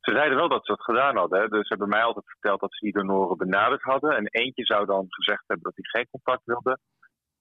Ze 0.00 0.12
zeiden 0.12 0.36
wel 0.38 0.48
dat 0.48 0.66
ze 0.66 0.72
het 0.72 0.84
gedaan 0.84 1.16
hadden. 1.16 1.40
Hè? 1.40 1.48
Dus 1.48 1.66
ze 1.66 1.68
hebben 1.68 1.88
mij 1.88 2.02
altijd 2.02 2.26
verteld 2.26 2.60
dat 2.60 2.72
ze 2.74 2.84
die 2.84 2.92
donoren 2.92 3.36
benaderd 3.36 3.82
hadden. 3.82 4.16
En 4.16 4.26
eentje 4.26 4.64
zou 4.64 4.86
dan 4.86 5.06
gezegd 5.08 5.44
hebben 5.46 5.64
dat 5.64 5.76
hij 5.76 5.84
geen 5.84 6.10
contact 6.10 6.44
wilde. 6.44 6.78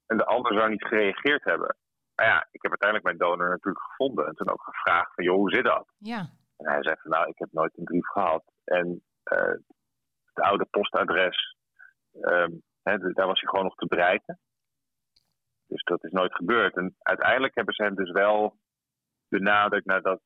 En 0.05 0.17
de 0.17 0.25
ander 0.25 0.53
zou 0.53 0.69
niet 0.69 0.85
gereageerd 0.85 1.43
hebben. 1.43 1.75
Maar 2.15 2.25
ja, 2.25 2.47
ik 2.51 2.61
heb 2.61 2.71
uiteindelijk 2.71 3.03
mijn 3.03 3.29
donor 3.29 3.49
natuurlijk 3.49 3.85
gevonden. 3.85 4.27
En 4.27 4.35
toen 4.35 4.49
ook 4.49 4.63
gevraagd 4.63 5.13
van, 5.15 5.23
joh, 5.23 5.35
hoe 5.35 5.49
zit 5.49 5.63
dat? 5.63 5.87
Ja, 5.97 6.29
En 6.61 6.71
hij 6.71 6.83
zei 6.83 6.95
van, 6.99 7.11
nou, 7.11 7.29
ik 7.29 7.37
heb 7.37 7.51
nooit 7.51 7.77
een 7.77 7.83
brief 7.83 8.07
gehad. 8.07 8.43
En 8.63 9.03
uh, 9.33 9.55
het 10.25 10.43
oude 10.45 10.65
postadres, 10.65 11.55
um, 12.13 12.61
hè, 12.83 12.97
daar 12.97 13.27
was 13.27 13.39
hij 13.39 13.49
gewoon 13.49 13.65
nog 13.65 13.75
te 13.75 13.85
bereiken. 13.85 14.39
Dus 15.67 15.83
dat 15.83 16.03
is 16.03 16.11
nooit 16.11 16.35
gebeurd. 16.35 16.75
En 16.75 16.95
uiteindelijk 16.99 17.55
hebben 17.55 17.73
ze 17.73 17.83
hem 17.83 17.95
dus 17.95 18.11
wel 18.11 18.57
benaderd 19.27 19.85
nadat 19.85 20.21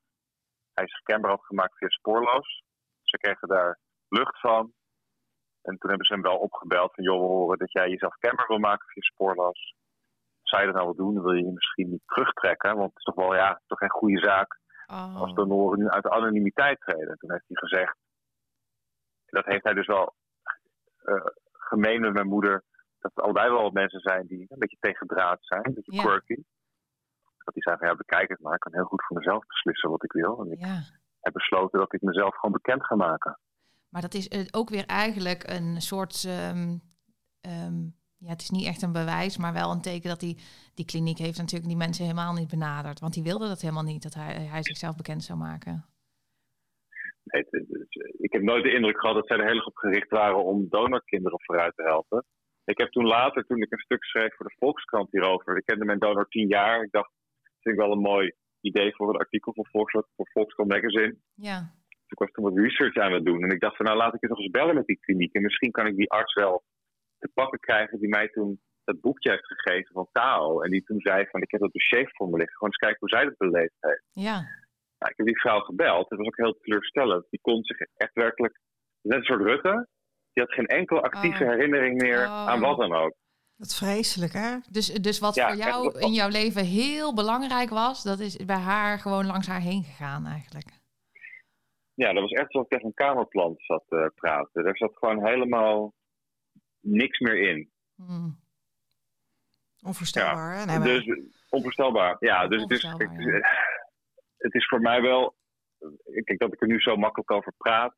hij 0.73 0.88
zich 0.88 1.01
kenbaar 1.01 1.31
had 1.31 1.45
gemaakt 1.45 1.77
via 1.77 1.89
Spoorloos. 1.89 2.63
Ze 3.01 3.17
kregen 3.17 3.47
daar 3.47 3.79
lucht 4.07 4.39
van. 4.39 4.73
En 5.61 5.77
toen 5.77 5.89
hebben 5.89 6.07
ze 6.07 6.13
hem 6.13 6.21
wel 6.21 6.38
opgebeld 6.38 6.93
van, 6.93 7.03
joh, 7.03 7.19
we 7.19 7.25
horen 7.25 7.57
dat 7.57 7.71
jij 7.71 7.89
jezelf 7.89 8.15
kenbaar 8.15 8.47
wil 8.47 8.57
maken 8.57 8.88
via 8.88 9.01
Spoorlas. 9.01 9.75
Zou 10.41 10.61
je 10.61 10.67
dat 10.67 10.75
nou 10.75 10.95
wel 10.95 11.05
doen? 11.05 11.23
Wil 11.23 11.33
je 11.33 11.45
je 11.45 11.51
misschien 11.51 11.89
niet 11.89 12.03
terugtrekken? 12.05 12.75
Want 12.75 12.89
het 12.89 12.97
is 12.97 13.03
toch 13.03 13.15
wel, 13.15 13.36
ja, 13.36 13.61
toch 13.67 13.79
geen 13.79 13.89
goede 13.89 14.19
zaak 14.19 14.59
Oh. 14.88 15.21
als 15.21 15.33
donoren 15.33 15.79
nu 15.79 15.89
uit 15.89 16.03
de 16.03 16.09
anonimiteit 16.09 16.79
treden. 16.79 17.09
En 17.09 17.17
toen 17.17 17.31
heeft 17.31 17.47
hij 17.47 17.57
gezegd, 17.57 17.97
dat 19.25 19.45
heeft 19.45 19.63
hij 19.63 19.73
dus 19.73 19.88
wel 19.88 20.13
eh, 20.97 21.25
gemeen 21.51 22.01
met 22.01 22.13
mijn 22.13 22.27
moeder, 22.27 22.63
dat 22.99 23.11
het 23.15 23.23
allebei 23.23 23.49
wel 23.49 23.61
wat 23.61 23.73
mensen 23.73 23.99
zijn 23.99 24.27
die 24.27 24.45
een 24.49 24.59
beetje 24.59 24.77
tegendraad 24.79 25.38
zijn, 25.41 25.65
een 25.67 25.73
beetje 25.73 26.01
quirky. 26.01 26.43
Dat 27.38 27.53
hij 27.53 27.63
zei 27.63 27.77
van 27.77 27.88
ja, 27.88 27.95
bekijk 27.95 28.29
het 28.29 28.39
maar, 28.39 28.53
ik 28.53 28.59
kan 28.59 28.73
heel 28.73 28.86
goed 28.86 29.03
voor 29.05 29.17
mezelf 29.17 29.45
beslissen 29.47 29.89
wat 29.89 30.03
ik 30.03 30.11
wil. 30.11 30.39
En 30.39 30.51
ik 30.51 30.59
heb 31.19 31.33
besloten 31.33 31.79
dat 31.79 31.93
ik 31.93 32.01
mezelf 32.01 32.36
gewoon 32.36 32.51
bekend 32.51 32.86
ga 32.86 32.95
maken. 32.95 33.39
Maar 33.89 34.01
dat 34.01 34.13
is 34.13 34.27
eh, 34.27 34.45
ook 34.51 34.69
weer 34.69 34.86
eigenlijk 34.86 35.43
een 35.47 35.81
soort. 35.81 36.23
ehm, 36.23 36.77
ehm, 37.41 37.88
ja, 38.26 38.32
het 38.32 38.41
is 38.41 38.49
niet 38.49 38.65
echt 38.65 38.82
een 38.82 38.91
bewijs, 38.91 39.38
maar 39.38 39.53
wel 39.53 39.71
een 39.71 39.82
teken 39.82 40.09
dat 40.09 40.19
die, 40.19 40.38
die 40.73 40.86
kliniek 40.86 41.17
heeft 41.17 41.38
natuurlijk 41.38 41.67
die 41.69 41.78
mensen 41.78 42.03
helemaal 42.05 42.34
niet 42.34 42.49
benaderd. 42.49 42.99
Want 42.99 43.13
die 43.13 43.23
wilde 43.23 43.47
dat 43.47 43.61
helemaal 43.61 43.84
niet, 43.84 44.03
dat 44.03 44.13
hij, 44.13 44.34
hij 44.34 44.63
zichzelf 44.63 44.95
bekend 44.95 45.23
zou 45.23 45.39
maken. 45.39 45.86
Nee, 47.23 47.41
het- 47.49 47.51
het- 47.51 47.80
het- 47.89 48.15
ik 48.19 48.34
heb 48.34 48.41
nooit 48.41 48.63
de 48.63 48.73
indruk 48.73 48.99
gehad 48.99 49.15
dat 49.15 49.28
zij 49.28 49.38
er 49.38 49.45
heel 49.45 49.55
erg 49.55 49.65
op 49.65 49.76
gericht 49.78 50.09
waren 50.09 50.43
om 50.43 50.69
donorkinderen 50.69 51.41
vooruit 51.41 51.76
te 51.76 51.84
helpen. 51.84 52.26
Ik 52.65 52.78
heb 52.78 52.91
toen 52.91 53.05
later, 53.05 53.45
toen 53.45 53.61
ik 53.61 53.71
een 53.71 53.80
stuk 53.80 54.03
schreef 54.03 54.36
voor 54.36 54.45
de 54.45 54.55
Volkskrant 54.57 55.11
hierover, 55.11 55.57
ik 55.57 55.65
kende 55.65 55.86
mijn 55.86 55.99
donor 55.99 56.28
tien 56.28 56.47
jaar. 56.47 56.84
Ik 56.84 56.91
dacht, 56.91 57.11
dat 57.43 57.53
vind 57.61 57.76
ik 57.76 57.82
wel 57.82 57.91
een 57.91 57.99
mooi 58.13 58.32
idee 58.61 58.95
voor 58.95 59.09
een 59.09 59.19
artikel 59.19 59.53
voor 59.53 59.67
Volkskrant, 59.71 60.05
voor 60.15 60.30
Volkskrant 60.32 60.69
Magazine. 60.69 61.15
Ja, 61.34 61.59
Dus 61.88 62.09
ik 62.13 62.19
was 62.19 62.32
toen 62.32 62.43
wat 62.43 62.57
research 62.57 62.95
aan 62.95 63.11
het 63.13 63.26
doen. 63.26 63.43
En 63.43 63.49
ik 63.49 63.59
dacht 63.59 63.76
van 63.76 63.86
nou 63.86 63.97
laat 63.97 64.13
ik 64.13 64.21
eens 64.21 64.32
nog 64.32 64.39
eens 64.41 64.51
bellen 64.51 64.76
met 64.76 64.86
die 64.86 64.99
kliniek. 64.99 65.34
En 65.34 65.41
misschien 65.41 65.71
kan 65.71 65.88
ik 65.88 65.95
die 65.95 66.11
arts 66.11 66.34
wel 66.34 66.63
te 67.20 67.30
pakken 67.34 67.59
krijgen 67.59 67.99
die 67.99 68.09
mij 68.09 68.30
toen 68.30 68.59
dat 68.84 69.01
boekje 69.01 69.30
heeft 69.32 69.45
gegeven 69.45 69.93
van 69.93 70.07
Tao. 70.11 70.61
En 70.61 70.70
die 70.72 70.84
toen 70.84 70.99
zei 70.99 71.26
van 71.30 71.41
ik 71.41 71.51
heb 71.51 71.61
dat 71.61 71.72
dossier 71.74 72.09
voor 72.11 72.30
me 72.30 72.38
liggen. 72.38 72.55
Gewoon 72.57 72.70
eens 72.74 72.80
kijken 72.84 72.99
hoe 72.99 73.09
zij 73.09 73.24
dat 73.24 73.38
beleefd 73.38 73.76
heeft. 73.80 74.03
ja, 74.11 74.34
Nou, 74.99 75.11
ik 75.11 75.18
heb 75.18 75.26
die 75.26 75.39
vrouw 75.39 75.59
gebeld. 75.59 76.09
Het 76.09 76.18
was 76.18 76.28
ook 76.28 76.38
heel 76.38 76.57
teleurstellend. 76.61 77.26
Die 77.30 77.39
kon 77.41 77.63
zich 77.63 77.78
echt 77.95 78.13
werkelijk, 78.13 78.59
net 79.01 79.18
een 79.18 79.24
soort 79.24 79.41
Rutte, 79.41 79.88
die 80.34 80.43
had 80.43 80.53
geen 80.53 80.66
enkele 80.66 81.01
actieve 81.01 81.43
Oh. 81.43 81.49
herinnering 81.49 82.01
meer 82.01 82.26
Oh. 82.26 82.47
aan 82.47 82.59
wat 82.59 82.78
dan 82.78 82.93
ook. 82.95 83.13
Dat 83.57 83.68
is 83.68 83.78
vreselijk, 83.78 84.34
hè? 84.34 84.57
Dus, 84.70 84.88
dus 84.93 85.20
wat 85.20 85.36
Ja, 85.36 85.47
voor 85.47 85.57
jou 85.57 85.88
echt- 85.88 86.05
in 86.05 86.11
jouw 86.13 86.30
leven 86.30 86.66
heel 86.66 87.13
belangrijk 87.13 87.70
was, 87.70 88.03
dat 88.03 88.20
is 88.20 88.36
bij 88.45 88.55
haar 88.55 88.99
gewoon 88.99 89.26
langs 89.26 89.47
haar 89.47 89.61
heen 89.61 89.84
gegaan 89.84 90.26
eigenlijk. 90.26 90.68
Ja, 91.93 92.13
dat 92.13 92.22
was 92.22 92.32
echt 92.32 92.45
alsof 92.47 92.63
ik 92.63 92.70
tegen 92.70 92.86
een 92.86 92.93
kamerplant 92.93 93.61
zat 93.63 93.84
te 93.88 94.11
praten. 94.16 94.66
Er 94.66 94.78
zat 94.78 94.97
gewoon 94.97 95.26
helemaal 95.26 95.93
niks 96.86 97.19
meer 97.19 97.49
in. 97.49 97.71
Hmm. 97.95 98.39
Onvoorstelbaar, 99.83 100.55
hè? 100.57 100.65
Nee, 100.65 100.77
maar- 100.77 100.88
Dus 100.88 101.19
onvoorstelbaar. 101.49 102.15
Ja, 102.19 102.47
dus 102.47 102.61
het 102.61 102.71
is, 102.71 102.83
het 104.38 104.53
is 104.53 104.67
voor 104.67 104.81
mij 104.81 105.01
wel. 105.01 105.36
Kijk, 106.23 106.39
dat 106.39 106.53
ik 106.53 106.61
er 106.61 106.67
nu 106.67 106.79
zo 106.81 106.95
makkelijk 106.95 107.31
over 107.31 107.53
praat. 107.57 107.95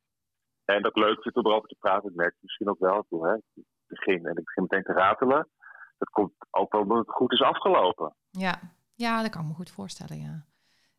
En 0.65 0.81
dat 0.81 0.95
ik 0.97 1.03
leuk 1.03 1.21
vind 1.21 1.35
om 1.35 1.45
erover 1.45 1.69
te 1.69 1.75
praten. 1.79 2.03
Dat 2.03 2.13
merk 2.15 2.31
je 2.33 2.39
misschien 2.41 2.69
ook 2.69 2.79
wel. 2.79 2.97
Ik, 2.99 3.05
bedoel, 3.09 3.25
hè, 3.27 3.35
ik 3.35 3.63
begin 3.87 4.25
en 4.25 4.35
ik 4.37 4.43
begin 4.43 4.63
meteen 4.63 4.83
te 4.83 4.93
ratelen. 4.93 5.49
Dat 5.97 6.09
komt 6.09 6.33
ook 6.51 6.71
wel 6.71 6.81
omdat 6.81 6.97
het 6.97 7.09
goed 7.15 7.31
is 7.31 7.41
afgelopen. 7.41 8.15
Ja. 8.29 8.59
ja, 8.95 9.21
dat 9.21 9.31
kan 9.31 9.41
ik 9.41 9.47
me 9.47 9.53
goed 9.53 9.71
voorstellen, 9.71 10.19
ja. 10.19 10.45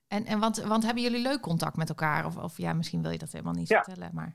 En, 0.09 0.25
en 0.25 0.39
want, 0.41 0.57
want 0.65 0.85
hebben 0.85 1.03
jullie 1.03 1.23
leuk 1.23 1.41
contact 1.41 1.77
met 1.77 1.89
elkaar? 1.89 2.27
Of, 2.27 2.37
of 2.37 2.57
ja, 2.57 2.73
misschien 2.73 3.03
wil 3.03 3.11
je 3.11 3.19
dat 3.19 3.33
helemaal 3.33 3.53
niet 3.55 3.69
Ja. 3.69 3.83
vertellen, 3.83 4.11
maar... 4.15 4.33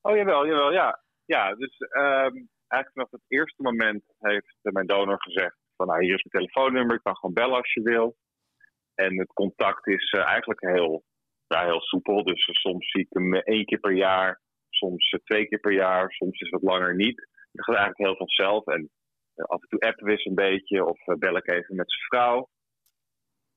Oh, 0.00 0.16
jawel, 0.16 0.46
jawel, 0.46 0.72
ja. 0.72 1.02
Ja, 1.24 1.54
dus 1.54 1.78
ehm, 1.78 2.34
eigenlijk 2.74 2.92
vanaf 2.92 3.10
het 3.10 3.38
eerste 3.38 3.62
moment 3.62 4.02
heeft 4.18 4.58
mijn 4.62 4.86
donor 4.86 5.22
gezegd 5.22 5.56
van 5.76 5.86
nou, 5.86 6.04
hier 6.04 6.14
is 6.14 6.24
mijn 6.24 6.44
telefoonnummer, 6.44 6.96
ik 6.96 7.02
kan 7.02 7.16
gewoon 7.16 7.34
bellen 7.34 7.56
als 7.56 7.72
je 7.72 7.82
wil. 7.82 8.16
En 8.94 9.18
het 9.18 9.32
contact 9.32 9.86
is 9.86 10.10
eh, 10.10 10.26
eigenlijk 10.26 10.60
heel, 10.60 11.02
ja, 11.46 11.64
heel 11.64 11.80
soepel. 11.80 12.24
Dus 12.24 12.46
eh, 12.46 12.54
soms 12.54 12.90
zie 12.90 13.00
ik 13.00 13.08
hem 13.10 13.34
eh, 13.34 13.40
één 13.44 13.64
keer 13.64 13.78
per 13.78 13.92
jaar, 13.92 14.40
soms 14.70 15.16
twee 15.24 15.46
keer 15.46 15.58
per 15.58 15.72
jaar, 15.72 16.10
soms 16.10 16.40
is 16.40 16.50
het 16.50 16.60
wat 16.60 16.70
langer 16.70 16.94
niet. 16.94 17.28
Dat 17.52 17.64
gaat 17.64 17.76
eigenlijk 17.76 18.08
heel 18.08 18.26
vanzelf. 18.26 18.66
En 18.66 18.90
af 19.34 19.62
en 19.62 19.68
toe 19.68 19.80
appen 19.80 20.06
we 20.06 20.26
een 20.26 20.34
beetje 20.34 20.84
of 20.84 20.98
bel 21.18 21.36
ik 21.36 21.50
even 21.50 21.76
met 21.76 21.92
zijn 21.92 22.06
vrouw. 22.06 22.48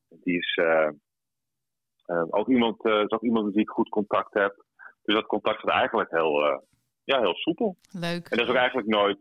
Die 0.10 0.38
is 0.38 0.60
ook, 2.30 2.50
iemand, 2.50 2.86
is 2.86 3.10
ook 3.10 3.24
iemand 3.24 3.46
met 3.46 3.54
wie 3.54 3.64
ik 3.64 3.70
goed 3.70 3.90
contact 3.90 4.34
heb. 4.34 4.66
Dus 5.04 5.16
dat 5.16 5.26
contact 5.26 5.60
gaat 5.60 5.72
eigenlijk 5.72 6.12
heel, 6.12 6.62
ja, 7.12 7.20
heel 7.20 7.36
soepel. 7.36 7.78
Leuk. 7.92 8.28
En 8.28 8.38
er 8.38 8.44
is 8.44 8.50
ook 8.50 8.56
eigenlijk 8.56 8.88
nooit, 8.88 9.18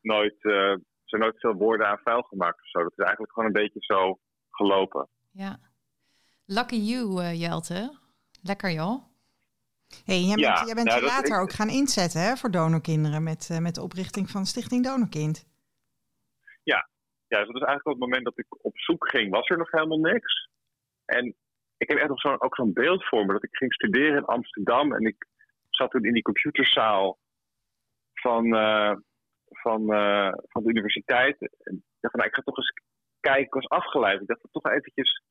nooit, 0.00 0.44
eh, 0.44 0.52
er 0.70 0.80
zijn 1.04 1.22
nooit 1.22 1.40
veel 1.40 1.54
woorden 1.54 1.86
aan 1.86 1.98
vuil 1.98 2.22
gemaakt 2.22 2.60
of 2.60 2.68
zo. 2.68 2.82
Dat 2.82 2.92
is 2.92 2.98
eigenlijk 3.04 3.32
gewoon 3.32 3.48
een 3.48 3.62
beetje 3.62 3.80
zo 3.82 4.18
gelopen. 4.50 5.08
Ja. 5.30 5.58
Lucky 6.46 6.76
you, 6.76 7.20
eh, 7.22 7.40
Jelte. 7.40 7.98
Lekker, 8.42 8.70
joh. 8.70 9.02
Hey, 10.04 10.20
jij 10.20 10.36
Ja, 10.36 10.52
bent, 10.54 10.66
jij 10.66 10.74
bent 10.74 10.86
nou, 10.88 11.00
je 11.00 11.06
later 11.06 11.34
ik- 11.36 11.42
ook 11.42 11.52
gaan 11.52 11.68
inzetten 11.68 12.20
hè, 12.20 12.36
voor 12.36 12.50
donorkinderen 12.50 13.22
met, 13.22 13.48
eh, 13.50 13.58
met 13.58 13.74
de 13.74 13.82
oprichting 13.82 14.30
van 14.30 14.46
Stichting 14.46 14.84
Donorkind. 14.84 15.44
Ja, 16.62 16.88
dus 17.38 17.46
dat 17.52 17.62
is 17.62 17.68
eigenlijk 17.68 17.86
op 17.86 17.92
het 17.92 18.00
moment 18.10 18.24
dat 18.24 18.38
ik 18.38 18.64
op 18.64 18.78
zoek 18.78 19.08
ging, 19.08 19.30
was 19.30 19.48
er 19.48 19.58
nog 19.58 19.70
helemaal 19.70 19.98
niks. 19.98 20.48
En 21.04 21.34
ik 21.76 21.88
heb 21.88 21.98
echt 21.98 22.08
nog 22.08 22.20
zo'n, 22.20 22.42
ook 22.42 22.54
zo'n 22.54 22.72
beeld 22.72 23.04
voor 23.08 23.26
me 23.26 23.32
dat 23.32 23.44
ik 23.44 23.56
ging 23.56 23.74
studeren 23.74 24.16
in 24.16 24.24
Amsterdam. 24.24 24.92
En 24.92 25.06
ik 25.06 25.26
zat 25.76 25.90
toen 25.90 26.04
in 26.04 26.12
die 26.12 26.22
computerzaal 26.22 27.18
van, 28.14 28.54
eh, 28.56 28.94
van, 29.48 29.92
eh, 29.92 30.32
van 30.48 30.62
de 30.62 30.68
universiteit. 30.68 31.40
En 31.40 31.74
ik 31.74 32.00
dacht 32.00 32.12
van, 32.14 32.20
nou, 32.20 32.26
ik 32.26 32.34
ga 32.34 32.42
toch 32.42 32.56
eens 32.56 32.72
kijken. 33.20 33.44
Ik 33.44 33.54
was 33.54 33.68
afgeleid. 33.68 34.20
Ik 34.20 34.26
dacht 34.26 34.40
toch 34.50 34.66
eventjes 34.66 35.22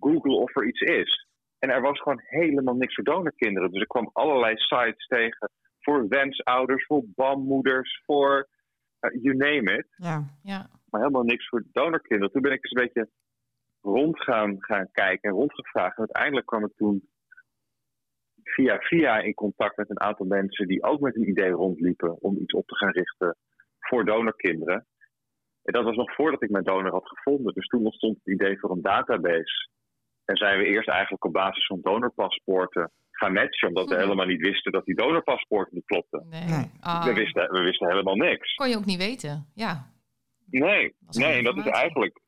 googlen 0.00 0.38
of 0.38 0.56
er 0.56 0.66
iets 0.66 0.80
is. 0.80 1.28
En 1.58 1.70
er 1.70 1.80
was 1.80 2.00
gewoon 2.00 2.20
helemaal 2.24 2.74
niks 2.74 2.94
voor 2.94 3.04
donorkinderen. 3.04 3.70
Dus 3.70 3.82
ik 3.82 3.88
kwam 3.88 4.10
allerlei 4.12 4.56
sites 4.56 5.06
tegen 5.06 5.50
voor 5.80 6.08
wensouders, 6.08 6.86
voor 6.86 7.02
BAM-moeders, 7.14 8.02
voor 8.04 8.48
eh, 9.00 9.22
you 9.22 9.36
name 9.36 9.78
it 9.78 9.86
Ja. 9.96 10.24
Ja. 10.42 10.70
maar 10.90 11.00
helemaal 11.00 11.22
niks 11.22 11.48
voor 11.48 11.64
donorkinderen. 11.72 12.32
Toen 12.32 12.42
ben 12.42 12.52
ik 12.52 12.64
eens 12.64 12.72
een 12.72 12.84
beetje 12.84 13.10
rond 13.80 14.22
gaan, 14.22 14.56
gaan 14.58 14.88
kijken 14.92 15.30
en 15.30 15.36
rondgevraagd. 15.36 15.96
En 15.96 16.04
uiteindelijk 16.04 16.46
kwam 16.46 16.64
ik 16.64 16.72
toen 16.76 17.08
via 18.42 18.78
via 18.78 19.18
in 19.18 19.34
contact 19.34 19.76
met 19.76 19.90
een 19.90 20.00
aantal 20.00 20.26
mensen 20.26 20.66
die 20.66 20.82
ook 20.82 21.00
met 21.00 21.16
een 21.16 21.28
idee 21.28 21.50
rondliepen 21.50 22.20
om 22.20 22.36
iets 22.36 22.54
op 22.54 22.66
te 22.66 22.76
gaan 22.76 22.90
richten 22.92 23.36
voor 23.78 24.04
donorkinderen. 24.04 24.86
En 25.62 25.72
dat 25.72 25.84
was 25.84 25.96
nog 25.96 26.14
voordat 26.14 26.42
ik 26.42 26.50
mijn 26.50 26.64
donor 26.64 26.90
had 26.92 27.08
gevonden. 27.08 27.54
Dus 27.54 27.66
toen 27.66 27.84
ontstond 27.84 28.16
het 28.22 28.34
idee 28.34 28.58
voor 28.58 28.70
een 28.70 28.82
database. 28.82 29.68
En 30.24 30.36
zijn 30.36 30.58
we 30.58 30.64
eerst 30.64 30.88
eigenlijk 30.88 31.24
op 31.24 31.32
basis 31.32 31.66
van 31.66 31.80
donorpaspoorten 31.82 32.90
gaan 33.10 33.32
matchen, 33.32 33.68
omdat 33.68 33.88
we 33.88 33.94
Mhm. 33.94 34.02
helemaal 34.02 34.26
niet 34.26 34.40
wisten 34.40 34.72
dat 34.72 34.84
die 34.84 34.94
donorpaspoorten 34.94 35.74
niet 35.74 35.84
klopten. 35.84 36.26
Nee. 36.28 36.44
Nee. 36.44 36.70
Ah, 36.80 37.04
We, 37.04 37.12
wisten, 37.14 37.50
we 37.50 37.60
wisten 37.60 37.88
helemaal 37.88 38.16
niks. 38.16 38.54
kon 38.54 38.68
je 38.68 38.76
ook 38.76 38.84
niet 38.84 38.98
weten. 38.98 39.50
Ja. 39.54 39.92
Nee, 40.50 40.94
is 41.08 41.16
nee, 41.16 41.38
en 41.38 41.44
dat 41.44 41.56
is 41.56 41.66
eigenlijk 41.66 42.20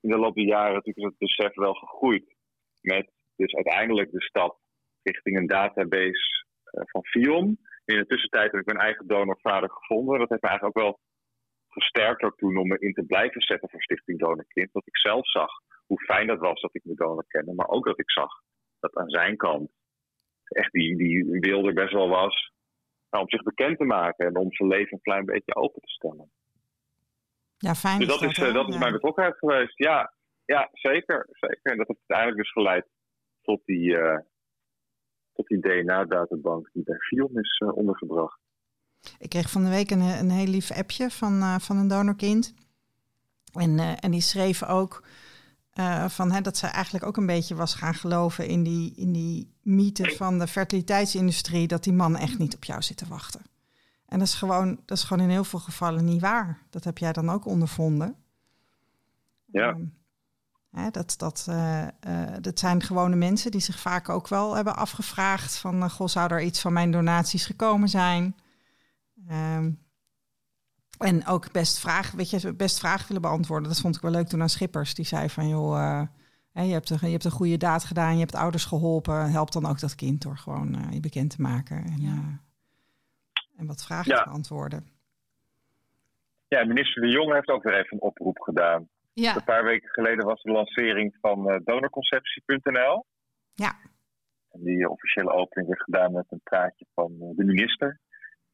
in 0.00 0.10
de 0.10 0.16
loop 0.18 0.34
der 0.34 0.44
jaren 0.44 0.74
natuurlijk 0.74 1.06
het 1.06 1.18
besef 1.28 1.54
wel 1.54 1.74
gegroeid. 1.74 2.34
Met 2.80 3.10
dus 3.36 3.54
uiteindelijk 3.54 4.10
de 4.10 4.20
stap 4.22 4.58
richting 5.02 5.36
een 5.36 5.46
database 5.46 6.44
eh, 6.64 6.82
van 6.86 7.04
Fion. 7.04 7.58
In 7.84 7.96
de 7.96 8.06
tussentijd 8.06 8.50
heb 8.52 8.60
ik 8.60 8.66
mijn 8.66 8.78
eigen 8.86 9.06
donorvader 9.06 9.70
gevonden. 9.70 10.18
Dat 10.18 10.28
heeft 10.28 10.42
me 10.42 10.48
eigenlijk 10.48 10.78
ook 10.78 10.84
wel 10.84 11.00
gesterkt 11.68 12.22
ook 12.22 12.36
toen 12.36 12.56
om 12.58 12.68
me 12.68 12.78
in 12.78 12.92
te 12.92 13.02
blijven 13.04 13.40
zetten 13.42 13.70
voor 13.70 13.82
Stichting 13.82 14.18
Donorkind. 14.18 14.72
Dat 14.72 14.86
ik 14.86 14.96
zelf 14.98 15.30
zag 15.30 15.50
hoe 15.86 16.00
fijn 16.04 16.26
dat 16.26 16.38
was 16.38 16.60
dat 16.60 16.74
ik 16.74 16.84
mijn 16.84 16.96
donor 16.96 17.24
kende. 17.26 17.54
Maar 17.54 17.68
ook 17.68 17.84
dat 17.84 17.98
ik 17.98 18.10
zag 18.10 18.28
dat 18.80 18.96
aan 18.96 19.08
zijn 19.10 19.36
kant 19.36 19.70
echt 20.44 20.72
die, 20.72 20.96
die 20.96 21.24
wil 21.24 21.66
er 21.66 21.74
best 21.74 21.92
wel 21.92 22.08
was. 22.08 22.52
nou, 23.10 23.22
om 23.24 23.30
zich 23.30 23.42
bekend 23.42 23.78
te 23.78 23.84
maken 23.84 24.26
en 24.26 24.36
om 24.36 24.52
zijn 24.52 24.68
leven 24.68 24.92
een 24.92 25.00
klein 25.00 25.24
beetje 25.24 25.54
open 25.54 25.80
te 25.82 25.88
stellen. 25.88 26.30
ja, 27.56 27.74
fijn 27.74 27.98
Dus 27.98 28.08
dat 28.08 28.22
is, 28.22 28.38
eh, 28.38 28.54
dat 28.54 28.68
is 28.68 28.74
Ja. 28.74 28.80
mijn 28.80 28.92
betrokkenheid 28.92 29.38
geweest. 29.38 29.78
Ja, 29.78 30.14
ja 30.44 30.68
zeker, 30.72 31.26
zeker. 31.30 31.60
En 31.72 31.76
dat 31.76 31.86
heeft 31.88 31.98
uiteindelijk 32.06 32.36
dus 32.38 32.52
geleid 32.52 32.86
tot 33.42 33.64
die, 33.64 33.96
eh, 33.98 34.18
tot 35.32 35.46
die 35.46 35.60
DNA-databank 35.60 36.70
die 36.72 36.82
bij 36.82 36.98
Fion 36.98 37.38
is 37.38 37.58
eh, 37.58 37.76
ondergebracht. 37.76 38.38
Ik 39.18 39.28
kreeg 39.28 39.50
van 39.50 39.64
de 39.64 39.70
week 39.70 39.90
een, 39.90 40.00
een 40.00 40.30
heel 40.30 40.46
lief 40.46 40.70
appje 40.70 41.10
van, 41.10 41.40
eh, 41.40 41.58
van 41.58 41.76
een 41.76 41.88
donorkind. 41.88 42.54
En, 43.52 43.78
eh, 43.78 43.92
en 44.00 44.10
die 44.10 44.20
schreef 44.20 44.64
ook 44.64 45.02
eh, 45.70 46.08
van, 46.08 46.32
hè, 46.32 46.40
dat 46.40 46.56
ze 46.56 46.66
eigenlijk 46.66 47.06
ook 47.06 47.16
een 47.16 47.26
beetje 47.26 47.54
was 47.54 47.74
gaan 47.74 47.94
geloven 47.94 48.46
in 48.46 48.62
die, 48.62 48.92
in 48.96 49.12
die 49.12 49.54
mythe 49.62 50.10
van 50.10 50.38
de 50.38 50.46
fertiliteitsindustrie, 50.46 51.66
dat 51.66 51.84
die 51.84 51.92
man 51.92 52.16
echt 52.16 52.38
niet 52.38 52.54
op 52.54 52.64
jou 52.64 52.82
zit 52.82 52.96
te 52.96 53.06
wachten. 53.08 53.40
En 54.06 54.18
dat 54.18 54.28
is, 54.28 54.34
gewoon, 54.34 54.80
dat 54.84 54.98
is 54.98 55.04
gewoon 55.04 55.22
in 55.22 55.30
heel 55.30 55.44
veel 55.44 55.58
gevallen 55.58 56.04
niet 56.04 56.20
waar. 56.20 56.62
Dat 56.70 56.84
heb 56.84 56.98
jij 56.98 57.12
dan 57.12 57.30
ook 57.30 57.46
ondervonden. 57.46 58.14
Ja. 59.44 59.68
Ehm, 59.68 59.82
Hè, 60.70 60.90
dat, 60.90 61.14
dat, 61.18 61.46
eh, 61.48 61.82
eh, 61.82 62.36
dat 62.40 62.58
zijn 62.58 62.82
gewone 62.82 63.16
mensen 63.16 63.50
die 63.50 63.60
zich 63.60 63.78
vaak 63.78 64.08
ook 64.08 64.28
wel 64.28 64.54
hebben 64.54 64.76
afgevraagd 64.76 65.58
van... 65.58 65.82
Uh, 65.82 65.90
goh, 65.90 66.06
zou 66.06 66.32
er 66.32 66.42
iets 66.42 66.60
van 66.60 66.72
mijn 66.72 66.90
donaties 66.90 67.46
gekomen 67.46 67.88
zijn? 67.88 68.36
Um, 69.30 69.88
en 70.98 71.26
ook 71.26 71.52
best 71.52 71.78
vragen, 71.78 72.16
weet 72.16 72.30
je, 72.30 72.54
best 72.54 72.78
vragen 72.78 73.06
willen 73.06 73.22
beantwoorden. 73.22 73.68
Dat 73.68 73.80
vond 73.80 73.96
ik 73.96 74.02
wel 74.02 74.10
leuk 74.10 74.26
toen 74.26 74.40
aan 74.40 74.48
Schippers. 74.48 74.94
Die 74.94 75.04
zei 75.04 75.30
van, 75.30 75.48
joh, 75.48 76.02
je, 76.52 76.60
hebt 76.60 76.90
een, 76.90 76.98
je 77.00 77.10
hebt 77.10 77.24
een 77.24 77.30
goede 77.30 77.56
daad 77.56 77.84
gedaan, 77.84 78.14
je 78.14 78.20
hebt 78.20 78.34
ouders 78.34 78.64
geholpen. 78.64 79.30
Help 79.30 79.52
dan 79.52 79.66
ook 79.66 79.80
dat 79.80 79.94
kind 79.94 80.22
door 80.22 80.36
gewoon 80.36 80.88
je 80.90 81.00
bekend 81.00 81.30
te 81.30 81.42
maken. 81.42 81.84
En, 81.84 82.00
ja. 82.00 82.40
en 83.56 83.66
wat 83.66 83.84
vragen 83.84 84.16
te 84.16 84.22
beantwoorden. 84.24 84.86
Ja, 86.48 86.64
minister 86.64 87.02
De 87.02 87.08
Jong 87.08 87.32
heeft 87.32 87.48
ook 87.48 87.62
weer 87.62 87.78
even 87.78 87.92
een 87.96 88.02
oproep 88.02 88.38
gedaan. 88.38 88.88
Ja. 89.12 89.36
Een 89.36 89.44
paar 89.44 89.64
weken 89.64 89.88
geleden 89.88 90.26
was 90.26 90.42
de 90.42 90.50
lancering 90.50 91.16
van 91.20 91.50
uh, 91.50 91.56
donorconceptie.nl. 91.64 93.06
Ja. 93.54 93.72
En 94.50 94.62
die 94.62 94.90
officiële 94.90 95.32
opening 95.32 95.68
werd 95.68 95.82
gedaan 95.82 96.12
met 96.12 96.26
een 96.28 96.40
praatje 96.42 96.86
van 96.94 97.12
uh, 97.12 97.28
de 97.36 97.44
minister. 97.44 98.00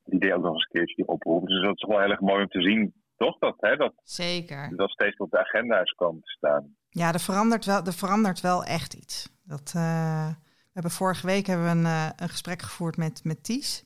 Die 0.05 0.21
deed 0.21 0.33
ook 0.33 0.43
nog 0.43 0.53
eens 0.53 0.65
een 0.65 0.79
keertje 0.79 0.95
die 0.95 1.07
oproep. 1.07 1.47
Dus 1.47 1.63
dat 1.63 1.77
is 1.77 1.83
wel 1.89 2.01
heel 2.01 2.11
erg 2.11 2.21
mooi 2.21 2.43
om 2.43 2.49
te 2.49 2.63
zien, 2.63 2.95
toch? 3.17 3.39
Dat, 3.39 3.55
hè, 3.59 3.77
dat, 3.77 3.95
Zeker. 4.03 4.77
Dat 4.77 4.91
steeds 4.91 5.17
op 5.17 5.31
de 5.31 5.39
agenda 5.39 5.81
is 5.81 5.93
komen 5.93 6.23
te 6.23 6.31
staan. 6.31 6.77
Ja, 6.89 7.13
er 7.13 7.21
verandert 7.21 7.65
wel, 7.65 7.85
er 7.85 7.93
verandert 7.93 8.41
wel 8.41 8.65
echt 8.65 8.95
iets. 8.95 9.33
Dat, 9.43 9.73
uh, 9.77 10.29
we 10.29 10.73
hebben 10.73 10.91
vorige 10.91 11.27
week 11.27 11.47
hebben 11.47 11.67
we 11.67 11.89
een, 11.89 12.13
een 12.17 12.29
gesprek 12.29 12.63
gevoerd 12.63 12.97
met, 12.97 13.25
met 13.25 13.45
Ties. 13.45 13.83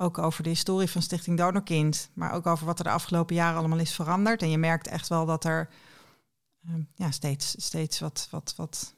Ook 0.00 0.18
over 0.18 0.42
de 0.42 0.48
historie 0.48 0.90
van 0.90 1.02
Stichting 1.02 1.38
Donorkind, 1.38 2.10
maar 2.12 2.32
ook 2.32 2.46
over 2.46 2.66
wat 2.66 2.78
er 2.78 2.84
de 2.84 2.90
afgelopen 2.90 3.34
jaren 3.34 3.58
allemaal 3.58 3.78
is 3.78 3.94
veranderd. 3.94 4.42
En 4.42 4.50
je 4.50 4.58
merkt 4.58 4.86
echt 4.86 5.08
wel 5.08 5.26
dat 5.26 5.44
er 5.44 5.68
uh, 6.66 6.74
ja, 6.94 7.10
steeds, 7.10 7.54
steeds 7.58 8.00
wat, 8.00 8.28
wat, 8.30 8.54
wat 8.56 8.94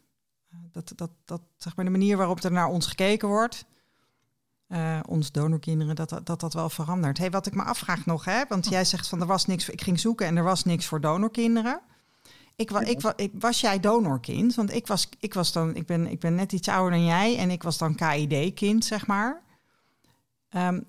uh, 0.53 0.59
dat, 0.73 0.93
dat, 0.97 1.11
dat, 1.25 1.41
zeg 1.57 1.77
maar 1.77 1.85
de 1.85 1.91
manier 1.91 2.17
waarop 2.17 2.43
er 2.43 2.53
naar 2.53 2.69
ons 2.69 2.87
gekeken 2.87 3.29
wordt, 3.29 3.65
uh, 4.69 5.01
ons 5.09 5.33
donorkinderen, 5.33 5.95
dat, 5.95 6.09
dat 6.09 6.27
dat, 6.27 6.41
dat 6.41 6.55
wel 6.55 6.71
verandert. 6.71 7.19
Hey, 7.19 7.31
wat 7.31 7.47
ik 7.47 7.55
me 7.55 7.63
afvraag 7.63 8.07
nog, 8.07 8.25
hè, 8.25 8.43
want 8.49 8.69
jij 8.69 8.85
zegt 8.85 9.09
van 9.09 9.21
er 9.21 9.27
was 9.27 9.47
niks, 9.47 9.69
ik 9.69 9.83
ging 9.83 10.01
zoeken 10.01 10.27
en 10.27 10.37
er 10.37 10.45
was 10.45 10.65
niks 10.65 10.87
voor 10.87 11.01
donorkinderen. 11.01 11.81
Ik, 12.57 12.71
wa, 12.71 12.81
ik, 12.81 13.01
wa, 13.01 13.13
ik, 13.17 13.33
was 13.39 13.61
jij 13.61 13.81
donorkind? 13.81 14.55
Want 14.55 14.75
ik 14.75 14.87
was, 14.87 15.09
ik 15.19 15.35
was 15.35 15.53
dan, 15.53 15.75
ik 15.75 15.87
ben, 15.87 16.07
ik 16.07 16.21
ben 16.21 16.35
net 16.35 16.53
iets 16.53 16.69
ouder 16.69 16.91
dan 16.91 17.05
jij 17.05 17.39
en 17.39 17.51
ik 17.51 17.63
was 17.63 17.79
dan 17.79 17.95
KID-kind, 17.95 18.85
zeg 18.85 19.07
maar. 19.07 19.43
Um, 20.57 20.85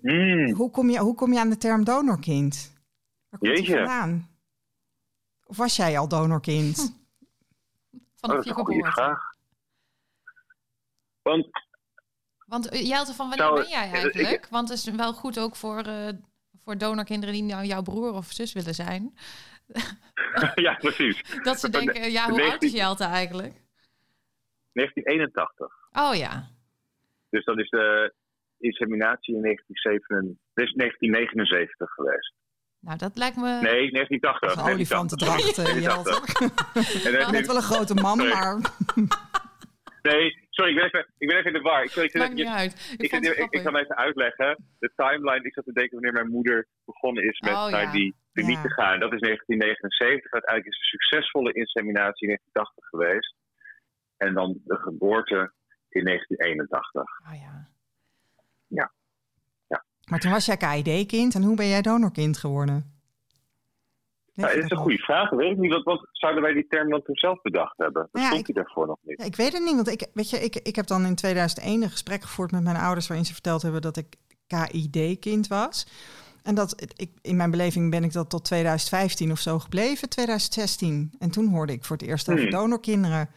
mm. 0.00 0.52
hoe, 0.52 0.70
kom 0.70 0.90
je, 0.90 0.98
hoe 0.98 1.14
kom 1.14 1.32
je 1.32 1.38
aan 1.38 1.50
de 1.50 1.56
term 1.56 1.84
donorkind? 1.84 2.72
Waar 3.28 3.40
komt 3.40 3.58
Jeetje. 3.58 3.74
vandaan? 3.74 4.30
Of 5.46 5.56
was 5.56 5.76
jij 5.76 5.98
al 5.98 6.08
donorkind? 6.08 6.76
Hm. 6.76 7.98
Vanaf 8.16 8.44
je 8.44 8.54
geboorte. 8.54 9.18
Want, 11.22 11.48
Want 12.46 12.74
uh, 12.74 12.86
Jelte, 12.86 13.14
van 13.14 13.28
wanneer 13.28 13.52
ben 13.52 13.68
jij 13.68 13.90
eigenlijk? 13.90 14.30
Ik, 14.30 14.46
Want 14.50 14.68
het 14.68 14.78
is 14.78 14.84
wel 14.84 15.12
goed 15.12 15.38
ook 15.38 15.56
voor, 15.56 15.86
uh, 15.86 16.08
voor 16.62 16.78
donorkinderen 16.78 17.34
die 17.34 17.42
nou 17.42 17.64
jouw 17.64 17.82
broer 17.82 18.12
of 18.12 18.32
zus 18.32 18.52
willen 18.52 18.74
zijn. 18.74 19.18
ja, 20.54 20.74
precies. 20.74 21.22
Dat 21.42 21.60
ze 21.60 21.70
denken, 21.70 22.10
ja, 22.10 22.24
hoe 22.24 22.36
19... 22.36 22.50
oud 22.50 22.62
is 22.62 22.72
Jelte 22.72 23.04
eigenlijk? 23.04 23.62
1981. 24.72 25.66
Oh 25.92 26.14
ja. 26.14 26.48
Dus 27.30 27.44
dat 27.44 27.58
is 27.58 27.70
de 27.70 28.14
inseminatie 28.58 29.34
in 29.34 29.42
1979 29.42 31.90
geweest. 31.90 32.34
Nou, 32.80 32.98
dat 32.98 33.16
lijkt 33.16 33.36
me... 33.36 33.42
Nee, 33.42 33.90
1980. 33.90 34.56
Een 34.56 34.72
olifantendracht, 34.72 35.56
Jelte. 35.82 36.20
Je 36.74 37.28
bent 37.30 37.46
wel 37.52 37.56
een 37.56 37.62
grote 37.62 37.94
man, 37.94 38.18
sorry. 38.18 38.32
maar... 38.32 38.58
nee, 40.10 40.46
sorry, 40.50 40.70
ik 40.70 40.76
ben 40.76 40.84
even, 40.84 41.06
ik 41.18 41.28
ben 41.28 41.36
even 41.36 41.52
in 41.52 41.52
de 41.52 41.68
war. 41.68 41.84
Ik, 41.84 41.94
ik, 41.94 42.14
Maakt 42.14 42.34
niet 42.34 42.46
uit. 42.46 42.94
Ik, 42.98 43.12
ik, 43.12 43.24
ik, 43.24 43.50
ik, 43.50 43.60
ga 43.60 43.70
hem 43.70 43.76
even 43.76 43.96
uitleggen. 43.96 44.64
De 44.78 44.92
timeline, 44.96 45.46
ik 45.46 45.52
zat 45.52 45.64
te 45.64 45.72
denken 45.72 45.94
wanneer 45.94 46.12
mijn 46.12 46.34
moeder 46.36 46.66
begonnen 46.84 47.24
is 47.24 47.40
met 47.40 47.52
oh, 47.52 47.70
naar 47.70 47.82
ja. 47.82 47.92
die 47.92 48.14
kliniek 48.32 48.56
ja. 48.56 48.62
te 48.62 48.72
gaan. 48.72 49.00
Dat 49.00 49.12
is 49.12 49.20
1979. 49.20 50.32
Uiteindelijk 50.32 50.74
is 50.74 50.80
een 50.80 50.98
succesvolle 50.98 51.52
inseminatie 51.52 52.28
in 52.28 52.34
1980 52.34 52.88
geweest. 52.88 53.34
En 54.16 54.34
dan 54.34 54.60
de 54.64 54.76
geboorte 54.76 55.52
in 55.88 56.04
1981. 56.04 57.02
Oh 57.02 57.40
ja. 57.40 57.68
Ja. 58.68 58.92
ja. 59.66 59.84
Maar 60.10 60.18
toen 60.18 60.30
was 60.30 60.46
jij 60.46 60.56
KID-kind 60.56 61.34
en 61.34 61.42
hoe 61.42 61.56
ben 61.56 61.68
jij 61.68 61.82
donorkind 61.82 62.38
geworden? 62.38 62.96
Ja, 64.32 64.46
dat 64.46 64.64
is 64.64 64.70
een 64.70 64.76
goede 64.76 64.98
vraag. 64.98 65.30
Weet 65.30 65.50
ik 65.50 65.58
niet. 65.58 65.72
Wat, 65.72 65.84
wat 65.84 66.08
zouden 66.12 66.42
wij 66.42 66.52
die 66.52 66.66
term 66.68 66.90
dan 66.90 67.02
toen 67.02 67.16
zelf 67.16 67.40
bedacht 67.42 67.76
hebben? 67.76 68.08
Dat 68.12 68.22
ja, 68.22 68.28
stond 68.28 68.46
hij 68.46 68.54
daarvoor 68.54 68.86
nog 68.86 68.98
niet. 69.02 69.18
Ja, 69.18 69.24
ik 69.24 69.36
weet 69.36 69.52
het 69.52 69.62
niet, 69.62 69.74
want 69.74 69.88
ik, 69.88 70.06
weet 70.14 70.30
je, 70.30 70.38
ik, 70.38 70.56
ik 70.56 70.76
heb 70.76 70.86
dan 70.86 71.04
in 71.04 71.14
2001 71.14 71.82
een 71.82 71.90
gesprek 71.90 72.22
gevoerd 72.22 72.50
met 72.50 72.62
mijn 72.62 72.76
ouders 72.76 73.06
waarin 73.06 73.26
ze 73.26 73.32
verteld 73.32 73.62
hebben 73.62 73.82
dat 73.82 73.96
ik 73.96 74.16
KID-kind 74.46 75.48
was. 75.48 75.86
En 76.42 76.54
dat 76.54 76.92
ik, 76.96 77.10
in 77.20 77.36
mijn 77.36 77.50
beleving 77.50 77.90
ben 77.90 78.04
ik 78.04 78.12
dat 78.12 78.30
tot 78.30 78.44
2015 78.44 79.30
of 79.30 79.38
zo 79.38 79.58
gebleven, 79.58 80.08
2016. 80.08 81.12
En 81.18 81.30
toen 81.30 81.48
hoorde 81.48 81.72
ik 81.72 81.84
voor 81.84 81.96
het 81.96 82.06
eerst 82.06 82.28
over 82.28 82.42
Hmm. 82.42 82.50
donorkinderen. 82.50 83.30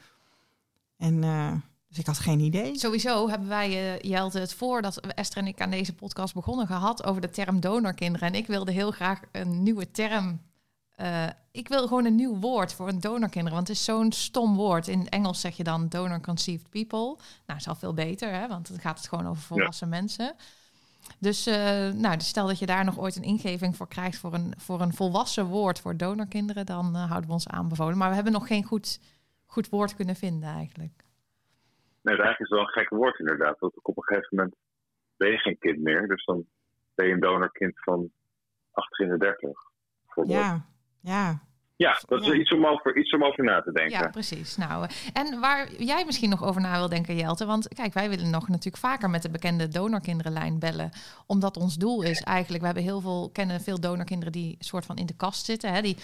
En 0.98 1.24
uh, 1.24 1.54
dus 1.92 2.00
ik 2.00 2.08
had 2.08 2.20
geen 2.20 2.40
idee. 2.40 2.78
Sowieso 2.78 3.30
hebben 3.30 3.48
wij, 3.48 3.70
uh, 3.70 4.00
Jelte, 4.00 4.40
het 4.40 4.54
voordat 4.54 4.98
Esther 4.98 5.42
en 5.42 5.48
ik 5.48 5.62
aan 5.62 5.70
deze 5.70 5.94
podcast 5.94 6.34
begonnen 6.34 6.68
gehad 6.68 7.04
over 7.04 7.22
de 7.22 7.30
term 7.30 7.60
donorkinderen. 7.60 8.28
En 8.28 8.36
ik 8.36 8.48
wilde 8.48 8.72
heel 8.72 8.92
graag 8.92 9.22
een 9.32 9.64
nieuwe 9.64 9.92
term. 9.92 10.42
Uh, 10.98 11.26
ik 11.52 11.68
wil 11.68 11.88
gewoon 11.88 12.06
een 12.06 12.16
nieuw 12.16 12.40
woord 12.40 12.74
voor 12.74 12.88
een 12.88 13.00
donorkinderen. 13.00 13.56
Want 13.56 13.68
het 13.68 13.78
is 13.78 13.84
zo'n 13.84 14.12
stom 14.12 14.56
woord. 14.56 14.88
In 14.88 15.10
Engels 15.10 15.42
zeg 15.42 15.58
je 15.58 15.64
dan 15.64 15.90
donor 15.90 16.22
conceived 16.22 16.70
people. 16.70 17.18
Nou, 17.46 17.60
is 17.60 17.68
al 17.68 17.76
veel 17.76 17.94
beter, 17.94 18.34
hè? 18.34 18.48
want 18.48 18.68
dan 18.68 18.80
gaat 18.80 18.98
het 18.98 19.08
gewoon 19.08 19.28
over 19.28 19.44
volwassen 19.44 19.90
ja. 19.90 19.96
mensen. 19.96 20.36
Dus, 21.20 21.48
uh, 21.48 21.56
nou, 21.94 22.18
dus 22.18 22.28
stel 22.28 22.48
dat 22.48 22.60
je 22.60 22.66
daar 22.66 22.86
nog 22.86 23.00
ooit 23.00 23.16
een 23.16 23.24
ingeving 23.24 23.76
voor 23.76 23.88
krijgt 23.88 24.18
voor 24.18 24.34
een, 24.34 24.54
voor 24.58 24.82
een 24.82 24.94
volwassen 24.94 25.46
woord 25.46 25.80
voor 25.80 25.98
donorkinderen, 25.98 26.66
dan 26.66 26.96
uh, 26.96 27.08
houden 27.08 27.28
we 27.28 27.34
ons 27.34 27.48
aanbevolen. 27.48 27.98
Maar 27.98 28.10
we 28.10 28.16
hebben 28.16 28.34
nog 28.34 28.48
geen 28.48 28.64
goed, 28.64 29.00
goed 29.46 29.70
woord 29.70 29.96
kunnen 29.96 30.16
vinden 30.16 30.50
eigenlijk. 30.50 31.04
Nee, 32.02 32.16
eigenlijk 32.16 32.40
is 32.40 32.50
het 32.50 32.58
wel 32.58 32.68
een 32.68 32.84
gek 32.84 32.90
woord 32.90 33.20
inderdaad. 33.20 33.60
Want 33.60 33.84
op 33.84 33.98
een 33.98 34.04
gegeven 34.04 34.36
moment 34.36 34.56
ben 35.18 35.32
je 35.32 35.38
geen 35.38 35.58
kind 35.58 35.82
meer. 35.82 36.08
Dus 36.08 36.26
dan 36.26 36.46
ben 36.96 37.08
je 37.08 37.14
een 37.14 37.20
donorkind 37.20 37.80
van 37.84 38.12
18 38.72 39.12
en 39.12 39.20
30. 39.20 39.50
Ja, 40.26 40.66
ja. 41.02 41.42
Ja, 41.82 42.00
dat 42.08 42.22
is 42.22 42.28
ja. 42.28 42.34
iets, 42.34 42.52
om 42.52 42.66
over, 42.66 42.98
iets 42.98 43.14
om 43.14 43.24
over 43.24 43.44
na 43.44 43.62
te 43.62 43.72
denken. 43.72 44.00
Ja, 44.00 44.10
precies. 44.10 44.58
Nou, 44.58 44.88
en 45.14 45.40
waar 45.40 45.72
jij 45.72 46.06
misschien 46.06 46.30
nog 46.30 46.44
over 46.44 46.62
na 46.62 46.78
wil 46.78 46.90
denken, 46.90 47.16
Jelte. 47.16 47.46
Want 47.46 47.68
kijk, 47.68 47.94
wij 47.94 48.10
willen 48.10 48.30
nog 48.30 48.48
natuurlijk 48.48 48.78
vaker 48.78 49.10
met 49.10 49.22
de 49.22 49.30
bekende 49.30 49.68
donorkinderenlijn 49.68 50.60
bellen. 50.60 50.90
Omdat 51.28 51.58
ons 51.58 51.76
doel 51.76 52.04
is 52.04 52.22
eigenlijk, 52.22 52.60
we 52.60 52.66
hebben 52.66 52.84
heel 52.84 53.02
veel, 53.02 53.30
kennen 53.34 53.62
veel 53.62 53.80
donorkinderen 53.80 54.32
die 54.32 54.56
soort 54.60 54.86
van 54.86 54.96
in 54.96 55.06
de 55.06 55.16
kast 55.16 55.46
zitten. 55.46 55.74
Hè, 55.74 55.82
die 55.82 55.98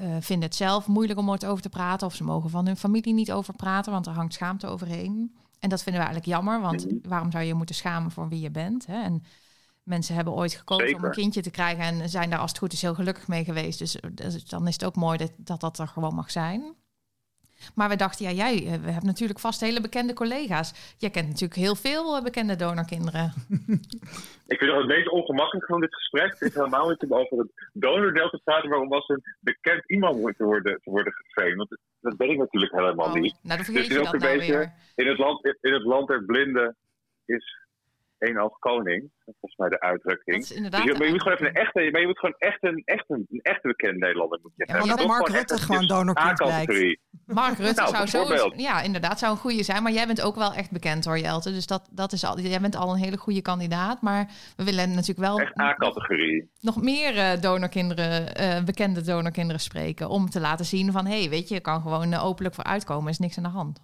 uh, 0.00 0.16
vinden 0.20 0.48
het 0.48 0.56
zelf 0.56 0.86
moeilijk 0.86 1.18
om 1.18 1.30
ooit 1.30 1.46
over 1.46 1.62
te 1.62 1.68
praten. 1.68 2.06
Of 2.06 2.14
ze 2.14 2.24
mogen 2.24 2.50
van 2.50 2.66
hun 2.66 2.76
familie 2.76 3.14
niet 3.14 3.32
over 3.32 3.54
praten, 3.54 3.92
want 3.92 4.06
er 4.06 4.12
hangt 4.12 4.34
schaamte 4.34 4.66
overheen. 4.66 5.34
En 5.58 5.68
dat 5.68 5.82
vinden 5.82 6.02
we 6.02 6.08
eigenlijk 6.08 6.36
jammer, 6.36 6.60
want 6.60 6.84
mm 6.84 6.90
-hmm. 6.90 7.00
waarom 7.08 7.30
zou 7.30 7.44
je 7.44 7.54
moeten 7.54 7.74
schamen 7.74 8.10
voor 8.10 8.28
wie 8.28 8.40
je 8.40 8.50
bent? 8.50 8.86
Hè? 8.86 9.02
En 9.02 9.22
mensen 9.82 10.14
hebben 10.14 10.32
ooit 10.32 10.54
gekozen 10.54 10.86
Zeker. 10.86 11.00
om 11.00 11.04
een 11.04 11.14
kindje 11.14 11.42
te 11.42 11.50
krijgen 11.50 11.84
en 11.84 12.08
zijn 12.08 12.30
daar 12.30 12.38
als 12.38 12.50
het 12.50 12.58
goed 12.58 12.72
is 12.72 12.82
heel 12.82 12.94
gelukkig 12.94 13.28
mee 13.28 13.44
geweest. 13.44 13.78
Dus, 13.78 13.96
dus 14.12 14.44
dan 14.44 14.66
is 14.66 14.72
het 14.72 14.84
ook 14.84 14.96
mooi 14.96 15.18
dat, 15.18 15.32
dat 15.36 15.60
dat 15.60 15.78
er 15.78 15.88
gewoon 15.88 16.14
mag 16.14 16.30
zijn. 16.30 16.74
Maar 17.74 17.88
we 17.88 17.96
dachten, 17.96 18.24
ja, 18.24 18.32
jij, 18.32 18.54
we 18.64 18.90
hebben 18.90 19.06
natuurlijk 19.06 19.38
vast 19.38 19.60
hele 19.60 19.80
bekende 19.80 20.12
collega's. 20.12 20.94
Jij 20.98 21.10
kent 21.10 21.26
natuurlijk 21.26 21.60
heel 21.60 21.74
veel 21.74 22.22
bekende 22.22 22.56
donorkinderen. 22.56 23.32
Ik 24.52 24.58
vind 24.58 24.72
het 24.72 24.86
meest 24.86 25.08
ongemakkelijk 25.10 25.66
van 25.66 25.80
dit 25.80 25.94
gesprek 25.94 26.36
is 26.38 26.54
helemaal 26.54 26.88
niet 26.88 27.02
om 27.02 27.14
over 27.14 27.38
het 27.38 27.70
donordeel 27.72 28.28
te 28.28 28.40
praten, 28.44 28.68
waarom 28.68 28.88
was 28.88 29.08
een 29.08 29.22
bekend 29.40 29.90
iemand 29.90 30.20
moet 30.20 30.36
worden, 30.36 30.80
te 30.82 30.90
worden 30.90 31.12
geframed. 31.12 31.56
Want 31.56 31.76
dat 32.00 32.16
ben 32.16 32.30
ik 32.30 32.38
natuurlijk 32.38 32.72
helemaal 32.72 33.06
oh, 33.06 33.14
niet. 33.14 33.36
Nou, 33.42 33.56
dan 33.56 33.64
vergeet 33.64 33.88
dus 33.88 33.96
je 33.96 34.02
dat 34.02 34.12
nou 34.12 34.18
beetje, 34.18 34.52
weer. 34.52 34.72
In 34.94 35.06
het, 35.06 35.18
land, 35.18 35.44
in 35.60 35.72
het 35.72 35.82
land 35.82 36.08
der 36.08 36.24
blinden 36.24 36.76
is 37.24 37.58
één 38.20 38.38
oog 38.38 38.58
koning. 38.58 39.00
Dat 39.00 39.34
is 39.34 39.40
volgens 39.40 39.56
mij 39.60 39.68
de 39.68 39.80
uitdrukking. 39.80 40.36
Dat 40.36 40.50
is 40.50 40.56
inderdaad 40.56 40.82
dus 40.82 40.92
je, 40.92 40.98
maar 40.98 41.06
je 41.06 41.12
moet 41.12 41.22
gewoon 41.22 41.36
even 41.36 41.48
een 41.48 41.62
echte, 41.64 41.88
maar 41.92 42.00
je 42.00 42.06
moet 42.06 42.18
gewoon 42.18 42.34
echt 42.38 42.62
een, 42.62 42.82
echt 42.84 43.04
een, 43.08 43.26
een 43.30 43.40
echte 43.42 43.68
bekende 43.68 43.98
Nederlander 43.98 44.38
moet 44.42 44.52
je 44.54 44.64
Ja, 44.66 44.72
hebben. 44.72 44.96
dat 44.96 45.06
Mark 45.06 45.28
Rutte 45.28 45.58
gewoon 45.58 45.86
donorkind 45.86 46.34
blijkt. 46.34 46.98
Mark 47.26 47.58
Rutte 47.58 47.82
Nou, 47.82 48.06
zou 48.06 48.28
zo 48.28 48.52
ja, 48.56 48.82
inderdaad, 48.82 49.18
zou 49.18 49.32
een 49.32 49.38
goede 49.38 49.62
zijn. 49.62 49.82
Maar 49.82 49.92
jij 49.92 50.06
bent 50.06 50.22
ook 50.22 50.34
wel 50.34 50.52
echt 50.52 50.70
bekend 50.70 51.04
hoor, 51.04 51.18
Jelte. 51.18 51.50
Dus 51.52 51.66
dat, 51.66 51.88
dat 51.92 52.12
is 52.12 52.24
al, 52.24 52.40
jij 52.40 52.60
bent 52.60 52.76
al 52.76 52.92
een 52.92 52.98
hele 52.98 53.16
goede 53.16 53.42
kandidaat. 53.42 54.02
Maar 54.02 54.30
we 54.56 54.64
willen 54.64 54.88
natuurlijk 54.90 55.18
wel 55.18 55.38
Echt 55.38 55.60
A-categorie. 55.60 56.50
nog 56.60 56.82
meer 56.82 57.14
uh, 57.16 57.40
donorkinderen, 57.40 58.40
uh, 58.40 58.64
bekende 58.64 59.02
donorkinderen 59.02 59.60
spreken. 59.60 60.08
Om 60.08 60.30
te 60.30 60.40
laten 60.40 60.64
zien 60.64 60.92
van, 60.92 61.06
hé, 61.06 61.20
hey, 61.20 61.28
weet 61.30 61.48
je, 61.48 61.54
je 61.54 61.60
kan 61.60 61.82
gewoon 61.82 62.12
uh, 62.12 62.24
openlijk 62.24 62.54
voor 62.54 62.64
uitkomen. 62.64 63.10
is 63.10 63.18
niks 63.18 63.36
aan 63.36 63.42
de 63.42 63.48
hand. 63.48 63.80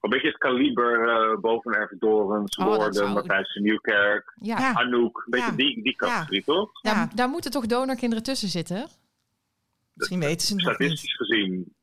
Een 0.00 0.10
beetje 0.10 0.28
het 0.28 0.38
kaliber 0.38 1.08
uh, 1.32 1.40
boven 1.40 1.72
Ervedorens, 1.72 2.56
Oh, 2.56 2.64
Woorden, 2.66 3.12
Matthijs 3.12 3.54
de 3.54 3.60
Nieuwkerk, 3.60 4.32
Ja. 4.40 4.74
Anouk. 4.74 5.18
Een 5.24 5.30
beetje 5.30 5.50
Ja. 5.50 5.56
die, 5.56 5.82
die 5.82 5.96
categorie, 5.96 6.44
toch? 6.44 6.80
Daar, 6.80 6.94
Ja. 6.96 7.08
daar 7.14 7.28
moeten 7.28 7.50
toch 7.50 7.66
donorkinderen 7.66 8.24
tussen 8.24 8.48
zitten? 8.48 8.86
Misschien 9.92 10.20
weten 10.20 10.46
ze 10.46 10.54
het 10.54 10.62
nog 10.64 10.78
niet. 10.78 10.88
Statistisch 10.88 11.16
gezien 11.16 11.74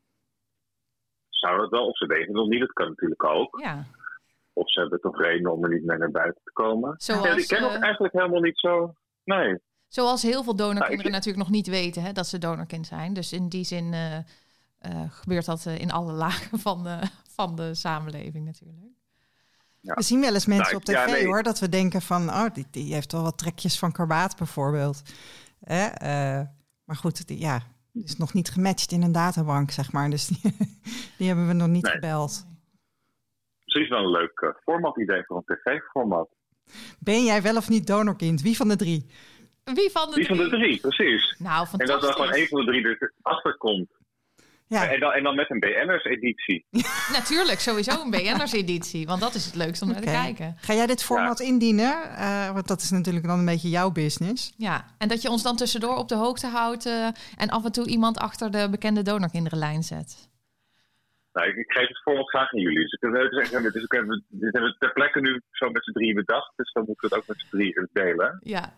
zou 1.30 1.58
dat 1.58 1.70
wel. 1.70 1.86
Of 1.88 1.98
ze 1.98 2.06
weten 2.06 2.26
het 2.28 2.36
nog 2.36 2.48
niet, 2.48 2.60
dat 2.60 2.74
kan 2.74 2.88
natuurlijk 2.88 3.24
ook. 3.24 3.60
Ja. 3.60 3.86
Of 4.54 4.72
ze 4.72 4.80
hebben 4.80 5.00
toch 5.02 5.22
reden 5.22 5.52
om 5.52 5.64
er 5.64 5.70
niet 5.74 5.86
meer 5.86 5.98
naar 5.98 6.12
buiten 6.12 6.42
te 6.44 6.52
komen. 6.52 6.96
Zoals, 6.98 7.26
ja, 7.26 7.36
die 7.36 7.46
ken 7.48 7.64
ik 7.64 7.72
eh, 7.72 7.82
eigenlijk 7.84 8.14
helemaal 8.14 8.42
niet 8.42 8.60
zo. 8.60 8.94
Nee. 9.24 9.58
Zoals 9.88 10.22
heel 10.22 10.44
veel 10.44 10.56
donorkinderen 10.56 10.96
Nou, 10.98 11.08
ik- 11.08 11.14
natuurlijk 11.14 11.44
nog 11.46 11.56
niet 11.56 11.68
weten 11.68 12.02
hè, 12.02 12.12
dat 12.12 12.28
ze 12.28 12.38
donorkind 12.38 12.88
zijn. 12.88 13.14
Dus 13.14 13.32
in 13.34 13.50
die 13.50 13.64
zin 13.64 13.94
eh, 13.94 14.18
eh, 14.18 14.24
gebeurt 15.10 15.46
dat 15.46 15.66
eh, 15.66 15.80
in 15.80 15.92
alle 15.92 16.12
lagen 16.14 16.60
van 16.60 16.84
de, 16.84 16.98
van 17.36 17.56
de 17.56 17.74
samenleving 17.76 18.46
natuurlijk. 18.46 18.78
We 19.82 20.02
zien 20.04 20.22
wel 20.22 20.34
eens 20.34 20.46
mensen 20.46 20.66
Nou, 20.66 20.76
op 20.76 20.90
ja, 20.90 21.06
tv 21.06 21.12
nee. 21.12 21.26
hoor, 21.26 21.44
dat 21.44 21.60
we 21.60 21.70
denken 21.70 22.02
van, 22.02 22.30
oh, 22.30 22.46
die, 22.54 22.66
die 22.72 22.94
heeft 22.94 23.12
wel 23.12 23.24
wat 23.24 23.38
trekjes 23.38 23.80
van 23.80 23.92
karbaat 23.92 24.38
bijvoorbeeld. 24.38 25.02
Hè? 25.60 25.86
eh, 25.86 26.46
maar 26.84 26.96
goed, 26.96 27.28
die, 27.28 27.40
ja, 27.40 27.62
die 27.92 28.04
is 28.04 28.18
nog 28.18 28.34
niet 28.34 28.50
gematcht 28.50 28.92
in 28.92 29.02
een 29.04 29.12
databank, 29.12 29.72
zeg 29.72 29.92
maar. 29.92 30.10
Dus 30.10 30.28
die, 30.28 30.42
die 31.18 31.28
hebben 31.28 31.48
we 31.48 31.54
nog 31.54 31.68
niet 31.68 31.84
Nee. 31.84 31.92
gebeld. 31.94 32.46
Precies 33.66 33.90
wel 33.90 34.00
een 34.04 34.12
leuk 34.12 34.40
eh, 34.40 34.50
format-idee 34.64 35.24
voor 35.26 35.44
een 35.46 35.56
tv-format. 35.58 36.30
Ben 37.00 37.24
jij 37.24 37.42
wel 37.42 37.56
of 37.58 37.70
niet 37.70 37.88
donorkind? 37.88 38.42
Wie 38.42 38.56
van 38.56 38.68
de 38.68 38.76
drie? 38.76 39.06
Wie 39.64 39.90
van 39.92 40.10
de 40.10 40.16
Die 40.16 40.26
van 40.26 40.38
de 40.38 40.50
drie? 40.50 40.62
drie, 40.62 40.80
precies. 40.80 41.36
Nou, 41.40 41.68
En 41.78 41.86
dat 41.88 42.02
dan 42.02 42.14
gewoon 42.14 42.32
één 42.32 42.48
van 42.48 42.60
de 42.60 42.72
drie 42.72 43.10
erachter 43.22 43.58
komt. 43.58 43.90
Ja, 44.68 44.90
En, 44.92 45.00
dan, 45.00 45.12
en 45.12 45.24
dan 45.24 45.36
met 45.36 45.50
een 45.50 45.60
BN'ers-editie. 45.60 46.66
Natuurlijk, 47.20 47.60
sowieso 47.60 48.02
een 48.02 48.10
BN'ers-editie. 48.10 49.06
Want 49.06 49.22
dat 49.22 49.34
is 49.34 49.46
het 49.46 49.56
leukste 49.56 49.86
om 49.86 49.92
naar 49.92 50.02
te 50.02 50.08
kijken. 50.08 50.56
Ga 50.60 50.74
jij 50.74 50.86
dit 50.88 51.04
format 51.04 51.40
indienen? 51.40 52.16
Eh, 52.18 52.52
want 52.54 52.68
dat 52.68 52.82
is 52.82 52.90
natuurlijk 52.92 53.26
dan 53.26 53.40
een 53.40 53.46
beetje 53.46 53.70
jouw 53.70 53.92
business. 53.92 54.54
Ja, 54.58 54.86
en 54.98 55.08
dat 55.08 55.22
je 55.22 55.30
ons 55.30 55.44
dan 55.44 55.56
tussendoor 55.56 55.96
op 55.98 56.08
de 56.10 56.16
hoogte 56.16 56.48
houdt... 56.48 56.86
eh, 56.86 57.08
en 57.38 57.50
af 57.50 57.66
en 57.66 57.72
toe 57.72 57.88
iemand 57.88 58.18
achter 58.18 58.52
de 58.52 58.68
bekende 58.70 59.02
donorkinderenlijn 59.02 59.84
zet. 59.84 60.30
Nou, 61.34 61.48
ik, 61.48 61.56
ik 61.56 61.72
geef 61.72 61.88
het 61.88 62.02
format 62.02 62.30
graag 62.30 62.54
aan 62.54 62.60
jullie. 62.62 62.80
Dus 62.80 62.92
ik 62.92 63.00
wil 63.00 63.12
zeggen, 63.32 63.64
dit, 63.64 63.76
is, 63.76 63.84
ook 63.84 63.94
even- 63.94 64.26
dit 64.30 64.52
hebben 64.54 64.72
we 64.72 64.76
ter 64.80 64.94
plekke 64.94 65.20
nu 65.22 65.42
zo 65.52 65.70
met 65.70 65.84
z'n 65.84 65.92
drieën 65.92 66.16
bedacht. 66.16 66.52
Dus 66.56 66.72
dan 66.72 66.84
moeten 66.88 67.10
we 67.10 67.16
het 67.16 67.24
ook 67.24 67.28
met 67.30 67.40
z'n 67.40 67.56
drieën 67.56 67.90
delen. 67.94 68.40
Ja, 68.44 68.74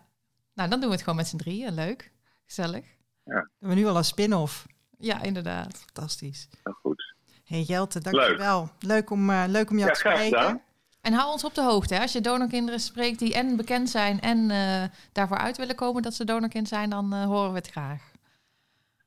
nou 0.54 0.68
dan 0.70 0.78
doen 0.80 0.88
we 0.88 0.94
het 0.94 1.02
gewoon 1.04 1.18
met 1.18 1.26
z'n 1.28 1.36
drieën. 1.36 1.74
Leuk, 1.74 2.12
gezellig. 2.46 2.84
We 3.24 3.46
hebben 3.58 3.78
nu 3.78 3.86
al 3.86 3.96
een 3.96 4.04
spin-off. 4.04 4.66
Ja, 4.98 5.22
inderdaad. 5.22 5.76
Fantastisch. 5.78 6.48
Nou, 6.64 6.76
goed. 6.82 7.14
Hey 7.44 7.60
Jelte, 7.62 8.00
dankjewel. 8.00 8.70
Leuk, 8.78 9.10
om, 9.10 9.30
eh, 9.30 9.44
leuk 9.46 9.70
om 9.70 9.76
jou 9.78 9.88
Ja, 9.88 9.94
te 9.94 10.00
spreken. 10.00 10.62
En 11.00 11.12
hou 11.12 11.32
ons 11.32 11.44
op 11.44 11.54
de 11.54 11.62
hoogte. 11.62 11.94
Hè? 11.94 12.00
Als 12.00 12.12
je 12.12 12.20
donorkinderen 12.20 12.80
spreekt 12.80 13.18
die 13.18 13.34
en 13.34 13.56
bekend 13.56 13.90
zijn 13.90 14.20
en 14.20 14.50
eh, 14.50 14.84
daarvoor 15.12 15.38
uit 15.38 15.56
willen 15.56 15.74
komen 15.74 16.02
dat 16.02 16.14
ze 16.14 16.24
donorkind 16.24 16.68
zijn, 16.68 16.90
dan 16.90 17.12
eh, 17.12 17.24
horen 17.24 17.50
we 17.50 17.56
het 17.58 17.70
graag. 17.70 18.02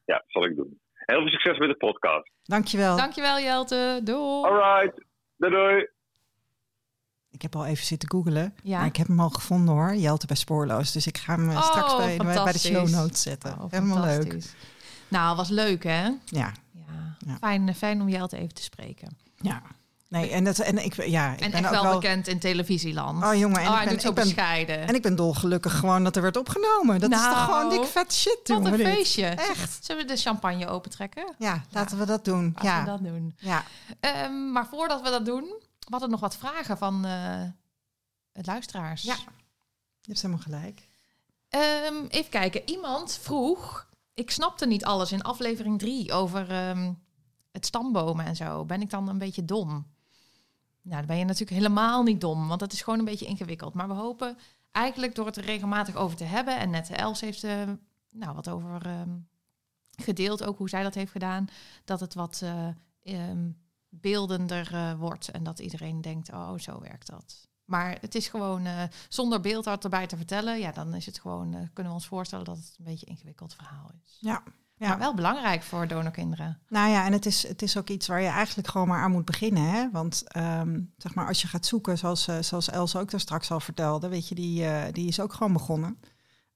Ja, 0.05 0.23
zal 0.27 0.45
ik 0.45 0.55
doen. 0.55 0.79
Heel 0.93 1.19
veel 1.19 1.27
succes 1.29 1.57
met 1.57 1.69
de 1.69 1.75
podcast. 1.75 2.31
Dankjewel. 2.43 2.97
Dankjewel 2.97 3.39
Jelte. 3.39 4.01
Doei. 4.03 4.43
Alright. 4.45 5.05
Doei 5.37 5.53
doei. 5.53 5.87
Ik 7.29 7.41
heb 7.41 7.55
al 7.55 7.65
even 7.65 7.85
zitten 7.85 8.09
googelen. 8.09 8.55
Ja. 8.63 8.77
Maar 8.77 8.87
ik 8.87 8.95
heb 8.95 9.07
hem 9.07 9.19
al 9.19 9.29
gevonden 9.29 9.73
hoor. 9.73 9.95
Jelte 9.95 10.27
bij 10.27 10.35
Spoorloos. 10.35 10.91
Dus 10.91 11.07
ik 11.07 11.17
ga 11.17 11.35
hem 11.35 11.49
Oh, 11.49 11.61
straks 11.63 11.95
bij, 11.97 12.17
bij 12.17 12.51
de 12.51 12.59
show 12.59 12.89
notes 12.89 13.21
zetten. 13.21 13.51
Oh, 13.59 13.71
Helemaal 13.71 14.03
leuk. 14.03 14.33
Nou, 15.11 15.35
was 15.35 15.49
leuk 15.49 15.83
hè? 15.83 16.09
Ja, 16.25 16.51
Ja. 17.25 17.37
Fijn, 17.39 17.75
fijn 17.75 18.01
om 18.01 18.09
Jelte 18.09 18.37
even 18.37 18.53
te 18.53 18.61
spreken. 18.63 19.17
ja. 19.37 19.61
Nee, 20.09 20.29
en, 20.31 20.43
dat, 20.43 20.59
en 20.59 20.85
ik, 20.85 21.05
ja, 21.05 21.33
ik 21.33 21.39
en 21.39 21.51
ben 21.51 21.59
echt 21.59 21.65
ook 21.67 21.71
wel 21.81 21.83
wel... 21.83 21.99
bekend 21.99 22.27
in 22.27 22.39
televisieland. 22.39 23.23
Oh, 23.23 23.35
jongen, 23.35 23.61
en 23.61 23.67
oh, 23.67 23.73
ik 23.73 23.79
ben- 23.83 23.89
doet 23.89 24.01
zo 24.01 24.09
ik 24.09 24.15
ben- 24.15 24.23
bescheiden. 24.23 24.87
En 24.87 24.95
ik 24.95 25.01
ben 25.01 25.15
dolgelukkig 25.15 25.77
gewoon 25.79 26.03
dat 26.03 26.15
er 26.15 26.21
werd 26.21 26.37
opgenomen. 26.37 26.99
Dat 26.99 27.11
is 27.11 27.17
toch 27.17 27.25
Nou, 27.31 27.45
gewoon 27.45 27.69
dik 27.69 27.83
vet 27.89 28.13
shit, 28.13 28.37
Wat 28.43 28.47
jongen. 28.47 28.73
een 28.73 28.79
feestje. 28.79 29.25
Echt. 29.25 29.85
Zullen 29.85 30.01
we 30.01 30.13
de 30.13 30.17
champagne 30.19 30.67
opentrekken? 30.67 31.33
Ja, 31.37 31.61
laten 31.69 31.97
we 31.97 32.05
dat 32.05 32.25
doen. 32.25 32.51
Laten 32.55 32.69
Ja, 32.69 32.79
we 32.79 32.85
dat 32.89 33.03
doen. 33.03 33.35
ja. 33.37 33.63
Ehm, 33.99 34.51
maar 34.51 34.67
voordat 34.67 35.01
we 35.01 35.09
dat 35.09 35.25
doen, 35.25 35.43
we 35.79 35.87
hadden 35.89 36.09
nog 36.09 36.19
wat 36.19 36.35
vragen 36.37 36.77
van 36.77 37.05
eh, 37.05 37.41
het 38.33 38.45
luisteraars. 38.45 39.01
Ja. 39.01 39.15
je 40.01 40.07
hebt 40.07 40.21
helemaal 40.21 40.43
gelijk. 40.43 40.87
Ehm, 41.49 42.05
even 42.09 42.29
kijken. 42.31 42.69
Iemand 42.69 43.19
vroeg, 43.21 43.87
ik 44.13 44.31
snapte 44.31 44.65
niet 44.65 44.85
alles 44.85 45.11
in 45.11 45.21
aflevering 45.21 45.79
3 45.79 46.13
over 46.13 46.49
ehm, 46.51 46.93
het 47.51 47.65
stambomen 47.65 48.25
en 48.25 48.35
zo. 48.35 48.65
Ben 48.65 48.81
ik 48.81 48.89
dan 48.89 49.09
een 49.09 49.17
beetje 49.17 49.45
dom? 49.45 49.69
Nou, 50.81 50.97
dan 50.97 51.05
ben 51.05 51.17
je 51.17 51.25
natuurlijk 51.25 51.57
helemaal 51.57 52.03
niet 52.03 52.21
dom, 52.21 52.47
want 52.47 52.59
dat 52.59 52.73
is 52.73 52.81
gewoon 52.81 52.99
een 52.99 53.05
beetje 53.05 53.25
ingewikkeld. 53.25 53.73
Maar 53.73 53.87
we 53.87 53.93
hopen 53.93 54.37
eigenlijk 54.71 55.15
door 55.15 55.25
het 55.25 55.37
er 55.37 55.45
regelmatig 55.45 55.95
over 55.95 56.17
te 56.17 56.23
hebben. 56.23 56.59
En 56.59 56.69
net 56.69 56.89
Els 56.89 57.21
heeft 57.21 57.43
eh 57.43 57.69
nou, 58.11 58.35
wat 58.35 58.49
over 58.49 58.85
ehm, 58.85 59.17
gedeeld, 59.91 60.43
ook 60.43 60.57
hoe 60.57 60.69
zij 60.69 60.83
dat 60.83 60.93
heeft 60.93 61.11
gedaan. 61.11 61.47
Dat 61.83 61.99
het 61.99 62.13
wat 62.13 62.41
eh, 62.43 62.67
ehm, 63.03 63.51
beeldender 63.89 64.73
eh, 64.73 64.93
wordt 64.93 65.29
en 65.29 65.43
dat 65.43 65.59
iedereen 65.59 66.01
denkt, 66.01 66.31
oh, 66.31 66.57
zo 66.57 66.79
werkt 66.79 67.07
dat. 67.07 67.49
Maar 67.71 67.97
het 68.01 68.15
is 68.15 68.27
gewoon 68.27 68.65
eh, 68.65 68.83
zonder 69.09 69.41
beeld 69.41 69.67
erbij 69.67 70.07
te 70.07 70.17
vertellen, 70.17 70.59
ja, 70.59 70.71
dan 70.71 70.93
is 70.93 71.05
het 71.05 71.19
gewoon, 71.19 71.53
eh, 71.53 71.59
kunnen 71.73 71.91
we 71.91 71.97
ons 71.99 72.07
voorstellen 72.07 72.45
dat 72.45 72.57
het 72.57 72.75
een 72.77 72.85
beetje 72.85 73.05
een 73.07 73.11
ingewikkeld 73.11 73.53
verhaal 73.53 73.91
is. 74.03 74.17
Ja. 74.19 74.43
Ja. 74.75 74.87
Maar 74.87 74.97
wel 74.97 75.13
belangrijk 75.13 75.63
voor 75.63 75.87
donorkinderen. 75.87 76.59
Nou 76.67 76.89
ja, 76.89 77.05
en 77.05 77.11
het 77.11 77.25
is, 77.25 77.47
het 77.47 77.61
is 77.61 77.77
ook 77.77 77.89
iets 77.89 78.07
waar 78.07 78.21
je 78.21 78.27
eigenlijk 78.27 78.67
gewoon 78.67 78.87
maar 78.87 79.01
aan 79.01 79.11
moet 79.11 79.25
beginnen. 79.25 79.63
Hè? 79.63 79.89
Want 79.91 80.23
ehm, 80.27 80.79
zeg 80.97 81.13
maar, 81.15 81.27
als 81.27 81.41
je 81.41 81.47
gaat 81.47 81.65
zoeken, 81.65 81.97
zoals, 81.97 82.27
eh, 82.27 82.41
zoals 82.41 82.69
Els 82.69 82.95
ook 82.95 83.11
daar 83.11 83.19
straks 83.19 83.51
al 83.51 83.59
vertelde, 83.59 84.07
weet 84.07 84.27
je, 84.27 84.35
die, 84.35 84.91
die 84.91 85.07
is 85.07 85.19
ook 85.19 85.33
gewoon 85.33 85.53
begonnen. 85.53 85.99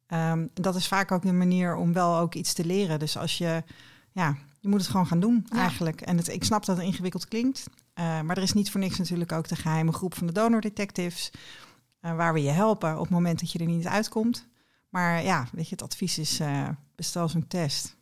Ehm, 0.07 0.47
dat 0.53 0.75
is 0.75 0.87
vaak 0.87 1.11
ook 1.11 1.23
een 1.23 1.37
manier 1.37 1.75
om 1.75 1.93
wel 1.93 2.17
ook 2.17 2.33
iets 2.35 2.53
te 2.53 2.65
leren. 2.65 2.99
Dus 2.99 3.17
als 3.17 3.37
je, 3.37 3.63
ja, 4.11 4.37
je 4.59 4.67
moet 4.67 4.79
het 4.79 4.89
gewoon 4.89 5.07
gaan 5.07 5.19
doen 5.19 5.45
Ja. 5.49 5.57
eigenlijk. 5.57 6.01
En 6.01 6.17
het, 6.17 6.27
ik 6.27 6.43
snap 6.43 6.65
dat 6.65 6.77
het 6.77 6.85
ingewikkeld 6.85 7.27
klinkt. 7.27 7.63
Eh, 7.95 8.21
maar 8.21 8.37
er 8.37 8.43
is 8.43 8.53
niet 8.53 8.71
voor 8.71 8.79
niks 8.79 8.97
natuurlijk 8.97 9.31
ook 9.31 9.47
de 9.47 9.55
geheime 9.55 9.91
groep 9.91 10.13
van 10.15 10.27
de 10.27 10.33
donor 10.33 10.61
detectives. 10.61 11.31
eh, 11.99 12.15
waar 12.15 12.33
we 12.33 12.41
je 12.41 12.49
helpen 12.49 12.93
op 12.95 13.01
het 13.01 13.09
moment 13.09 13.39
dat 13.39 13.51
je 13.51 13.59
er 13.59 13.65
niet 13.65 13.87
uitkomt. 13.87 14.47
Maar 14.89 15.23
ja, 15.23 15.47
weet 15.51 15.65
je, 15.69 15.75
het 15.75 15.83
advies 15.83 16.17
is 16.17 16.39
eh, 16.39 16.69
bestel 16.95 17.27
zo'n 17.29 17.47
test. 17.47 17.95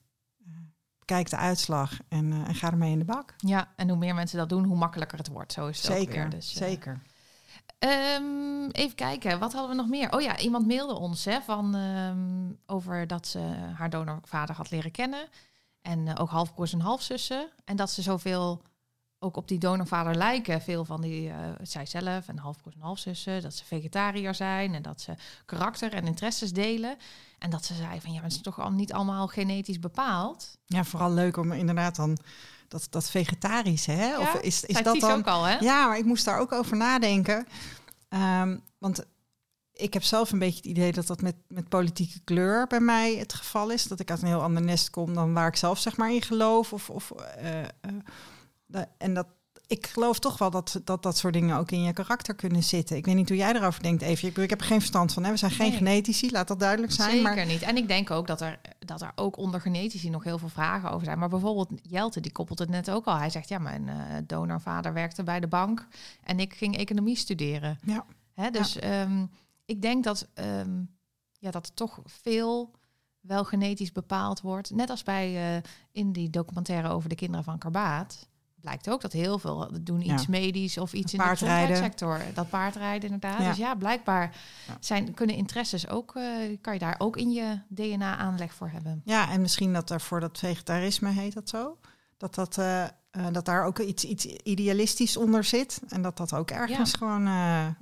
Kijk 1.05 1.29
de 1.29 1.37
uitslag 1.37 1.91
en, 2.07 2.45
en 2.47 2.55
ga 2.55 2.71
ermee 2.71 2.91
in 2.91 2.99
de 2.99 3.05
bak. 3.05 3.33
Ja, 3.37 3.71
en 3.75 3.89
hoe 3.89 3.97
meer 3.97 4.15
mensen 4.15 4.37
dat 4.37 4.49
doen, 4.49 4.63
hoe 4.63 4.77
makkelijker 4.77 5.17
het 5.17 5.27
wordt. 5.27 5.53
Zo 5.53 5.67
is 5.67 5.81
het 5.81 5.91
ook 5.91 5.97
Zeker, 5.97 6.13
weer. 6.13 6.29
Dus, 6.29 6.53
zeker. 6.53 7.01
Ehm, 7.79 8.69
even 8.71 8.95
kijken, 8.95 9.39
wat 9.39 9.53
hadden 9.53 9.69
we 9.69 9.75
nog 9.81 9.87
meer? 9.89 10.11
Oh 10.13 10.21
ja, 10.21 10.37
iemand 10.39 10.67
mailde 10.67 10.93
ons 10.93 11.25
hè, 11.25 11.41
van, 11.41 11.75
ehm, 11.75 12.73
over 12.75 13.07
dat 13.07 13.27
ze 13.27 13.39
haar 13.75 13.89
donorvader 13.89 14.55
had 14.55 14.71
leren 14.71 14.91
kennen. 14.91 15.27
En 15.81 16.07
eh, 16.07 16.15
ook 16.21 16.29
halfbroers 16.29 16.73
en 16.73 16.79
halfzussen. 16.79 17.49
En 17.65 17.75
dat 17.75 17.91
ze 17.91 18.01
zoveel 18.01 18.61
ook 19.23 19.37
op 19.37 19.47
die 19.47 19.57
donorvader 19.57 20.15
lijken. 20.15 20.61
Veel 20.61 20.85
van 20.85 21.01
die, 21.01 21.29
eh 21.29 21.35
zij 21.61 21.85
zelf 21.85 22.27
en 22.27 22.37
halfbroers 22.37 22.75
en 22.75 22.81
halfzussen. 22.81 23.41
Dat 23.41 23.53
ze 23.53 23.65
vegetariër 23.65 24.35
zijn 24.35 24.73
en 24.73 24.81
dat 24.81 25.01
ze 25.01 25.13
karakter 25.45 25.93
en 25.93 26.05
interesses 26.05 26.53
delen. 26.53 26.97
En 27.39 27.49
dat 27.49 27.65
ze 27.65 27.73
zei 27.73 28.01
van 28.01 28.13
ja, 28.13 28.21
het 28.21 28.31
is 28.31 28.41
toch 28.41 28.59
al 28.59 28.71
niet 28.71 28.93
allemaal 28.93 29.27
genetisch 29.27 29.79
bepaald. 29.79 30.57
Ja, 30.65 30.83
vooral 30.83 31.11
leuk 31.11 31.37
om 31.37 31.51
inderdaad 31.51 31.95
dan 31.95 32.17
dat, 32.67 32.87
dat 32.89 33.09
vegetarische, 33.09 33.91
hè? 33.91 34.19
Of 34.19 34.33
is, 34.33 34.63
is 34.63 34.83
dat 34.83 34.99
dan... 34.99 35.11
ook 35.11 35.27
al, 35.27 35.43
hè? 35.43 35.57
Ja, 35.57 35.87
maar 35.87 35.97
ik 35.97 36.05
moest 36.05 36.25
daar 36.25 36.39
ook 36.39 36.51
over 36.51 36.77
nadenken. 36.77 37.47
Ehm, 38.09 38.57
want 38.77 39.05
ik 39.73 39.93
heb 39.93 40.03
zelf 40.03 40.31
een 40.31 40.39
beetje 40.39 40.57
het 40.57 40.65
idee 40.65 40.91
dat 40.91 41.07
dat 41.07 41.21
met, 41.21 41.35
met 41.47 41.69
politieke 41.69 42.19
kleur 42.23 42.67
bij 42.67 42.79
mij 42.79 43.15
het 43.15 43.33
geval 43.33 43.69
is. 43.69 43.83
Dat 43.83 43.99
ik 43.99 44.09
uit 44.09 44.21
een 44.21 44.27
heel 44.27 44.41
ander 44.41 44.63
nest 44.63 44.89
kom 44.89 45.13
dan 45.13 45.33
waar 45.33 45.47
ik 45.47 45.55
zelf 45.55 45.79
zeg 45.79 45.97
maar 45.97 46.13
in 46.13 46.21
geloof. 46.21 46.73
Of, 46.73 46.89
of, 46.89 47.11
eh, 47.11 47.61
eh, 47.61 47.67
en 48.97 49.13
dat, 49.13 49.27
ik 49.67 49.87
geloof 49.87 50.19
toch 50.19 50.37
wel 50.37 50.49
dat, 50.49 50.81
dat 50.83 51.03
dat 51.03 51.17
soort 51.17 51.33
dingen 51.33 51.57
ook 51.57 51.71
in 51.71 51.81
je 51.83 51.93
karakter 51.93 52.35
kunnen 52.35 52.63
zitten. 52.63 52.97
Ik 52.97 53.05
weet 53.05 53.15
niet 53.15 53.29
hoe 53.29 53.37
jij 53.37 53.53
erover 53.55 53.83
denkt, 53.83 54.01
Even. 54.01 54.27
Ik, 54.27 54.37
ik 54.37 54.49
heb 54.49 54.59
er 54.59 54.65
geen 54.65 54.79
verstand 54.79 55.13
van. 55.13 55.23
Hè? 55.23 55.31
We 55.31 55.37
zijn 55.37 55.51
geen 55.51 55.69
Nee. 55.69 55.77
genetici, 55.77 56.31
laat 56.31 56.47
dat 56.47 56.59
duidelijk 56.59 56.91
zijn. 56.93 57.09
Zeker 57.09 57.35
Maar 57.35 57.45
niet. 57.45 57.61
En 57.61 57.77
ik 57.77 57.87
denk 57.87 58.11
ook 58.11 58.27
dat 58.27 58.41
er, 58.41 58.59
dat 58.79 59.01
er 59.01 59.11
ook 59.15 59.37
onder 59.37 59.61
genetici 59.61 60.09
nog 60.09 60.23
heel 60.23 60.37
veel 60.37 60.49
vragen 60.49 60.91
over 60.91 61.05
zijn. 61.05 61.19
Maar 61.19 61.29
bijvoorbeeld 61.29 61.69
Jelte, 61.81 62.19
die 62.19 62.31
koppelt 62.31 62.59
het 62.59 62.69
net 62.69 62.91
ook 62.91 63.05
al. 63.05 63.17
Hij 63.17 63.29
zegt, 63.29 63.49
ja, 63.49 63.59
mijn 63.59 63.89
eh, 63.89 63.95
donorvader 64.27 64.93
werkte 64.93 65.23
bij 65.23 65.39
de 65.39 65.47
bank 65.47 65.87
en 66.23 66.39
ik 66.39 66.53
ging 66.53 66.77
economie 66.77 67.17
studeren. 67.17 67.79
Ja. 67.83 68.05
Hè, 68.33 68.49
dus 68.49 68.79
ehm, 68.79 69.25
ik 69.65 69.81
denk 69.81 70.03
dat, 70.03 70.27
ehm, 70.33 70.81
ja, 71.39 71.51
dat 71.51 71.67
er 71.67 71.73
toch 71.73 71.99
veel 72.05 72.71
wel 73.19 73.43
genetisch 73.43 73.91
bepaald 73.91 74.41
wordt. 74.41 74.71
Net 74.71 74.89
als 74.89 75.03
bij 75.03 75.55
eh, 75.55 75.61
in 75.91 76.11
die 76.11 76.29
documentaire 76.29 76.89
over 76.89 77.09
de 77.09 77.15
kinderen 77.15 77.43
van 77.43 77.57
Karbaat. 77.57 78.27
Blijkt 78.63 78.89
ook 78.89 79.01
dat 79.01 79.11
heel 79.11 79.39
veel 79.39 79.69
doen 79.81 80.01
iets 80.01 80.21
Ja. 80.23 80.29
medisch 80.29 80.77
of 80.77 80.93
iets 80.93 81.13
in 81.13 81.19
de 81.19 81.25
gezondheidssector. 81.25 82.19
Dat 82.33 82.49
paardrijden 82.49 83.09
inderdaad. 83.11 83.39
Ja. 83.41 83.47
Dus 83.49 83.57
ja, 83.57 83.75
blijkbaar 83.75 84.35
zijn, 84.79 85.13
kunnen 85.13 85.35
interesses 85.35 85.87
ook, 85.89 86.15
eh, 86.15 86.23
kan 86.61 86.73
je 86.73 86.79
daar 86.79 86.95
ook 86.97 87.17
in 87.17 87.31
je 87.31 87.59
DNA 87.67 88.17
aanleg 88.17 88.53
voor 88.53 88.69
hebben. 88.69 89.01
Ja, 89.05 89.31
en 89.31 89.41
misschien 89.41 89.73
dat 89.73 89.89
er 89.89 90.01
voor 90.01 90.19
dat 90.19 90.37
vegetarisme 90.39 91.09
heet 91.09 91.33
dat 91.33 91.49
zo. 91.49 91.77
Dat, 92.17 92.35
dat, 92.35 92.57
eh, 92.57 92.83
eh, 92.83 92.89
dat 93.31 93.45
daar 93.45 93.65
ook 93.65 93.79
iets, 93.79 94.03
iets 94.03 94.25
idealistisch 94.25 95.17
onder 95.17 95.43
zit. 95.43 95.79
En 95.87 96.01
dat 96.01 96.17
dat 96.17 96.33
ook 96.33 96.51
ergens 96.51 96.91
Ja. 96.91 96.97
gewoon 96.97 97.25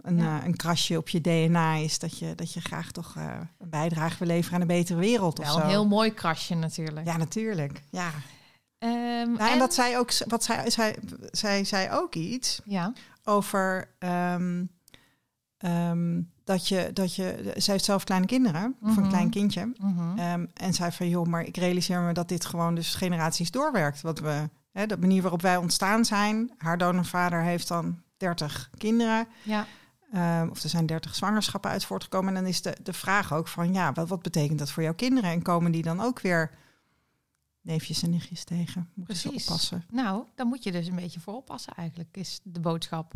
een, 0.01 0.19
een 0.19 0.55
krasje 0.55 0.97
op 0.97 1.09
je 1.09 1.21
DNA 1.21 1.75
is. 1.75 1.99
Dat 1.99 2.19
je, 2.19 2.35
dat 2.35 2.53
je 2.53 2.61
graag 2.61 2.91
toch 2.91 3.15
een 3.15 3.69
bijdrage 3.69 4.17
wil 4.17 4.27
leveren 4.27 4.55
aan 4.55 4.61
een 4.61 4.67
betere 4.77 4.99
wereld 4.99 5.39
of 5.39 5.45
Wel 5.45 5.53
zo. 5.55 5.61
een 5.61 5.69
heel 5.69 5.87
mooi 5.87 6.13
krasje 6.13 6.55
natuurlijk. 6.55 7.05
Ja, 7.05 7.17
natuurlijk. 7.17 7.81
Ja. 7.89 8.09
Ehm, 8.81 9.31
Nou, 9.31 9.51
en 9.51 9.59
dat 9.59 9.73
zij 9.73 9.97
ook, 9.99 10.11
wat 10.27 10.43
zij, 10.43 10.69
zij, 10.69 10.95
zij 11.31 11.63
zei 11.63 11.89
ook 11.91 12.15
iets 12.15 12.61
Ja, 12.65 12.93
over 13.23 13.89
ehm, 13.99 14.63
ehm, 15.57 16.21
dat 16.43 16.67
je, 16.67 16.89
dat 16.93 17.15
je, 17.15 17.51
zij 17.55 17.73
heeft 17.73 17.85
zelf 17.85 18.03
kleine 18.03 18.27
kinderen, 18.27 18.75
of 18.81 18.95
een 18.95 19.01
Mhm. 19.01 19.09
klein 19.09 19.29
kindje. 19.29 19.71
mhm. 19.79 20.45
En 20.53 20.73
zei 20.73 20.91
van, 20.91 21.09
joh, 21.09 21.25
maar 21.25 21.43
ik 21.43 21.57
realiseer 21.57 21.99
me 22.01 22.13
dat 22.13 22.29
dit 22.29 22.45
gewoon 22.45 22.75
dus 22.75 22.95
generaties 22.95 23.51
doorwerkt. 23.51 24.01
Wat 24.01 24.19
we, 24.19 24.49
hè, 24.71 24.85
de 24.85 24.97
manier 24.97 25.21
waarop 25.21 25.41
wij 25.41 25.57
ontstaan 25.57 26.05
zijn. 26.05 26.51
Haar 26.57 26.77
donorvader 26.77 27.41
heeft 27.41 27.67
dan 27.67 28.01
30 28.17 28.69
kinderen. 28.77 29.27
ja. 29.43 29.65
Of 30.49 30.63
er 30.63 30.69
zijn 30.69 30.85
30 30.85 31.15
zwangerschappen 31.15 31.71
uit 31.71 31.85
voortgekomen. 31.85 32.27
En 32.35 32.41
dan 32.41 32.49
is 32.49 32.61
de, 32.61 32.77
de 32.83 32.93
vraag 32.93 33.33
ook 33.33 33.47
van, 33.47 33.73
ja, 33.73 33.91
wat, 33.93 34.09
wat 34.09 34.21
betekent 34.21 34.59
dat 34.59 34.71
voor 34.71 34.83
jouw 34.83 34.93
kinderen? 34.93 35.29
En 35.29 35.41
komen 35.41 35.71
die 35.71 35.81
dan 35.83 36.01
ook 36.01 36.21
weer 36.21 36.51
neefjes 37.61 38.03
en 38.03 38.09
nichtjes 38.09 38.43
tegen? 38.43 38.89
Moeten 38.93 39.15
ze 39.15 39.27
Precies. 39.27 39.47
oppassen? 39.47 39.83
Nou, 39.89 40.25
dan 40.35 40.47
moet 40.47 40.63
je 40.63 40.71
dus 40.71 40.87
een 40.87 40.95
beetje 40.95 41.19
voor 41.19 41.35
oppassen 41.35 41.73
eigenlijk, 41.73 42.17
is 42.17 42.39
de 42.43 42.59
boodschap. 42.59 43.13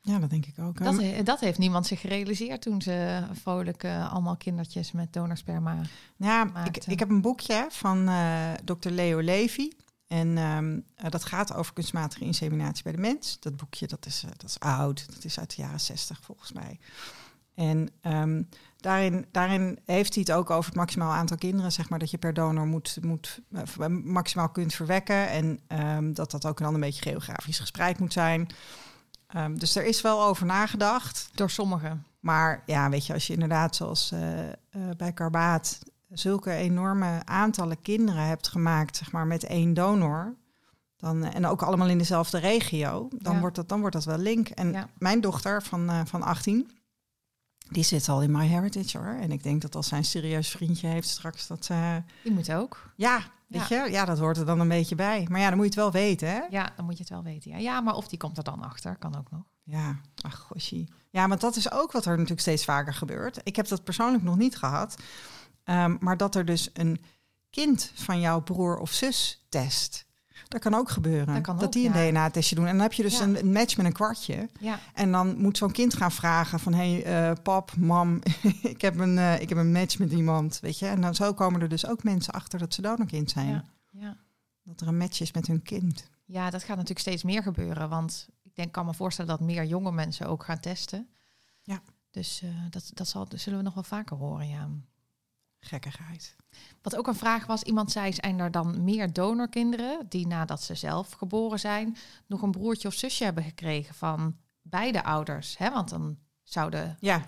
Ja, 0.00 0.18
dat 0.18 0.30
denk 0.30 0.46
ik 0.46 0.58
ook. 0.58 0.84
Dat, 0.84 1.02
dat 1.24 1.40
heeft 1.40 1.58
niemand 1.58 1.86
zich 1.86 2.00
gerealiseerd 2.00 2.62
toen 2.62 2.82
ze 2.82 3.26
vrolijk 3.32 3.84
allemaal 3.84 4.36
kindertjes 4.36 4.92
met 4.92 5.12
donorsperma... 5.12 5.80
Ja, 6.16 6.64
ik, 6.64 6.86
ik 6.86 6.98
heb 6.98 7.10
een 7.10 7.20
boekje 7.20 7.66
van 7.70 8.08
eh 8.08 8.52
Dr. 8.64 8.88
Leo 8.88 9.20
Levy. 9.20 9.70
En 10.06 10.38
ehm, 10.38 10.80
eh, 10.94 11.10
dat 11.10 11.24
gaat 11.24 11.54
over 11.54 11.72
kunstmatige 11.72 12.24
inseminatie 12.24 12.82
bij 12.82 12.92
de 12.92 12.98
mens. 12.98 13.36
Dat 13.40 13.56
boekje 13.56 13.86
dat 13.86 14.06
is, 14.06 14.22
eh, 14.24 14.30
dat 14.36 14.50
is 14.50 14.58
oud, 14.58 15.14
dat 15.14 15.24
is 15.24 15.38
uit 15.38 15.56
de 15.56 15.62
jaren 15.62 15.80
zestig 15.80 16.20
volgens 16.22 16.52
mij. 16.52 16.78
En 17.54 17.88
ehm, 18.00 18.42
daarin, 18.86 19.26
daarin 19.30 19.78
heeft 19.84 20.14
hij 20.14 20.24
het 20.26 20.36
ook 20.36 20.50
over 20.50 20.66
het 20.70 20.78
maximaal 20.78 21.12
aantal 21.12 21.36
kinderen, 21.36 21.72
zeg 21.72 21.88
maar, 21.88 21.98
dat 21.98 22.10
je 22.10 22.18
per 22.18 22.34
donor 22.34 22.66
moet, 22.66 22.98
moet, 23.00 23.40
eh, 23.52 23.86
maximaal 24.04 24.48
kunt 24.48 24.74
verwekken. 24.74 25.28
En 25.28 25.60
ehm, 25.66 26.12
dat 26.12 26.30
dat 26.30 26.46
ook 26.46 26.58
dan 26.58 26.74
een 26.74 26.80
beetje 26.80 27.10
geografisch 27.10 27.58
gespreid 27.58 27.98
moet 27.98 28.12
zijn. 28.12 28.46
Ehm, 29.26 29.54
dus 29.54 29.76
er 29.76 29.84
is 29.84 30.00
wel 30.00 30.22
over 30.22 30.46
nagedacht. 30.46 31.28
Door 31.34 31.50
sommigen. 31.50 32.04
Maar 32.20 32.62
ja, 32.66 32.88
weet 32.90 33.06
je, 33.06 33.12
als 33.12 33.26
je 33.26 33.32
inderdaad 33.32 33.76
zoals 33.76 34.12
eh, 34.12 34.48
eh, 34.48 34.54
bij 34.96 35.12
Karbaat 35.12 35.78
zulke 36.08 36.50
enorme 36.50 37.20
aantallen 37.24 37.80
kinderen 37.82 38.26
hebt 38.26 38.48
gemaakt, 38.48 38.96
zeg 38.96 39.12
maar, 39.12 39.26
met 39.26 39.44
één 39.44 39.74
donor. 39.74 40.34
Dan, 40.96 41.24
en 41.24 41.46
ook 41.46 41.62
allemaal 41.62 41.88
in 41.88 41.98
dezelfde 41.98 42.38
regio, 42.38 43.08
dan, 43.18 43.34
Ja. 43.34 43.40
wordt, 43.40 43.56
dat, 43.56 43.68
dan 43.68 43.80
wordt 43.80 43.94
dat 43.94 44.04
wel 44.04 44.18
link. 44.18 44.48
En 44.48 44.72
Ja. 44.72 44.88
mijn 44.98 45.20
dochter 45.20 45.62
van, 45.62 46.06
van 46.06 46.22
18, 46.22 46.70
die 47.68 47.82
zit 47.82 48.08
al 48.08 48.22
in 48.22 48.30
MyHeritage 48.30 48.98
hoor. 48.98 49.16
En 49.20 49.32
ik 49.32 49.42
denk 49.42 49.62
dat 49.62 49.74
als 49.74 49.88
zij 49.88 49.98
een 49.98 50.04
serieus 50.04 50.48
vriendje 50.48 50.86
heeft 50.86 51.08
straks, 51.08 51.46
dat 51.46 51.64
ze... 51.64 52.02
Die 52.22 52.32
moet 52.32 52.52
ook. 52.52 52.92
ja, 52.96 53.20
weet 53.46 53.68
je, 53.68 53.86
ja, 53.90 54.04
dat 54.04 54.18
hoort 54.18 54.36
er 54.36 54.46
dan 54.46 54.60
een 54.60 54.68
beetje 54.68 54.94
bij. 54.94 55.26
Maar 55.30 55.40
ja, 55.40 55.48
dan 55.48 55.56
moet 55.56 55.74
je 55.74 55.80
het 55.80 55.92
wel 55.92 56.02
weten, 56.02 56.28
hè? 56.28 56.40
Ja, 56.50 56.72
dan 56.76 56.84
moet 56.84 56.96
je 56.96 57.02
het 57.02 57.12
wel 57.12 57.22
weten. 57.22 57.50
Ja, 57.50 57.56
ja 57.56 57.80
maar 57.80 57.94
of 57.94 58.08
die 58.08 58.18
komt 58.18 58.38
er 58.38 58.44
dan 58.44 58.62
achter, 58.62 58.96
kan 58.96 59.16
ook 59.18 59.30
nog. 59.30 59.42
Ja, 59.62 60.00
ach 60.20 60.38
goshie. 60.38 60.88
Ja, 61.10 61.28
want 61.28 61.40
dat 61.40 61.56
is 61.56 61.72
ook 61.72 61.92
wat 61.92 62.04
er 62.04 62.12
natuurlijk 62.12 62.40
steeds 62.40 62.64
vaker 62.64 62.94
gebeurt. 62.94 63.40
Ik 63.42 63.56
heb 63.56 63.68
dat 63.68 63.84
persoonlijk 63.84 64.22
nog 64.22 64.36
niet 64.36 64.56
gehad. 64.56 64.96
Ehm, 65.64 65.96
maar 66.00 66.16
dat 66.16 66.34
er 66.34 66.44
dus 66.44 66.70
een 66.72 67.00
kind 67.50 67.90
van 67.94 68.20
jouw 68.20 68.40
broer 68.40 68.78
of 68.78 68.92
zus 68.92 69.46
test. 69.48 70.05
Dat 70.48 70.60
kan 70.60 70.74
ook 70.74 70.90
gebeuren. 70.90 71.34
Dat 71.34 71.42
kan 71.42 71.60
ook, 71.62 71.72
die 71.72 71.88
een 71.88 71.94
ja. 72.04 72.10
DNA-testje 72.10 72.54
doen. 72.54 72.66
En 72.66 72.72
dan 72.72 72.82
heb 72.82 72.92
je 72.92 73.02
dus 73.02 73.18
Ja. 73.18 73.24
een, 73.24 73.38
een 73.38 73.52
match 73.52 73.76
met 73.76 73.86
een 73.86 73.92
kwartje. 73.92 74.48
Ja, 74.60 74.78
En 74.94 75.12
dan 75.12 75.40
moet 75.40 75.56
zo'n 75.56 75.72
kind 75.72 75.94
gaan 75.94 76.12
vragen 76.12 76.60
van... 76.60 76.74
hé, 76.74 77.00
hey, 77.00 77.30
eh, 77.30 77.36
pap, 77.42 77.76
mam, 77.76 78.20
ik, 78.62 78.80
heb 78.80 78.98
een, 78.98 79.18
eh, 79.18 79.40
ik 79.40 79.48
heb 79.48 79.58
een 79.58 79.72
match 79.72 79.98
met 79.98 80.12
iemand, 80.12 80.58
weet 80.60 80.78
je. 80.78 80.86
En 80.86 81.00
dan 81.00 81.14
zo 81.14 81.34
komen 81.34 81.60
er 81.60 81.68
dus 81.68 81.86
ook 81.86 82.02
mensen 82.02 82.32
achter 82.32 82.58
dat 82.58 82.74
ze 82.74 82.82
donorkind 82.82 83.30
zijn. 83.30 83.64
ja. 83.90 84.16
Dat 84.62 84.80
er 84.80 84.88
een 84.88 84.96
match 84.96 85.20
is 85.20 85.32
met 85.32 85.46
hun 85.46 85.62
kind. 85.62 86.10
ja, 86.24 86.50
dat 86.50 86.60
gaat 86.60 86.68
natuurlijk 86.76 86.98
steeds 87.00 87.22
meer 87.22 87.42
gebeuren. 87.42 87.88
Want 87.88 88.28
ik 88.42 88.54
denk, 88.54 88.72
kan 88.72 88.86
me 88.86 88.94
voorstellen 88.94 89.30
dat 89.30 89.46
meer 89.46 89.64
jonge 89.64 89.92
mensen 89.92 90.26
ook 90.26 90.44
gaan 90.44 90.60
testen. 90.60 91.08
Ja. 91.62 91.82
Dus 92.10 92.42
eh, 92.42 92.48
dat, 92.70 92.90
dat, 92.94 93.08
zal, 93.08 93.28
dat 93.28 93.40
zullen 93.40 93.58
we 93.58 93.64
nog 93.64 93.74
wel 93.74 93.82
vaker 93.82 94.16
horen, 94.16 94.48
ja. 94.48 94.68
Gekkigheid. 95.66 96.36
Wat 96.82 96.96
ook 96.96 97.06
een 97.06 97.14
vraag 97.14 97.46
was, 97.46 97.62
iemand 97.62 97.92
zei, 97.92 98.12
zijn 98.12 98.38
er 98.38 98.50
dan 98.50 98.84
meer 98.84 99.12
donorkinderen 99.12 100.06
die 100.08 100.26
nadat 100.26 100.62
ze 100.62 100.74
zelf 100.74 101.12
geboren 101.12 101.58
zijn, 101.58 101.96
nog 102.26 102.42
een 102.42 102.50
broertje 102.50 102.88
of 102.88 102.94
zusje 102.94 103.24
hebben 103.24 103.44
gekregen 103.44 103.94
van 103.94 104.36
beide 104.62 105.04
ouders? 105.04 105.58
Hè? 105.58 105.70
Want 105.70 105.88
dan 105.88 106.18
zou 106.42 106.70
de, 106.70 106.94
Ja, 107.00 107.22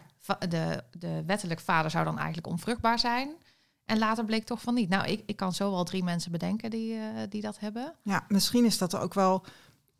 de, 0.48 0.84
de 0.98 1.22
wettelijk 1.26 1.60
vader 1.60 1.90
zou 1.90 2.04
dan 2.04 2.16
eigenlijk 2.16 2.46
onvruchtbaar 2.46 2.98
zijn. 2.98 3.36
En 3.84 3.98
later 3.98 4.24
bleek 4.24 4.44
toch 4.44 4.60
van 4.60 4.74
niet. 4.74 4.88
Nou, 4.88 5.06
ik, 5.06 5.22
ik 5.26 5.36
kan 5.36 5.52
zo 5.52 5.70
wel 5.70 5.84
drie 5.84 6.04
mensen 6.04 6.32
bedenken 6.32 6.70
die, 6.70 6.94
eh, 6.94 7.02
die 7.28 7.42
dat 7.42 7.58
hebben. 7.58 7.94
Ja, 8.02 8.24
misschien 8.28 8.64
is 8.64 8.78
dat 8.78 8.96
ook 8.96 9.14
wel. 9.14 9.44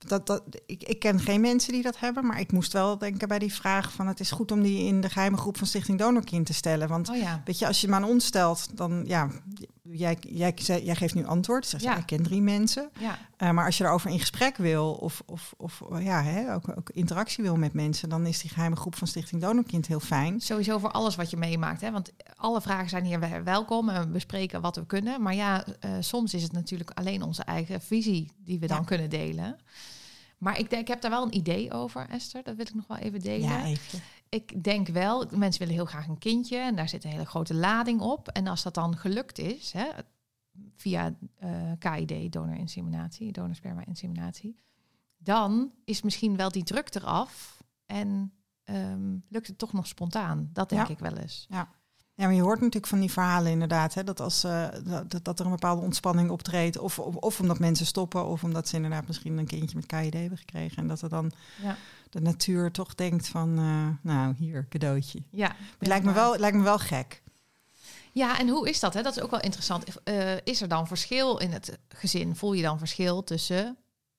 Dat, 0.06 0.26
dat, 0.26 0.42
ik, 0.66 0.82
ik 0.82 0.98
ken 0.98 1.20
geen 1.20 1.40
mensen 1.40 1.72
die 1.72 1.82
dat 1.82 1.98
hebben, 1.98 2.26
maar 2.26 2.40
ik 2.40 2.52
moest 2.52 2.72
wel 2.72 2.98
denken 2.98 3.28
bij 3.28 3.38
die 3.38 3.54
vraag 3.54 3.92
van 3.92 4.06
het 4.06 4.20
is 4.20 4.30
goed 4.30 4.52
om 4.52 4.62
die 4.62 4.86
in 4.86 5.00
de 5.00 5.08
geheime 5.08 5.36
groep 5.36 5.58
van 5.58 5.66
Stichting 5.66 5.98
Donorkind 5.98 6.46
te 6.46 6.54
stellen. 6.54 6.88
Want 6.88 7.08
Oh 7.08 7.16
ja, 7.16 7.42
weet 7.44 7.58
je, 7.58 7.66
als 7.66 7.80
je 7.80 7.86
hem 7.86 7.96
aan 7.96 8.04
ons 8.04 8.26
stelt, 8.26 8.76
dan 8.76 9.04
ja, 9.06 9.30
jij, 9.92 10.16
jij, 10.20 10.52
jij, 10.56 10.82
jij 10.84 10.94
geeft 10.94 11.14
nu 11.14 11.24
antwoord. 11.26 11.66
Zeg, 11.66 11.80
Ja. 11.82 11.96
Ik 11.96 12.06
ken 12.06 12.22
drie 12.22 12.42
mensen. 12.42 12.90
ja, 12.98 13.18
Eh, 13.36 13.50
maar 13.50 13.64
als 13.64 13.78
je 13.78 13.84
erover 13.84 14.10
in 14.10 14.20
gesprek 14.20 14.56
wil 14.56 14.92
of, 14.92 15.22
of, 15.26 15.54
of 15.56 15.82
ja, 15.98 16.22
hè, 16.22 16.54
ook, 16.54 16.68
ook 16.78 16.90
interactie 16.90 17.44
wil 17.44 17.56
met 17.56 17.72
mensen, 17.72 18.08
dan 18.08 18.26
is 18.26 18.40
die 18.40 18.50
geheime 18.50 18.76
groep 18.76 18.94
van 18.94 19.06
Stichting 19.06 19.40
Donorkind 19.42 19.86
heel 19.86 20.00
fijn. 20.00 20.40
sowieso 20.40 20.78
voor 20.78 20.90
alles 20.90 21.16
wat 21.16 21.30
je 21.30 21.36
meemaakt. 21.36 21.80
Hè? 21.80 21.90
Want 21.90 22.12
alle 22.36 22.60
vragen 22.60 22.88
zijn 22.88 23.04
hier 23.04 23.20
wel- 23.20 23.42
welkom 23.42 23.88
en 23.88 24.00
we 24.00 24.08
bespreken 24.08 24.60
wat 24.60 24.76
we 24.76 24.86
kunnen. 24.86 25.22
Maar 25.22 25.34
ja, 25.34 25.64
eh, 25.80 25.90
soms 26.00 26.34
is 26.34 26.42
het 26.42 26.52
natuurlijk 26.52 26.90
alleen 26.94 27.22
onze 27.22 27.42
eigen 27.42 27.80
visie 27.80 28.32
die 28.44 28.58
we 28.58 28.66
dan 28.66 28.76
Ja. 28.78 28.84
kunnen 28.84 29.10
delen. 29.10 29.56
Maar 30.38 30.58
ik, 30.58 30.70
denk, 30.70 30.82
ik 30.82 30.88
heb 30.88 31.00
daar 31.00 31.10
wel 31.10 31.22
een 31.24 31.36
idee 31.36 31.72
over, 31.72 32.06
Esther. 32.10 32.42
Dat 32.42 32.56
wil 32.56 32.66
ik 32.66 32.74
nog 32.74 32.86
wel 32.86 32.96
even 32.96 33.20
delen. 33.20 33.48
Ja, 33.48 33.64
even. 33.64 34.00
Ik 34.28 34.64
denk 34.64 34.88
wel, 34.88 35.24
mensen 35.30 35.58
willen 35.60 35.74
heel 35.74 35.84
graag 35.84 36.06
een 36.08 36.18
kindje 36.18 36.56
en 36.56 36.76
daar 36.76 36.88
zit 36.88 37.04
een 37.04 37.10
hele 37.10 37.26
grote 37.26 37.54
lading 37.54 38.00
op. 38.00 38.28
En 38.28 38.46
als 38.46 38.62
dat 38.62 38.74
dan 38.74 38.96
gelukt 38.96 39.38
is, 39.38 39.72
hè, 39.72 39.86
via 40.76 41.14
eh, 41.38 41.50
KID, 41.78 42.32
donorinseminatie, 42.32 43.32
donorsperma-inseminatie, 43.32 44.56
dan 45.18 45.72
is 45.84 46.02
misschien 46.02 46.36
wel 46.36 46.50
die 46.50 46.64
druk 46.64 46.94
eraf 46.94 47.62
en 47.86 48.32
ehm, 48.64 49.16
lukt 49.28 49.46
het 49.46 49.58
toch 49.58 49.72
nog 49.72 49.86
spontaan. 49.86 50.50
Dat 50.52 50.68
denk 50.68 50.86
Ja. 50.86 50.92
ik 50.92 50.98
wel 50.98 51.16
eens. 51.16 51.46
Ja, 51.48 51.68
maar 52.26 52.34
je 52.34 52.42
hoort 52.42 52.58
natuurlijk 52.58 52.86
van 52.86 53.00
die 53.00 53.10
verhalen 53.12 53.50
inderdaad, 53.52 53.94
hè, 53.94 54.04
dat, 54.04 54.20
als, 54.20 54.44
eh, 54.44 54.68
dat, 55.06 55.24
dat 55.24 55.38
er 55.38 55.44
een 55.44 55.50
bepaalde 55.50 55.82
ontspanning 55.82 56.30
optreedt. 56.30 56.78
Of, 56.78 56.98
of, 56.98 57.14
of 57.16 57.40
omdat 57.40 57.58
mensen 57.58 57.86
stoppen, 57.86 58.26
of 58.26 58.44
omdat 58.44 58.68
ze 58.68 58.76
inderdaad 58.76 59.06
misschien 59.06 59.38
een 59.38 59.46
kindje 59.46 59.76
met 59.76 59.86
KID 59.86 60.14
hebben 60.14 60.38
gekregen. 60.38 60.76
En 60.76 60.88
dat 60.88 61.02
er 61.02 61.08
dan 61.08 61.32
Ja, 61.62 61.76
de 62.10 62.20
natuur 62.20 62.70
toch 62.70 62.94
denkt 62.94 63.28
van, 63.28 63.58
eh, 63.58 63.88
nou 64.12 64.34
hier, 64.38 64.66
cadeautje. 64.68 65.22
ja 65.30 65.56
Het 65.78 65.88
lijkt 65.88 66.04
me 66.04 66.12
wel, 66.12 66.30
het 66.32 66.40
lijkt 66.40 66.56
me 66.56 66.62
wel 66.62 66.78
gek. 66.78 67.22
Ja, 68.12 68.38
en 68.38 68.48
hoe 68.48 68.68
is 68.68 68.80
dat? 68.80 68.94
Hè? 68.94 69.02
Dat 69.02 69.16
is 69.16 69.22
ook 69.22 69.30
wel 69.30 69.40
interessant. 69.40 70.02
Eh, 70.02 70.36
is 70.44 70.60
er 70.62 70.68
dan 70.68 70.86
verschil 70.86 71.38
in 71.38 71.52
het 71.52 71.78
gezin? 71.88 72.36
Voel 72.36 72.52
je 72.52 72.62
dan 72.62 72.78
verschil 72.78 73.24
tussen 73.24 73.76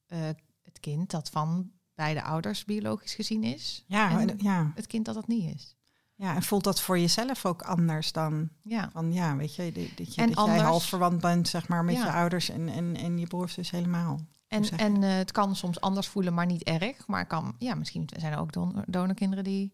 eh, 0.07 0.19
het 0.63 0.79
kind 0.79 1.09
dat 1.11 1.29
van 1.29 1.71
beide 1.95 2.23
ouders 2.23 2.65
biologisch 2.65 3.13
gezien 3.13 3.43
is 3.43 3.83
Ja, 3.87 4.19
en 4.19 4.35
ja, 4.37 4.71
het 4.75 4.87
kind 4.87 5.05
dat 5.05 5.15
dat 5.15 5.27
niet 5.27 5.55
is? 5.55 5.75
ja, 6.15 6.35
en 6.35 6.43
voelt 6.43 6.63
dat 6.63 6.81
voor 6.81 6.99
jezelf 6.99 7.45
ook 7.45 7.61
anders 7.61 8.11
dan 8.11 8.49
Ja, 8.61 8.89
van, 8.93 9.13
ja, 9.13 9.35
weet 9.35 9.55
je, 9.55 9.71
dat, 9.71 9.97
dat 9.97 10.15
je, 10.15 10.21
En 10.21 10.31
dat 10.31 10.45
jij 10.45 10.57
half 10.59 10.85
verwant 10.85 11.21
bent, 11.21 11.47
zeg 11.47 11.67
maar, 11.67 11.83
met 11.83 11.95
Ja. 11.95 12.05
je 12.05 12.11
ouders 12.11 12.49
en, 12.49 12.69
en, 12.69 12.95
en 12.95 13.17
je 13.17 13.27
broers 13.27 13.55
dus 13.55 13.69
helemaal. 13.71 14.19
En, 14.49 14.63
je? 14.63 14.75
en 14.75 15.03
eh, 15.03 15.15
het 15.15 15.31
kan 15.31 15.55
soms 15.55 15.81
anders 15.81 16.07
voelen, 16.07 16.33
maar 16.33 16.45
niet 16.45 16.63
erg. 16.63 17.07
Maar 17.07 17.25
kan, 17.25 17.55
ja, 17.57 17.75
misschien 17.75 18.09
zijn 18.17 18.33
er 18.33 18.39
ook 18.39 18.51
don 18.53 18.83
donorkinderen 18.87 19.43
die 19.43 19.73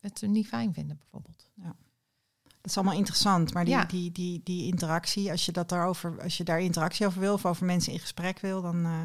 het 0.00 0.22
niet 0.26 0.46
fijn 0.48 0.72
vinden, 0.74 0.96
bijvoorbeeld. 0.98 1.50
Dat 2.60 2.70
is 2.70 2.76
allemaal 2.76 2.96
interessant, 2.96 3.54
maar 3.54 3.64
die, 3.64 3.74
Ja. 3.74 3.84
die, 3.84 4.12
die, 4.12 4.40
die 4.44 4.66
interactie, 4.66 5.30
als 5.30 5.44
je, 5.46 5.52
dat 5.52 5.68
daarover, 5.68 6.22
als 6.22 6.36
je 6.36 6.44
daar 6.44 6.60
interactie 6.60 7.06
over 7.06 7.20
wil 7.20 7.32
of 7.34 7.46
over 7.46 7.66
mensen 7.66 7.92
in 7.92 7.98
gesprek 7.98 8.38
wil, 8.40 8.62
dan, 8.62 8.84
eh, 8.84 9.00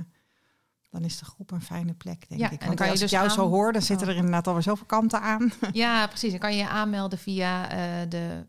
dan 0.90 1.04
is 1.04 1.20
de 1.20 1.26
groep 1.26 1.52
een 1.52 1.62
fijne 1.62 1.94
plek, 1.94 2.26
denk 2.30 2.42
Ja, 2.42 2.50
ik. 2.50 2.62
en 2.62 2.68
Want 2.68 2.80
je 2.80 2.86
als 2.90 3.00
dus 3.00 3.12
ik 3.12 3.18
jou 3.18 3.30
zo 3.30 3.48
hoor, 3.50 3.74
dan 3.74 3.82
zitten 3.82 4.08
Oh. 4.08 4.12
er 4.14 4.18
inderdaad 4.20 4.48
alweer 4.48 4.64
zoveel 4.64 4.86
kanten 4.86 5.22
aan. 5.22 5.52
Ja, 5.74 6.08
precies. 6.08 6.32
Dan 6.32 6.40
kan 6.40 6.52
je 6.52 6.58
je 6.58 6.68
aanmelden 6.70 7.20
via 7.20 7.70
eh, 7.70 8.10
de, 8.10 8.46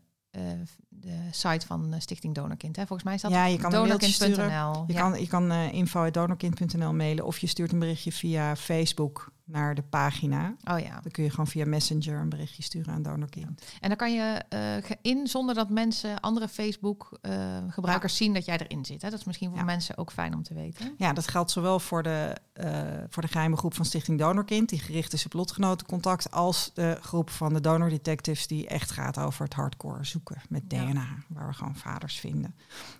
de 1.09 1.27
site 1.31 1.65
van 1.65 1.93
eh, 1.93 1.99
Stichting 1.99 2.35
Donorkind. 2.35 2.75
Hè? 2.75 2.81
Volgens 2.85 3.03
mij 3.03 3.13
is 3.15 3.21
dat 3.21 3.31
ja, 3.31 3.45
je 3.45 3.57
kan 3.57 3.71
donorkind.nl. 3.71 4.83
Je 4.87 4.93
Ja. 4.93 4.99
kan, 4.99 5.19
je 5.19 5.27
kan 5.27 5.51
info.donorkind.nl 5.51 6.93
mailen 6.93 7.25
of 7.25 7.37
je 7.37 7.47
stuurt 7.47 7.71
een 7.71 7.79
berichtje 7.79 8.11
via 8.11 8.55
Facebook 8.55 9.31
naar 9.51 9.75
de 9.75 9.81
pagina. 9.81 10.55
Oh 10.71 10.79
ja. 10.79 10.99
Dan 11.01 11.11
kun 11.11 11.23
je 11.23 11.29
gewoon 11.29 11.47
via 11.47 11.65
Messenger 11.65 12.19
een 12.19 12.29
berichtje 12.29 12.63
sturen 12.63 12.93
aan 12.93 13.01
Donorkind. 13.01 13.63
En 13.79 13.87
dan 13.87 13.97
kan 13.97 14.13
je 14.13 14.43
eh, 14.49 14.95
in 15.01 15.27
zonder 15.27 15.55
dat 15.55 15.69
mensen, 15.69 16.19
andere 16.19 16.47
Facebook-gebruikers 16.47 18.15
zien 18.17 18.33
dat 18.33 18.45
jij 18.45 18.57
erin 18.57 18.85
zit. 18.85 19.01
Hè? 19.01 19.09
Dat 19.09 19.19
is 19.19 19.25
misschien 19.25 19.49
voor 19.49 19.57
Ja. 19.57 19.63
mensen 19.63 19.97
ook 19.97 20.11
fijn 20.11 20.33
om 20.35 20.43
te 20.43 20.53
weten. 20.53 20.93
Ja, 20.97 21.13
dat 21.13 21.27
geldt 21.27 21.51
zowel 21.51 21.79
voor 21.79 22.03
de, 22.03 22.35
eh, 22.53 22.81
voor 23.09 23.21
de 23.21 23.27
geheime 23.29 23.57
groep 23.57 23.73
van 23.73 23.85
Stichting 23.85 24.19
Donorkind, 24.19 24.69
die 24.69 24.79
gericht 24.79 25.13
is 25.13 25.25
op 25.25 25.33
lotgenotencontact, 25.33 26.31
als 26.31 26.71
de 26.73 26.97
groep 27.01 27.29
van 27.29 27.53
de 27.53 27.61
Donor 27.61 27.89
Detectives, 27.89 28.47
die 28.47 28.67
echt 28.67 28.91
gaat 28.91 29.17
over 29.17 29.43
het 29.43 29.53
hardcore 29.53 30.03
zoeken 30.03 30.41
met 30.49 30.63
Ja. 30.67 30.85
DNA, 30.85 31.07
waar 31.27 31.47
we 31.47 31.53
gewoon 31.53 31.75
vaders 31.75 32.19
vinden. 32.19 32.55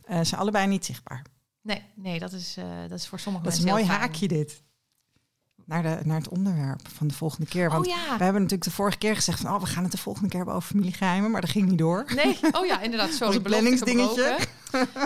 Eh, 0.05 0.17
ze 0.17 0.23
zijn 0.23 0.41
allebei 0.41 0.67
niet 0.67 0.85
zichtbaar. 0.85 1.21
Nee, 1.61 1.83
nee 1.95 2.19
dat, 2.19 2.31
is, 2.31 2.57
dat 2.87 2.99
is 2.99 3.07
voor 3.07 3.19
sommige 3.19 3.43
dat 3.45 3.53
mensen 3.53 3.71
Dat 3.71 3.79
is 3.79 3.87
een 3.87 3.89
mooi 3.91 3.99
haakje 4.01 4.27
dit. 4.27 4.63
Naar, 5.69 5.83
de, 5.83 5.97
naar 6.03 6.17
het 6.17 6.29
onderwerp 6.29 6.81
van 6.95 7.07
de 7.07 7.13
volgende 7.13 7.45
keer. 7.45 7.69
Want 7.69 7.87
oh, 7.87 7.93
ja. 7.93 8.17
we 8.17 8.23
hebben 8.23 8.41
natuurlijk 8.41 8.63
de 8.63 8.71
vorige 8.71 8.97
keer 8.97 9.15
gezegd 9.15 9.39
van... 9.39 9.53
oh, 9.53 9.59
we 9.59 9.65
gaan 9.65 9.83
het 9.83 9.91
de 9.91 9.97
volgende 9.97 10.29
keer 10.29 10.37
hebben 10.37 10.55
over 10.55 10.69
familiegeheimen. 10.69 11.31
Maar 11.31 11.41
dat 11.41 11.49
ging 11.49 11.69
niet 11.69 11.77
door. 11.77 12.05
Nee, 12.15 12.39
oh 12.57 12.65
ja, 12.65 12.81
inderdaad. 12.81 13.11
Sorry, 13.11 13.35
een 13.35 13.41
planningsdingetje. 13.41 14.37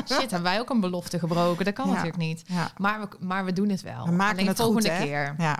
Shit, 0.06 0.20
hebben 0.20 0.42
wij 0.42 0.60
ook 0.60 0.70
een 0.70 0.80
belofte 0.80 1.20
gebroken? 1.20 1.66
Dat 1.66 1.74
kan 1.74 1.86
Ja. 1.86 1.92
natuurlijk 1.92 2.20
niet. 2.20 2.44
Ja. 2.46 2.72
Maar 2.78 3.00
we, 3.00 3.08
maar 3.20 3.46
we 3.46 3.54
doen 3.54 3.70
het 3.70 3.82
wel. 3.82 4.06
We 4.06 4.12
maken 4.12 4.36
Alleen 4.36 4.48
het 4.48 4.58
volgende 4.58 4.90
goed, 4.90 4.98
keer. 4.98 5.36
Ja, 5.38 5.60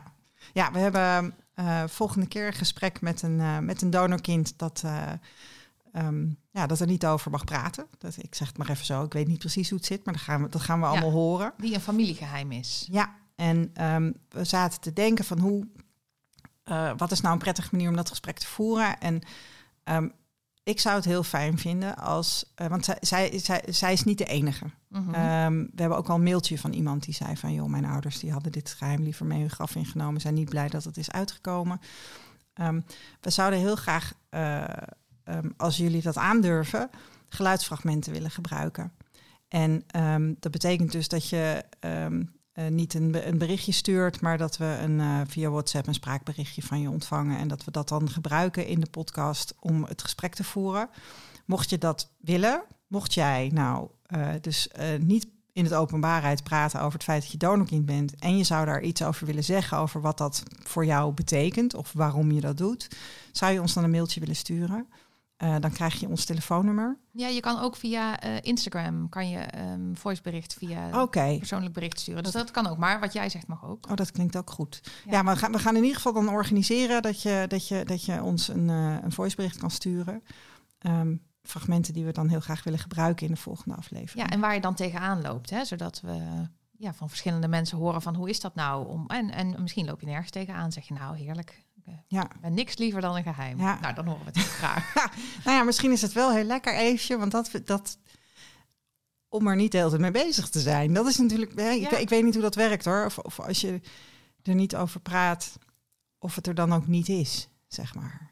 ja 0.54 0.72
we 0.72 0.80
hebben 0.80 1.34
eh, 1.54 1.84
volgende 1.88 2.28
keer 2.28 2.48
een 2.48 2.54
gesprek 2.54 3.02
met 3.02 3.22
een, 3.22 3.40
eh, 3.40 3.60
met 3.60 3.82
een 3.82 3.90
donorkind 3.90 4.54
dat, 4.58 4.82
eh, 4.86 5.12
ehm, 5.94 6.26
ja, 6.52 6.68
dat 6.68 6.80
er 6.80 6.88
niet 6.88 7.06
over 7.06 7.32
mag 7.32 7.44
praten. 7.44 7.88
Dat, 7.98 8.16
ik 8.18 8.36
zeg 8.36 8.48
het 8.48 8.58
maar 8.58 8.70
even 8.70 8.86
zo, 8.86 9.04
ik 9.04 9.14
weet 9.14 9.28
niet 9.28 9.40
precies 9.40 9.70
hoe 9.70 9.78
het 9.78 9.88
zit, 9.88 10.06
maar 10.06 10.14
dat 10.14 10.24
gaan 10.24 10.44
we, 10.44 10.50
dat 10.50 10.62
gaan 10.62 10.80
we 10.80 10.86
allemaal 10.86 11.12
horen. 11.12 11.54
Die 11.58 11.74
een 11.74 11.82
familiegeheim 11.82 12.52
is. 12.52 12.88
Ja, 12.92 13.14
en 13.36 13.70
ehm, 13.74 14.12
we 14.30 14.44
zaten 14.44 14.82
te 14.82 14.94
denken 14.94 15.26
van 15.26 15.40
hoe, 15.40 15.68
eh, 16.64 16.92
wat 16.98 17.12
is 17.12 17.22
nou 17.22 17.34
een 17.34 17.40
prettige 17.40 17.70
manier 17.72 17.90
om 17.90 17.96
dat 17.96 18.10
gesprek 18.10 18.38
te 18.40 18.48
voeren? 18.48 19.00
En 19.00 19.22
ehm, 19.84 20.08
ik 20.64 20.80
zou 20.80 20.96
het 20.96 21.06
heel 21.06 21.24
fijn 21.24 21.58
vinden 21.58 21.98
als, 21.98 22.52
eh, 22.56 22.68
want 22.68 22.86
zij, 22.86 22.98
zij, 23.00 23.40
zij, 23.40 23.64
zij 23.70 23.94
is 23.94 24.04
niet 24.04 24.18
de 24.18 24.26
enige. 24.26 24.66
Mhm. 24.88 25.14
Ehm, 25.14 25.54
we 25.58 25.82
hebben 25.82 25.98
ook 25.98 26.10
al 26.10 26.16
een 26.16 26.24
mailtje 26.24 26.60
van 26.60 26.74
iemand 26.74 27.04
die 27.04 27.14
zei 27.14 27.38
van... 27.38 27.54
joh, 27.54 27.70
mijn 27.70 27.86
ouders 27.86 28.20
die 28.20 28.32
hadden 28.32 28.52
dit 28.52 28.70
geheim 28.70 29.04
liever 29.04 29.26
mee 29.26 29.40
hun 29.40 29.50
graf 29.50 29.76
ingenomen... 29.76 30.22
zijn 30.22 30.34
niet 30.34 30.50
blij 30.50 30.70
dat 30.70 30.84
het 30.84 30.98
is 30.98 31.12
uitgekomen. 31.12 31.82
We 33.22 33.30
zouden 33.30 33.60
heel 33.60 33.76
graag, 33.76 34.14
eh, 34.30 34.64
als 35.58 35.78
jullie 35.78 36.02
dat 36.02 36.18
aandurven... 36.18 36.90
geluidsfragmenten 37.30 38.12
willen 38.12 38.32
gebruiken. 38.32 38.92
En 39.48 39.84
dat 40.40 40.52
betekent 40.52 40.92
dus 40.92 41.08
dat 41.08 41.30
je 41.30 41.66
eh, 42.54 42.68
niet 42.68 42.94
een, 42.94 43.28
een 43.28 43.38
berichtje 43.38 43.72
stuurt... 43.72 44.22
maar 44.22 44.38
dat 44.38 44.58
we 44.58 44.66
een, 44.66 45.00
eh, 45.00 45.22
via 45.28 45.50
WhatsApp 45.50 45.88
een 45.88 45.94
spraakberichtje 45.94 46.62
van 46.62 46.80
je 46.80 46.90
ontvangen... 46.90 47.38
en 47.38 47.48
dat 47.48 47.64
we 47.64 47.72
dat 47.72 47.90
dan 47.90 48.10
gebruiken 48.10 48.68
in 48.68 48.80
de 48.80 48.90
podcast 48.90 49.56
om 49.60 49.84
het 49.84 50.02
gesprek 50.02 50.36
te 50.36 50.44
voeren. 50.44 50.90
Mocht 51.46 51.70
je 51.70 51.78
dat 51.78 52.10
willen, 52.18 52.64
mocht 52.88 53.14
jij 53.14 53.50
nou 53.54 53.90
eh, 54.06 54.30
dus 54.42 54.70
niet 55.00 55.28
in 55.54 55.64
het 55.64 55.74
openbaarheid 55.74 56.44
praten 56.44 56.80
over 56.80 56.94
het 56.94 57.04
feit 57.04 57.22
dat 57.22 57.32
je 57.32 57.38
donorkind 57.38 57.86
bent 57.86 58.16
en 58.16 58.38
je 58.38 58.44
zou 58.44 58.66
daar 58.66 58.82
iets 58.82 59.04
over 59.04 59.26
willen 59.26 59.44
zeggen 59.44 59.78
over 59.78 60.02
wat 60.02 60.18
dat 60.18 60.44
voor 60.64 60.86
jou 60.86 61.14
betekent 61.14 61.76
of 61.76 61.94
waarom 61.94 62.32
je 62.32 62.42
dat 62.42 62.58
doet, 62.58 62.88
zou 63.32 63.54
je 63.54 63.62
ons 63.62 63.74
dan 63.74 63.84
een 63.84 63.92
mailtje 63.92 64.20
willen 64.20 64.36
sturen? 64.36 64.88
Eh, 65.44 65.56
dan 65.60 65.72
krijg 65.72 66.00
je 66.00 66.08
ons 66.08 66.26
telefoonnummer. 66.26 66.98
Ja, 67.12 67.28
je 67.28 67.40
kan 67.40 67.60
ook 67.60 67.76
via 67.76 68.20
eh, 68.20 68.38
Instagram 68.42 69.10
kan 69.10 69.30
je 69.30 69.38
ehm 69.38 69.94
voicebericht 69.94 70.54
via 70.54 71.06
persoonlijk 71.08 71.74
bericht 71.74 72.00
sturen. 72.00 72.24
Dus 72.24 72.32
dat 72.32 72.52
kan 72.52 72.68
ook. 72.68 72.78
Maar 72.78 73.00
wat 73.00 73.14
jij 73.14 73.30
zegt 73.30 73.48
mag 73.48 73.66
ook. 73.66 73.90
Oh, 73.90 73.96
dat 73.96 74.12
klinkt 74.12 74.38
ook 74.38 74.50
goed. 74.50 74.82
Ja, 75.06 75.12
Ja. 75.12 75.22
maar 75.22 75.34
we 75.34 75.40
gaan, 75.40 75.52
we 75.52 75.60
gaan 75.60 75.76
in 75.76 75.82
ieder 75.82 75.96
geval 75.96 76.14
dan 76.14 76.30
organiseren 76.30 77.02
dat 77.02 77.22
je, 77.22 77.46
dat 77.48 77.68
je, 77.68 77.86
dat 77.86 78.06
je 78.06 78.22
ons 78.22 78.48
een, 78.48 78.70
eh, 78.70 78.98
een 79.02 79.12
voicebericht 79.12 79.58
kan 79.58 79.72
sturen. 79.72 80.24
Ehm, 80.80 81.16
fragmenten 81.42 81.94
die 81.94 82.06
we 82.06 82.12
dan 82.12 82.30
heel 82.30 82.40
graag 82.40 82.64
willen 82.64 82.80
gebruiken 82.80 83.28
in 83.28 83.34
de 83.34 83.40
volgende 83.40 83.78
aflevering. 83.78 84.28
Ja, 84.28 84.34
en 84.34 84.40
waar 84.40 84.54
je 84.54 84.62
dan 84.62 84.76
tegenaan 84.76 85.22
loopt. 85.22 85.50
Hè? 85.50 85.66
Zodat 85.66 86.02
we 86.02 86.48
ja, 86.78 86.94
van 86.94 87.10
verschillende 87.10 87.48
mensen 87.48 87.78
horen 87.78 88.02
van 88.02 88.16
hoe 88.16 88.30
is 88.30 88.40
dat 88.40 88.56
nou? 88.56 88.88
Om, 88.88 89.08
en, 89.08 89.32
en 89.32 89.62
misschien 89.62 89.86
loop 89.86 90.00
je 90.00 90.06
nergens 90.06 90.32
tegenaan. 90.32 90.72
Zeg 90.72 90.88
je 90.88 90.94
nou 90.94 91.18
heerlijk. 91.18 91.63
Ja. 92.08 92.28
ben 92.42 92.54
niks 92.54 92.78
liever 92.78 93.02
dan 93.02 93.16
een 93.16 93.24
geheim. 93.24 93.60
Ja. 93.60 93.80
Nou, 93.80 93.94
dan 93.94 94.06
horen 94.06 94.20
we 94.26 94.26
het 94.26 94.36
heel 94.36 94.46
graag. 94.46 94.94
Nou 95.46 95.58
ja, 95.58 95.64
misschien 95.64 95.92
is 95.92 96.02
het 96.02 96.14
wel 96.14 96.32
heel 96.32 96.44
lekker 96.44 96.76
eventje, 96.76 97.18
want 97.18 97.32
dat, 97.32 97.50
dat 97.66 97.98
om 99.30 99.48
er 99.48 99.56
niet 99.56 99.72
de 99.72 99.78
hele 99.78 99.90
tijd 99.90 100.02
mee 100.02 100.12
bezig 100.12 100.50
te 100.50 100.60
zijn. 100.60 100.94
Dat 100.94 101.08
is 101.08 101.18
natuurlijk, 101.18 101.60
hè, 101.60 101.70
ik, 101.70 101.92
Ja. 101.92 101.98
ik 101.98 102.10
weet 102.10 102.24
niet 102.24 102.34
hoe 102.34 102.44
dat 102.44 102.56
werkt 102.56 102.86
hoor. 102.86 103.06
Of, 103.06 103.18
of 103.18 103.40
als 103.40 103.62
je 103.62 103.82
er 104.44 104.56
niet 104.56 104.76
over 104.76 105.00
praat, 105.00 105.58
of 106.20 106.36
het 106.36 106.48
er 106.48 106.56
dan 106.56 106.74
ook 106.74 106.88
niet 106.88 107.10
is, 107.10 107.48
zeg 107.68 107.96
maar. 107.96 108.32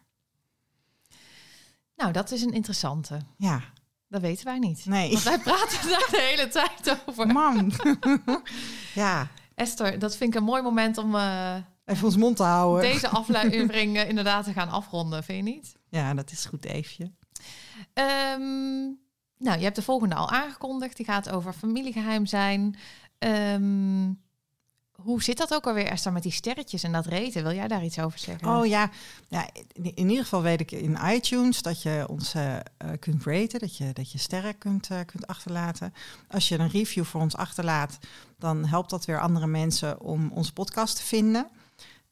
nou, 1.96 2.12
dat 2.12 2.32
is 2.32 2.42
een 2.42 2.54
interessante. 2.54 3.20
Ja, 3.38 3.62
Dat 4.08 4.22
weten 4.22 4.46
wij 4.46 4.60
niet. 4.60 4.86
nee. 4.86 5.12
Want 5.12 5.24
wij 5.24 5.40
praten 5.40 5.90
daar 5.90 6.08
de 6.12 6.22
hele 6.22 6.48
tijd 6.48 7.02
over. 7.06 7.28
Man. 7.28 7.72
ja, 8.94 9.28
Esther, 9.56 10.00
dat 10.00 10.16
vind 10.18 10.34
ik 10.34 10.40
een 10.40 10.46
mooi 10.46 10.62
moment 10.62 10.98
om 10.98 11.16
eh, 11.16 11.56
even 11.86 12.06
ons 12.06 12.18
mond 12.18 12.36
te 12.36 12.44
houden. 12.44 12.92
deze 12.92 13.08
aflevering 13.08 13.98
eh, 13.98 14.10
inderdaad 14.10 14.44
te 14.44 14.54
gaan 14.54 14.70
afronden. 14.70 15.24
Vind 15.24 15.46
je 15.46 15.54
niet? 15.54 15.76
Ja, 15.90 16.14
dat 16.14 16.32
is 16.32 16.46
goed, 16.46 16.66
Eefje. 16.66 17.12
Ehm, 17.94 18.82
nou, 19.38 19.58
je 19.58 19.64
hebt 19.64 19.76
de 19.76 19.82
volgende 19.82 20.16
al 20.16 20.30
aangekondigd. 20.30 20.98
Die 20.98 21.06
gaat 21.06 21.30
over 21.30 21.54
familiegeheim 21.54 22.26
zijn. 22.26 22.78
Ehm, 23.18 24.10
hoe 24.92 25.24
zit 25.24 25.38
dat 25.38 25.54
ook 25.54 25.68
alweer, 25.68 25.86
Esther, 25.86 26.12
met 26.12 26.24
die 26.24 26.32
sterretjes 26.32 26.84
en 26.84 26.92
dat 26.92 27.06
reten? 27.06 27.44
Wil 27.44 27.54
jij 27.54 27.68
daar 27.68 27.84
iets 27.84 28.00
over 28.00 28.20
zeggen? 28.20 28.48
Oh 28.48 28.66
ja, 28.66 28.90
ja 29.28 29.50
in, 29.74 29.96
in 29.96 30.10
ieder 30.10 30.24
geval 30.24 30.42
weet 30.42 30.60
ik 30.60 30.72
in 30.72 30.98
iTunes 31.06 31.62
dat 31.62 31.82
je 31.82 32.06
ons 32.08 32.34
eh, 32.34 32.56
eh, 32.56 32.64
kunt 33.00 33.24
raten, 33.24 33.60
dat 33.60 33.78
je, 33.78 33.94
dat 33.94 34.12
je 34.12 34.18
sterren 34.18 34.58
kunt, 34.58 34.88
kunt 35.06 35.28
achterlaten. 35.28 35.94
Als 36.28 36.48
je 36.48 36.60
een 36.60 36.70
review 36.70 37.04
voor 37.04 37.22
ons 37.22 37.36
achterlaat, 37.36 37.98
dan 38.38 38.66
helpt 38.66 38.90
dat 38.90 39.06
weer 39.06 39.20
andere 39.20 39.48
mensen 39.48 40.00
om 40.00 40.32
onze 40.32 40.54
podcast 40.54 40.96
te 40.96 41.04
vinden. 41.04 41.50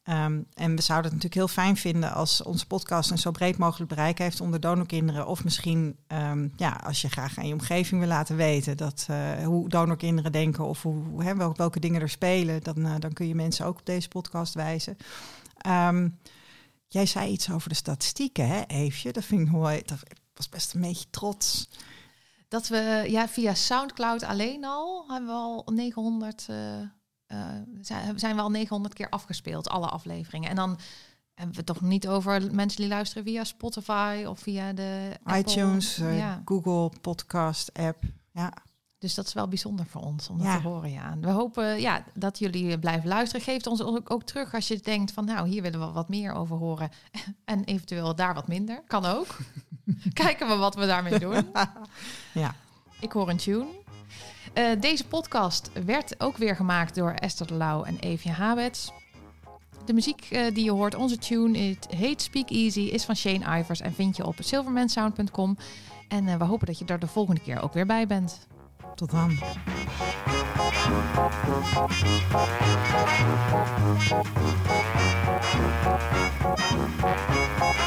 Ehm, 0.10 0.41
en 0.53 0.76
we 0.76 0.81
zouden 0.81 1.11
het 1.11 1.22
natuurlijk 1.23 1.34
heel 1.34 1.64
fijn 1.64 1.77
vinden 1.77 2.14
als 2.14 2.44
onze 2.44 2.68
podcast 2.68 3.11
een 3.11 3.18
zo 3.18 3.31
breed 3.31 3.57
mogelijk 3.57 3.90
bereik 3.90 4.18
heeft 4.18 4.41
onder 4.41 4.60
donorkinderen. 4.60 5.27
Of 5.27 5.44
misschien, 5.44 5.98
ehm, 6.07 6.48
ja, 6.56 6.81
als 6.84 7.02
je 7.02 7.10
graag 7.10 7.38
aan 7.38 7.48
je 7.48 7.53
omgeving 7.53 7.99
wil 7.99 8.10
laten 8.10 8.36
weten 8.36 8.77
dat, 8.77 9.06
eh, 9.10 9.45
hoe 9.45 9.69
donorkinderen 9.69 10.31
denken 10.31 10.65
of 10.65 10.81
hoe, 10.81 11.23
hè, 11.23 11.36
wel- 11.36 11.56
welke 11.56 11.80
dingen 11.80 12.02
er 12.02 12.10
spelen, 12.10 12.64
dan, 12.64 12.86
eh, 12.86 12.95
dan 12.99 13.14
kun 13.14 13.27
je 13.27 13.36
mensen 13.36 13.65
ook 13.65 13.80
op 13.80 13.86
deze 13.86 14.07
podcast 14.07 14.53
wijzen. 14.53 14.98
Ehm, 15.57 16.10
jij 16.88 17.06
zei 17.06 17.31
iets 17.31 17.52
over 17.52 17.69
de 17.69 17.76
statistieken, 17.76 18.48
hè, 18.48 18.61
Eefje? 18.68 19.11
Dat 19.11 19.26
vind 19.26 19.41
ik 19.41 19.52
mooi. 19.52 19.81
Dat 19.86 19.99
was 20.34 20.49
best 20.49 20.73
een 20.73 20.81
beetje 20.81 21.10
trots. 21.10 21.69
Dat 22.48 22.68
we 22.68 23.06
ja, 23.07 23.27
via 23.27 23.53
Soundcloud 23.53 24.23
alleen 24.23 24.65
al 24.65 25.06
hebben 25.07 25.30
we 25.30 25.36
al 25.36 25.64
900, 25.65 26.45
eh, 26.48 26.80
eh, 26.80 26.88
zijn, 27.81 28.19
zijn 28.19 28.35
we 28.35 28.41
al 28.41 28.49
900 28.51 28.93
keer 28.93 29.10
afgespeeld, 29.10 29.69
alle 29.69 29.88
afleveringen. 29.88 30.49
En 30.49 30.56
dan 30.56 30.69
hebben 31.34 31.56
we 31.56 31.61
het 31.64 31.65
toch 31.80 31.81
niet 31.89 32.07
over 32.07 32.53
mensen 32.53 32.80
die 32.81 32.89
luisteren 32.89 33.23
via 33.23 33.43
Spotify 33.43 34.23
of 34.27 34.39
via 34.39 34.73
de 34.73 35.18
Apple. 35.23 35.38
iTunes, 35.39 35.99
eh, 35.99 36.18
ja. 36.18 36.41
Google 36.45 36.91
Podcast 37.01 37.73
app. 37.73 38.03
Ja, 38.31 38.53
Dus 38.97 39.14
dat 39.15 39.26
is 39.26 39.34
wel 39.34 39.47
bijzonder 39.47 39.85
voor 39.85 40.01
ons 40.01 40.30
om 40.30 40.38
dat 40.38 40.45
Ja. 40.47 40.57
te 40.57 40.68
horen. 40.68 40.91
Ja. 40.91 41.18
We 41.22 41.30
hopen 41.30 41.80
ja, 41.81 42.03
dat 42.14 42.39
jullie 42.39 42.80
blijven 42.80 43.07
luisteren. 43.10 43.45
Geef 43.45 43.65
ons 43.68 43.81
ook, 43.81 44.11
ook 44.11 44.23
terug 44.23 44.53
als 44.53 44.68
je 44.68 44.80
denkt 44.80 45.11
van 45.11 45.26
nou, 45.26 45.47
hier 45.47 45.61
willen 45.61 45.80
we 45.80 45.91
wat 45.91 46.10
meer 46.10 46.34
over 46.34 46.57
horen. 46.57 46.89
En 47.45 47.64
eventueel 47.64 48.15
daar 48.15 48.34
wat 48.34 48.47
minder. 48.47 48.84
Kan 48.88 49.06
ook. 49.06 49.38
Kijken 50.14 50.47
we 50.47 50.56
wat 50.56 50.76
we 50.76 50.85
daarmee 50.85 51.19
doen. 51.19 51.47
ja. 52.34 52.56
Ik 52.99 53.11
hoor 53.11 53.30
een 53.30 53.38
tune. 53.38 53.65
Eh, 54.53 54.65
deze 54.80 55.07
podcast 55.07 55.69
werd 55.85 56.15
ook 56.17 56.38
weer 56.38 56.55
gemaakt 56.55 56.95
door 56.95 57.11
Esther 57.11 57.47
de 57.47 57.53
Lauw 57.53 57.84
en 57.84 57.97
Evie 57.99 58.31
Habets. 58.31 58.91
De 59.85 59.93
muziek 59.93 60.27
eh, 60.31 60.53
die 60.53 60.63
je 60.63 60.71
hoort, 60.71 60.95
onze 60.95 61.17
tune, 61.17 61.57
het 61.57 61.88
heet 61.95 62.21
Speak 62.21 62.49
Easy, 62.49 62.80
is 62.80 63.05
van 63.05 63.15
Shane 63.15 63.59
Ivers 63.59 63.81
en 63.81 63.93
vind 63.93 64.17
je 64.17 64.26
op 64.26 64.35
silvermansound.com. 64.39 65.57
En 66.07 66.27
eh, 66.27 66.35
we 66.35 66.43
hopen 66.43 66.67
dat 66.67 66.80
je 66.80 66.85
er 66.85 66.99
de 66.99 67.07
volgende 67.07 67.41
keer 67.41 67.61
ook 67.61 67.73
weer 67.73 67.85
bij 67.85 68.07
bent. 68.07 68.47
Tot 68.95 69.11
dan. 69.11 69.38